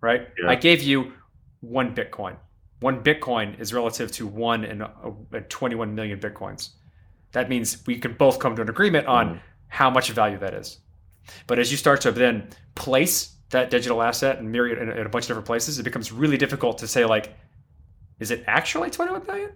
Right? 0.00 0.28
Yeah. 0.42 0.50
I 0.50 0.54
gave 0.54 0.82
you 0.82 1.12
one 1.60 1.94
Bitcoin. 1.94 2.36
One 2.80 3.02
Bitcoin 3.02 3.58
is 3.58 3.72
relative 3.74 4.12
to 4.12 4.26
one 4.26 4.64
in 4.64 4.82
uh, 4.82 4.90
uh, 5.34 5.40
21 5.48 5.94
million 5.94 6.20
Bitcoins. 6.20 6.70
That 7.32 7.48
means 7.48 7.84
we 7.86 7.98
can 7.98 8.12
both 8.14 8.38
come 8.38 8.54
to 8.56 8.62
an 8.62 8.68
agreement 8.68 9.06
on 9.06 9.34
Mhm. 9.34 9.40
how 9.66 9.90
much 9.90 10.10
value 10.10 10.38
that 10.38 10.54
is. 10.54 10.78
But 11.48 11.58
as 11.58 11.70
you 11.72 11.76
start 11.76 12.00
to 12.02 12.12
then 12.12 12.48
place 12.76 13.34
that 13.50 13.70
digital 13.70 14.00
asset 14.02 14.38
and 14.38 14.50
myriad 14.52 14.78
in, 14.78 14.88
in 14.90 15.04
a 15.06 15.08
bunch 15.08 15.24
of 15.24 15.28
different 15.28 15.46
places, 15.46 15.78
it 15.78 15.82
becomes 15.82 16.12
really 16.12 16.36
difficult 16.36 16.78
to 16.78 16.86
say 16.86 17.04
like, 17.04 17.34
is 18.20 18.30
it 18.30 18.44
actually 18.46 18.90
21 18.90 19.26
million? 19.26 19.50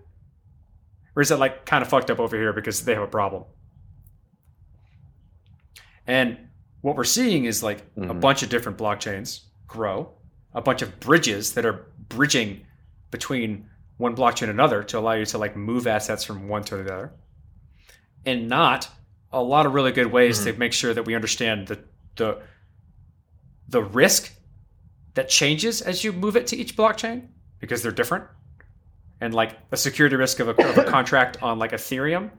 Or 1.14 1.22
is 1.22 1.30
it 1.30 1.36
like 1.38 1.64
kind 1.64 1.82
of 1.82 1.88
fucked 1.88 2.10
up 2.10 2.18
over 2.18 2.36
here 2.36 2.52
because 2.52 2.84
they 2.84 2.94
have 2.94 3.02
a 3.02 3.06
problem? 3.06 3.44
And 6.06 6.48
what 6.82 6.96
we're 6.96 7.04
seeing 7.04 7.44
is 7.46 7.62
like 7.62 7.78
a 7.96 8.00
Mhm. 8.00 8.20
bunch 8.20 8.42
of 8.42 8.48
different 8.50 8.76
blockchains 8.78 9.40
grow, 9.66 10.12
a 10.52 10.60
bunch 10.60 10.82
of 10.82 11.00
bridges 11.00 11.54
that 11.54 11.64
are 11.64 11.86
bridging 12.08 12.66
between 13.10 13.68
one 13.96 14.14
blockchain 14.16 14.42
and 14.42 14.50
another 14.50 14.82
to 14.82 14.98
allow 14.98 15.12
you 15.12 15.24
to 15.26 15.38
like 15.38 15.56
move 15.56 15.86
assets 15.86 16.24
from 16.24 16.48
one 16.48 16.62
to 16.64 16.76
the 16.76 16.92
other. 16.94 17.12
And 18.26 18.48
not 18.48 18.88
a 19.32 19.42
lot 19.42 19.64
of 19.66 19.72
really 19.74 19.92
good 19.92 20.08
ways 20.12 20.44
to 20.44 20.52
make 20.54 20.72
sure 20.72 20.92
that 20.92 21.04
we 21.04 21.14
understand 21.14 21.68
the 21.68 21.78
the 22.16 22.42
the 23.68 23.82
risk 23.82 24.32
that 25.14 25.28
changes 25.28 25.80
as 25.80 26.04
you 26.04 26.12
move 26.12 26.36
it 26.36 26.46
to 26.48 26.56
each 26.56 26.76
blockchain 26.76 27.28
because 27.58 27.82
they're 27.82 27.92
different. 27.92 28.24
And 29.20 29.32
like 29.32 29.56
a 29.70 29.76
security 29.76 30.16
risk 30.16 30.40
of 30.40 30.48
a, 30.48 30.68
of 30.68 30.78
a 30.78 30.84
contract 30.90 31.42
on 31.42 31.58
like 31.58 31.72
Ethereum 31.72 32.30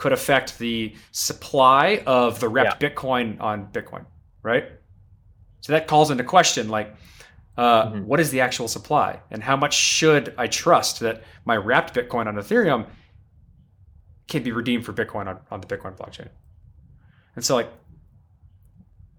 could 0.00 0.12
affect 0.12 0.58
the 0.58 0.94
supply 1.12 2.02
of 2.06 2.40
the 2.40 2.48
wrapped 2.48 2.80
Bitcoin 2.80 3.38
on 3.38 3.66
Bitcoin, 3.70 4.06
right? 4.42 4.64
So 5.60 5.74
that 5.74 5.86
calls 5.86 6.10
into 6.10 6.24
question 6.24 6.70
like, 6.70 6.94
uh, 7.58 7.90
Mhm. 7.90 8.04
what 8.06 8.18
is 8.18 8.30
the 8.30 8.40
actual 8.40 8.66
supply, 8.66 9.20
and 9.30 9.42
how 9.42 9.56
much 9.56 9.74
should 9.74 10.32
I 10.38 10.46
trust 10.46 11.00
that 11.00 11.22
my 11.44 11.54
wrapped 11.54 11.92
Bitcoin 11.94 12.26
on 12.26 12.36
Ethereum 12.36 12.86
can 14.26 14.42
be 14.42 14.52
redeemed 14.52 14.86
for 14.86 14.94
Bitcoin 14.94 15.26
on, 15.26 15.38
on 15.50 15.60
the 15.60 15.66
Bitcoin 15.66 15.94
blockchain? 15.98 16.30
And 17.36 17.44
so, 17.44 17.54
like, 17.54 17.68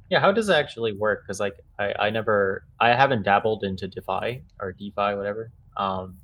Yeah, 0.09 0.19
how 0.19 0.31
does 0.31 0.49
it 0.49 0.53
actually 0.53 0.93
work? 0.93 1.23
Because 1.23 1.39
like 1.39 1.53
I, 1.77 1.93
I 2.07 2.09
never 2.09 2.65
I 2.79 2.89
haven't 2.89 3.21
dabbled 3.23 3.63
into 3.63 3.87
DeFi 3.87 4.43
or 4.59 4.73
DeFi 4.73 5.15
whatever. 5.15 5.51
Um, 5.77 6.20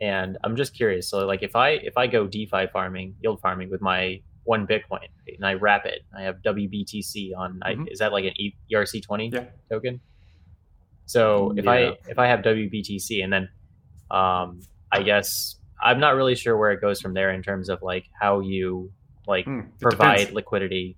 and 0.00 0.38
I'm 0.44 0.56
just 0.56 0.74
curious. 0.74 1.08
So 1.08 1.26
like 1.26 1.42
if 1.42 1.54
I 1.56 1.70
if 1.70 1.96
I 1.96 2.06
go 2.06 2.26
DeFi 2.26 2.66
farming, 2.72 3.16
yield 3.22 3.40
farming 3.40 3.70
with 3.70 3.80
my 3.80 4.20
one 4.44 4.66
Bitcoin 4.66 5.06
and 5.28 5.44
I 5.44 5.54
wrap 5.54 5.84
it, 5.86 6.00
I 6.16 6.22
have 6.22 6.36
WBTC 6.42 7.32
on. 7.36 7.60
Mhm. 7.64 7.86
I, 7.88 7.90
is 7.90 7.98
that 7.98 8.12
like 8.12 8.24
an 8.24 8.34
ERC 8.72 9.02
twenty 9.02 9.28
Yeah. 9.32 9.44
token? 9.70 10.00
So 11.06 11.52
if 11.56 11.66
I 11.66 11.96
if 12.08 12.18
I 12.18 12.26
have 12.28 12.40
WBTC 12.40 13.22
and 13.24 13.32
then 13.32 13.48
Um, 14.10 14.60
I 14.90 15.02
guess 15.04 15.54
I'm 15.80 16.00
not 16.00 16.16
really 16.16 16.34
sure 16.34 16.56
where 16.58 16.72
it 16.72 16.80
goes 16.80 17.00
from 17.00 17.14
there 17.14 17.30
in 17.30 17.42
terms 17.44 17.68
of 17.68 17.80
like 17.80 18.06
how 18.20 18.40
you 18.40 18.90
like 19.28 19.46
it 19.46 19.64
provide 19.80 20.16
depends. 20.18 20.34
liquidity. 20.34 20.96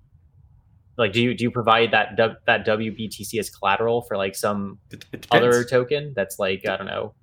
Like, 0.96 1.12
do 1.12 1.20
you 1.22 1.34
do 1.34 1.44
you 1.44 1.50
provide 1.50 1.90
that 1.92 2.16
that 2.46 2.64
WBTC 2.66 3.38
as 3.38 3.50
collateral 3.50 4.00
for 4.02 4.16
like 4.16 4.34
some 4.34 4.78
It, 4.90 5.04
it 5.12 5.20
depends. 5.22 5.28
other 5.30 5.64
token 5.64 6.12
that's 6.16 6.38
like 6.38 6.66
I 6.66 6.76
don't 6.78 6.86
know. 6.86 7.14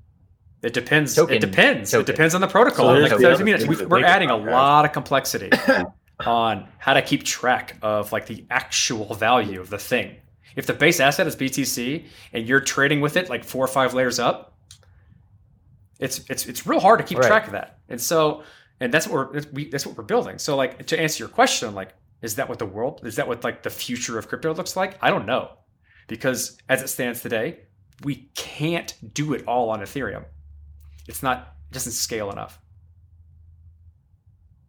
It 0.62 0.74
depends. 0.74 1.16
Token- 1.16 1.36
it 1.36 1.40
depends. 1.40 1.92
token. 1.92 2.02
It 2.04 2.06
depends 2.08 2.36
on 2.36 2.42
the 2.42 2.48
protocol. 2.48 2.88
So 2.88 3.16
Like, 3.16 3.40
I 3.40 3.44
mean, 3.44 3.68
we, 3.68 3.86
we're 3.86 4.04
adding 4.04 4.30
a 4.30 4.36
lot 4.38 4.84
of 4.86 4.92
complexity 4.92 5.50
on 6.26 6.68
how 6.78 6.94
to 6.94 7.02
keep 7.02 7.24
track 7.24 7.78
of 7.82 8.12
like 8.12 8.26
the 8.26 8.46
actual 8.50 9.14
value 9.16 9.62
of 9.62 9.70
the 9.70 9.78
thing. 9.78 10.16
If 10.56 10.66
the 10.66 10.74
base 10.74 11.00
asset 11.00 11.28
is 11.28 11.36
BTC 11.36 12.06
and 12.34 12.46
you're 12.46 12.60
trading 12.60 13.00
with 13.00 13.16
it 13.16 13.30
like 13.30 13.44
four 13.46 13.64
or 13.64 13.68
five 13.70 13.94
layers 13.94 14.20
up, 14.20 14.58
it's 16.00 16.22
it's 16.30 16.46
it's 16.48 16.66
real 16.66 16.80
hard 16.80 17.00
to 17.00 17.06
keep 17.06 17.18
Right. 17.20 17.28
track 17.28 17.46
of 17.46 17.54
that. 17.54 17.80
And 17.90 18.00
so, 18.02 18.44
and 18.80 18.94
that's 18.94 19.08
what 19.08 19.34
we're 19.34 19.42
we, 19.54 19.70
that's 19.70 19.86
what 19.86 19.98
we're 19.98 20.04
building. 20.04 20.38
So, 20.40 20.56
like 20.56 20.86
to 20.88 21.00
answer 21.00 21.24
your 21.24 21.30
question, 21.30 21.74
like 21.76 21.94
is 22.22 22.36
that 22.36 22.50
what 22.50 22.60
the 22.60 22.66
world 22.66 23.02
is 23.06 23.16
that 23.18 23.28
what 23.28 23.44
like 23.44 23.64
the 23.64 23.70
future 23.70 24.18
of 24.18 24.28
crypto 24.28 24.54
looks 24.54 24.76
like? 24.76 24.98
I 25.02 25.10
don't 25.10 25.26
know, 25.26 25.52
because 26.08 26.58
as 26.68 26.82
it 26.82 26.90
stands 26.90 27.22
today, 27.22 27.60
we 28.04 28.30
can't 28.36 28.94
do 29.14 29.34
it 29.34 29.46
all 29.48 29.70
on 29.70 29.80
Ethereum. 29.82 30.26
It's 31.10 31.24
not 31.24 31.56
it 31.70 31.74
doesn't 31.74 31.92
scale 31.92 32.32
enough. 32.32 32.60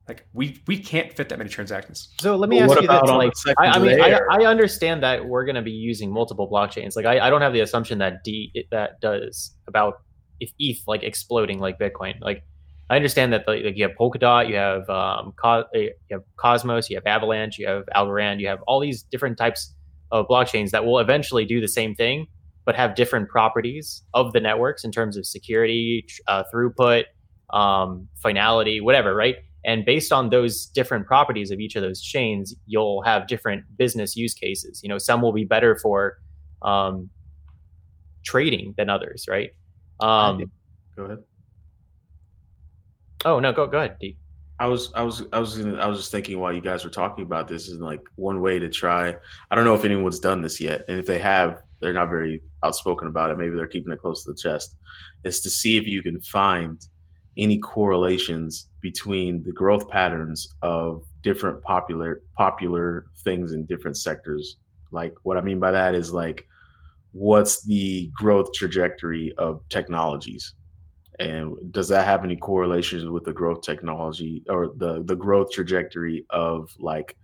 Like 0.08 0.26
we 0.32 0.60
we 0.66 0.76
can't 0.76 1.12
fit 1.12 1.28
that 1.28 1.38
many 1.38 1.48
transactions. 1.48 2.08
So 2.18 2.34
let 2.34 2.50
me 2.50 2.58
But 2.58 2.70
ask 2.70 2.80
you 2.80 2.88
about 2.88 3.06
this: 3.06 3.46
like, 3.46 3.56
I, 3.60 3.66
I 3.66 3.78
mean, 3.78 4.00
I. 4.00 4.18
I 4.28 4.44
understand 4.44 5.04
that 5.04 5.24
we're 5.24 5.44
going 5.44 5.54
to 5.54 5.62
be 5.62 5.70
using 5.70 6.10
multiple 6.10 6.50
blockchains. 6.50 6.96
Like, 6.96 7.06
I, 7.06 7.20
I 7.20 7.30
don't 7.30 7.42
have 7.42 7.52
the 7.52 7.60
assumption 7.60 7.98
that 7.98 8.24
Dee 8.24 8.66
that 8.72 9.00
does 9.00 9.54
about 9.68 10.02
if 10.40 10.50
ETH 10.58 10.80
like 10.88 11.04
exploding 11.04 11.60
like 11.60 11.78
Bitcoin. 11.78 12.20
Like, 12.20 12.42
I 12.88 12.96
understand 12.96 13.32
that 13.34 13.46
like, 13.46 13.76
you 13.76 13.84
have 13.86 13.96
Polkadot, 13.96 14.48
you 14.48 14.56
have 14.56 14.90
um, 14.90 15.32
Co- 15.40 15.64
uh, 15.72 15.78
you 15.78 15.92
have 16.10 16.22
Cosmos, 16.36 16.90
you 16.90 16.96
have 16.96 17.06
Avalanche, 17.06 17.56
you 17.56 17.68
have 17.68 17.84
Algorand, 17.94 18.40
you 18.40 18.48
have 18.48 18.62
all 18.62 18.80
these 18.80 19.04
different 19.04 19.38
types 19.38 19.74
of 20.10 20.26
blockchains 20.26 20.70
that 20.70 20.84
will 20.84 20.98
eventually 20.98 21.44
do 21.44 21.60
the 21.60 21.68
same 21.68 21.94
thing, 21.94 22.26
but 22.64 22.74
have 22.76 22.94
different 22.94 23.28
properties 23.28 24.02
of 24.14 24.32
the 24.32 24.40
networks 24.40 24.84
in 24.84 24.92
terms 24.92 25.16
of 25.16 25.26
security, 25.26 26.04
uh, 26.28 26.44
throughput, 26.52 27.04
um, 27.52 28.08
finality, 28.22 28.80
whatever, 28.80 29.14
right? 29.14 29.36
And 29.64 29.84
based 29.84 30.12
on 30.12 30.30
those 30.30 30.66
different 30.66 31.06
properties 31.06 31.50
of 31.50 31.60
each 31.60 31.76
of 31.76 31.82
those 31.82 32.00
chains, 32.00 32.54
you'll 32.66 33.02
have 33.02 33.26
different 33.26 33.64
business 33.76 34.16
use 34.16 34.34
cases. 34.34 34.80
You 34.82 34.88
know, 34.88 34.98
some 34.98 35.20
will 35.20 35.32
be 35.32 35.44
better 35.44 35.76
for 35.76 36.18
um, 36.62 37.10
trading 38.24 38.74
than 38.76 38.88
others, 38.88 39.26
right? 39.28 39.50
Um, 40.00 40.50
Go 40.96 41.04
ahead. 41.04 41.18
oh 43.24 43.38
no, 43.40 43.52
go 43.52 43.66
go 43.66 43.78
ahead, 43.78 43.96
Dee. 44.00 44.16
I 44.58 44.66
was 44.66 44.92
I 44.94 45.02
was 45.02 45.24
I 45.32 45.38
was 45.38 45.56
gonna, 45.56 45.78
I 45.78 45.86
was 45.86 45.98
just 45.98 46.12
thinking 46.12 46.38
while 46.38 46.52
you 46.52 46.60
guys 46.60 46.84
were 46.84 46.90
talking 46.90 47.24
about 47.24 47.48
this 47.48 47.68
is 47.68 47.80
like 47.80 48.02
one 48.16 48.40
way 48.40 48.58
to 48.58 48.68
try. 48.68 49.14
I 49.50 49.54
don't 49.54 49.64
know 49.64 49.74
if 49.74 49.84
anyone's 49.84 50.20
done 50.20 50.42
this 50.42 50.60
yet, 50.60 50.84
and 50.88 50.98
if 50.98 51.06
they 51.06 51.18
have, 51.18 51.62
they're 51.80 51.92
not 51.92 52.08
very 52.08 52.42
outspoken 52.62 53.08
about 53.08 53.30
it. 53.30 53.38
Maybe 53.38 53.56
they're 53.56 53.66
keeping 53.66 53.92
it 53.92 54.00
close 54.00 54.24
to 54.24 54.32
the 54.32 54.38
chest. 54.38 54.76
Is 55.24 55.40
to 55.40 55.50
see 55.50 55.76
if 55.76 55.86
you 55.86 56.02
can 56.02 56.20
find 56.20 56.80
any 57.36 57.58
correlations 57.58 58.68
between 58.80 59.42
the 59.44 59.52
growth 59.52 59.88
patterns 59.88 60.48
of 60.62 61.04
different 61.22 61.62
popular 61.62 62.22
popular 62.36 63.06
things 63.24 63.52
in 63.52 63.64
different 63.66 63.96
sectors. 63.96 64.56
Like 64.90 65.14
what 65.22 65.36
I 65.36 65.40
mean 65.40 65.60
by 65.60 65.70
that 65.70 65.94
is 65.94 66.12
like 66.12 66.46
what's 67.12 67.62
the 67.64 68.10
growth 68.14 68.52
trajectory 68.52 69.32
of 69.36 69.60
technologies 69.68 70.54
and 71.20 71.54
does 71.70 71.88
that 71.88 72.06
have 72.06 72.24
any 72.24 72.34
correlations 72.34 73.08
with 73.08 73.24
the 73.24 73.32
growth 73.32 73.60
technology 73.60 74.42
or 74.48 74.68
the 74.76 75.02
the 75.04 75.14
growth 75.14 75.50
trajectory 75.52 76.24
of 76.30 76.70
like 76.78 77.16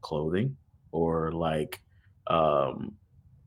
clothing 0.00 0.56
or 0.90 1.30
like 1.32 1.80
um 2.26 2.92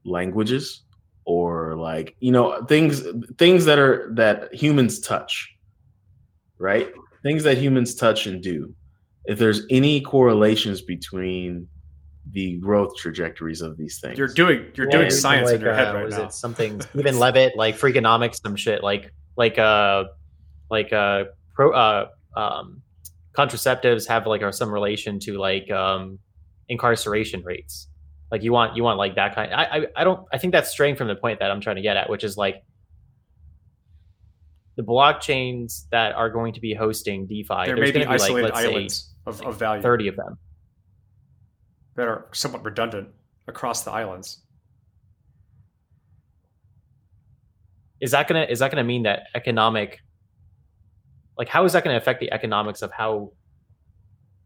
languages 0.06 0.84
or 1.26 1.76
like 1.76 2.16
you 2.20 2.32
know 2.32 2.64
things 2.66 3.04
things 3.38 3.66
that 3.66 3.78
are 3.80 4.12
that 4.16 4.54
humans 4.54 5.00
touch 5.00 5.50
right 6.58 6.92
things 7.24 7.44
that 7.44 7.58
humans 7.58 7.96
touch 7.96 8.26
and 8.26 8.42
do 8.42 8.74
if 9.26 9.38
there's 9.38 9.62
any 9.70 10.02
correlations 10.02 10.82
between 10.82 11.68
the 12.32 12.58
growth 12.58 12.96
trajectories 12.98 13.62
of 13.62 13.78
these 13.78 14.00
things 14.00 14.18
You're 14.18 14.28
doing 14.28 14.66
you're 14.76 14.88
Yeah, 14.88 14.98
doing 14.98 15.12
science 15.12 15.50
like, 15.50 15.56
in 15.56 15.62
your 15.62 15.74
head 15.74 15.90
uh, 15.90 15.96
right 15.96 16.06
was 16.06 16.18
now. 16.18 16.26
it 16.26 16.34
something 16.34 16.80
even 16.98 17.18
Levitt, 17.18 17.56
like 17.56 17.78
Freakonomics, 17.78 18.40
some 18.42 18.56
shit, 18.56 18.84
like 18.84 19.12
like 19.38 19.58
uh 19.58 20.06
like 20.70 20.94
uh 20.94 21.26
pro 21.56 21.72
uh 21.72 22.08
um 22.36 22.82
contraceptives 23.38 24.08
have 24.08 24.28
like 24.28 24.42
or 24.42 24.52
some 24.52 24.70
relation 24.72 25.20
to 25.20 25.38
like 25.38 25.70
um 25.72 26.20
incarceration 26.70 27.44
rates. 27.44 27.88
Like 28.32 28.44
you 28.44 28.52
want 28.54 28.78
you 28.78 28.84
want 28.84 28.98
like 28.98 29.16
that 29.16 29.36
kind. 29.36 29.54
I 29.54 29.64
I, 29.64 29.88
I 29.98 30.04
don't. 30.04 30.26
I 30.32 30.38
think 30.38 30.54
that's 30.54 30.70
straying 30.70 30.96
from 30.96 31.08
the 31.08 31.16
point 31.16 31.40
that 31.40 31.52
I'm 31.52 31.60
trying 31.60 31.76
to 31.76 31.82
get 31.82 31.98
at, 31.98 32.10
which 32.10 32.24
is 32.24 32.38
like 32.38 32.64
the 34.78 34.84
blockchains 34.84 35.90
that 35.92 36.14
are 36.16 36.30
going 36.30 36.54
to 36.54 36.62
be 36.62 36.74
hosting 36.74 37.28
DeFi. 37.28 37.48
there 37.50 37.76
there's 37.76 37.80
may 37.80 37.86
be 37.88 37.92
gonna 37.92 38.06
like, 38.06 38.22
isolated 38.22 38.56
say, 38.56 38.68
islands 38.68 39.14
of, 39.26 39.42
of 39.42 39.60
value 39.60 39.82
thirty 39.82 40.08
of 40.08 40.16
them. 40.16 40.38
that 41.96 42.08
are 42.08 42.30
somewhat 42.32 42.64
redundant 42.64 43.10
across 43.48 43.84
the 43.84 43.92
islands. 43.92 44.42
is 48.02 48.12
that 48.12 48.28
gonna 48.28 48.46
is 48.50 48.60
that 48.60 48.72
gonna 48.72 48.84
mean 48.84 49.04
that 49.04 49.28
economic 49.36 50.00
like 51.38 51.48
how 51.48 51.64
is 51.64 51.74
that 51.74 51.84
gonna 51.84 51.98
affect 51.98 52.20
the 52.20 52.32
economics 52.34 52.82
of 52.82 52.92
how 52.92 53.32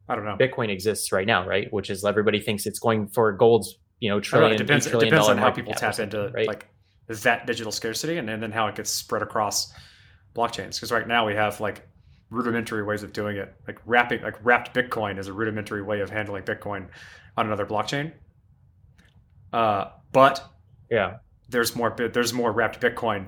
I 0.07 0.15
don't 0.15 0.25
know. 0.25 0.37
bitcoin 0.37 0.69
exists 0.69 1.11
right 1.11 1.25
now 1.25 1.47
right 1.47 1.71
which 1.73 1.89
is 1.89 2.05
everybody 2.05 2.39
thinks 2.39 2.65
it's 2.65 2.79
going 2.79 3.07
for 3.07 3.31
gold's 3.31 3.77
you 3.99 4.09
know 4.09 4.19
don't 4.19 4.33
know, 4.33 4.39
trillion 4.39 4.53
it 4.53 4.57
depends. 4.57 4.87
$8 4.87 5.01
It 5.01 5.05
depends 5.05 5.27
on 5.27 5.37
how 5.37 5.51
people 5.51 5.73
tap 5.73 5.99
into 5.99 6.31
right 6.33 6.47
like 6.47 6.67
that 7.07 7.45
digital 7.45 7.71
scarcity, 7.71 8.17
and, 8.17 8.29
and 8.29 8.41
then 8.41 8.51
how 8.51 8.67
it 8.67 8.75
gets 8.75 8.89
spread 8.89 9.21
across 9.21 9.73
blockchains. 10.35 10.75
Because 10.75 10.91
right 10.91 11.07
now 11.07 11.25
we 11.25 11.35
have 11.35 11.59
like 11.59 11.87
rudimentary 12.29 12.83
ways 12.83 13.03
of 13.03 13.13
doing 13.13 13.37
it. 13.37 13.53
Like 13.67 13.79
wrapping, 13.85 14.21
like 14.21 14.43
wrapped 14.43 14.73
Bitcoin 14.73 15.19
is 15.19 15.27
a 15.27 15.33
rudimentary 15.33 15.83
way 15.83 16.01
of 16.01 16.09
handling 16.09 16.43
Bitcoin 16.43 16.87
on 17.37 17.45
another 17.45 17.65
blockchain. 17.65 18.11
Uh, 19.53 19.91
but 20.11 20.43
yeah 20.89 21.17
there's 21.49 21.75
more 21.75 21.95
there's 21.95 22.33
more 22.33 22.51
wrapped 22.51 22.81
Bitcoin 22.81 23.27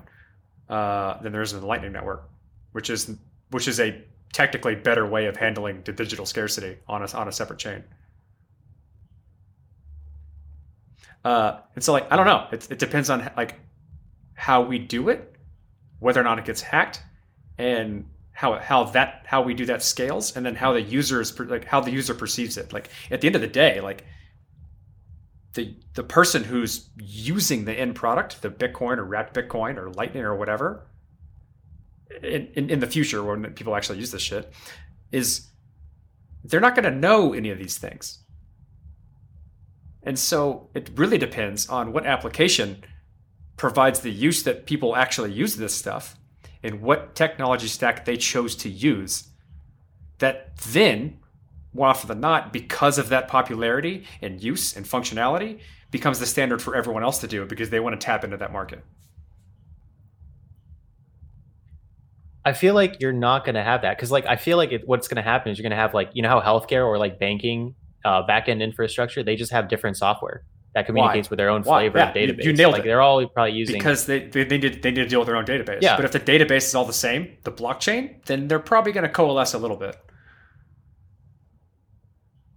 uh, 0.70 1.22
than 1.22 1.32
there 1.32 1.42
is 1.42 1.54
in 1.54 1.62
the 1.62 1.66
Lightning 1.66 1.92
Network, 1.92 2.30
which 2.72 2.90
is 2.90 3.16
which 3.52 3.68
is 3.68 3.80
a 3.80 4.04
technically 4.34 4.76
better 4.76 5.06
way 5.06 5.26
of 5.26 5.38
handling 5.38 5.82
the 5.84 5.92
digital 5.92 6.26
scarcity 6.26 6.78
on 6.88 7.02
a 7.02 7.08
on 7.16 7.28
a 7.28 7.32
separate 7.32 7.60
chain. 7.60 7.84
Uh, 11.24 11.60
and 11.76 11.84
so 11.84 11.92
like 11.94 12.12
I 12.12 12.16
don't 12.16 12.26
know, 12.26 12.48
it, 12.52 12.72
it 12.72 12.80
depends 12.80 13.10
on 13.10 13.30
like 13.36 13.56
how 14.34 14.62
we 14.62 14.80
do 14.80 15.10
it, 15.10 15.36
whether 16.00 16.22
or 16.22 16.24
not 16.24 16.40
it 16.40 16.46
gets 16.46 16.62
hacked, 16.62 17.02
and 17.58 18.06
how 18.32 18.60
how 18.60 18.84
that 18.86 19.26
how 19.26 19.42
we 19.42 19.54
do 19.54 19.66
that 19.66 19.84
scales, 19.84 20.36
and 20.38 20.46
then 20.46 20.56
how 20.56 20.74
the 20.74 20.82
users 20.82 21.32
per- 21.32 21.46
like 21.46 21.66
how 21.66 21.82
the 21.82 21.92
user 21.92 22.14
perceives 22.14 22.58
it. 22.58 22.72
Like 22.72 22.90
at 23.12 23.22
the 23.22 23.28
end 23.28 23.36
of 23.36 23.42
the 23.42 23.48
day, 23.48 23.82
like 23.82 24.06
the 25.54 25.76
the 25.96 26.04
person 26.04 26.44
who's 26.44 26.90
using 26.98 27.66
the 27.66 27.74
end 27.74 27.96
product, 27.96 28.42
the 28.42 28.50
Bitcoin 28.50 28.98
or 28.98 29.04
wrapped 29.04 29.34
Bitcoin 29.34 29.78
or 29.78 29.90
Lightning 29.90 30.24
or 30.24 30.36
whatever, 30.36 30.86
in, 32.24 32.48
in, 32.54 32.70
in 32.70 32.80
the 32.80 32.88
future 32.88 33.24
when 33.24 33.44
people 33.54 33.76
actually 33.76 34.00
use 34.00 34.12
this 34.12 34.22
shit, 34.22 34.52
is 35.12 35.48
they're 36.44 36.60
not 36.60 36.76
going 36.76 36.92
to 36.92 37.00
know 37.00 37.34
any 37.34 37.50
of 37.50 37.58
these 37.58 37.78
things. 37.78 38.20
And 40.04 40.18
so 40.18 40.70
it 40.74 40.90
really 40.96 41.18
depends 41.18 41.68
on 41.68 41.92
what 41.92 42.06
application 42.06 42.84
provides 43.58 44.00
the 44.00 44.12
use 44.12 44.44
that 44.44 44.66
people 44.66 44.96
actually 44.96 45.34
use 45.34 45.56
this 45.56 45.76
stuff 45.76 46.16
and 46.64 46.82
what 46.82 47.16
technology 47.16 47.68
stack 47.68 48.06
they 48.06 48.18
chose 48.18 48.56
to 48.56 48.70
use 48.70 49.30
that 50.20 50.56
then 50.58 51.20
more 51.74 51.88
often 51.88 52.08
than 52.08 52.20
not, 52.20 52.52
because 52.52 52.98
of 52.98 53.10
that 53.10 53.28
popularity 53.28 54.06
and 54.22 54.42
use 54.42 54.76
and 54.76 54.86
functionality, 54.86 55.60
becomes 55.92 56.20
the 56.20 56.26
standard 56.26 56.62
for 56.62 56.76
everyone 56.76 57.04
else 57.04 57.20
to 57.20 57.28
do 57.28 57.46
because 57.46 57.70
they 57.70 57.80
want 57.80 58.00
to 58.00 58.04
tap 58.04 58.24
into 58.24 58.38
that 58.38 58.52
market. 58.52 58.84
I 62.50 62.54
feel 62.54 62.74
like 62.74 62.92
you're 63.02 63.20
not 63.30 63.40
going 63.46 63.56
to 63.56 63.64
have 63.64 63.82
that 63.84 63.96
because 63.98 64.12
like 64.12 64.26
i 64.26 64.36
feel 64.36 64.58
like 64.58 64.72
it, 64.72 64.82
what's 64.86 65.08
going 65.08 65.22
to 65.24 65.28
happen 65.34 65.52
is 65.52 65.58
you're 65.58 65.64
going 65.70 65.78
to 65.78 65.84
have 65.84 65.94
like 65.94 66.10
you 66.14 66.22
know 66.24 66.30
how 66.30 66.42
healthcare 66.42 66.86
or 66.86 66.98
like 66.98 67.20
banking 67.20 67.76
uh, 68.06 68.22
backend 68.26 68.62
infrastructure 68.62 69.22
they 69.24 69.36
just 69.36 69.52
have 69.52 69.68
different 69.68 69.98
software 69.98 70.44
that 70.76 70.86
communicates 70.86 71.30
with 71.30 71.38
their 71.38 71.50
own 71.50 71.62
Why? 71.64 71.82
flavor 71.90 71.98
Yeah, 71.98 72.10
of 72.10 72.16
you- 72.16 72.28
database 72.34 72.44
you 72.46 72.54
nailed 72.54 72.74
like 72.74 72.82
it. 72.82 72.86
they're 72.86 73.02
all 73.02 73.26
probably 73.28 73.54
using 73.54 73.78
Because 73.78 74.06
they, 74.06 74.20
they, 74.28 74.44
they, 74.44 74.58
need, 74.60 74.82
they 74.84 74.92
need 74.92 75.02
to 75.02 75.08
deal 75.08 75.20
with 75.20 75.26
their 75.28 75.36
own 75.36 75.46
database. 75.46 75.80
Yeah. 75.82 75.96
But 75.96 76.06
if 76.06 76.12
the 76.12 76.20
database 76.20 76.66
is 76.70 76.76
all 76.76 76.86
the 76.86 76.94
same, 76.94 77.36
the 77.44 77.52
blockchain, 77.52 78.24
then 78.26 78.48
they're 78.48 78.60
probably 78.60 78.92
going 78.92 79.04
to 79.04 79.10
coalesce 79.10 79.54
a 79.56 79.58
little 79.58 79.76
bit. 79.78 79.96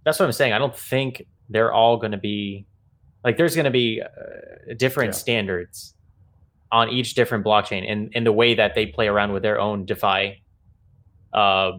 that's 0.05 0.19
what 0.19 0.25
I'm 0.25 0.31
saying. 0.31 0.53
I 0.53 0.57
don't 0.59 0.75
think 0.75 1.23
they're 1.49 1.71
all 1.73 1.97
going 1.97 2.11
to 2.11 2.17
be 2.17 2.65
like 3.23 3.37
there's 3.37 3.55
going 3.55 3.65
to 3.65 3.71
be 3.71 4.01
uh, 4.01 4.73
different 4.77 5.13
Yeah. 5.13 5.19
standards 5.19 5.95
on 6.71 6.89
each 6.89 7.13
different 7.15 7.45
blockchain 7.45 7.89
and 7.91 8.09
in 8.13 8.23
the 8.23 8.31
way 8.31 8.53
that 8.55 8.75
they 8.75 8.85
play 8.85 9.07
around 9.07 9.33
with 9.33 9.43
their 9.43 9.59
own 9.59 9.85
DeFi. 9.85 10.41
Uh, 11.33 11.73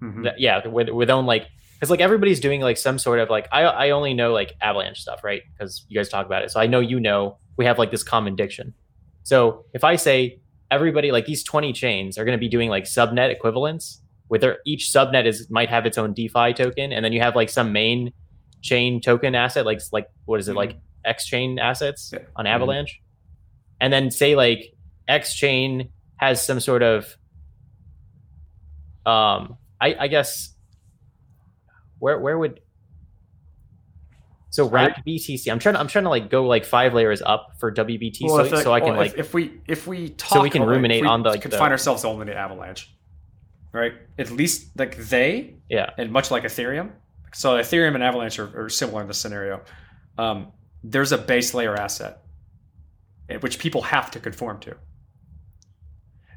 Mhm. 0.00 0.22
th- 0.22 0.34
yeah, 0.38 0.66
with 0.66 0.88
with 0.90 1.10
own 1.10 1.26
like 1.26 1.46
because 1.74 1.90
like 1.90 2.00
everybody's 2.00 2.38
doing 2.40 2.60
like 2.60 2.76
some 2.76 2.98
sort 2.98 3.18
of 3.18 3.28
like 3.30 3.48
I 3.50 3.62
I 3.64 3.90
only 3.90 4.14
know 4.14 4.32
like 4.32 4.52
Avalanche 4.60 5.00
stuff, 5.00 5.24
right? 5.24 5.42
Because 5.52 5.84
you 5.88 5.96
guys 5.98 6.08
talk 6.08 6.26
about 6.26 6.42
it, 6.44 6.50
so 6.50 6.60
I 6.60 6.66
know 6.66 6.80
you 6.80 7.00
know 7.00 7.38
we 7.56 7.64
have 7.64 7.78
like 7.78 7.90
this 7.90 8.02
common 8.02 8.36
diction. 8.36 8.72
So 9.24 9.64
if 9.74 9.82
I 9.84 9.96
say 9.96 10.38
everybody 10.70 11.10
like 11.10 11.26
these 11.26 11.42
twenty 11.42 11.72
chains 11.72 12.18
are 12.18 12.24
going 12.24 12.36
to 12.36 12.40
be 12.40 12.48
doing 12.48 12.68
like 12.70 12.84
subnet 12.84 13.30
equivalents, 13.30 14.02
with 14.28 14.42
their 14.42 14.58
each 14.64 14.90
subnet 14.94 15.26
is 15.26 15.50
might 15.50 15.68
have 15.70 15.86
its 15.86 15.98
own 15.98 16.12
DeFi 16.14 16.52
token, 16.54 16.92
and 16.92 17.04
then 17.04 17.12
you 17.12 17.20
have 17.20 17.34
like 17.34 17.48
some 17.50 17.72
main 17.72 18.12
chain 18.62 19.00
token 19.00 19.34
asset, 19.34 19.66
like 19.66 19.80
like 19.92 20.06
what 20.26 20.38
is 20.38 20.48
it 20.48 20.52
Mhm. 20.52 20.56
like 20.56 20.76
X 21.04 21.26
chain 21.26 21.58
assets 21.58 22.10
Yeah. 22.12 22.20
on 22.36 22.46
Avalanche, 22.46 23.00
and 23.80 23.92
then 23.92 24.10
say 24.10 24.34
like 24.36 24.74
X 25.08 25.34
chain 25.34 25.90
has 26.16 26.44
some 26.44 26.60
sort 26.60 26.82
of 26.82 27.16
um 29.06 29.56
I, 29.80 29.96
I 29.98 30.08
guess 30.08 30.54
where 31.98 32.18
where 32.18 32.38
would 32.38 32.60
so 34.50 34.68
wrap 34.68 35.04
BTC? 35.06 35.50
I'm 35.50 35.60
trying 35.60 35.74
to 35.74 35.80
I'm 35.80 35.86
trying 35.86 36.04
to 36.04 36.10
like 36.10 36.28
go 36.28 36.44
like 36.44 36.64
five 36.64 36.92
layers 36.92 37.22
up 37.22 37.52
for 37.58 37.72
WBT 37.72 38.22
Well, 38.22 38.44
so, 38.44 38.56
if, 38.56 38.62
so 38.64 38.72
I 38.72 38.80
can 38.80 38.90
well, 38.90 38.98
like 38.98 39.12
if, 39.12 39.18
if 39.18 39.34
we 39.34 39.60
if 39.68 39.86
we 39.86 40.10
talk, 40.10 40.30
so 40.30 40.42
we 40.42 40.50
can 40.50 40.64
ruminate 40.64 41.02
we 41.02 41.08
on 41.08 41.22
the, 41.22 41.30
like, 41.30 41.42
could 41.42 41.52
the- 41.52 41.58
find 41.58 41.70
ourselves 41.70 42.04
only 42.04 42.26
to 42.26 42.36
Avalanche, 42.36 42.92
right? 43.72 43.92
At 44.18 44.30
least 44.32 44.76
like 44.76 44.96
they 44.96 45.54
yeah 45.68 45.90
and 45.96 46.10
much 46.10 46.32
like 46.32 46.42
Ethereum. 46.42 46.90
So 47.32 47.58
Ethereum 47.58 47.94
and 47.94 48.02
Avalanche 48.02 48.40
are, 48.40 48.64
are 48.64 48.68
similar 48.68 49.02
in 49.02 49.06
this 49.06 49.18
scenario. 49.18 49.60
Um, 50.18 50.48
there's 50.82 51.12
a 51.12 51.18
base 51.18 51.54
layer 51.54 51.76
asset, 51.76 52.22
Eh, 53.30 53.36
which 53.38 53.58
people 53.58 53.82
have 53.82 54.10
to 54.10 54.20
conform 54.20 54.58
to. 54.60 54.76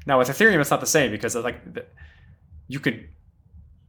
Now 0.06 0.18
with 0.18 0.28
Ethereum, 0.28 0.60
it's 0.60 0.70
not 0.70 0.80
the 0.80 0.86
same 0.86 1.10
because 1.10 1.34
like 1.34 1.60
you 2.68 2.78
could 2.78 3.08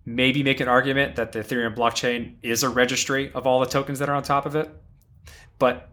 maybe 0.06 0.44
make 0.44 0.60
an 0.60 0.68
argument 0.68 1.16
that 1.16 1.32
the 1.32 1.40
Ethereum 1.40 1.76
blockchain 1.76 2.36
is 2.42 2.64
a 2.64 2.70
registry 2.70 3.32
of 3.34 3.46
all 3.46 3.60
the 3.60 3.66
tokens 3.66 4.00
that 4.00 4.10
are 4.10 4.16
on 4.16 4.24
top 4.24 4.46
of 4.46 4.56
it, 4.56 4.70
but 5.60 5.90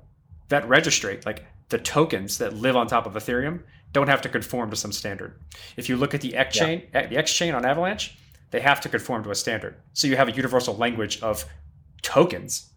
that 0.48 0.68
registry, 0.68 1.20
like 1.24 1.44
the 1.68 1.78
tokens 1.78 2.38
that 2.38 2.54
live 2.54 2.76
on 2.76 2.86
top 2.86 3.06
of 3.06 3.14
Ethereum, 3.14 3.62
don't 3.92 4.08
have 4.08 4.22
to 4.22 4.28
conform 4.28 4.70
to 4.70 4.76
some 4.76 4.92
standard. 4.92 5.38
If 5.76 5.88
you 5.88 5.96
look 5.96 6.14
at 6.14 6.20
the 6.20 6.34
X 6.34 6.56
chain, 6.56 6.82
at 6.94 7.10
the 7.10 7.16
X 7.16 7.32
chain 7.32 7.54
on 7.54 7.64
Avalanche, 7.64 8.16
they 8.50 8.60
have 8.60 8.80
to 8.82 8.88
conform 8.88 9.24
to 9.24 9.30
a 9.30 9.34
standard. 9.34 9.76
So 9.92 10.06
you 10.06 10.16
have 10.16 10.28
a 10.28 10.32
universal 10.32 10.76
language 10.76 11.20
of 11.20 11.46
tokens 12.02 12.70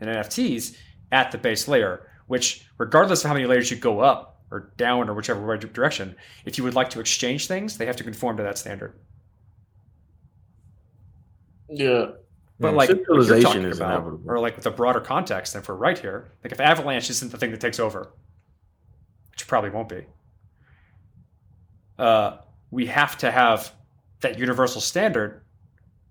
and 0.00 0.10
NFTs 0.10 0.76
at 1.12 1.32
the 1.32 1.38
base 1.38 1.66
layer, 1.68 2.09
which 2.30 2.64
regardless 2.78 3.24
of 3.24 3.28
how 3.28 3.34
many 3.34 3.44
layers 3.44 3.72
you 3.72 3.76
go 3.76 3.98
up 3.98 4.40
or 4.52 4.72
down 4.76 5.08
or 5.08 5.14
whichever 5.14 5.56
direction, 5.56 6.14
if 6.44 6.56
you 6.56 6.62
would 6.62 6.74
like 6.74 6.88
to 6.88 7.00
exchange 7.00 7.48
things, 7.48 7.76
they 7.76 7.86
have 7.86 7.96
to 7.96 8.04
conform 8.04 8.36
to 8.36 8.44
that 8.44 8.56
standard. 8.56 8.94
Yeah. 11.68 12.12
But 12.60 12.74
like 12.74 12.88
what 12.88 12.98
you're 12.98 13.06
Centralization 13.24 13.42
talking 13.42 13.64
is 13.64 13.78
about, 13.78 14.02
inevitable. 14.02 14.30
or 14.30 14.38
like 14.38 14.54
with 14.54 14.64
a 14.64 14.70
broader 14.70 15.00
context, 15.00 15.56
if 15.56 15.68
we're 15.68 15.74
right 15.74 15.98
here, 15.98 16.30
like 16.44 16.52
if 16.52 16.60
Avalanche 16.60 17.10
isn't 17.10 17.32
the 17.32 17.36
thing 17.36 17.50
that 17.50 17.60
takes 17.60 17.80
over, 17.80 18.12
which 19.32 19.48
probably 19.48 19.70
won't 19.70 19.88
be, 19.88 20.06
uh, 21.98 22.36
we 22.70 22.86
have 22.86 23.18
to 23.18 23.32
have 23.32 23.72
that 24.20 24.38
universal 24.38 24.80
standard. 24.80 25.42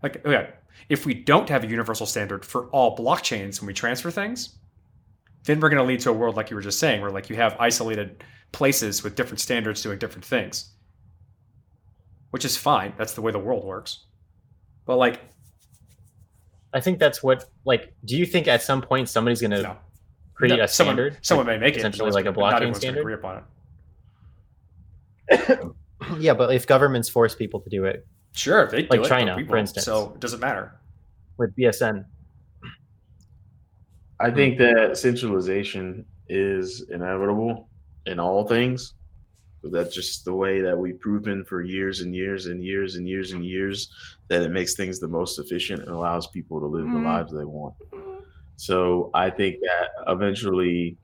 Like, 0.04 0.26
okay, 0.26 0.50
if 0.90 1.06
we 1.06 1.14
don't 1.14 1.48
have 1.48 1.64
a 1.64 1.68
universal 1.68 2.06
standard 2.06 2.44
for 2.44 2.66
all 2.72 2.98
blockchains 2.98 3.62
when 3.62 3.68
we 3.68 3.74
transfer 3.74 4.12
things, 4.12 4.58
then 5.45 5.60
we're 5.60 5.70
going 5.70 5.82
to 5.82 5.88
lead 5.88 5.99
to 6.02 6.10
a 6.10 6.14
world 6.14 6.36
like 6.36 6.49
you 6.49 6.56
were 6.56 6.61
just 6.61 6.80
saying, 6.80 7.02
where 7.02 7.11
like 7.11 7.30
you 7.30 7.36
have 7.36 7.56
isolated 7.60 8.24
places 8.52 9.03
with 9.03 9.16
different 9.16 9.40
standards 9.40 9.82
doing 9.82 9.98
different 9.99 10.26
things, 10.26 10.72
which 12.32 12.45
is 12.45 12.57
fine. 12.57 12.94
That's 12.98 13.14
the 13.14 13.22
way 13.22 13.32
the 13.32 13.40
world 13.40 13.64
works. 13.64 14.06
But 14.86 14.98
like, 14.98 15.22
I 16.74 16.80
think 16.80 16.99
that's 16.99 17.24
what 17.24 17.45
like 17.66 17.94
do 18.06 18.16
you 18.18 18.26
think 18.26 18.48
at 18.48 18.61
some 18.61 18.82
point 18.82 19.10
somebody's 19.10 19.41
gonna 19.41 19.61
no. 19.61 19.78
create 20.36 20.57
No, 20.57 20.64
a 20.64 20.68
standard? 20.68 21.14
Someone, 21.22 21.24
someone 21.24 21.45
may 21.48 21.57
make 21.57 21.76
it, 21.76 21.80
essentially 21.80 22.11
but 22.11 22.16
like 22.16 22.26
a 22.26 22.32
not 22.32 22.38
blockchain 22.38 22.53
everyone's 22.56 22.80
gonna 22.80 22.80
standard? 22.80 23.02
Agree 23.02 23.14
upon 23.14 23.44
it. 25.30 25.60
yeah, 26.20 26.34
but 26.34 26.53
if 26.53 26.68
governments 26.68 27.10
force 27.10 27.34
people 27.34 27.60
to 27.61 27.70
do 27.70 27.86
it 27.86 28.06
Sure, 28.34 28.68
they 28.68 28.84
do 28.84 28.88
Like 28.90 29.02
it, 29.02 29.10
China, 29.10 29.36
we 29.36 29.45
for 29.45 29.57
instance. 29.57 29.86
So 29.86 30.11
it 30.14 30.20
doesn't 30.20 30.40
matter. 30.40 30.80
with 31.38 31.56
BSN, 31.56 32.06
I 34.20 34.32
think 34.32 34.58
that 34.58 34.98
centralization 34.98 36.06
is 36.28 36.86
inevitable 36.90 37.70
in 38.06 38.20
all 38.20 38.46
things. 38.48 38.94
But 39.62 39.74
that's 39.74 39.94
just 39.94 40.24
the 40.24 40.34
way 40.34 40.62
that 40.62 40.78
we've 40.78 41.00
proven 41.00 41.44
for 41.44 41.62
years 41.62 42.00
and 42.00 42.16
years 42.16 42.46
and 42.46 42.64
years 42.64 42.96
and 42.96 43.08
years 43.08 43.34
and 43.34 43.44
years 43.46 43.91
that 44.30 44.41
it 44.41 44.52
makes 44.52 44.76
things 44.76 45.00
the 45.00 45.08
most 45.08 45.38
efficient 45.38 45.82
and 45.82 45.90
allows 45.90 46.28
people 46.28 46.62
to 46.62 46.66
live 46.66 46.86
the 46.86 46.91
Mhm. 46.91 47.04
lives 47.04 47.34
they 47.34 47.44
want. 47.44 47.76
So 48.56 49.10
I 49.14 49.30
think 49.30 49.60
that 49.62 49.90
eventually 50.08 50.98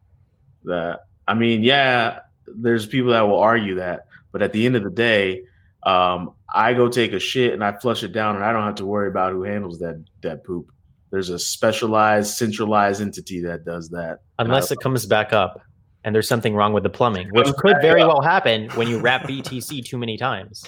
that 0.64 1.02
I 1.28 1.34
mean, 1.34 1.64
yeah, 1.64 2.20
there's 2.48 2.86
people 2.86 3.12
that 3.12 3.22
will 3.22 3.40
argue 3.40 3.76
that, 3.76 4.06
but 4.32 4.42
at 4.42 4.54
the 4.54 4.66
end 4.66 4.76
of 4.76 4.84
the 4.84 4.90
day, 4.92 5.44
um, 5.84 6.34
I 6.54 6.74
go 6.74 6.88
take 6.88 7.14
a 7.14 7.20
shit 7.20 7.54
and 7.54 7.64
I 7.64 7.74
flush 7.74 8.04
it 8.04 8.12
down 8.14 8.36
and 8.36 8.44
I 8.46 8.54
don't 8.54 8.64
have 8.64 8.76
to 8.76 8.86
worry 8.86 9.08
about 9.08 9.34
who 9.34 9.44
handles 9.44 9.80
that 9.80 10.04
that 10.22 10.44
poop. 10.44 10.72
There's 11.16 11.30
a 11.30 11.40
specialized, 11.40 12.36
centralized 12.36 13.02
entity 13.02 13.40
that 13.44 13.64
does 13.64 13.88
that. 13.92 14.20
Unless 14.38 14.70
I- 14.70 14.74
it 14.74 14.82
comes 14.82 15.06
back 15.06 15.32
up 15.32 15.62
and 16.04 16.14
there's 16.14 16.28
something 16.28 16.54
wrong 16.54 16.74
with 16.74 16.84
the 16.84 16.90
plumbing, 16.90 17.30
which 17.30 17.48
could 17.54 17.78
very 17.82 18.02
up. 18.02 18.10
well 18.10 18.22
happen 18.22 18.70
when 18.72 18.90
you 18.90 19.00
wrap 19.00 19.24
BTC 19.24 19.82
too 19.86 19.98
many 19.98 20.18
times. 20.18 20.66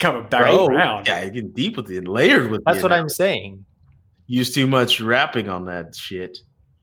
Coming 0.00 0.26
back 0.26 0.42
Bro, 0.42 0.66
around. 0.66 1.06
Yeah, 1.06 1.22
you 1.22 1.30
get 1.30 1.54
deep 1.54 1.76
with 1.76 1.88
it, 1.88 2.08
layered 2.08 2.50
with 2.50 2.64
That's 2.64 2.82
what 2.82 2.90
I'm 2.92 3.08
saying. 3.08 3.64
Use 4.26 4.52
too 4.52 4.66
much 4.66 5.00
wrapping 5.00 5.48
on 5.48 5.66
that 5.66 5.94
shit, 5.94 6.36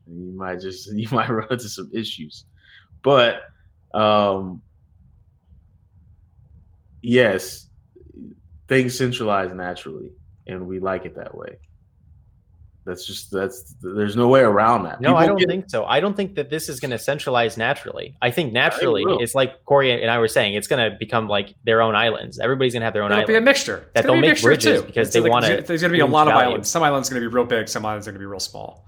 and 0.07 0.17
you 0.25 0.31
might 0.37 0.61
just 0.61 0.89
you 0.95 1.09
might 1.11 1.27
run 1.39 1.47
into 1.51 1.67
some 1.67 1.89
issues. 1.93 2.45
But 3.03 3.41
um 3.93 4.61
yes, 7.01 7.67
things 8.69 8.97
centralize 8.97 9.53
naturally, 9.53 10.13
and 10.47 10.67
we 10.67 10.79
like 10.79 11.03
it 11.03 11.15
that 11.17 11.35
way. 11.35 11.57
That's 12.89 13.05
just 13.05 13.29
that's 13.31 13.75
there's 13.81 14.15
no 14.15 14.27
way 14.27 14.39
around 14.41 14.83
that. 14.83 14.99
No, 14.99 15.15
I 15.15 15.27
don't 15.27 15.37
get- 15.37 15.47
think 15.47 15.69
so. 15.69 15.85
I 15.85 15.99
don't 15.99 16.15
think 16.17 16.33
that 16.35 16.49
this 16.49 16.67
is 16.69 16.79
going 16.79 16.89
to 16.91 16.97
centralize 16.97 17.55
naturally. 17.55 18.17
I 18.21 18.31
think 18.31 18.51
naturally, 18.51 19.05
will. 19.05 19.19
it's 19.19 19.35
like 19.35 19.63
Corey 19.65 19.91
and 20.01 20.09
I 20.09 20.17
were 20.17 20.27
saying, 20.27 20.55
it's 20.55 20.67
going 20.67 20.91
to 20.91 20.97
become 20.97 21.27
like 21.27 21.53
their 21.63 21.81
own 21.81 21.95
islands. 21.95 22.39
Everybody's 22.39 22.73
going 22.73 22.81
to 22.81 22.85
have 22.85 22.93
their 22.93 23.03
own 23.03 23.11
It'll 23.11 23.19
island. 23.21 23.27
be 23.27 23.35
a 23.35 23.41
mixture. 23.41 23.89
That 23.93 24.05
gonna 24.05 24.13
they'll 24.13 24.15
be 24.15 24.21
make 24.21 24.29
mixture, 24.31 24.47
bridges 24.47 24.81
too. 24.81 24.87
because 24.87 25.07
It's 25.09 25.13
they 25.13 25.19
like- 25.21 25.31
wanna 25.31 25.61
There's 25.61 25.81
going 25.81 25.91
to 25.91 25.97
be 25.97 25.99
a 25.99 26.05
boost 26.05 26.13
lot 26.13 26.27
of 26.27 26.33
value. 26.33 26.49
islands. 26.49 26.69
Some 26.69 26.81
islands 26.83 27.09
are 27.11 27.13
going 27.13 27.23
to 27.23 27.29
be 27.29 27.35
real 27.35 27.45
big. 27.45 27.69
Some 27.69 27.85
islands 27.85 28.07
are 28.07 28.11
going 28.11 28.19
to 28.19 28.23
be 28.23 28.25
real 28.29 28.39
small. 28.39 28.85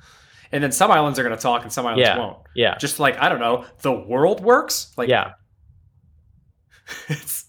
And 0.52 0.61
then 0.64 0.72
some 0.72 0.90
islands 0.91 1.18
are 1.19 1.23
going 1.23 1.36
to 1.36 1.41
talk, 1.41 1.61
and 1.64 1.72
some 1.72 1.86
islands 1.86 2.02
Yeah. 2.07 2.18
won't. 2.18 2.38
yeah, 2.56 2.78
Just 2.78 2.99
like 2.99 3.18
I 3.22 3.30
don't 3.30 3.40
know, 3.40 3.65
the 3.84 3.94
world 3.94 4.41
works. 4.44 4.91
Like 4.98 5.07
yeah. 5.10 5.34
it's, 7.07 7.45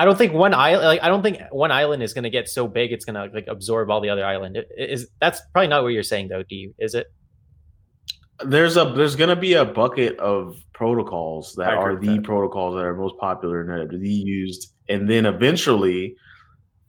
I 0.00 0.04
don't 0.04 0.16
think 0.16 0.32
one 0.32 0.54
island, 0.54 0.86
like 0.86 1.02
I 1.02 1.08
don't 1.08 1.22
think 1.22 1.40
one 1.50 1.72
island 1.72 2.02
is 2.02 2.14
going 2.14 2.22
to 2.24 2.30
get 2.30 2.48
so 2.48 2.68
big 2.68 2.92
it's 2.92 3.04
going 3.04 3.16
to 3.16 3.34
like 3.34 3.48
absorb 3.48 3.90
all 3.90 4.00
the 4.00 4.10
other 4.10 4.24
island. 4.24 4.56
It- 4.56 4.68
it 4.76 4.90
Is 4.90 5.08
that's 5.20 5.40
probably 5.52 5.68
not 5.68 5.82
what 5.82 5.88
you're 5.88 6.02
saying 6.14 6.28
though? 6.28 6.42
Do 6.44 6.54
you? 6.54 6.74
Is 6.78 6.94
it? 6.94 7.06
there's 8.44 8.76
a 8.76 8.84
there's 8.96 9.16
gonna 9.16 9.34
be 9.34 9.54
a 9.54 9.64
bucket 9.64 10.16
of 10.20 10.56
protocols 10.72 11.54
that 11.56 11.74
are 11.74 11.96
the 11.96 12.06
that. 12.18 12.22
protocols 12.24 12.76
that 12.76 12.84
are 12.84 12.94
most 12.94 13.16
popular 13.18 13.60
and 13.62 13.68
that 13.70 13.94
are 13.94 13.98
the 13.98 14.08
used, 14.08 14.72
and 14.88 15.10
then 15.10 15.26
eventually, 15.26 16.14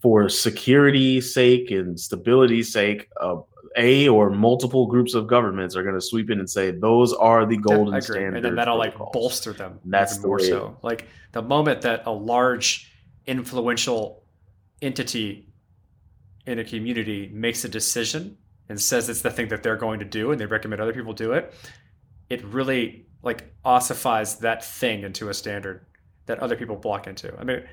for 0.02 0.30
security 0.30 1.20
sake 1.20 1.72
and 1.72 2.00
stability 2.00 2.62
sake, 2.62 3.08
uh, 3.20 3.38
a 3.78 4.08
or 4.10 4.30
multiple 4.30 4.86
groups 4.86 5.16
of 5.16 5.26
governments 5.26 5.76
are 5.76 5.82
gonna 5.84 6.00
sweep 6.02 6.30
in 6.30 6.38
and 6.38 6.48
say 6.50 6.70
those 6.70 7.14
are 7.14 7.48
the 7.48 7.58
golden 7.58 8.00
standards. 8.00 8.36
and 8.36 8.46
then 8.46 8.56
that'll 8.56 8.78
like 8.78 8.96
bolster 9.12 9.52
them. 9.54 9.80
That's 9.86 10.14
even 10.14 10.22
the 10.22 10.28
more 10.28 10.38
way- 10.38 10.50
so. 10.50 10.78
Like 10.84 11.08
the 11.32 11.42
moment 11.42 11.82
that 11.82 12.04
a 12.06 12.12
large, 12.12 12.92
influential 13.26 14.24
entity 14.82 15.48
in 16.46 16.60
a 16.60 16.64
community 16.64 17.30
makes 17.34 17.64
a 17.66 17.70
decision 17.70 18.38
and 18.70 18.80
says 18.80 19.10
it's 19.10 19.22
the 19.22 19.32
thing 19.32 19.48
that 19.50 19.64
they're 19.64 19.76
going 19.78 20.00
to 20.00 20.06
do, 20.06 20.32
and 20.32 20.40
they 20.40 20.46
recommend 20.46 20.82
other 20.82 20.94
people 20.94 21.14
do 21.14 21.34
it, 21.34 21.54
it 22.30 22.44
really 22.46 23.06
like 23.24 23.54
ossifies 23.66 24.38
that 24.38 24.64
thing 24.64 25.04
into 25.04 25.30
a 25.30 25.34
standard 25.34 25.86
that 26.26 26.40
other 26.40 26.56
people 26.56 26.76
block 26.76 27.08
into. 27.08 27.38
I 27.40 27.44
mean. 27.44 27.64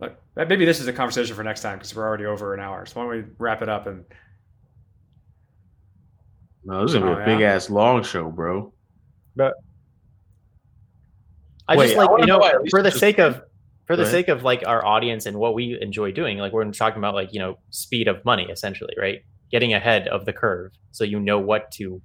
Look, 0.00 0.16
maybe 0.34 0.64
this 0.64 0.80
is 0.80 0.88
a 0.88 0.92
conversation 0.92 1.36
for 1.36 1.44
next 1.44 1.62
time 1.62 1.78
because 1.78 1.94
we're 1.94 2.04
already 2.04 2.26
over 2.26 2.52
an 2.52 2.58
hour. 2.58 2.84
So 2.84 2.98
why 2.98 3.06
don't 3.06 3.26
we 3.28 3.32
wrap 3.38 3.62
it 3.62 3.68
up 3.68 3.86
and 3.86 4.04
No, 6.64 6.82
this 6.82 6.94
is 6.94 6.98
gonna 6.98 7.14
be 7.14 7.20
Oh, 7.20 7.22
a 7.22 7.26
big 7.26 7.38
yeah? 7.38 7.52
ass 7.52 7.70
long 7.70 8.02
show, 8.02 8.28
bro. 8.28 8.72
But 9.36 9.54
I 11.68 11.76
Wait, 11.76 11.86
just 11.86 11.96
like 11.96 12.10
wanna 12.10 12.24
you 12.24 12.26
know, 12.26 12.38
know 12.38 12.64
for 12.70 12.82
the 12.82 12.90
sake 12.90 13.20
of 13.20 13.43
for 13.86 13.96
the 13.96 14.02
Go 14.04 14.08
ahead. 14.08 14.12
sake 14.12 14.28
of 14.28 14.42
like 14.42 14.62
our 14.66 14.84
audience 14.84 15.26
and 15.26 15.38
what 15.38 15.54
we 15.54 15.78
enjoy 15.80 16.10
doing, 16.12 16.38
like 16.38 16.52
we're 16.52 16.64
talking 16.72 16.98
about 16.98 17.14
like 17.14 17.32
you 17.32 17.38
know 17.40 17.58
speed 17.70 18.08
of 18.08 18.24
money 18.24 18.46
essentially, 18.50 18.94
right? 18.98 19.20
Getting 19.50 19.74
ahead 19.74 20.08
of 20.08 20.24
the 20.24 20.32
curve 20.32 20.72
so 20.90 21.04
you 21.04 21.20
know 21.20 21.38
what 21.38 21.70
to 21.72 22.00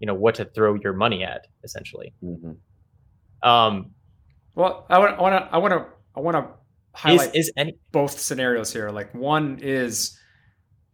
you 0.00 0.06
know 0.06 0.14
what 0.14 0.34
to 0.36 0.44
throw 0.44 0.74
your 0.74 0.92
money 0.92 1.22
at 1.24 1.46
essentially. 1.64 2.12
Mhm. 2.22 2.56
Um, 3.42 3.92
Well, 4.54 4.86
I 4.88 4.98
want, 4.98 5.18
to, 5.18 5.48
I 5.54 5.58
want 5.58 5.72
to, 5.74 5.86
I 6.16 6.20
want 6.20 6.36
to 6.36 6.42
is 6.44 7.20
highlight 7.20 7.34
is 7.36 7.52
any 7.56 7.78
both 7.92 8.18
scenarios 8.18 8.72
here. 8.72 8.90
Like 8.90 9.14
one 9.14 9.58
is 9.60 10.18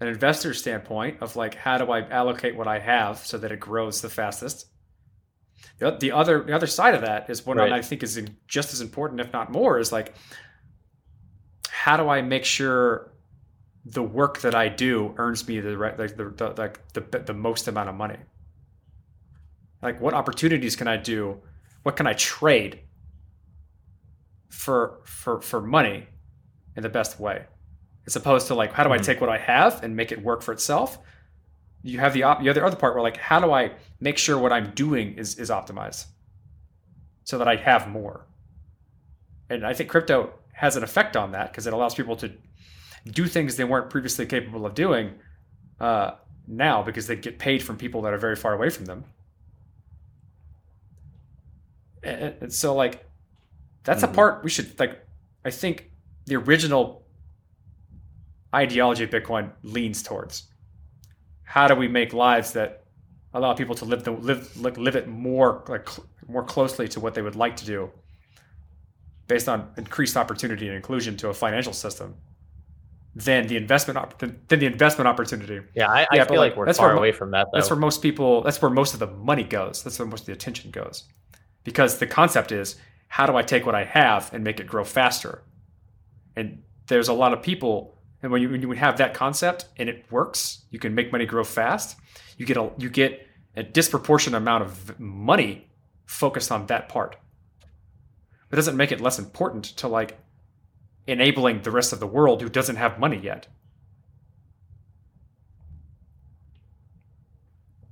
an 0.01 0.09
investor 0.09 0.53
standpoint 0.53 1.19
of 1.23 1.37
like 1.37 1.55
how 1.55 1.79
do 1.79 1.91
I 1.93 2.01
allocate 2.09 2.57
what 2.57 2.67
I 2.67 2.81
have 2.81 3.19
so 3.19 3.39
that 3.39 3.53
it 3.53 3.61
grows 3.61 4.03
the 4.03 4.11
fastest. 4.11 4.67
The, 5.79 5.93
the 5.93 6.13
other 6.13 6.43
the 6.43 6.55
other 6.55 6.67
side 6.67 6.95
of 6.95 7.01
that 7.03 7.29
is 7.31 7.45
what 7.47 7.57
Right. 7.57 7.73
I 7.73 7.83
think 7.83 8.03
is 8.03 8.17
in- 8.17 8.37
just 8.47 8.73
as 8.73 8.81
important, 8.81 9.21
if 9.21 9.33
not 9.33 9.51
more, 9.51 9.79
is 9.79 9.91
like 9.93 10.15
how 11.69 11.97
do 11.97 12.09
I 12.09 12.23
make 12.23 12.45
sure 12.45 13.13
the 13.85 14.03
work 14.03 14.39
that 14.43 14.55
I 14.55 14.69
do 14.69 15.15
earns 15.19 15.47
me 15.49 15.59
the 15.61 15.77
right 15.77 15.99
like 15.99 16.17
the 16.17 16.31
the, 16.31 16.51
like 16.57 16.81
the 16.93 17.01
the 17.19 17.35
most 17.35 17.67
amount 17.69 17.89
of 17.89 17.95
money. 17.95 18.19
Like 19.83 20.01
what 20.01 20.15
opportunities 20.15 20.77
can 20.77 20.87
I 20.89 20.97
do? 20.97 21.41
What 21.83 21.97
can 21.97 22.07
I 22.07 22.13
trade 22.13 22.81
for 24.49 25.01
for 25.05 25.41
for 25.41 25.61
money 25.61 26.07
in 26.77 26.83
the 26.83 26.89
best 26.89 27.19
way 27.19 27.45
as 28.07 28.17
opposed 28.17 28.47
to 28.49 28.55
like 28.55 28.73
how 28.73 28.85
do 28.85 28.91
i 28.93 28.99
Mhm. 28.99 29.03
take 29.05 29.21
what 29.21 29.31
i 29.31 29.39
have 29.39 29.83
and 29.83 29.97
make 29.97 30.13
it 30.13 30.23
work 30.23 30.43
for 30.43 30.53
itself 30.53 30.99
you 31.83 31.99
have 31.99 32.15
the 32.15 32.23
op- 32.23 32.41
the 32.43 32.49
other 32.49 32.65
other 32.65 32.77
part 32.77 32.95
where 32.95 33.03
like 33.03 33.17
how 33.17 33.41
do 33.41 33.53
i 33.53 33.73
make 34.01 34.17
sure 34.19 34.39
what 34.39 34.53
i'm 34.53 34.71
doing 34.75 35.15
is 35.19 35.39
is 35.39 35.51
optimized 35.51 36.07
so 37.25 37.39
that 37.39 37.49
i 37.49 37.57
have 37.57 37.89
more? 37.89 38.27
And 39.51 39.67
i 39.67 39.75
think 39.75 39.91
crypto 39.91 40.33
has 40.53 40.77
an 40.77 40.83
effect 40.85 41.17
on 41.17 41.33
that 41.33 41.51
because 41.51 41.67
it 41.67 41.73
allows 41.73 41.95
people 41.95 42.17
to 42.17 42.31
do 43.11 43.27
things 43.27 43.57
they 43.57 43.65
weren't 43.65 43.91
previously 43.91 44.27
capable 44.27 44.65
of 44.65 44.75
doing 44.75 45.13
uh, 45.81 46.13
now 46.47 46.83
because 46.83 47.07
they 47.09 47.17
get 47.17 47.39
paid 47.39 47.63
from 47.63 47.77
people 47.77 48.03
that 48.03 48.13
are 48.13 48.19
very 48.19 48.37
far 48.37 48.53
away 48.55 48.71
from 48.71 48.85
them. 48.85 49.05
And, 52.05 52.35
and 52.41 52.53
so 52.53 52.75
like 52.75 53.05
that's 53.85 54.03
Mhm. 54.03 54.11
a 54.11 54.15
part 54.15 54.45
we 54.45 54.51
should 54.51 54.79
like 54.79 55.05
i 55.45 55.51
think 55.51 55.91
the 56.27 56.37
original 56.37 57.05
ideology 58.55 59.05
of 59.05 59.11
bitcoin 59.11 59.51
leans 59.63 60.03
towards 60.03 60.45
how 61.45 61.69
do 61.69 61.75
we 61.75 61.89
make 61.89 62.13
lives 62.13 62.53
that 62.53 62.85
allow 63.35 63.55
people 63.55 63.75
to 63.75 63.85
live 63.85 64.05
the 64.05 64.11
live 64.13 64.57
like 64.61 64.77
live 64.77 64.97
it 64.97 65.09
more 65.09 65.65
like 65.69 65.89
cl- 65.89 66.07
more 66.29 66.45
closely 66.45 66.89
to 66.89 67.01
what 67.01 67.15
they 67.15 67.23
would 67.23 67.37
like 67.37 67.57
to 67.57 67.65
do 67.65 67.91
based 69.29 69.49
on 69.49 69.71
increased 69.77 70.17
opportunity 70.17 70.67
and 70.67 70.77
inclusion 70.77 71.17
to 71.17 71.29
a 71.29 71.35
financial 71.35 71.73
system 71.73 72.15
than 73.15 73.47
the 73.47 73.57
investment 73.57 73.97
op- 73.99 74.19
than 74.19 74.39
the 74.49 74.67
investment 74.67 75.07
opportunity? 75.07 75.61
Yeah, 75.75 75.91
I, 75.91 76.07
Yeah, 76.13 76.23
I 76.23 76.27
feel 76.27 76.37
like, 76.39 76.53
like 76.53 76.57
we're 76.57 76.67
that's 76.67 76.79
far 76.79 76.93
mo- 76.93 76.99
away 76.99 77.13
from 77.13 77.31
that 77.33 77.47
though. 77.53 77.59
that's 77.59 77.71
where 77.71 77.79
most 77.79 78.03
people 78.03 78.43
that's 78.43 78.61
where 78.61 78.71
most 78.71 78.95
of 78.95 79.01
the 79.01 79.07
money 79.07 79.45
goes. 79.45 79.83
That's 79.83 79.99
where 79.99 80.09
most 80.09 80.21
of 80.21 80.27
the 80.27 80.33
attention 80.33 80.71
goes. 80.71 81.05
Because 81.65 81.99
the 81.99 82.07
concept 82.07 82.53
is 82.53 82.77
how 83.09 83.27
do 83.27 83.37
i 83.37 83.43
take 83.43 83.67
what 83.67 83.75
i 83.75 83.85
have 83.85 84.33
and 84.33 84.43
make 84.43 84.61
it 84.61 84.67
grow 84.67 84.85
faster? 84.85 85.43
And 86.37 86.63
there's 86.87 87.09
a 87.09 87.13
lot 87.13 87.33
of 87.33 87.43
people 87.43 87.99
and 88.23 88.31
when 88.31 88.41
you, 88.41 88.49
when 88.49 88.63
you 88.63 88.71
have 88.73 88.99
that 88.99 89.15
concept 89.15 89.67
and 89.77 89.89
it 89.89 90.05
works 90.11 90.63
you 90.71 90.79
can 90.79 90.95
make 90.95 91.13
money 91.13 91.27
grow 91.27 91.45
fast. 91.45 91.97
You 92.39 92.47
get 92.47 92.57
a 92.57 92.71
you 92.79 92.89
get 92.89 93.27
a 93.57 93.63
disproportionate 93.63 94.41
amount 94.41 94.65
of 94.65 94.99
money 94.99 95.69
focused 96.07 96.51
on 96.51 96.67
that 96.67 96.89
part. 96.89 97.17
It 98.51 98.57
doesn't 98.57 98.77
make 98.77 98.93
it 98.93 99.01
less 99.01 99.19
important 99.19 99.65
to 99.77 99.89
like 99.89 100.19
enabling 101.07 101.63
the 101.63 101.71
rest 101.71 101.93
of 101.93 102.01
the 102.01 102.07
world 102.07 102.43
who 102.43 102.49
doesn't 102.49 102.77
have 102.77 102.99
money 102.99 103.21
yet. 103.23 103.49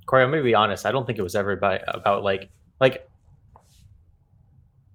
Corey, 0.05 0.23
I'm 0.23 0.31
gonna 0.31 0.43
be 0.43 0.55
honest. 0.55 0.85
I 0.85 0.91
don't 0.91 1.05
think 1.05 1.19
it 1.19 1.23
was 1.23 1.35
ever 1.35 1.51
about 1.51 1.81
about 1.87 2.23
like 2.23 2.49
like 2.79 3.07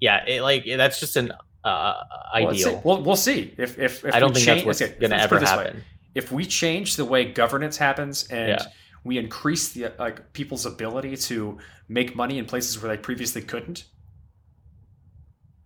yeah, 0.01 0.25
it, 0.27 0.43
like 0.43 0.65
that's 0.67 1.01
just 1.01 1.17
an 1.17 1.33
uh, 1.69 2.05
Well, 2.35 2.45
let's 2.47 2.63
see. 2.65 2.79
We'll, 2.85 3.03
we'll 3.03 3.17
see 3.17 3.55
if 3.59 3.79
if, 3.79 4.05
if 4.05 4.15
I 4.15 4.21
don't 4.21 4.31
we 4.31 4.35
think 4.35 4.47
change, 4.47 4.65
that's 4.65 4.81
what's 4.81 4.83
okay, 4.83 5.01
gonna 5.01 5.17
ever 5.23 5.37
it 5.37 5.41
this 5.41 5.51
way. 5.51 5.65
happen. 5.65 5.85
If 6.15 6.33
we 6.33 6.45
change 6.47 6.97
the 6.97 7.05
way 7.05 7.25
governance 7.33 7.77
happens 7.77 8.27
and 8.29 8.49
Yeah. 8.51 8.67
we 9.05 9.19
increase 9.19 9.71
the 9.73 9.93
like 9.99 10.33
people's 10.33 10.65
ability 10.67 11.17
to 11.29 11.59
make 11.89 12.15
money 12.17 12.39
in 12.39 12.47
places 12.47 12.81
where 12.81 12.95
they 12.95 13.01
previously 13.01 13.43
couldn't, 13.43 13.85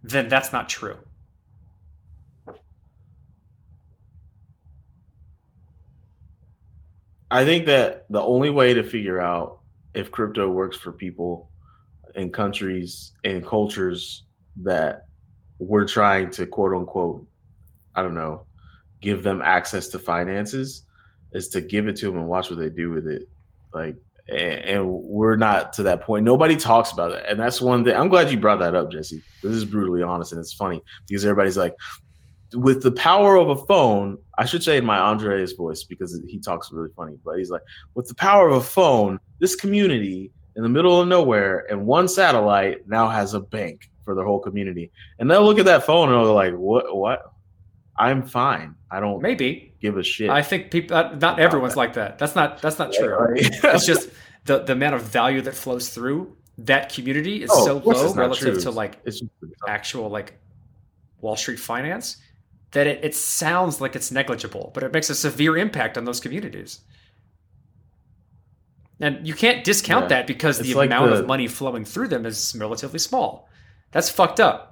then 0.03 0.29
that's 0.29 0.53
not 0.53 0.69
true. 0.69 0.99
I 7.31 7.45
think 7.45 7.67
that 7.67 8.07
the 8.11 8.21
only 8.21 8.51
way 8.51 8.75
to 8.75 8.83
figure 8.83 9.21
out 9.21 9.61
if 9.95 10.11
crypto 10.11 10.49
works 10.49 10.77
for 10.77 10.93
people 10.93 11.51
in 12.17 12.31
countries 12.33 13.13
and 13.25 13.47
cultures 13.47 14.25
that 14.63 15.03
we're 15.61 15.87
trying 15.87 16.31
to 16.31 16.47
quote 16.47 16.75
unquote, 16.75 17.27
I 17.95 18.03
don't 18.03 18.15
know, 18.15 18.47
give 19.01 19.23
them 19.23 19.43
access 19.43 19.89
to 19.89 19.99
finances 19.99 20.85
is 21.33 21.49
to 21.49 21.61
give 21.61 21.87
it 21.87 21.97
to 21.97 22.07
them 22.07 22.17
and 22.17 22.27
watch 22.27 22.51
what 22.51 22.59
they 22.59 22.71
do 22.71 22.91
with 22.91 23.07
it. 23.07 23.29
Like, 23.73 23.97
and, 24.29 24.89
we're 24.89 25.37
not 25.37 25.73
to 25.75 25.83
that 25.85 26.03
point. 26.03 26.25
Nobody 26.25 26.57
talks 26.57 26.93
about 26.93 27.13
it. 27.13 27.25
And 27.29 27.39
that's 27.39 27.61
one 27.61 27.85
thing. 27.85 27.95
I'm 27.95 28.09
glad 28.09 28.31
you 28.31 28.39
brought 28.39 28.61
that 28.61 28.75
up, 28.75 28.91
Jessie. 28.91 29.23
This 29.43 29.53
is 29.53 29.65
brutally 29.65 30.03
honest 30.03 30.33
and 30.33 30.41
it's 30.41 30.53
funny 30.53 30.81
because 31.07 31.25
everybody's 31.25 31.57
like, 31.57 31.75
with 32.55 32.83
the 32.83 32.93
power 32.93 33.37
of 33.37 33.51
a 33.51 33.67
phone, 33.67 34.19
I 34.39 34.45
should 34.45 34.63
say 34.63 34.79
in 34.79 34.85
my 34.85 34.99
Andreas 34.99 35.53
voice 35.53 35.85
because 35.85 36.21
he 36.27 36.39
talks 36.41 36.73
really 36.73 36.91
funny, 36.97 37.17
but 37.25 37.39
he's 37.39 37.51
like, 37.51 37.63
with 37.95 38.09
the 38.09 38.15
power 38.15 38.49
of 38.49 38.57
a 38.57 38.61
phone, 38.61 39.21
this 39.39 39.55
community 39.55 40.33
in 40.57 40.63
the 40.63 40.69
middle 40.69 41.01
of 41.01 41.07
nowhere 41.07 41.67
and 41.71 41.87
one 41.87 42.09
satellite 42.09 42.89
now 42.89 43.09
has 43.09 43.35
a 43.35 43.41
bank 43.41 43.90
for 44.05 44.15
their 44.15 44.25
whole 44.25 44.41
community. 44.41 44.91
And 45.19 45.31
they'll 45.31 45.45
look 45.45 45.59
at 45.59 45.65
that 45.67 45.85
phone 45.85 46.09
and 46.09 46.19
they're 46.19 46.33
like, 46.33 46.55
what? 46.55 46.97
What? 46.97 47.23
I'm 47.99 48.23
fine. 48.27 48.77
I 48.91 48.99
don't 49.01 49.21
Maybe 49.21 49.75
give 49.81 49.99
a 49.99 50.03
shit. 50.03 50.31
I 50.31 50.43
think 50.43 50.71
people 50.71 50.97
not, 50.97 51.19
not 51.21 51.39
everyone's 51.41 51.77
like 51.77 51.93
that. 51.95 52.19
That's 52.19 52.35
not 52.35 52.63
that's 52.63 52.79
not 52.79 52.93
true. 52.95 53.15
Right? 53.15 53.39
it's 53.65 53.85
just 53.87 54.09
the 54.47 54.61
the 54.61 54.73
amount 54.73 54.95
of 54.95 55.03
value 55.03 55.43
that 55.43 55.55
flows 55.55 55.91
through 55.91 56.35
that 56.59 56.93
community 56.93 57.43
is 57.43 57.51
Oh, 57.53 57.67
so 57.67 57.77
low 57.79 58.15
relative 58.15 58.55
true. 58.55 58.63
to 58.63 58.71
like 58.71 59.01
it's 59.05 59.23
actual 59.69 60.09
like 60.09 60.39
Wall 61.21 61.37
Street 61.37 61.59
finance 61.59 62.17
that 62.71 62.87
it, 62.87 63.05
it 63.05 63.15
sounds 63.15 63.81
like 63.83 63.97
it's 63.97 64.11
negligible, 64.11 64.71
but 64.73 64.83
it 64.83 64.93
makes 64.93 65.11
a 65.11 65.15
severe 65.15 65.57
impact 65.59 65.99
on 65.99 66.05
those 66.05 66.21
communities. 66.21 66.81
And 69.01 69.27
you 69.27 69.35
can't 69.35 69.65
discount 69.65 70.05
Yeah. 70.05 70.09
that 70.09 70.27
because 70.27 70.59
the 70.59 70.75
like 70.75 70.87
amount 70.89 71.11
the- 71.11 71.19
of 71.21 71.27
money 71.27 71.49
flowing 71.49 71.85
through 71.85 72.09
them 72.09 72.25
is 72.27 72.55
relatively 72.59 72.99
small. 72.99 73.49
That's 73.93 74.09
fucked 74.11 74.41
up. 74.41 74.67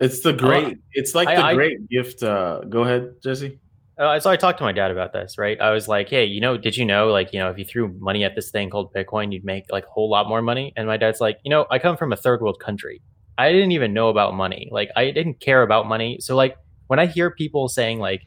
it's 0.00 0.20
the 0.20 0.32
great. 0.32 0.78
It's 0.92 1.14
like 1.14 1.26
I- 1.28 1.34
the 1.36 1.44
I- 1.44 1.54
great 1.54 1.88
gift. 1.88 2.22
Uh, 2.22 2.60
go 2.68 2.82
ahead, 2.84 3.14
Jessie. 3.22 3.58
Uh, 3.98 4.20
so 4.20 4.30
I 4.30 4.36
talked 4.36 4.58
to 4.58 4.64
my 4.64 4.70
dad 4.70 4.92
about 4.92 5.12
this, 5.12 5.36
right? 5.38 5.60
I 5.60 5.70
was 5.72 5.88
like, 5.88 6.08
"Hey, 6.08 6.24
you 6.24 6.40
know, 6.40 6.56
did 6.56 6.76
you 6.76 6.84
know, 6.84 7.08
like, 7.08 7.32
you 7.32 7.40
know, 7.40 7.50
if 7.50 7.58
you 7.58 7.64
threw 7.64 7.88
money 7.98 8.22
at 8.22 8.36
this 8.36 8.52
thing 8.52 8.70
called 8.70 8.92
Bitcoin, 8.94 9.32
you'd 9.32 9.44
make 9.44 9.64
like 9.72 9.84
a 9.84 9.90
whole 9.90 10.08
lot 10.08 10.28
more 10.28 10.40
money?" 10.40 10.72
And 10.76 10.86
my 10.86 10.96
dad's 10.96 11.20
like, 11.20 11.38
"You 11.44 11.50
know, 11.50 11.66
I 11.68 11.80
come 11.80 11.96
from 11.96 12.12
a 12.12 12.16
third 12.16 12.40
world 12.40 12.60
country. 12.60 13.02
I 13.38 13.50
didn't 13.50 13.72
even 13.72 13.92
know 13.92 14.08
about 14.08 14.34
money. 14.34 14.68
Like, 14.70 14.90
I 14.94 15.10
didn't 15.10 15.40
care 15.40 15.62
about 15.62 15.86
money. 15.88 16.18
So, 16.20 16.36
like, 16.36 16.56
when 16.86 17.00
I 17.00 17.06
hear 17.06 17.32
people 17.32 17.66
saying 17.68 17.98
like, 17.98 18.22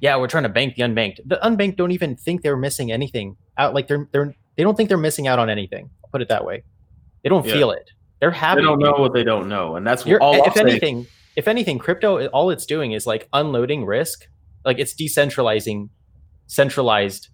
"Yeah, 0.00 0.16
we're 0.18 0.26
trying 0.28 0.42
to 0.42 0.50
bank 0.50 0.74
the 0.76 0.82
unbanked," 0.82 1.20
the 1.24 1.36
unbanked 1.42 1.76
don't 1.76 1.92
even 1.92 2.14
think 2.16 2.42
they're 2.42 2.56
missing 2.58 2.92
anything 2.92 3.36
out. 3.56 3.72
Like, 3.72 3.88
they're 3.88 4.06
they're 4.12 4.34
they 4.58 4.62
don't 4.62 4.76
think 4.76 4.90
they're 4.90 4.98
missing 4.98 5.26
out 5.26 5.38
on 5.38 5.48
anything. 5.48 5.88
I'll 6.04 6.10
put 6.10 6.20
it 6.20 6.28
that 6.28 6.44
way. 6.44 6.64
They 7.22 7.28
don't 7.28 7.44
Yeah. 7.46 7.52
feel 7.52 7.70
it. 7.72 7.90
They're 8.20 8.30
happy. 8.30 8.60
They 8.60 8.66
don't 8.66 8.78
know 8.80 8.92
what 8.92 9.12
they 9.12 9.24
don't 9.24 9.48
know, 9.48 9.76
and 9.76 9.86
that's 9.86 10.04
You're, 10.06 10.20
all. 10.22 10.34
if 10.34 10.48
I'll 10.48 10.54
say. 10.54 10.60
anything, 10.62 11.06
if 11.36 11.46
anything, 11.48 11.78
crypto 11.78 12.26
all 12.28 12.50
it's 12.50 12.66
doing 12.66 12.92
is 12.92 13.06
like 13.06 13.28
unloading 13.32 13.84
risk. 13.84 14.26
Like 14.64 14.78
it's 14.78 14.94
decentralizing 14.94 15.88
centralized 16.48 17.28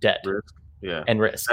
debt 0.00 0.18
Risk. 0.24 0.54
Yeah, 0.80 1.04
and 1.06 1.20
risk. 1.20 1.50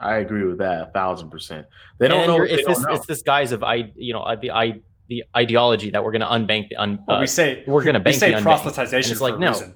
I 0.00 0.16
agree 0.16 0.44
with 0.44 0.58
that 0.58 0.88
a 0.88 0.90
thousand 0.92 1.30
percent. 1.30 1.66
They 1.98 2.08
don't 2.08 2.20
And 2.20 2.28
know. 2.28 2.36
you're- 2.36 2.48
they 2.48 2.54
it's 2.54 2.66
this 2.66 2.78
don't 2.78 2.86
know. 2.88 2.94
it's 2.96 3.06
this 3.06 3.22
guise 3.22 3.52
of 3.52 3.62
I 3.62 3.92
you 3.94 4.12
know 4.14 4.20
uh, 4.22 4.36
the 4.36 4.50
I 4.50 4.80
the 5.08 5.24
ideology 5.36 5.90
that 5.90 6.02
we're 6.02 6.12
going 6.12 6.22
to 6.22 6.26
unbank 6.26 6.70
the 6.70 6.76
un, 6.76 6.98
Well, 7.06 7.18
uh, 7.18 7.20
we 7.20 7.26
say 7.26 7.62
we're 7.66 7.84
gonna 7.84 8.00
we 8.04 8.12
say 8.12 8.30
the 8.32 8.40
proselytization 8.40 8.94
And 8.94 9.12
it's 9.12 9.20
like, 9.20 9.34
a 9.34 9.38
no. 9.38 9.48
reason. 9.48 9.74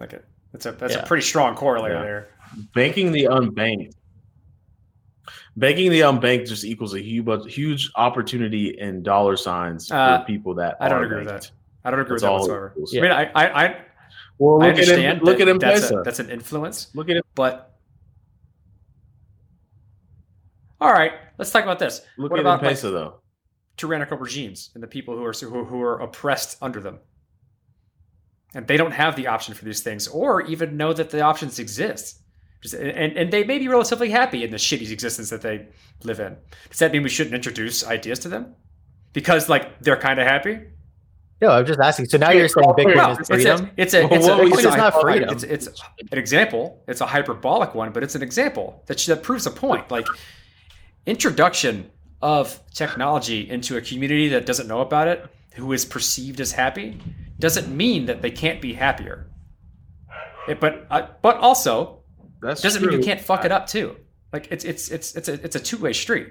Like 0.00 0.12
a, 0.14 0.22
that's 0.52 0.66
a 0.66 0.72
that's 0.72 0.94
Yeah. 0.94 1.00
a 1.02 1.06
pretty 1.06 1.22
strong 1.24 1.54
corollary 1.54 1.94
Yeah. 1.94 2.02
there. 2.02 2.28
banking 2.74 3.12
the 3.12 3.24
unbanked. 3.24 3.92
Banking 5.58 5.90
the 5.90 6.00
unbanked 6.00 6.46
just 6.48 6.64
equals 6.64 6.94
a 6.94 7.00
huge, 7.00 7.52
huge 7.54 7.90
opportunity 7.96 8.78
in 8.78 9.02
dollar 9.02 9.36
signs 9.36 9.90
Uh, 9.90 10.20
for 10.20 10.24
people 10.24 10.54
that 10.54 10.76
I 10.80 10.88
don't 10.88 11.02
agree 11.02 11.18
with 11.18 11.28
that. 11.28 11.50
I 11.84 11.90
don't 11.90 12.00
agree 12.00 12.14
That's 12.18 12.22
with 12.22 12.30
that 12.30 12.32
whatsoever. 12.32 12.72
equals. 12.76 12.96
I 12.96 13.00
mean, 13.00 13.10
I 13.10 13.24
I, 13.34 13.64
I, 13.66 13.80
Well, 14.38 14.58
look 14.60 14.78
at 14.78 14.86
him. 14.86 15.18
Look 15.20 15.40
at 15.40 15.48
him, 15.48 15.58
that's, 15.58 15.90
a, 15.90 16.02
that's 16.04 16.20
an 16.20 16.30
influence, 16.30 16.90
Look 16.94 17.08
at 17.10 17.16
him. 17.16 17.22
but 17.34 17.74
all 20.80 20.92
right, 20.92 21.12
let's 21.38 21.50
talk 21.50 21.64
about 21.64 21.80
this. 21.80 22.02
Look 22.18 22.30
what 22.30 22.38
at 22.38 22.44
about 22.46 22.60
him, 22.62 22.68
like, 22.68 22.78
though. 22.80 23.14
tyrannical 23.76 24.16
regimes 24.16 24.70
and 24.74 24.82
the 24.82 24.86
people 24.86 25.16
who 25.16 25.24
are 25.24 25.32
who, 25.32 25.64
who 25.64 25.82
are 25.82 25.98
oppressed 26.00 26.56
under 26.62 26.80
them? 26.80 27.00
and 28.54 28.66
they 28.66 28.78
don't 28.78 28.92
have 28.92 29.14
the 29.14 29.26
option 29.26 29.52
for 29.54 29.66
these 29.66 29.82
things 29.82 30.08
or 30.08 30.40
even 30.42 30.74
know 30.76 30.90
that 30.94 31.10
the 31.10 31.20
options 31.20 31.58
exist. 31.58 32.22
Just- 32.60 32.74
And, 32.74 33.16
and 33.16 33.32
they 33.32 33.44
may 33.44 33.58
be 33.58 33.68
relatively 33.68 34.10
happy 34.10 34.42
in 34.44 34.50
the 34.50 34.56
shitty 34.56 34.90
existence 34.90 35.30
that 35.30 35.42
they 35.42 35.66
live 36.04 36.20
in. 36.20 36.36
Does 36.70 36.78
that 36.80 36.92
mean 36.92 37.02
we 37.02 37.08
shouldn't 37.08 37.34
introduce 37.34 37.86
ideas 37.86 38.18
to 38.20 38.28
them? 38.28 38.54
Because 39.12 39.48
like 39.48 39.80
they're 39.80 39.96
kind 39.96 40.18
of 40.20 40.26
happy. 40.26 40.60
No, 41.40 41.50
I'm 41.50 41.64
just 41.66 41.78
asking. 41.78 42.06
So 42.06 42.18
now 42.18 42.30
you're 42.30 42.48
saying 42.48 42.66
Bitcoin 42.70 42.96
No, 42.96 43.10
is 43.12 43.18
it's 43.20 43.28
freedom? 43.28 43.70
it's 43.76 43.94
a, 43.94 44.02
it's 44.02 44.12
a, 44.12 44.14
it's 44.14 44.26
said 44.26 44.40
a- 44.40 44.68
is 44.70 44.76
not 44.76 45.00
freedom. 45.00 45.28
It's, 45.30 45.44
it's 45.44 45.68
an 46.10 46.18
example. 46.18 46.82
It's 46.88 47.00
a 47.00 47.06
hyperbolic 47.06 47.76
one, 47.76 47.92
but 47.92 48.02
it's 48.02 48.16
an 48.16 48.22
example 48.22 48.82
that 48.86 48.98
that 49.06 49.22
proves 49.22 49.46
a 49.46 49.52
point. 49.52 49.88
Like 49.90 50.06
introduction 51.06 51.90
of 52.20 52.60
technology 52.74 53.48
into 53.48 53.76
a 53.76 53.80
community 53.80 54.28
that 54.28 54.46
doesn't 54.46 54.66
know 54.66 54.80
about 54.80 55.06
it, 55.08 55.24
who 55.54 55.72
is 55.72 55.84
perceived 55.84 56.40
as 56.40 56.52
happy, 56.52 56.98
doesn't 57.38 57.74
mean 57.74 58.06
that 58.06 58.20
they 58.20 58.30
can't 58.32 58.60
be 58.60 58.74
happier. 58.74 59.26
It- 60.48 60.60
but 60.60 60.86
uh, 60.90 61.06
but 61.22 61.36
also 61.36 61.97
That's 62.40 62.60
doesn't 62.62 62.82
mean 62.82 62.92
you 62.92 63.04
can't 63.04 63.20
fuck 63.20 63.44
it 63.44 63.52
up 63.52 63.66
too. 63.66 63.96
Like 64.32 64.48
it's 64.50 64.64
it's 64.64 64.90
it's 64.90 65.14
it's 65.16 65.28
a 65.28 65.34
it's 65.34 65.56
a 65.56 65.60
two 65.60 65.78
way 65.78 65.92
street. 65.92 66.28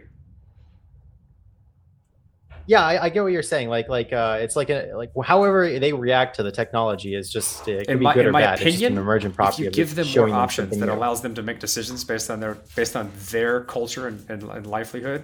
Yeah, 2.70 2.82
I, 2.86 3.06
I 3.06 3.10
get 3.10 3.24
what 3.24 3.32
you're 3.32 3.44
saying. 3.44 3.70
Like, 3.70 3.88
like 3.88 4.12
uh, 4.12 4.40
it's 4.42 4.58
like 4.58 4.70
a 4.70 4.92
like 4.94 5.12
however 5.24 5.80
they 5.80 5.94
react 5.94 6.36
to 6.36 6.44
the 6.44 6.52
technology 6.52 7.16
is 7.16 7.32
just 7.32 7.66
uh, 7.68 7.72
it 7.72 7.86
can 7.86 7.94
In 7.94 8.00
be 8.00 8.04
my- 8.04 8.14
good 8.14 8.22
in 8.22 8.28
or 8.28 8.32
my 8.34 8.42
bad. 8.42 8.54
it's 8.56 8.64
just 8.64 8.76
opinion, 8.76 8.94
an 8.94 8.98
emergent 9.00 9.32
If 9.32 9.36
property. 9.38 9.64
you 9.64 9.72
give 9.72 9.96
them 9.96 10.06
more 10.16 10.30
options 10.30 10.66
something 10.68 10.80
that 10.82 10.88
new. 10.88 10.92
allows 11.00 11.22
them 11.22 11.34
to 11.36 11.42
make 11.44 11.60
decisions 11.60 12.04
based 12.04 12.30
on 12.30 12.42
their 12.42 12.56
based 12.76 12.98
on 12.98 13.10
their 13.30 13.64
culture 13.64 14.08
and, 14.08 14.30
and, 14.30 14.44
and 14.44 14.68
livelihood, 14.68 15.24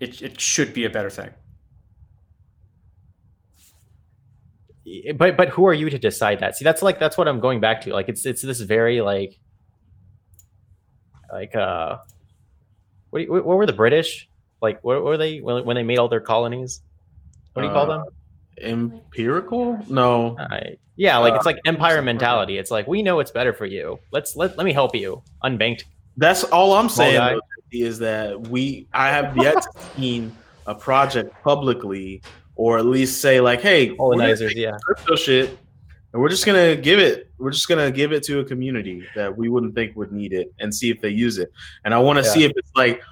it, 0.00 0.20
it 0.22 0.40
should 0.40 0.74
be 0.74 0.84
a 0.84 0.90
better 0.90 1.08
thing. 1.10 1.30
but 5.16 5.36
but 5.36 5.48
who 5.50 5.66
are 5.66 5.72
you 5.74 5.88
to 5.88 5.98
decide 5.98 6.40
that? 6.40 6.56
See, 6.56 6.64
that's 6.64 6.82
like 6.82 6.98
that's 6.98 7.16
what 7.16 7.28
I'm 7.28 7.38
going 7.40 7.60
back 7.60 7.82
to. 7.82 7.92
Like, 7.92 8.08
it's 8.08 8.26
it's 8.26 8.42
this 8.42 8.60
very 8.60 9.00
like 9.00 9.38
like 11.32 11.56
uh, 11.56 11.96
what 13.10 13.22
you, 13.22 13.32
what 13.32 13.44
were 13.44 13.66
the 13.66 13.72
British 13.72 14.28
like? 14.60 14.82
What 14.84 15.02
were 15.02 15.16
they 15.16 15.38
when 15.40 15.64
when 15.64 15.74
they 15.76 15.82
made 15.82 15.98
all 15.98 16.08
their 16.08 16.20
colonies? 16.20 16.82
What 17.54 17.62
do 17.62 17.68
you 17.68 17.74
call 17.74 17.90
Uh, 17.90 17.98
them? 17.98 18.04
empirical. 18.62 19.78
No, 19.88 20.36
yeah, 20.96 21.18
like 21.18 21.34
it's 21.34 21.46
uh, 21.46 21.50
like 21.50 21.58
empire 21.66 22.02
mentality. 22.02 22.58
It's 22.58 22.70
like 22.70 22.86
we 22.86 23.02
know 23.02 23.20
it's 23.20 23.30
better 23.30 23.52
for 23.52 23.66
you. 23.66 23.98
Let's 24.10 24.36
let 24.36 24.56
let 24.56 24.64
me 24.64 24.72
help 24.72 24.94
you. 24.94 25.22
Unbanked. 25.44 25.84
that's 26.16 26.44
all 26.44 26.74
I'm 26.74 26.88
saying. 26.88 27.16
though, 27.16 27.40
Is 27.72 27.98
that 28.00 28.48
we? 28.48 28.86
I 28.92 29.08
have 29.08 29.36
yet 29.36 29.62
to 29.62 29.68
seen 29.96 30.34
a 30.66 30.74
project 30.74 31.34
publicly, 31.42 32.22
or 32.56 32.78
at 32.78 32.86
least 32.86 33.20
say 33.20 33.40
like, 33.40 33.60
"Hey, 33.62 33.94
Colonizers, 33.96 34.54
yeah. 34.54 34.76
crypto 34.84 35.16
shit, 35.16 35.58
and 36.12 36.20
we're 36.22 36.28
just 36.28 36.44
gonna 36.46 36.76
give 36.76 36.98
it. 36.98 37.30
We're 37.38 37.50
just 37.50 37.68
gonna 37.68 37.90
give 37.90 38.12
it 38.12 38.22
to 38.24 38.40
a 38.40 38.44
community 38.44 39.06
that 39.14 39.34
we 39.36 39.48
wouldn't 39.48 39.74
think 39.74 39.96
would 39.96 40.12
need 40.12 40.32
it, 40.32 40.52
and 40.60 40.74
see 40.74 40.90
if 40.90 41.00
they 41.00 41.08
use 41.10 41.38
it. 41.38 41.50
And 41.84 41.92
I 41.94 41.98
want 41.98 42.18
to 42.18 42.24
Yeah. 42.24 42.30
see 42.32 42.44
if 42.44 42.52
it's 42.56 42.70
like, 42.76 43.02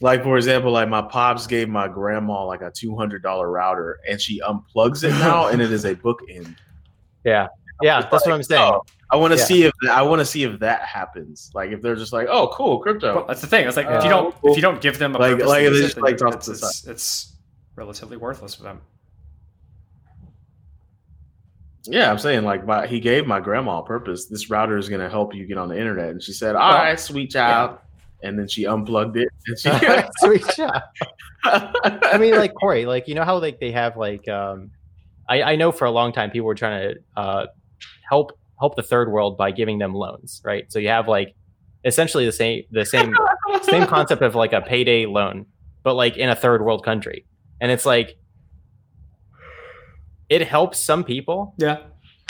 like 0.00 0.22
for 0.22 0.36
example, 0.36 0.72
like 0.72 0.88
my 0.88 1.02
pops 1.02 1.46
gave 1.46 1.68
my 1.68 1.88
grandma 1.88 2.44
like 2.44 2.62
a 2.62 2.70
two 2.70 2.96
hundred 2.96 3.22
dollar 3.22 3.50
router, 3.50 3.98
and 4.08 4.20
she 4.20 4.40
unplugs 4.40 5.04
it 5.04 5.10
now, 5.10 5.48
and 5.48 5.60
it 5.62 5.70
is 5.72 5.84
a 5.84 5.94
bookend. 5.94 6.54
Yeah. 7.24 7.48
Yeah, 7.82 8.00
that's 8.00 8.24
what 8.26 8.32
I'm 8.32 8.42
saying. 8.42 8.60
Oh, 8.62 8.82
I 9.10 9.16
want 9.16 9.32
to 9.34 9.38
Yeah. 9.38 9.44
see 9.44 9.62
if 9.64 9.72
I 9.90 10.02
want 10.02 10.20
to 10.20 10.24
see 10.24 10.42
if 10.44 10.58
that 10.60 10.82
happens. 10.82 11.50
Like 11.54 11.70
if 11.70 11.80
they're 11.82 11.94
just 11.96 12.12
like, 12.12 12.26
"Oh, 12.28 12.48
cool, 12.48 12.78
crypto." 12.80 13.16
Well, 13.16 13.24
that's 13.26 13.40
the 13.40 13.46
thing. 13.46 13.66
It's 13.68 13.76
like 13.76 13.86
if 13.86 14.02
you 14.04 14.10
Uh, 14.10 14.32
don't 14.32 14.34
if 14.44 14.56
you 14.56 14.62
don't 14.62 14.80
give 14.80 14.98
them 14.98 15.14
a 15.14 15.18
like- 15.18 15.32
purpose 15.32 15.46
like 15.48 15.64
they 15.64 15.70
just, 15.70 15.96
it, 15.96 16.02
like, 16.02 16.18
then 16.18 16.32
toss 16.32 16.48
it 16.48 16.52
to 16.52 16.52
it's, 16.52 16.62
it's, 16.62 16.86
it's 16.88 17.32
relatively 17.76 18.16
worthless 18.16 18.54
for 18.54 18.62
them. 18.62 18.80
Yeah, 21.90 22.10
I'm 22.10 22.18
saying 22.18 22.44
like 22.44 22.66
my, 22.66 22.86
he 22.86 23.00
gave 23.00 23.26
my 23.26 23.40
grandma 23.40 23.80
a 23.80 23.84
purpose. 23.84 24.26
This 24.26 24.50
router 24.50 24.76
is 24.76 24.88
going 24.88 25.00
to 25.00 25.08
help 25.08 25.34
you 25.34 25.46
get 25.46 25.58
on 25.58 25.68
the 25.68 25.78
internet, 25.78 26.10
and 26.10 26.22
she 26.22 26.32
said, 26.32 26.54
"All 26.54 26.68
Well, 26.68 26.78
right, 26.78 27.00
sweet 27.00 27.30
child." 27.30 27.78
And 28.22 28.38
then 28.38 28.48
she 28.48 28.66
unplugged 28.66 29.16
it. 29.16 29.28
And 29.46 29.58
she, 29.58 29.70
Sweet 30.18 30.44
shot. 30.54 30.82
I 31.44 32.18
mean, 32.18 32.34
like 32.34 32.52
Corey, 32.54 32.84
like 32.84 33.08
you 33.08 33.14
know 33.14 33.24
how 33.24 33.38
like 33.38 33.60
they 33.60 33.70
have 33.72 33.96
like 33.96 34.28
um, 34.28 34.70
I 35.28 35.42
I 35.42 35.56
know 35.56 35.72
for 35.72 35.84
a 35.84 35.90
long 35.90 36.12
time 36.12 36.30
people 36.30 36.46
were 36.46 36.54
trying 36.54 36.94
to 36.94 37.00
uh 37.16 37.46
help 38.08 38.32
help 38.58 38.76
the 38.76 38.82
third 38.82 39.10
world 39.10 39.38
by 39.38 39.50
giving 39.50 39.78
them 39.78 39.94
loans, 39.94 40.42
right? 40.44 40.70
So 40.70 40.78
you 40.78 40.88
have 40.88 41.08
like 41.08 41.34
essentially 41.84 42.26
the 42.26 42.32
same 42.32 42.64
the 42.70 42.84
same 42.84 43.14
same 43.62 43.86
concept 43.94 44.22
of 44.22 44.34
like 44.34 44.52
a 44.52 44.60
payday 44.60 45.06
loan, 45.06 45.46
but 45.84 45.94
like 45.94 46.16
in 46.16 46.28
a 46.28 46.36
third 46.36 46.62
world 46.62 46.84
country, 46.84 47.24
and 47.60 47.70
it's 47.70 47.86
like 47.86 48.16
it 50.28 50.46
helps 50.46 50.78
some 50.82 51.04
people, 51.04 51.54
Yeah. 51.58 51.78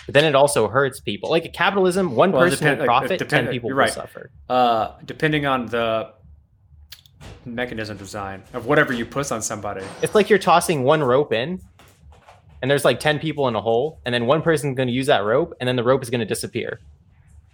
but 0.06 0.14
then 0.14 0.24
it 0.24 0.34
also 0.34 0.68
hurts 0.68 1.00
people. 1.00 1.30
Like 1.30 1.52
capitalism, 1.52 2.14
one 2.14 2.32
Well, 2.32 2.42
person 2.42 2.58
depend- 2.58 2.80
will 2.80 2.86
like, 2.86 3.00
profit, 3.00 3.18
depend- 3.18 3.46
ten 3.46 3.52
people 3.52 3.70
will 3.70 3.76
right. 3.76 3.90
suffer. 3.90 4.30
Uh, 4.48 4.92
depending 5.04 5.46
on 5.46 5.66
the 5.66 6.10
mechanism 7.44 7.96
design 7.96 8.42
of 8.52 8.66
whatever 8.66 8.92
you 8.92 9.04
put 9.04 9.30
on 9.32 9.42
somebody. 9.42 9.82
It's 10.02 10.14
like 10.14 10.30
you're 10.30 10.38
tossing 10.38 10.84
one 10.84 11.02
rope 11.02 11.32
in, 11.32 11.60
and 12.62 12.70
there's 12.70 12.84
like 12.84 13.00
10 13.00 13.18
people 13.18 13.48
in 13.48 13.54
a 13.54 13.60
hole, 13.60 14.00
and 14.04 14.14
then 14.14 14.26
one 14.26 14.42
person's 14.42 14.76
going 14.76 14.88
to 14.88 14.92
use 14.92 15.06
that 15.06 15.24
rope, 15.24 15.54
and 15.60 15.66
then 15.68 15.76
the 15.76 15.82
rope 15.84 16.02
is 16.02 16.10
going 16.10 16.20
to 16.20 16.26
disappear. 16.26 16.78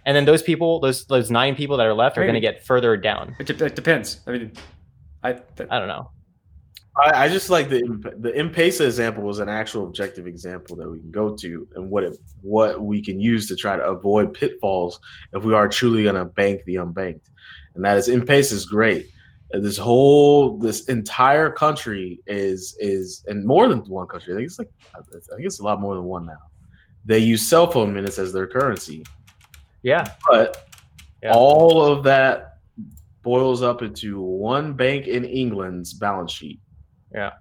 And 0.05 0.15
then 0.15 0.25
those 0.25 0.43
people, 0.43 0.79
those 0.81 1.05
those 1.05 1.31
nine 1.31 1.55
people 1.55 1.77
that 1.77 1.87
are 1.87 1.93
left, 1.93 2.17
are 2.19 2.21
going 2.23 2.35
to 2.35 2.39
get 2.39 2.63
further 2.63 2.95
down. 2.95 3.35
It, 3.39 3.47
de- 3.47 3.65
it 3.65 3.75
depends. 3.75 4.19
I 4.27 4.31
mean, 4.31 4.51
I 5.23 5.33
th- 5.33 5.67
I 5.71 5.79
don't 5.79 5.87
know. 5.87 6.11
I, 6.97 7.25
I 7.25 7.29
just 7.29 7.49
like 7.49 7.69
the 7.69 7.81
the 8.19 8.35
M-Pesa 8.37 8.85
example 8.85 9.23
was 9.23 9.39
an 9.39 9.49
actual 9.49 9.85
objective 9.85 10.27
example 10.27 10.75
that 10.77 10.89
we 10.89 10.99
can 10.99 11.11
go 11.11 11.35
to 11.35 11.67
and 11.75 11.89
what 11.89 12.03
it, 12.03 12.17
what 12.41 12.81
we 12.81 13.01
can 13.01 13.19
use 13.19 13.47
to 13.49 13.55
try 13.55 13.75
to 13.75 13.83
avoid 13.83 14.33
pitfalls 14.33 14.99
if 15.33 15.43
we 15.43 15.53
are 15.53 15.67
truly 15.67 16.03
going 16.03 16.15
to 16.15 16.25
bank 16.25 16.61
the 16.65 16.75
unbanked, 16.75 17.29
and 17.75 17.83
that 17.83 17.97
is 17.97 18.07
M-Pesa 18.07 18.53
is 18.53 18.65
great. 18.65 19.07
Uh, 19.53 19.59
This 19.59 19.77
whole 19.77 20.57
this 20.57 20.85
entire 20.85 21.49
country 21.49 22.19
is 22.27 22.75
is 22.79 23.23
and 23.27 23.45
more 23.45 23.67
than 23.67 23.79
one 23.89 24.07
country. 24.07 24.33
I 24.33 24.37
think 24.37 24.47
it's 24.47 24.59
like 24.59 24.71
I 24.95 25.01
think 25.01 25.45
it's 25.45 25.59
a 25.59 25.63
lot 25.63 25.81
more 25.81 25.95
than 25.95 26.05
one 26.05 26.25
now. 26.25 26.43
They 27.03 27.19
use 27.19 27.45
cell 27.47 27.69
phone 27.69 27.93
minutes 27.93 28.17
as 28.19 28.31
their 28.33 28.47
currency, 28.47 29.03
Yeah, 29.83 30.05
but 30.29 30.67
Yeah. 31.21 31.33
all 31.33 31.83
of 31.85 32.03
that 32.05 32.59
boils 33.21 33.61
up 33.61 33.81
into 33.81 34.21
one 34.21 34.73
bank 34.73 35.07
in 35.07 35.25
England's 35.25 35.93
balance 35.93 36.31
sheet. 36.31 36.59
Yeah. 37.15 37.31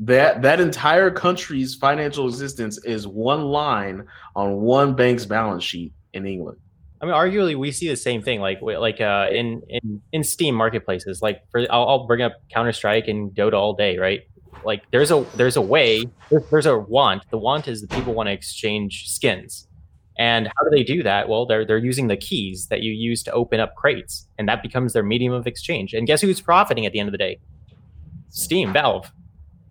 That 0.00 0.42
that 0.42 0.60
entire 0.60 1.10
country's 1.10 1.74
financial 1.74 2.28
existence 2.28 2.76
is 2.84 3.06
one 3.06 3.44
line 3.44 4.06
on 4.34 4.56
one 4.56 4.94
bank's 4.94 5.24
balance 5.24 5.64
sheet 5.64 5.94
in 6.12 6.26
England. 6.26 6.58
I 7.00 7.06
mean, 7.06 7.14
arguably, 7.14 7.56
we 7.56 7.72
see 7.72 7.88
the 7.88 7.96
same 7.96 8.22
thing. 8.22 8.40
Like, 8.40 8.60
like 8.60 9.00
uh, 9.00 9.28
in 9.30 9.62
in 9.68 10.02
in 10.12 10.24
Steam 10.24 10.54
marketplaces. 10.54 11.22
Like, 11.22 11.42
for 11.50 11.60
I'll, 11.70 11.88
I'll 11.88 12.06
bring 12.06 12.20
up 12.20 12.34
Counter 12.50 12.72
Strike 12.72 13.08
and 13.08 13.30
Dota 13.30 13.54
all 13.54 13.74
day, 13.74 13.96
right? 13.96 14.22
Like, 14.64 14.82
there's 14.90 15.10
a 15.10 15.24
there's 15.36 15.56
a 15.56 15.62
way. 15.62 16.04
There's, 16.30 16.44
there's 16.50 16.66
a 16.66 16.78
want. 16.78 17.22
The 17.30 17.38
want 17.38 17.68
is 17.68 17.80
that 17.80 17.90
people 17.90 18.12
want 18.12 18.28
to 18.28 18.32
exchange 18.32 19.08
skins. 19.08 19.66
And 20.18 20.46
how 20.46 20.64
do 20.64 20.70
they 20.74 20.82
do 20.82 21.02
that? 21.02 21.28
Well, 21.28 21.46
they're 21.46 21.66
they're 21.66 21.76
using 21.78 22.08
the 22.08 22.16
keys 22.16 22.66
that 22.68 22.80
you 22.80 22.92
use 22.92 23.22
to 23.24 23.32
open 23.32 23.60
up 23.60 23.74
crates, 23.76 24.26
and 24.38 24.48
that 24.48 24.62
becomes 24.62 24.92
their 24.92 25.02
medium 25.02 25.32
of 25.32 25.46
exchange. 25.46 25.92
And 25.94 26.06
guess 26.06 26.22
who's 26.22 26.40
profiting 26.40 26.86
at 26.86 26.92
the 26.92 26.98
end 26.98 27.08
of 27.08 27.12
the 27.12 27.18
day? 27.18 27.38
Steam, 28.36 28.72
Valve, 28.72 29.10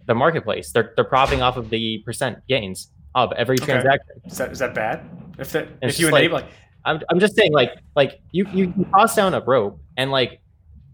the 0.07 0.15
marketplace. 0.15 0.71
They're 0.71 0.91
they're 0.95 1.05
profiting 1.05 1.41
off 1.41 1.55
of 1.57 1.69
the 1.69 2.01
percent 2.05 2.39
gains 2.49 2.91
of 3.13 3.31
every 3.33 3.55
Okay. 3.61 3.65
transaction. 3.73 4.15
is 4.25 4.37
that 4.37 4.51
is 4.51 4.59
that 4.59 4.73
bad? 4.73 5.07
If 5.37 5.51
that 5.51 5.67
if 5.81 5.99
you 5.99 6.09
like- 6.09 6.21
enable 6.21 6.37
like, 6.37 6.47
I'm 6.83 6.99
I'm 7.09 7.19
just 7.19 7.35
saying 7.35 7.53
like 7.53 7.71
like 7.95 8.19
you 8.31 8.47
you 8.53 8.73
toss 8.93 9.15
down 9.15 9.33
a 9.33 9.41
rope 9.41 9.79
and 9.97 10.11
like 10.11 10.41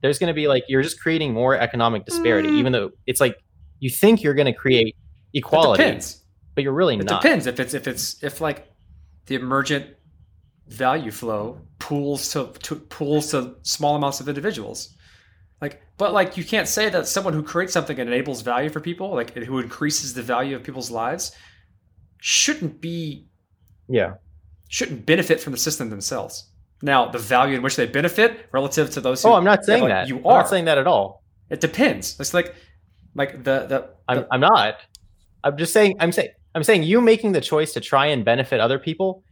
there's 0.02 0.20
going 0.20 0.28
to 0.30 0.34
be 0.34 0.48
like 0.48 0.64
you're 0.68 0.82
just 0.82 1.00
creating 1.00 1.34
more 1.34 1.56
economic 1.56 2.06
disparity 2.06 2.50
Mm. 2.50 2.58
even 2.60 2.72
though 2.74 2.92
it's 3.08 3.22
like 3.22 3.38
you 3.80 3.90
think 3.90 4.22
you're 4.24 4.34
going 4.34 4.52
to 4.54 4.54
create 4.54 4.96
equality 5.34 5.84
depends. 5.84 6.24
but 6.56 6.64
you're 6.64 6.74
really 6.74 6.96
It 6.96 7.06
not. 7.06 7.24
It 7.24 7.28
depends 7.28 7.48
if 7.48 7.60
it's 7.60 7.74
if 7.74 7.88
it's 7.88 8.22
if 8.24 8.42
like 8.42 8.68
the 9.28 9.36
emergent 9.36 9.86
value 10.68 11.12
flow 11.12 11.60
pools 11.80 12.32
to, 12.34 12.50
to 12.64 12.76
pools 12.76 13.32
to 13.32 13.56
small 13.64 13.96
amounts 13.96 14.20
of 14.20 14.28
individuals. 14.30 14.96
Like, 15.62 15.82
but 15.98 16.12
like 16.14 16.38
you 16.38 16.44
can't 16.44 16.68
say 16.68 16.90
that 16.90 17.08
someone 17.08 17.34
who 17.34 17.44
creates 17.44 17.72
something 17.74 18.00
and 18.00 18.10
enables 18.10 18.42
value 18.42 18.70
for 18.70 18.80
people, 18.80 19.14
like 19.14 19.34
who 19.36 19.60
increases 19.60 20.14
the 20.14 20.24
value 20.24 20.56
of 20.56 20.64
people's 20.64 20.90
lives, 20.92 21.32
shouldn't 22.20 22.82
be 22.82 23.28
Yeah. 23.88 24.14
shouldn't 24.70 25.06
benefit 25.06 25.40
from 25.40 25.52
the 25.52 25.58
system 25.60 25.90
themselves. 25.90 26.50
Now, 26.82 27.10
the 27.12 27.20
value 27.20 27.56
in 27.56 27.62
which 27.62 27.76
they 27.76 27.86
benefit 27.86 28.48
relative 28.52 28.90
to 28.92 29.02
those 29.02 29.22
who 29.22 29.30
Oh, 29.30 29.34
I'm 29.34 29.44
not 29.44 29.64
saying 29.66 29.84
like, 29.84 29.90
that. 29.92 30.08
you 30.08 30.18
I'm 30.20 30.26
are. 30.28 30.38
not 30.40 30.50
saying 30.50 30.66
that 30.66 30.78
at 30.78 30.88
all. 30.88 31.24
it 31.50 31.60
depends. 31.62 32.20
It's 32.20 32.34
like 32.34 32.56
like 33.16 33.44
the 33.44 33.66
the, 33.68 33.90
I'm 34.08 34.18
the 34.18 34.28
I'm 34.32 34.40
not. 34.42 34.78
I'm 35.44 35.58
just 35.58 35.74
saying 35.74 35.98
I'm 36.00 36.12
saying 36.12 36.30
I'm 36.56 36.64
saying 36.64 36.84
you 36.84 37.02
making 37.02 37.34
the 37.34 37.42
choice 37.42 37.74
to 37.74 37.80
try 37.82 38.08
and 38.08 38.24
benefit 38.26 38.60
other 38.60 38.80
people, 38.80 39.24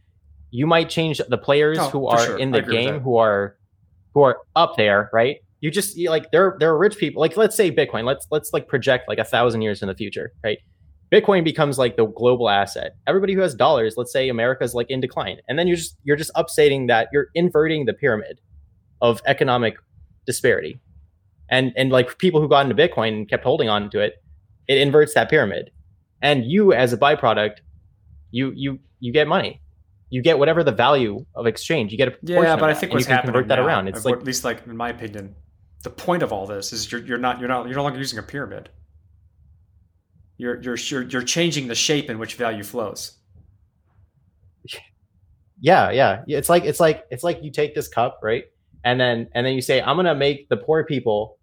you 0.50 0.66
might 0.66 0.88
change 0.90 1.20
the 1.28 1.38
players 1.38 1.78
Oh, 1.80 1.88
who 1.90 2.06
are 2.06 2.24
sure. 2.24 2.38
in 2.38 2.50
the 2.50 2.62
game 2.62 3.00
who 3.00 3.16
are 3.16 3.56
who 4.14 4.22
are 4.22 4.38
up 4.54 4.76
there, 4.76 5.10
right? 5.12 5.36
You 5.60 5.70
just 5.70 5.96
you, 5.96 6.10
like 6.10 6.30
they're 6.30 6.56
they're 6.58 6.76
rich 6.76 6.96
people. 6.96 7.20
Like 7.20 7.36
let's 7.36 7.56
say 7.56 7.70
Bitcoin. 7.70 8.04
Let's 8.04 8.26
let's 8.30 8.52
like 8.52 8.68
project 8.68 9.08
like 9.08 9.18
a 9.18 9.24
thousand 9.24 9.62
years 9.62 9.82
in 9.82 9.88
the 9.88 9.94
future, 9.94 10.32
right? 10.42 10.58
Bitcoin 11.12 11.44
becomes 11.44 11.76
like 11.76 11.96
the 11.96 12.06
global 12.06 12.48
asset. 12.48 12.92
Everybody 13.06 13.34
who 13.34 13.40
has 13.40 13.54
dollars, 13.54 13.94
let's 13.96 14.12
say 14.12 14.28
America's 14.28 14.74
like 14.74 14.88
in 14.90 15.00
decline, 15.00 15.38
and 15.48 15.58
then 15.58 15.66
you're 15.66 15.76
just 15.76 15.96
you're 16.04 16.16
just 16.16 16.30
upstating 16.34 16.86
that 16.86 17.08
you're 17.12 17.28
inverting 17.34 17.84
the 17.84 17.92
pyramid 17.92 18.40
of 19.02 19.20
economic 19.26 19.76
disparity, 20.24 20.80
and 21.50 21.72
and 21.76 21.90
like 21.90 22.18
people 22.18 22.40
who 22.40 22.48
got 22.48 22.64
into 22.64 22.74
Bitcoin 22.74 23.08
and 23.08 23.28
kept 23.28 23.44
holding 23.44 23.68
on 23.68 23.90
to 23.90 24.00
it, 24.00 24.14
it 24.68 24.78
inverts 24.78 25.14
that 25.14 25.28
pyramid, 25.28 25.70
and 26.22 26.44
you 26.44 26.72
as 26.72 26.92
a 26.92 26.96
byproduct, 26.96 27.58
you 28.30 28.52
you 28.54 28.78
you 29.00 29.12
get 29.12 29.26
money, 29.26 29.60
you 30.10 30.22
get 30.22 30.38
whatever 30.38 30.62
the 30.62 30.72
value 30.72 31.26
of 31.34 31.46
exchange. 31.46 31.90
You 31.92 31.98
get 31.98 32.08
a 32.08 32.16
Yeah, 32.22 32.56
but 32.56 32.70
I 32.70 32.74
think 32.74 32.92
what's 32.92 33.02
you 33.02 33.06
can 33.06 33.16
happening 33.16 33.32
convert 33.32 33.48
that 33.48 33.56
now, 33.56 33.66
around. 33.66 33.88
It's 33.88 34.04
like 34.04 34.16
at 34.16 34.24
least 34.24 34.44
like 34.44 34.64
in 34.66 34.76
my 34.76 34.90
opinion, 34.90 35.34
the 35.82 35.90
point 35.90 36.22
of 36.22 36.32
all 36.32 36.46
this 36.46 36.72
is 36.72 36.90
you're 36.90 37.00
you're 37.02 37.18
not 37.18 37.40
you're 37.40 37.48
not 37.48 37.66
you're 37.66 37.76
no 37.76 37.82
longer 37.82 37.98
using 37.98 38.18
a 38.18 38.22
pyramid. 38.22 38.68
You're 40.36 40.60
you're 40.60 40.76
you're, 40.76 41.02
you're 41.02 41.22
changing 41.22 41.68
the 41.68 41.74
shape 41.74 42.10
in 42.10 42.18
which 42.18 42.34
value 42.34 42.62
flows. 42.62 43.18
yeah 45.60 45.90
yeah. 45.90 46.22
It's 46.26 46.48
like 46.48 46.64
it's 46.64 46.80
like 46.80 47.04
it's 47.10 47.24
like 47.24 47.42
you 47.42 47.50
take 47.50 47.74
this 47.74 47.88
cup 47.88 48.20
right? 48.22 48.44
And 48.84 49.00
then 49.00 49.28
and 49.34 49.46
then 49.46 49.54
you 49.54 49.60
say 49.60 49.80
i'm 49.82 49.96
gonna 49.96 50.14
make 50.14 50.48
the 50.48 50.56
poor 50.56 50.84
people 50.84 51.38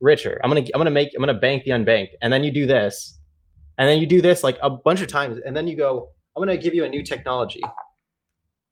richer. 0.00 0.40
I'm 0.42 0.50
gonna 0.50 0.66
i'm 0.74 0.80
gonna 0.80 0.90
make 0.90 1.10
i'm 1.14 1.20
gonna 1.20 1.34
bank 1.34 1.64
the 1.64 1.72
unbanked. 1.72 2.10
And 2.22 2.32
then 2.32 2.44
you 2.44 2.50
do 2.52 2.66
this. 2.66 3.18
And 3.76 3.88
then 3.88 3.98
you 3.98 4.06
do 4.06 4.22
this 4.22 4.44
like 4.44 4.58
a 4.62 4.70
bunch 4.70 5.00
of 5.00 5.08
times. 5.08 5.38
And 5.44 5.56
then 5.56 5.66
you 5.66 5.76
go 5.76 6.10
i'm 6.36 6.40
gonna 6.40 6.56
give 6.56 6.74
you 6.74 6.84
a 6.84 6.88
new 6.88 7.02
technology 7.02 7.62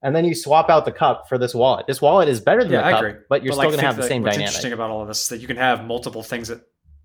and 0.03 0.15
then 0.17 0.25
you 0.25 0.35
swap 0.35 0.69
out 0.71 0.85
the 0.85 0.93
cup 0.93 1.29
for 1.29 1.39
this 1.39 1.55
wallet 1.55 1.87
this 1.87 2.01
wallet 2.03 2.29
is 2.29 2.41
better 2.41 2.63
than 2.63 2.73
Yeah, 2.73 2.81
the 2.83 2.87
I 2.87 2.91
cup 2.93 3.01
agree. 3.05 3.21
but 3.29 3.43
you're 3.43 3.51
But, 3.53 3.55
still 3.57 3.71
like, 3.71 3.77
gonna 3.77 3.87
have 3.87 3.97
the 3.97 4.03
same 4.03 4.23
what's 4.23 4.35
dynamic 4.37 4.49
interesting 4.49 4.73
about 4.73 4.91
all 4.91 5.03
of 5.03 5.09
this 5.09 5.23
is 5.23 5.29
that 5.29 5.39
you 5.39 5.47
can 5.47 5.57
have 5.57 5.85
multiple 5.85 6.23
things 6.23 6.49
that 6.49 6.61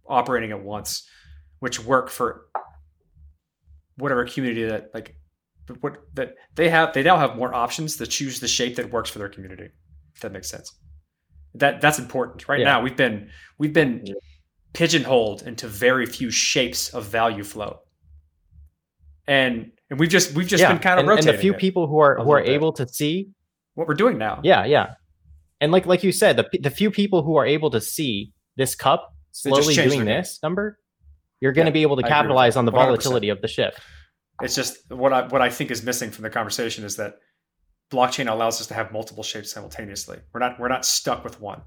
operating 0.07 0.52
at 0.52 0.61
once, 0.64 1.07
which 1.60 1.84
work 1.84 2.10
for 2.10 2.48
whatever 3.98 4.26
community 4.26 4.65
that 4.65 4.91
like 4.94 5.15
what 5.82 5.98
that 6.14 6.36
they 6.56 6.69
have. 6.69 6.94
They 6.94 7.03
now 7.03 7.18
have 7.18 7.36
more 7.36 7.53
options 7.53 7.98
to 7.98 8.07
choose 8.07 8.40
the 8.40 8.48
shape 8.48 8.76
that 8.78 8.91
works 8.91 9.10
for 9.10 9.19
their 9.19 9.28
community. 9.30 9.69
If 10.15 10.22
that 10.22 10.32
makes 10.32 10.49
sense. 10.49 10.74
That 11.56 11.82
that's 11.82 11.99
important. 11.99 12.48
Right 12.48 12.60
Yeah. 12.60 12.65
now, 12.65 12.82
we've 12.82 12.95
been 12.95 13.30
we've 13.57 13.74
been 13.74 14.06
pigeonholed 14.74 15.41
into 15.44 15.68
very 15.68 16.06
few 16.06 16.30
shapes 16.32 16.94
of 16.94 17.06
value 17.06 17.44
flow, 17.44 17.80
and 19.28 19.72
and 19.90 19.99
we've 19.99 20.10
just 20.10 20.34
we've 20.34 20.48
just 20.48 20.64
been 20.64 20.80
kind 20.80 20.99
of 20.99 20.99
and, 20.99 21.10
rotating 21.10 21.30
and 21.30 21.38
the 21.38 21.41
few 21.41 21.54
people 21.54 21.88
who 21.88 21.99
are 21.99 22.18
who 22.18 22.32
are 22.32 22.41
bit. 22.41 22.49
able 22.52 22.74
to 22.74 22.88
see 22.88 23.30
what 23.76 23.88
we're 23.88 23.94
doing 23.94 24.18
now. 24.18 24.40
yeah 24.44 24.66
yeah 24.66 24.94
and 25.62 25.72
like 25.72 25.86
like 25.86 26.04
you 26.04 26.12
said 26.12 26.38
the 26.38 26.45
the 26.62 26.70
few 26.70 26.90
people 26.91 27.24
who 27.24 27.36
are 27.38 27.45
able 27.45 27.70
to 27.70 27.82
see 27.82 28.32
this 28.56 28.76
cup 28.76 29.14
slowly 29.32 29.76
doing 29.76 30.06
this 30.06 30.40
number 30.41 30.80
you're 31.40 31.52
going 31.52 31.66
to 31.66 31.70
Yeah, 31.70 31.74
be 31.74 31.82
able 31.84 31.98
to 31.98 32.04
I 32.04 32.08
agree 32.08 32.10
with 32.10 32.18
capitalize 32.22 32.56
on 32.56 32.66
the 32.66 32.72
100%. 32.72 32.76
volatility 32.76 33.30
of 33.30 33.41
the 33.41 33.48
shift 33.48 33.80
It's 34.41 34.56
just 34.56 34.90
what 34.91 35.14
I 35.14 35.28
what 35.28 35.41
I 35.41 35.49
think 35.49 35.70
is 35.72 35.84
missing 35.84 36.10
from 36.12 36.24
the 36.24 36.30
conversation 36.32 36.84
is 36.84 36.95
that 36.95 37.16
blockchain 37.91 38.30
allows 38.32 38.60
us 38.60 38.68
to 38.68 38.74
have 38.74 38.91
multiple 38.91 39.24
shapes 39.24 39.52
simultaneously. 39.52 40.18
We're 40.34 40.40
not 40.40 40.60
we're 40.60 40.68
not 40.68 40.86
stuck 40.86 41.24
with 41.24 41.40
one. 41.40 41.62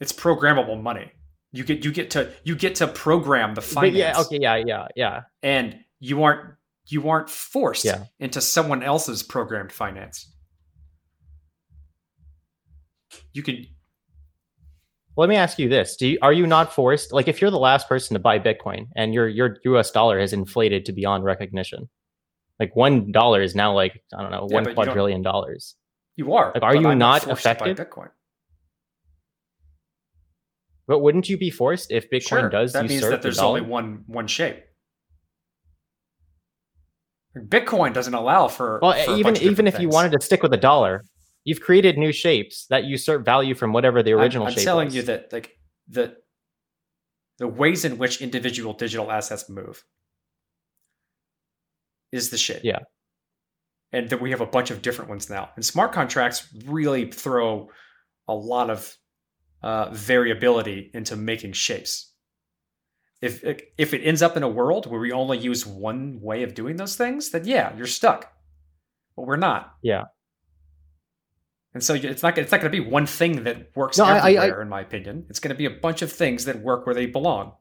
It's 0.00 0.12
programmable 0.12 0.82
money. 0.82 1.10
You 1.56 1.64
get 1.64 1.84
you 1.84 1.92
get 1.92 2.10
to 2.10 2.30
you 2.44 2.54
get 2.56 2.74
to 2.76 2.86
program 2.86 3.54
the 3.54 3.62
finance. 3.62 3.92
but 3.92 3.98
yeah 3.98 4.20
okay 4.20 4.38
yeah 4.40 4.56
yeah 4.56 4.88
yeah 4.94 5.20
and 5.42 5.78
you 6.00 6.22
aren't 6.22 6.54
you 6.88 7.08
aren't 7.08 7.30
forced 7.30 7.84
Yeah. 7.84 8.04
into 8.20 8.40
someone 8.40 8.82
else's 8.82 9.22
programmed 9.22 9.72
finance. 9.72 10.30
You 13.32 13.42
can 13.42 13.64
let 15.16 15.28
me 15.28 15.36
ask 15.36 15.58
you 15.58 15.68
this 15.68 15.96
do 15.96 16.08
you, 16.08 16.18
are 16.22 16.32
you 16.32 16.46
not 16.46 16.72
forced 16.74 17.12
like 17.12 17.28
if 17.28 17.40
you're 17.40 17.50
the 17.50 17.58
last 17.58 17.88
person 17.88 18.14
to 18.14 18.20
buy 18.20 18.38
bitcoin 18.38 18.88
and 18.96 19.14
your 19.14 19.28
your 19.28 19.56
us 19.78 19.90
dollar 19.90 20.20
has 20.20 20.32
inflated 20.32 20.84
to 20.86 20.92
beyond 20.92 21.24
recognition 21.24 21.88
like 22.60 22.74
one 22.76 23.12
dollar 23.12 23.40
is 23.40 23.54
now 23.54 23.72
like 23.72 24.02
i 24.16 24.20
don't 24.20 24.30
know 24.30 24.46
Yeah, 24.50 24.54
one 24.56 24.64
but 24.64 24.70
you 24.70 24.74
don't- 24.76 24.84
quadrillion 24.86 25.22
dollars 25.22 25.74
you 26.18 26.32
are. 26.34 26.50
Like, 26.54 26.62
are 26.62 26.74
you 26.74 26.88
I'm 26.88 26.96
not 26.98 27.24
forced 27.24 27.42
to 27.42 27.48
buy 27.48 27.52
affected? 27.52 27.76
Bitcoin. 27.76 28.08
But 30.86 31.00
wouldn't 31.00 31.28
you 31.28 31.36
be 31.38 31.50
forced 31.50 31.90
if 31.92 32.08
bitcoin 32.10 32.40
Sure, 32.40 32.48
does 32.50 32.72
that 32.72 32.86
means 32.86 33.02
that 33.02 33.22
there's 33.22 33.36
dollar? 33.38 33.58
only 33.58 33.70
one 33.70 34.04
one 34.06 34.26
shape. 34.26 34.62
Bitcoin 37.36 37.92
doesn't 37.92 38.14
allow 38.14 38.48
for 38.48 38.78
Well, 38.80 38.92
for 39.04 39.16
even 39.16 39.36
even 39.38 39.66
if 39.66 39.78
you 39.78 39.88
wanted 39.88 40.12
to 40.12 40.20
stick 40.24 40.42
with 40.42 40.52
a 40.54 40.56
dollar, 40.58 41.04
you've 41.44 41.60
created 41.60 41.98
new 41.98 42.12
shapes 42.12 42.66
that 42.70 42.84
usurp 42.84 43.24
value 43.24 43.54
from 43.54 43.72
whatever 43.72 44.02
the 44.02 44.12
I'm- 44.12 44.20
original 44.20 44.46
I'm, 44.46 44.54
shape 44.54 44.64
telling 44.64 44.86
was. 44.86 44.94
you 44.96 45.02
that 45.02 45.32
like 45.32 45.50
the 45.88 46.16
the 47.38 47.46
ways 47.46 47.84
in 47.84 47.98
which 47.98 48.22
individual 48.22 48.72
digital 48.72 49.12
assets 49.12 49.50
move 49.50 49.84
is 52.12 52.30
the 52.30 52.38
shape. 52.38 52.62
Yeah. 52.64 52.78
and 53.92 54.08
that 54.10 54.20
we 54.20 54.30
have 54.30 54.40
a 54.40 54.46
bunch 54.46 54.70
of 54.70 54.80
different 54.82 55.10
ones 55.10 55.28
now. 55.30 55.50
And 55.56 55.64
smart 55.64 55.92
contracts 55.92 56.48
really 56.66 57.10
throw 57.10 57.68
a 58.26 58.34
lot 58.34 58.70
of 58.70 58.96
uh, 59.66 59.90
variability 59.92 60.90
into 60.94 61.16
making 61.16 61.52
shapes. 61.52 62.12
If 63.20 63.42
if 63.78 63.94
it 63.94 64.02
ends 64.10 64.22
up 64.22 64.36
in 64.36 64.42
a 64.42 64.48
world 64.60 64.86
where 64.86 65.00
we 65.00 65.10
only 65.12 65.38
use 65.38 65.66
one 65.66 66.20
way 66.20 66.42
of 66.44 66.54
doing 66.54 66.76
those 66.76 66.96
things, 66.96 67.30
then 67.30 67.44
yeah, 67.46 67.74
you're 67.76 67.86
stuck. 68.00 68.20
But 69.16 69.26
we're 69.26 69.36
not. 69.48 69.62
Yeah. 69.82 70.04
And 71.74 71.82
so 71.82 71.94
it's 71.94 72.22
not 72.22 72.38
it's 72.38 72.52
not 72.52 72.60
going 72.60 72.72
to 72.72 72.82
be 72.82 72.88
one 72.98 73.06
thing 73.06 73.44
that 73.44 73.70
works 73.74 73.98
No, 73.98 74.04
I- 74.04 74.18
I- 74.18 74.18
I- 74.18 74.32
everywhere, 74.34 74.62
in 74.62 74.68
my 74.68 74.82
opinion. 74.82 75.26
It's 75.30 75.40
going 75.40 75.54
to 75.54 75.58
be 75.58 75.66
a 75.66 75.80
bunch 75.86 76.02
of 76.02 76.12
things 76.12 76.44
that 76.44 76.60
work 76.60 76.86
where 76.86 76.94
they 76.94 77.06
belong. 77.06 77.52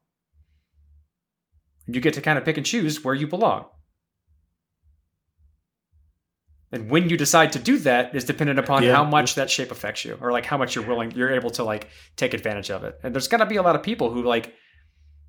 You 1.87 1.99
get 2.01 2.13
to 2.15 2.21
kind 2.21 2.37
of 2.37 2.45
pick 2.45 2.57
and 2.57 2.65
choose 2.65 3.03
where 3.03 3.15
you 3.15 3.27
belong. 3.27 3.65
And 6.75 6.89
when 6.89 7.07
you 7.09 7.15
decide 7.15 7.53
to 7.53 7.59
do 7.59 7.77
that 7.79 8.13
is 8.13 8.25
dependent 8.25 8.59
upon 8.59 8.83
Yeah. 8.83 8.93
how 8.93 9.05
much 9.05 9.35
that 9.35 9.49
shape 9.49 9.71
affects 9.71 10.03
you, 10.03 10.17
or 10.19 10.33
like 10.33 10.45
how 10.45 10.57
much 10.57 10.75
you're 10.75 10.85
willing, 10.85 11.11
you're 11.11 11.33
able 11.33 11.49
to 11.51 11.63
like 11.63 11.87
take 12.17 12.33
advantage 12.33 12.69
of 12.69 12.83
it. 12.83 12.99
And 13.01 13.15
there's 13.15 13.29
going 13.29 13.39
to 13.39 13.45
be 13.45 13.55
a 13.55 13.61
lot 13.61 13.77
of 13.77 13.81
people 13.81 14.11
who 14.11 14.23
like 14.23 14.53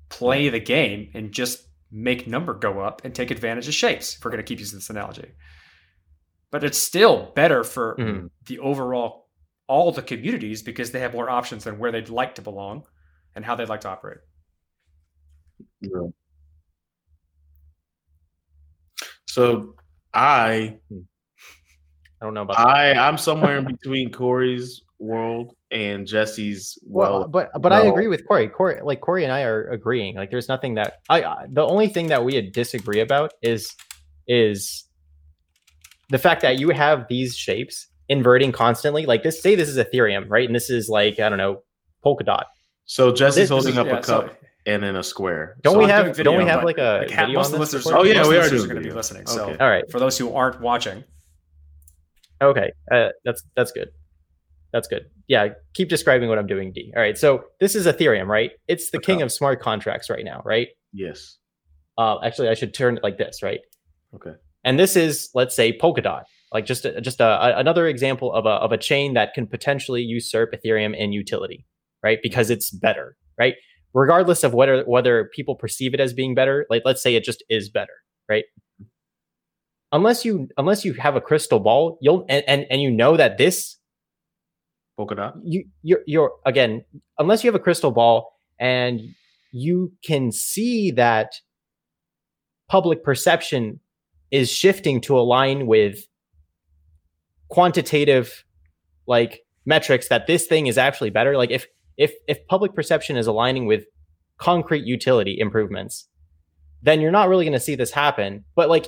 play 0.09 0.49
the 0.49 0.59
game 0.59 1.09
and 1.13 1.31
just 1.31 1.65
make 1.89 2.27
number 2.27 2.53
go 2.53 2.81
up 2.81 3.05
and 3.05 3.15
take 3.15 3.31
advantage 3.31 3.65
of 3.69 3.73
shapes. 3.73 4.17
If 4.17 4.25
we're 4.25 4.31
going 4.31 4.43
to 4.43 4.47
keep 4.47 4.59
using 4.59 4.77
this 4.77 4.89
analogy, 4.89 5.31
but 6.51 6.65
it's 6.65 6.77
still 6.77 7.31
better 7.33 7.63
for 7.63 7.95
Mhm. 7.97 8.29
the 8.45 8.59
overall 8.59 9.29
all 9.69 9.93
the 9.93 10.01
communities 10.01 10.61
because 10.61 10.91
they 10.91 10.99
have 10.99 11.13
more 11.13 11.29
options 11.29 11.63
than 11.63 11.79
where 11.79 11.93
they'd 11.93 12.09
like 12.09 12.35
to 12.35 12.41
belong 12.41 12.85
and 13.35 13.45
how 13.45 13.55
they'd 13.55 13.69
like 13.69 13.81
to 13.81 13.89
operate. 13.89 14.19
Yeah. 15.79 16.07
So 19.25 19.75
I 20.13 20.79
I 22.21 22.25
don't 22.25 22.33
know 22.33 22.41
about 22.43 22.57
that. 22.57 22.67
I 22.67 22.91
I'm 23.07 23.17
somewhere 23.17 23.57
in 23.57 23.65
between 23.65 24.11
Corey's 24.11 24.81
world 24.99 25.53
and 25.69 26.07
Jessie's 26.07 26.77
Well, 26.83 27.19
well. 27.19 27.27
but 27.27 27.49
but 27.61 27.71
I 27.71 27.85
agree 27.85 28.07
with 28.07 28.27
Corey. 28.27 28.47
Corey, 28.49 28.79
like 28.83 29.01
Corey 29.01 29.23
and 29.23 29.31
I 29.31 29.43
are 29.43 29.69
agreeing. 29.69 30.15
Like, 30.15 30.31
there's 30.31 30.47
nothing 30.49 30.75
that 30.75 30.93
I. 31.09 31.23
I 31.23 31.45
the 31.51 31.63
only 31.65 31.87
thing 31.87 32.07
that 32.07 32.23
we 32.25 32.49
disagree 32.49 32.99
about 33.01 33.33
is 33.43 33.75
is 34.27 34.85
the 36.09 36.17
fact 36.17 36.41
that 36.41 36.57
you 36.59 36.69
have 36.69 37.05
these 37.09 37.35
shapes 37.35 37.87
inverting 38.09 38.51
constantly. 38.51 39.05
Like 39.05 39.23
this, 39.23 39.41
say 39.41 39.55
this 39.55 39.69
is 39.69 39.77
Ethereum, 39.77 40.25
right? 40.29 40.45
And 40.47 40.55
this 40.55 40.69
is 40.69 40.89
like 40.89 41.19
I 41.19 41.29
don't 41.29 41.37
know, 41.37 41.61
Polkadot. 42.05 42.43
So 42.85 43.11
Jessie's 43.13 43.35
This- 43.43 43.49
holding 43.49 43.75
This 43.75 43.79
up 43.79 43.87
yeah, 43.87 43.99
a 43.99 44.03
so- 44.03 44.21
cup 44.23 44.37
and 44.65 44.83
in 44.83 44.95
a 44.95 45.03
square. 45.03 45.57
Don't 45.61 45.73
So 45.73 45.79
we 45.79 45.85
I'm 45.85 45.89
have? 45.91 46.15
doing 46.15 46.23
don't 46.25 46.37
we 46.37 46.45
have 46.45 46.59
but, 46.61 46.65
like 46.65 46.77
a 46.77 46.99
like, 47.01 47.09
half- 47.11 47.27
video 47.27 47.39
most 47.39 47.47
on 47.47 47.53
of 47.53 47.59
the 47.59 47.65
this 47.65 47.73
listeners, 47.73 47.83
before? 47.85 47.99
Oh, 47.99 48.03
yeah, 48.03 48.13
most 48.15 48.25
of 48.25 48.29
we 48.31 48.35
are 48.37 48.41
listeners 48.41 48.61
doing 48.61 48.71
going 48.71 48.83
to 48.83 48.89
be 48.89 48.95
listening. 48.95 49.27
So 49.27 49.43
Okay. 49.49 49.57
All 49.63 49.69
right. 49.69 49.83
for 49.91 49.99
those 49.99 50.17
who 50.17 50.33
aren't 50.33 50.59
watching, 50.61 51.03
Okay, 52.41 52.71
uh, 52.91 53.09
that's 53.25 53.43
that's 53.55 53.71
good. 53.71 53.89
That's 54.73 54.87
good. 54.87 55.05
Yeah, 55.27 55.49
keep 55.73 55.89
describing 55.89 56.29
what 56.29 56.37
I'm 56.37 56.47
doing, 56.47 56.71
Dee. 56.73 56.91
All 56.95 57.01
right, 57.01 57.17
so 57.17 57.45
this 57.59 57.73
is 57.75 57.85
Ethereum, 57.87 58.27
right? 58.27 58.51
It's 58.67 58.91
the 58.91 58.99
king 58.99 59.21
of 59.21 59.31
smart 59.31 59.61
contracts 59.61 60.09
right 60.09 60.23
now, 60.25 60.41
right? 60.45 60.67
Yes. 60.93 61.37
Uh, 61.97 62.17
actually, 62.23 62.49
I 62.49 62.53
should 62.53 62.73
turn 62.73 62.97
it 62.97 63.03
like 63.03 63.17
this, 63.17 63.41
right? 63.41 63.59
Okay. 64.13 64.31
And 64.63 64.77
this 64.79 64.95
is, 64.95 65.29
let's 65.33 65.55
say, 65.55 65.75
Polkadot, 65.77 66.23
like 66.53 66.65
just 66.65 66.85
a, 66.85 66.99
just 67.01 67.21
a, 67.21 67.25
a- 67.25 67.57
another 67.59 67.87
example 67.87 68.33
of 68.33 68.45
a 68.45 68.49
of 68.49 68.71
a 68.71 68.77
chain 68.77 69.13
that 69.13 69.33
can 69.33 69.47
potentially 69.47 70.01
usurp 70.01 70.53
Ethereum 70.53 70.95
in 70.95 71.11
utility, 71.11 71.65
right? 72.03 72.19
Because 72.21 72.49
it's 72.49 72.69
better, 72.69 73.15
right? 73.39 73.55
Regardless 73.93 74.43
of 74.43 74.53
whether 74.53 74.83
whether 74.83 75.29
people 75.33 75.55
perceive 75.55 75.93
it 75.93 75.99
as 75.99 76.13
being 76.13 76.35
better, 76.35 76.65
like 76.69 76.83
let's 76.85 77.01
say 77.01 77.15
it 77.15 77.23
just 77.23 77.43
is 77.49 77.69
better, 77.69 77.93
right? 78.29 78.43
Unless 79.91 80.25
you 80.25 80.49
unless 80.57 80.83
you 80.83 80.93
have 80.93 81.15
a 81.15 81.21
crystal 81.21 81.59
ball, 81.59 81.97
you'll 82.01 82.25
and 82.29 82.43
and, 82.47 82.65
and 82.69 82.81
you 82.81 82.91
know 82.91 83.17
that 83.17 83.37
this 83.37 83.77
Polkadot. 84.99 85.33
you 85.43 85.65
you're, 85.83 86.01
you're 86.05 86.31
again 86.45 86.83
unless 87.19 87.43
you 87.43 87.47
have 87.47 87.55
a 87.55 87.63
crystal 87.63 87.91
ball 87.91 88.33
and 88.59 88.99
you 89.51 89.93
can 90.03 90.31
see 90.31 90.91
that 90.91 91.33
public 92.67 93.03
perception 93.03 93.79
is 94.31 94.51
shifting 94.51 94.99
to 95.01 95.17
align 95.17 95.67
with 95.67 96.07
quantitative 97.49 98.43
like 99.07 99.41
metrics 99.65 100.09
that 100.09 100.27
this 100.27 100.47
thing 100.47 100.67
is 100.67 100.77
actually 100.77 101.11
better 101.11 101.37
like 101.37 101.51
if 101.51 101.67
if 101.97 102.13
if 102.27 102.45
public 102.47 102.73
perception 102.75 103.17
is 103.17 103.27
aligning 103.27 103.67
with 103.67 103.85
concrete 104.37 104.85
utility 104.85 105.37
improvements, 105.39 106.07
then 106.81 107.01
you're 107.01 107.11
not 107.11 107.27
really 107.27 107.45
going 107.45 107.53
to 107.53 107.59
see 107.59 107.75
this 107.75 107.91
happen. 107.91 108.45
But 108.55 108.69
like, 108.69 108.87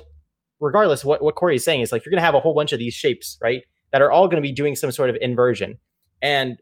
regardless, 0.59 1.05
what 1.05 1.21
what 1.21 1.35
Corey 1.35 1.55
is 1.55 1.63
saying 1.63 1.81
is 1.81 1.91
like 1.91 2.05
you're 2.05 2.11
going 2.11 2.21
to 2.21 2.25
have 2.25 2.35
a 2.35 2.39
whole 2.39 2.53
bunch 2.53 2.71
of 2.73 2.79
these 2.79 2.93
shapes, 2.93 3.37
right? 3.41 3.63
That 3.91 4.01
are 4.01 4.11
all 4.11 4.27
going 4.27 4.41
to 4.41 4.47
be 4.47 4.51
doing 4.53 4.75
some 4.75 4.91
sort 4.91 5.09
of 5.09 5.17
inversion, 5.21 5.79
and 6.21 6.57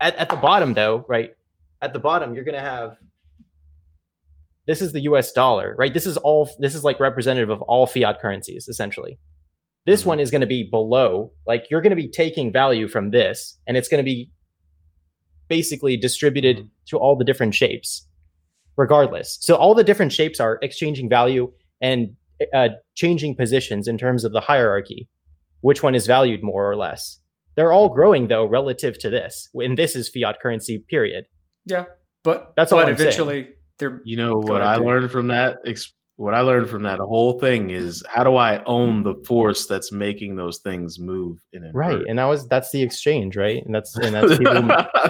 at, 0.00 0.16
at 0.16 0.28
the 0.28 0.36
bottom 0.36 0.74
though, 0.74 1.04
right? 1.08 1.30
At 1.82 1.92
the 1.92 1.98
bottom, 1.98 2.34
you're 2.34 2.44
going 2.44 2.54
to 2.54 2.60
have 2.60 2.96
this 4.66 4.82
is 4.82 4.92
the 4.92 5.00
US 5.02 5.32
dollar, 5.32 5.74
right? 5.78 5.94
This 5.94 6.06
is 6.06 6.16
all 6.16 6.50
this 6.58 6.74
is 6.74 6.82
like 6.84 6.98
representative 7.00 7.50
of 7.50 7.62
all 7.62 7.86
fiat 7.86 8.20
currencies 8.20 8.68
essentially. 8.68 9.18
This 9.86 10.00
Mm-hmm. 10.00 10.08
one 10.08 10.20
is 10.20 10.30
going 10.32 10.40
to 10.40 10.46
be 10.48 10.64
below, 10.68 11.32
like 11.46 11.66
you're 11.70 11.80
going 11.80 11.90
to 11.90 11.96
be 11.96 12.08
taking 12.08 12.52
value 12.52 12.88
from 12.88 13.10
this 13.10 13.58
and 13.66 13.76
it's 13.76 13.88
going 13.88 14.02
to 14.04 14.04
be 14.04 14.30
basically 15.48 15.94
Mm-hmm. 15.94 16.00
distributed 16.00 16.68
to 16.88 16.98
all 16.98 17.16
the 17.16 17.24
different 17.24 17.54
shapes 17.54 18.06
regardless. 18.76 19.38
So 19.40 19.54
all 19.54 19.74
the 19.74 19.84
different 19.84 20.12
shapes 20.12 20.40
are 20.40 20.58
exchanging 20.60 21.08
value 21.08 21.50
and 21.80 22.16
uh, 22.54 22.68
changing 22.94 23.34
positions 23.36 23.88
in 23.88 23.96
terms 23.98 24.24
of 24.24 24.32
the 24.32 24.40
hierarchy, 24.40 25.08
which 25.60 25.82
one 25.82 25.94
is 25.94 26.06
valued 26.06 26.42
more 26.42 26.70
or 26.70 26.76
less. 26.76 27.20
They're 27.54 27.72
all 27.72 27.88
growing 27.88 28.28
though 28.28 28.44
relative 28.46 28.98
to 29.00 29.10
this, 29.10 29.48
and 29.54 29.78
this 29.78 29.96
is 29.96 30.08
fiat 30.10 30.36
currency. 30.42 30.78
Period. 30.88 31.24
Yeah, 31.64 31.84
but 32.22 32.52
That's 32.56 32.72
all 32.72 32.78
but 32.80 32.88
I'm 32.88 32.96
saying. 32.96 33.08
eventually 33.08 33.48
they're 33.78 34.00
You 34.04 34.16
know 34.18 34.34
what 34.36 34.62
I 34.62 34.76
dude. 34.76 34.86
learned 34.86 35.10
from 35.10 35.28
that? 35.28 35.58
Ex- 35.66 35.92
what 36.18 36.32
I 36.32 36.40
learned 36.40 36.70
from 36.70 36.82
that 36.84 36.98
whole 36.98 37.38
thing 37.38 37.68
is 37.68 38.02
how 38.08 38.24
do 38.24 38.36
I 38.36 38.62
own 38.64 39.02
the 39.02 39.14
force 39.26 39.66
that's 39.66 39.92
making 39.92 40.36
those 40.36 40.58
things 40.58 40.98
move 40.98 41.38
in 41.52 41.62
a 41.64 41.70
Right, 41.72 42.00
and 42.08 42.18
that 42.18 42.24
was 42.24 42.48
that's 42.48 42.70
the 42.70 42.82
exchange, 42.82 43.36
right? 43.36 43.64
And 43.64 43.74
that's 43.74 43.94
and 43.96 44.14
that's 44.14 44.38
people, 44.38 44.62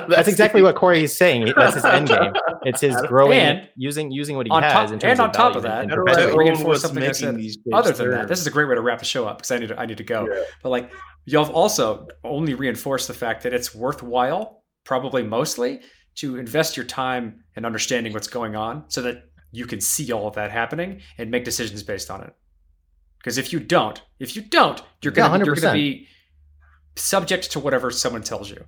that's 0.08 0.26
exactly 0.26 0.62
what 0.62 0.74
Corey 0.74 1.04
is 1.04 1.16
saying. 1.16 1.52
That's 1.56 1.74
his 1.74 1.84
end 1.84 2.08
game. 2.08 2.32
It's 2.62 2.80
his 2.80 2.96
growing 3.02 3.38
And 3.38 3.68
using 3.76 4.10
using 4.10 4.34
what 4.34 4.46
he 4.46 4.50
on 4.50 4.60
has 4.60 4.72
top- 4.72 4.92
in 4.92 4.98
terms 4.98 5.10
and 5.12 5.20
on 5.20 5.28
of 5.28 5.36
top 5.36 5.54
of 5.54 5.62
that, 5.62 5.82
and 5.84 5.90
How 5.92 6.02
do 6.04 6.12
I 6.12 6.22
own 6.24 6.36
reinforce 6.36 6.66
what's 6.66 6.82
something 6.82 7.00
I 7.00 7.06
making 7.06 7.14
said. 7.14 7.36
these 7.36 7.58
other 7.72 7.92
than 7.92 8.10
that, 8.10 8.26
this 8.26 8.40
is 8.40 8.46
a 8.48 8.50
great 8.50 8.68
way 8.68 8.74
to 8.74 8.80
wrap 8.80 8.98
the 8.98 9.04
show 9.04 9.24
up 9.28 9.38
because 9.38 9.52
I 9.52 9.58
need 9.58 9.68
to, 9.68 9.78
I 9.78 9.86
need 9.86 9.98
to 9.98 10.04
go. 10.04 10.26
Yeah. 10.28 10.42
But 10.64 10.70
like, 10.70 10.90
y'all 11.26 11.48
also 11.52 12.08
only 12.24 12.54
reinforce 12.54 13.06
the 13.06 13.14
fact 13.14 13.44
that 13.44 13.54
it's 13.54 13.72
worthwhile, 13.72 14.64
probably 14.84 15.22
mostly, 15.22 15.82
to 16.16 16.38
invest 16.38 16.76
your 16.76 16.86
time 16.86 17.44
in 17.54 17.64
understanding 17.64 18.12
what's 18.12 18.26
going 18.26 18.56
on, 18.56 18.84
so 18.88 19.00
that 19.02 19.22
you 19.56 19.64
can 19.66 19.80
see 19.80 20.12
all 20.12 20.28
of 20.28 20.34
that 20.34 20.50
happening 20.50 21.00
and 21.16 21.30
make 21.30 21.44
decisions 21.44 21.82
based 21.82 22.10
on 22.10 22.22
it. 22.22 22.34
Because 23.18 23.38
if 23.38 23.52
you 23.52 23.58
don't, 23.58 24.00
if 24.20 24.36
you 24.36 24.42
don't, 24.42 24.82
you're 25.02 25.12
gonna 25.12 25.44
you're 25.44 25.54
gonna 25.54 25.72
be 25.72 26.06
subject 26.94 27.50
to 27.52 27.60
whatever 27.60 27.90
someone 27.90 28.22
tells 28.22 28.50
you. 28.50 28.62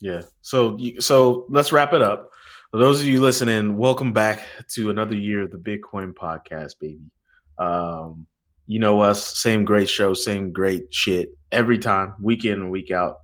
Yeah. 0.00 0.22
So 0.40 0.78
so 1.00 1.46
let's 1.50 1.70
wrap 1.70 1.92
it 1.92 2.00
up. 2.00 2.30
For 2.70 2.78
those 2.78 3.00
of 3.00 3.06
you 3.06 3.20
listening, 3.20 3.76
welcome 3.76 4.12
back 4.12 4.42
to 4.70 4.90
another 4.90 5.14
year 5.14 5.42
of 5.42 5.50
the 5.50 5.58
Bitcoin 5.58 6.14
podcast, 6.14 6.72
baby. 6.80 7.10
Um, 7.58 8.26
you 8.66 8.78
know 8.78 9.00
us, 9.00 9.38
same 9.38 9.64
great 9.64 9.88
show, 9.88 10.14
same 10.14 10.50
great 10.50 10.92
shit 10.92 11.28
every 11.52 11.78
time, 11.78 12.14
week 12.20 12.44
in 12.44 12.54
and 12.54 12.70
week 12.70 12.90
out. 12.90 13.18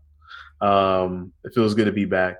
Um, 0.60 1.32
it 1.42 1.54
feels 1.54 1.74
good 1.74 1.86
to 1.86 1.92
be 1.92 2.04
back. 2.04 2.36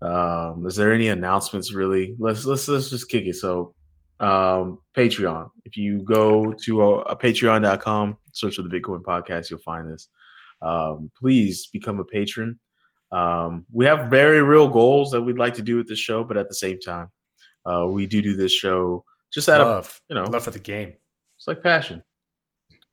Um, 0.00 0.64
is 0.66 0.76
there 0.76 0.92
any 0.92 1.08
announcements 1.08 1.72
really? 1.72 2.14
Let's 2.18 2.44
let's 2.44 2.68
let's 2.68 2.90
just 2.90 3.08
kick 3.08 3.26
it. 3.26 3.36
So 3.36 3.74
um 4.20 4.78
Patreon. 4.96 5.50
If 5.64 5.76
you 5.76 6.02
go 6.02 6.52
to 6.64 6.82
a, 6.82 7.00
a 7.02 7.16
patreon.com, 7.16 8.16
search 8.32 8.56
for 8.56 8.62
the 8.62 8.68
Bitcoin 8.68 9.02
podcast, 9.02 9.50
you'll 9.50 9.60
find 9.60 9.90
this. 9.90 10.08
Um, 10.60 11.10
please 11.18 11.66
become 11.66 12.00
a 12.00 12.04
patron. 12.04 12.58
Um, 13.12 13.64
we 13.72 13.86
have 13.86 14.10
very 14.10 14.42
real 14.42 14.68
goals 14.68 15.10
that 15.12 15.22
we'd 15.22 15.38
like 15.38 15.54
to 15.54 15.62
do 15.62 15.76
with 15.76 15.88
this 15.88 15.98
show, 15.98 16.24
but 16.24 16.36
at 16.36 16.48
the 16.48 16.54
same 16.54 16.78
time, 16.80 17.10
uh, 17.64 17.86
we 17.86 18.06
do 18.06 18.20
do 18.20 18.36
this 18.36 18.52
show 18.52 19.04
just 19.32 19.48
out 19.48 19.60
of 19.60 20.00
you 20.08 20.14
know 20.14 20.24
love 20.24 20.44
for 20.44 20.50
the 20.50 20.58
game. 20.58 20.94
it's 21.36 21.46
like 21.46 21.62
passion. 21.62 22.02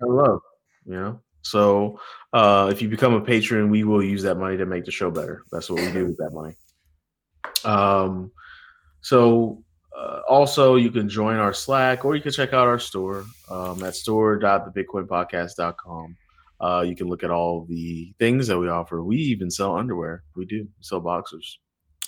I 0.01 0.05
love, 0.05 0.41
you 0.85 0.93
know. 0.93 1.21
So 1.41 1.99
uh, 2.33 2.69
if 2.71 2.81
you 2.81 2.89
become 2.89 3.13
a 3.13 3.21
patron, 3.21 3.69
we 3.69 3.83
will 3.83 4.03
use 4.03 4.23
that 4.23 4.35
money 4.35 4.57
to 4.57 4.65
make 4.65 4.85
the 4.85 4.91
show 4.91 5.11
better. 5.11 5.43
That's 5.51 5.69
what 5.69 5.81
we 5.81 5.91
do 5.91 6.07
with 6.07 6.17
that 6.17 6.31
money. 6.33 6.55
Um, 7.65 8.31
so 9.01 9.63
uh, 9.95 10.21
also 10.27 10.75
you 10.75 10.89
can 10.91 11.07
join 11.07 11.37
our 11.37 11.53
Slack 11.53 12.03
or 12.05 12.15
you 12.15 12.21
can 12.21 12.31
check 12.31 12.53
out 12.53 12.67
our 12.67 12.79
store 12.79 13.25
um, 13.49 13.83
at 13.83 13.95
store.thebitcoinpodcast.com. 13.95 16.17
Uh, 16.59 16.83
you 16.87 16.95
can 16.95 17.07
look 17.07 17.23
at 17.23 17.31
all 17.31 17.65
the 17.65 18.13
things 18.17 18.47
that 18.47 18.57
we 18.57 18.69
offer. 18.69 19.03
We 19.03 19.17
even 19.17 19.51
sell 19.51 19.75
underwear. 19.75 20.23
We 20.35 20.45
do 20.45 20.67
sell 20.79 21.01
boxers, 21.01 21.59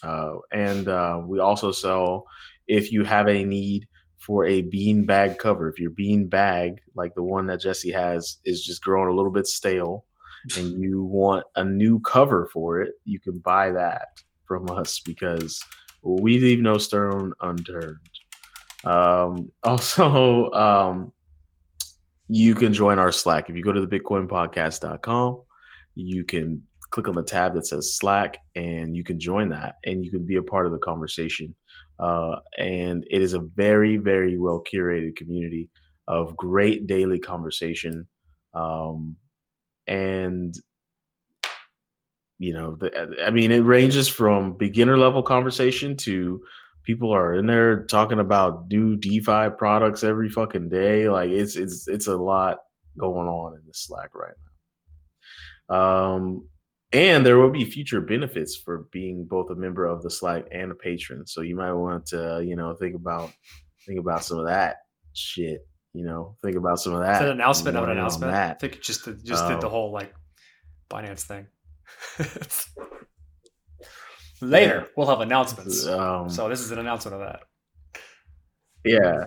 uh, 0.04 0.36
and 0.54 0.88
uh, 0.88 1.22
we 1.26 1.40
also 1.40 1.74
sell 1.74 2.26
if 2.66 2.90
you 2.92 3.04
have 3.04 3.28
a 3.28 3.44
need 3.44 3.86
for 4.18 4.46
a 4.46 4.62
bean 4.62 5.06
bag 5.06 5.38
cover. 5.38 5.70
If 5.70 5.80
your 5.80 5.92
bean 5.92 6.28
bag, 6.28 6.80
like 6.96 7.14
the 7.14 7.24
one 7.24 7.46
that 7.48 7.60
Jesse 7.60 7.92
has, 7.92 8.38
is 8.46 8.64
just 8.64 8.82
growing 8.82 9.10
a 9.10 9.14
little 9.14 9.32
bit 9.32 9.48
stale, 9.48 10.06
and 10.58 10.82
you 10.82 11.04
want 11.04 11.46
a 11.58 11.66
new 11.66 12.00
cover 12.00 12.50
for 12.54 12.82
it, 12.82 12.94
you 13.04 13.20
can 13.20 13.40
buy 13.40 13.72
that 13.72 14.08
from 14.48 14.70
us 14.70 15.00
because 15.00 15.62
we 16.02 16.40
leave 16.40 16.60
no 16.60 16.78
stone 16.78 17.34
unturned. 17.42 17.98
Um, 18.86 19.52
also, 19.64 20.52
um, 20.52 21.14
you 22.28 22.56
can 22.56 22.74
join 22.74 23.00
our 23.00 23.12
Slack. 23.12 23.50
If 23.50 23.56
you 23.56 23.64
go 23.64 23.72
to 23.72 23.86
the 23.86 24.00
bitcoinpodcast.com, 24.00 25.42
you 25.96 26.24
can 26.24 26.64
click 26.90 27.08
on 27.08 27.16
the 27.16 27.24
tab 27.24 27.54
that 27.54 27.68
says 27.68 27.96
Slack 27.96 28.38
and 28.56 28.96
you 28.96 29.04
can 29.04 29.20
join 29.20 29.50
that 29.50 29.76
and 29.86 30.04
you 30.04 30.12
can 30.12 30.26
be 30.26 30.38
a 30.38 30.44
part 30.44 30.66
of 30.66 30.72
the 30.72 30.78
conversation. 30.78 31.54
Uh, 32.00 32.38
and 32.58 33.06
it 33.10 33.22
is 33.22 33.34
a 33.34 33.40
very, 33.40 33.98
very 33.98 34.38
well 34.38 34.64
curated 34.72 35.16
community 35.16 35.70
of 36.08 36.38
great 36.38 36.88
daily 36.88 37.20
conversation. 37.20 38.08
Um, 38.54 39.16
and 39.88 40.56
you 42.40 42.54
know, 42.54 42.76
the, 42.76 43.18
I 43.26 43.32
mean, 43.32 43.52
it 43.52 43.62
ranges 43.62 44.08
from 44.08 44.58
beginner 44.58 44.98
level 44.98 45.24
conversation 45.24 45.98
to 45.98 46.42
people 46.84 47.14
are 47.14 47.34
in 47.36 47.46
there 47.48 47.84
talking 47.86 48.20
about 48.20 48.70
new 48.70 48.96
DeFi 48.96 49.50
products 49.58 50.04
every 50.04 50.30
fucking 50.30 50.70
day. 50.70 51.10
Like 51.10 51.30
it's 51.30 51.56
it's 51.56 51.88
it's 51.88 52.08
a 52.08 52.16
lot 52.16 52.60
going 52.98 53.28
on 53.28 53.56
in 53.56 53.62
the 53.66 53.74
Slack 53.74 54.12
right 54.16 54.34
now. 55.70 55.76
Um, 55.76 56.48
and 56.94 57.26
there 57.26 57.38
will 57.38 57.50
be 57.50 57.66
future 57.66 58.00
benefits 58.00 58.56
for 58.56 58.88
being 58.92 59.26
both 59.26 59.50
a 59.50 59.56
member 59.56 59.86
of 59.86 60.02
the 60.02 60.10
Slack 60.10 60.46
and 60.52 60.72
a 60.72 60.76
patron. 60.76 61.28
So 61.28 61.42
you 61.42 61.56
might 61.56 61.74
want 61.74 62.06
to, 62.08 62.42
you 62.46 62.56
know, 62.56 62.74
think 62.76 62.96
about 62.96 63.32
think 63.86 64.00
about 64.00 64.24
some 64.24 64.40
of 64.40 64.46
that 64.46 64.78
shit. 65.14 65.68
You 65.94 66.06
know, 66.06 66.36
think 66.42 66.56
about 66.56 66.80
some 66.80 66.94
of 66.94 67.02
that. 67.02 67.20
That 67.20 67.30
an 67.30 67.32
announcement 67.32 67.76
of 67.76 67.84
an 67.84 67.90
announcement? 67.90 68.34
I 68.34 68.54
think 68.54 68.82
just 68.82 69.06
the, 69.06 69.14
just 69.14 69.48
did 69.48 69.60
the 69.60 69.66
Um, 69.66 69.72
whole 69.72 69.92
like 69.92 70.14
finance 70.90 71.24
thing. 71.24 71.48
Later, 74.42 74.88
we'll 74.96 75.08
have 75.08 75.22
announcements. 75.22 75.86
Um, 75.88 76.30
so 76.30 76.48
this 76.48 76.62
is 76.62 76.72
an 76.72 76.80
announcement 76.80 77.16
of 77.16 77.22
that. 77.22 77.42
Yeah. 78.84 79.26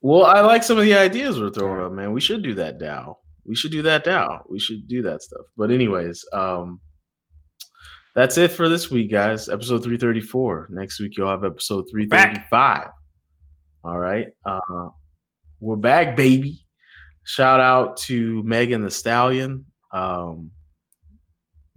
Well, 0.00 0.24
I 0.24 0.40
like 0.40 0.62
some 0.62 0.78
of 0.78 0.84
the 0.84 0.94
ideas 0.94 1.40
we're 1.40 1.50
throwing 1.50 1.84
up, 1.84 1.92
man. 1.92 2.12
We 2.12 2.20
should 2.20 2.42
do 2.42 2.54
that 2.54 2.80
now. 2.80 3.18
We 3.44 3.54
should 3.54 3.70
do 3.70 3.82
that 3.82 4.06
now. 4.06 4.42
We 4.48 4.58
should 4.58 4.88
do 4.88 5.02
that 5.02 5.22
stuff. 5.22 5.46
But 5.56 5.70
anyways, 5.70 6.24
um 6.32 6.80
that's 8.14 8.38
it 8.38 8.50
for 8.50 8.68
this 8.68 8.90
week, 8.90 9.10
guys. 9.10 9.48
Episode 9.48 9.82
334. 9.82 10.68
Next 10.70 11.00
week 11.00 11.16
you'll 11.16 11.28
have 11.28 11.44
episode 11.44 11.86
335. 11.90 12.88
All 13.84 13.98
right. 13.98 14.28
Uh 14.44 14.88
we're 15.60 15.76
back, 15.76 16.16
baby. 16.16 16.66
Shout 17.24 17.60
out 17.60 17.96
to 17.98 18.42
Megan 18.42 18.84
Thee 18.84 18.90
Stallion. 18.90 19.64
Um 19.92 20.50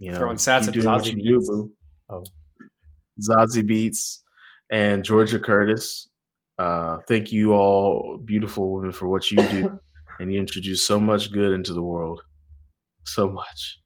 you 0.00 0.10
know, 0.10 0.18
Throwing 0.18 0.38
sats 0.38 0.72
keep 0.72 0.82
at 0.82 1.02
Zazie 1.02 1.22
you 1.22 1.40
do, 1.40 1.72
Oh. 2.08 2.24
Zazie 3.20 3.62
Beetz 3.62 4.20
and 4.72 5.04
Georgia 5.04 5.38
Curtis. 5.38 6.08
Uh, 6.58 6.98
thank 7.06 7.30
you 7.30 7.52
all, 7.52 8.18
beautiful 8.24 8.72
women, 8.72 8.92
for 8.92 9.08
what 9.08 9.30
you 9.30 9.36
do. 9.48 9.78
and 10.18 10.32
you 10.32 10.40
introduce 10.40 10.82
so 10.82 10.98
much 10.98 11.32
good 11.32 11.52
into 11.52 11.74
the 11.74 11.82
world. 11.82 12.22
So 13.04 13.30
much. 13.30 13.78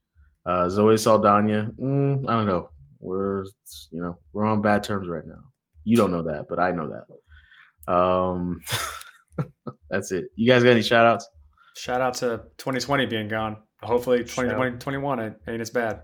Uh, 0.47 0.69
Zoe 0.69 0.97
Saldana, 0.97 1.71
mm, 1.81 2.29
I 2.29 2.33
don't 2.33 2.47
know. 2.47 2.71
We're, 3.01 3.45
you 3.91 4.01
know, 4.01 4.19
we're 4.33 4.45
on 4.45 4.63
bad 4.63 4.83
terms 4.83 5.09
right 5.09 5.27
now. 5.27 5.43
You 5.85 5.97
don't 5.97 6.13
know 6.13 6.23
that, 6.23 6.47
but 6.49 6.59
I 6.59 6.71
know 6.71 6.91
that. 6.91 7.93
Um, 7.93 8.61
that's 9.91 10.13
it. 10.13 10.27
You 10.37 10.51
guys 10.51 10.63
got 10.63 10.71
any 10.71 10.83
shout 10.83 11.07
outs? 11.07 11.29
Shout 11.77 12.01
out 12.01 12.15
to 12.15 12.43
2020 12.59 13.07
being 13.07 13.29
gone. 13.29 13.57
Hopefully, 13.85 14.21
2020, 14.21 14.79
21 14.79 15.21
ain't 15.21 15.37
ain't 15.47 15.61
as 15.61 15.71
bad. 15.71 16.03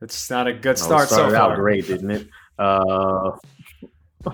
It's 0.00 0.28
not 0.30 0.48
a 0.48 0.52
good 0.52 0.72
it 0.72 0.78
start 0.78 1.08
so 1.08 1.14
started 1.14 1.36
out 1.36 1.50
far. 1.50 1.56
great, 1.56 1.86
didn't 1.86 2.10
it? 2.10 2.28
Uh, 2.58 3.32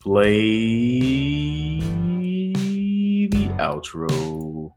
play 0.00 1.80
the 3.28 3.48
outro. 3.58 4.72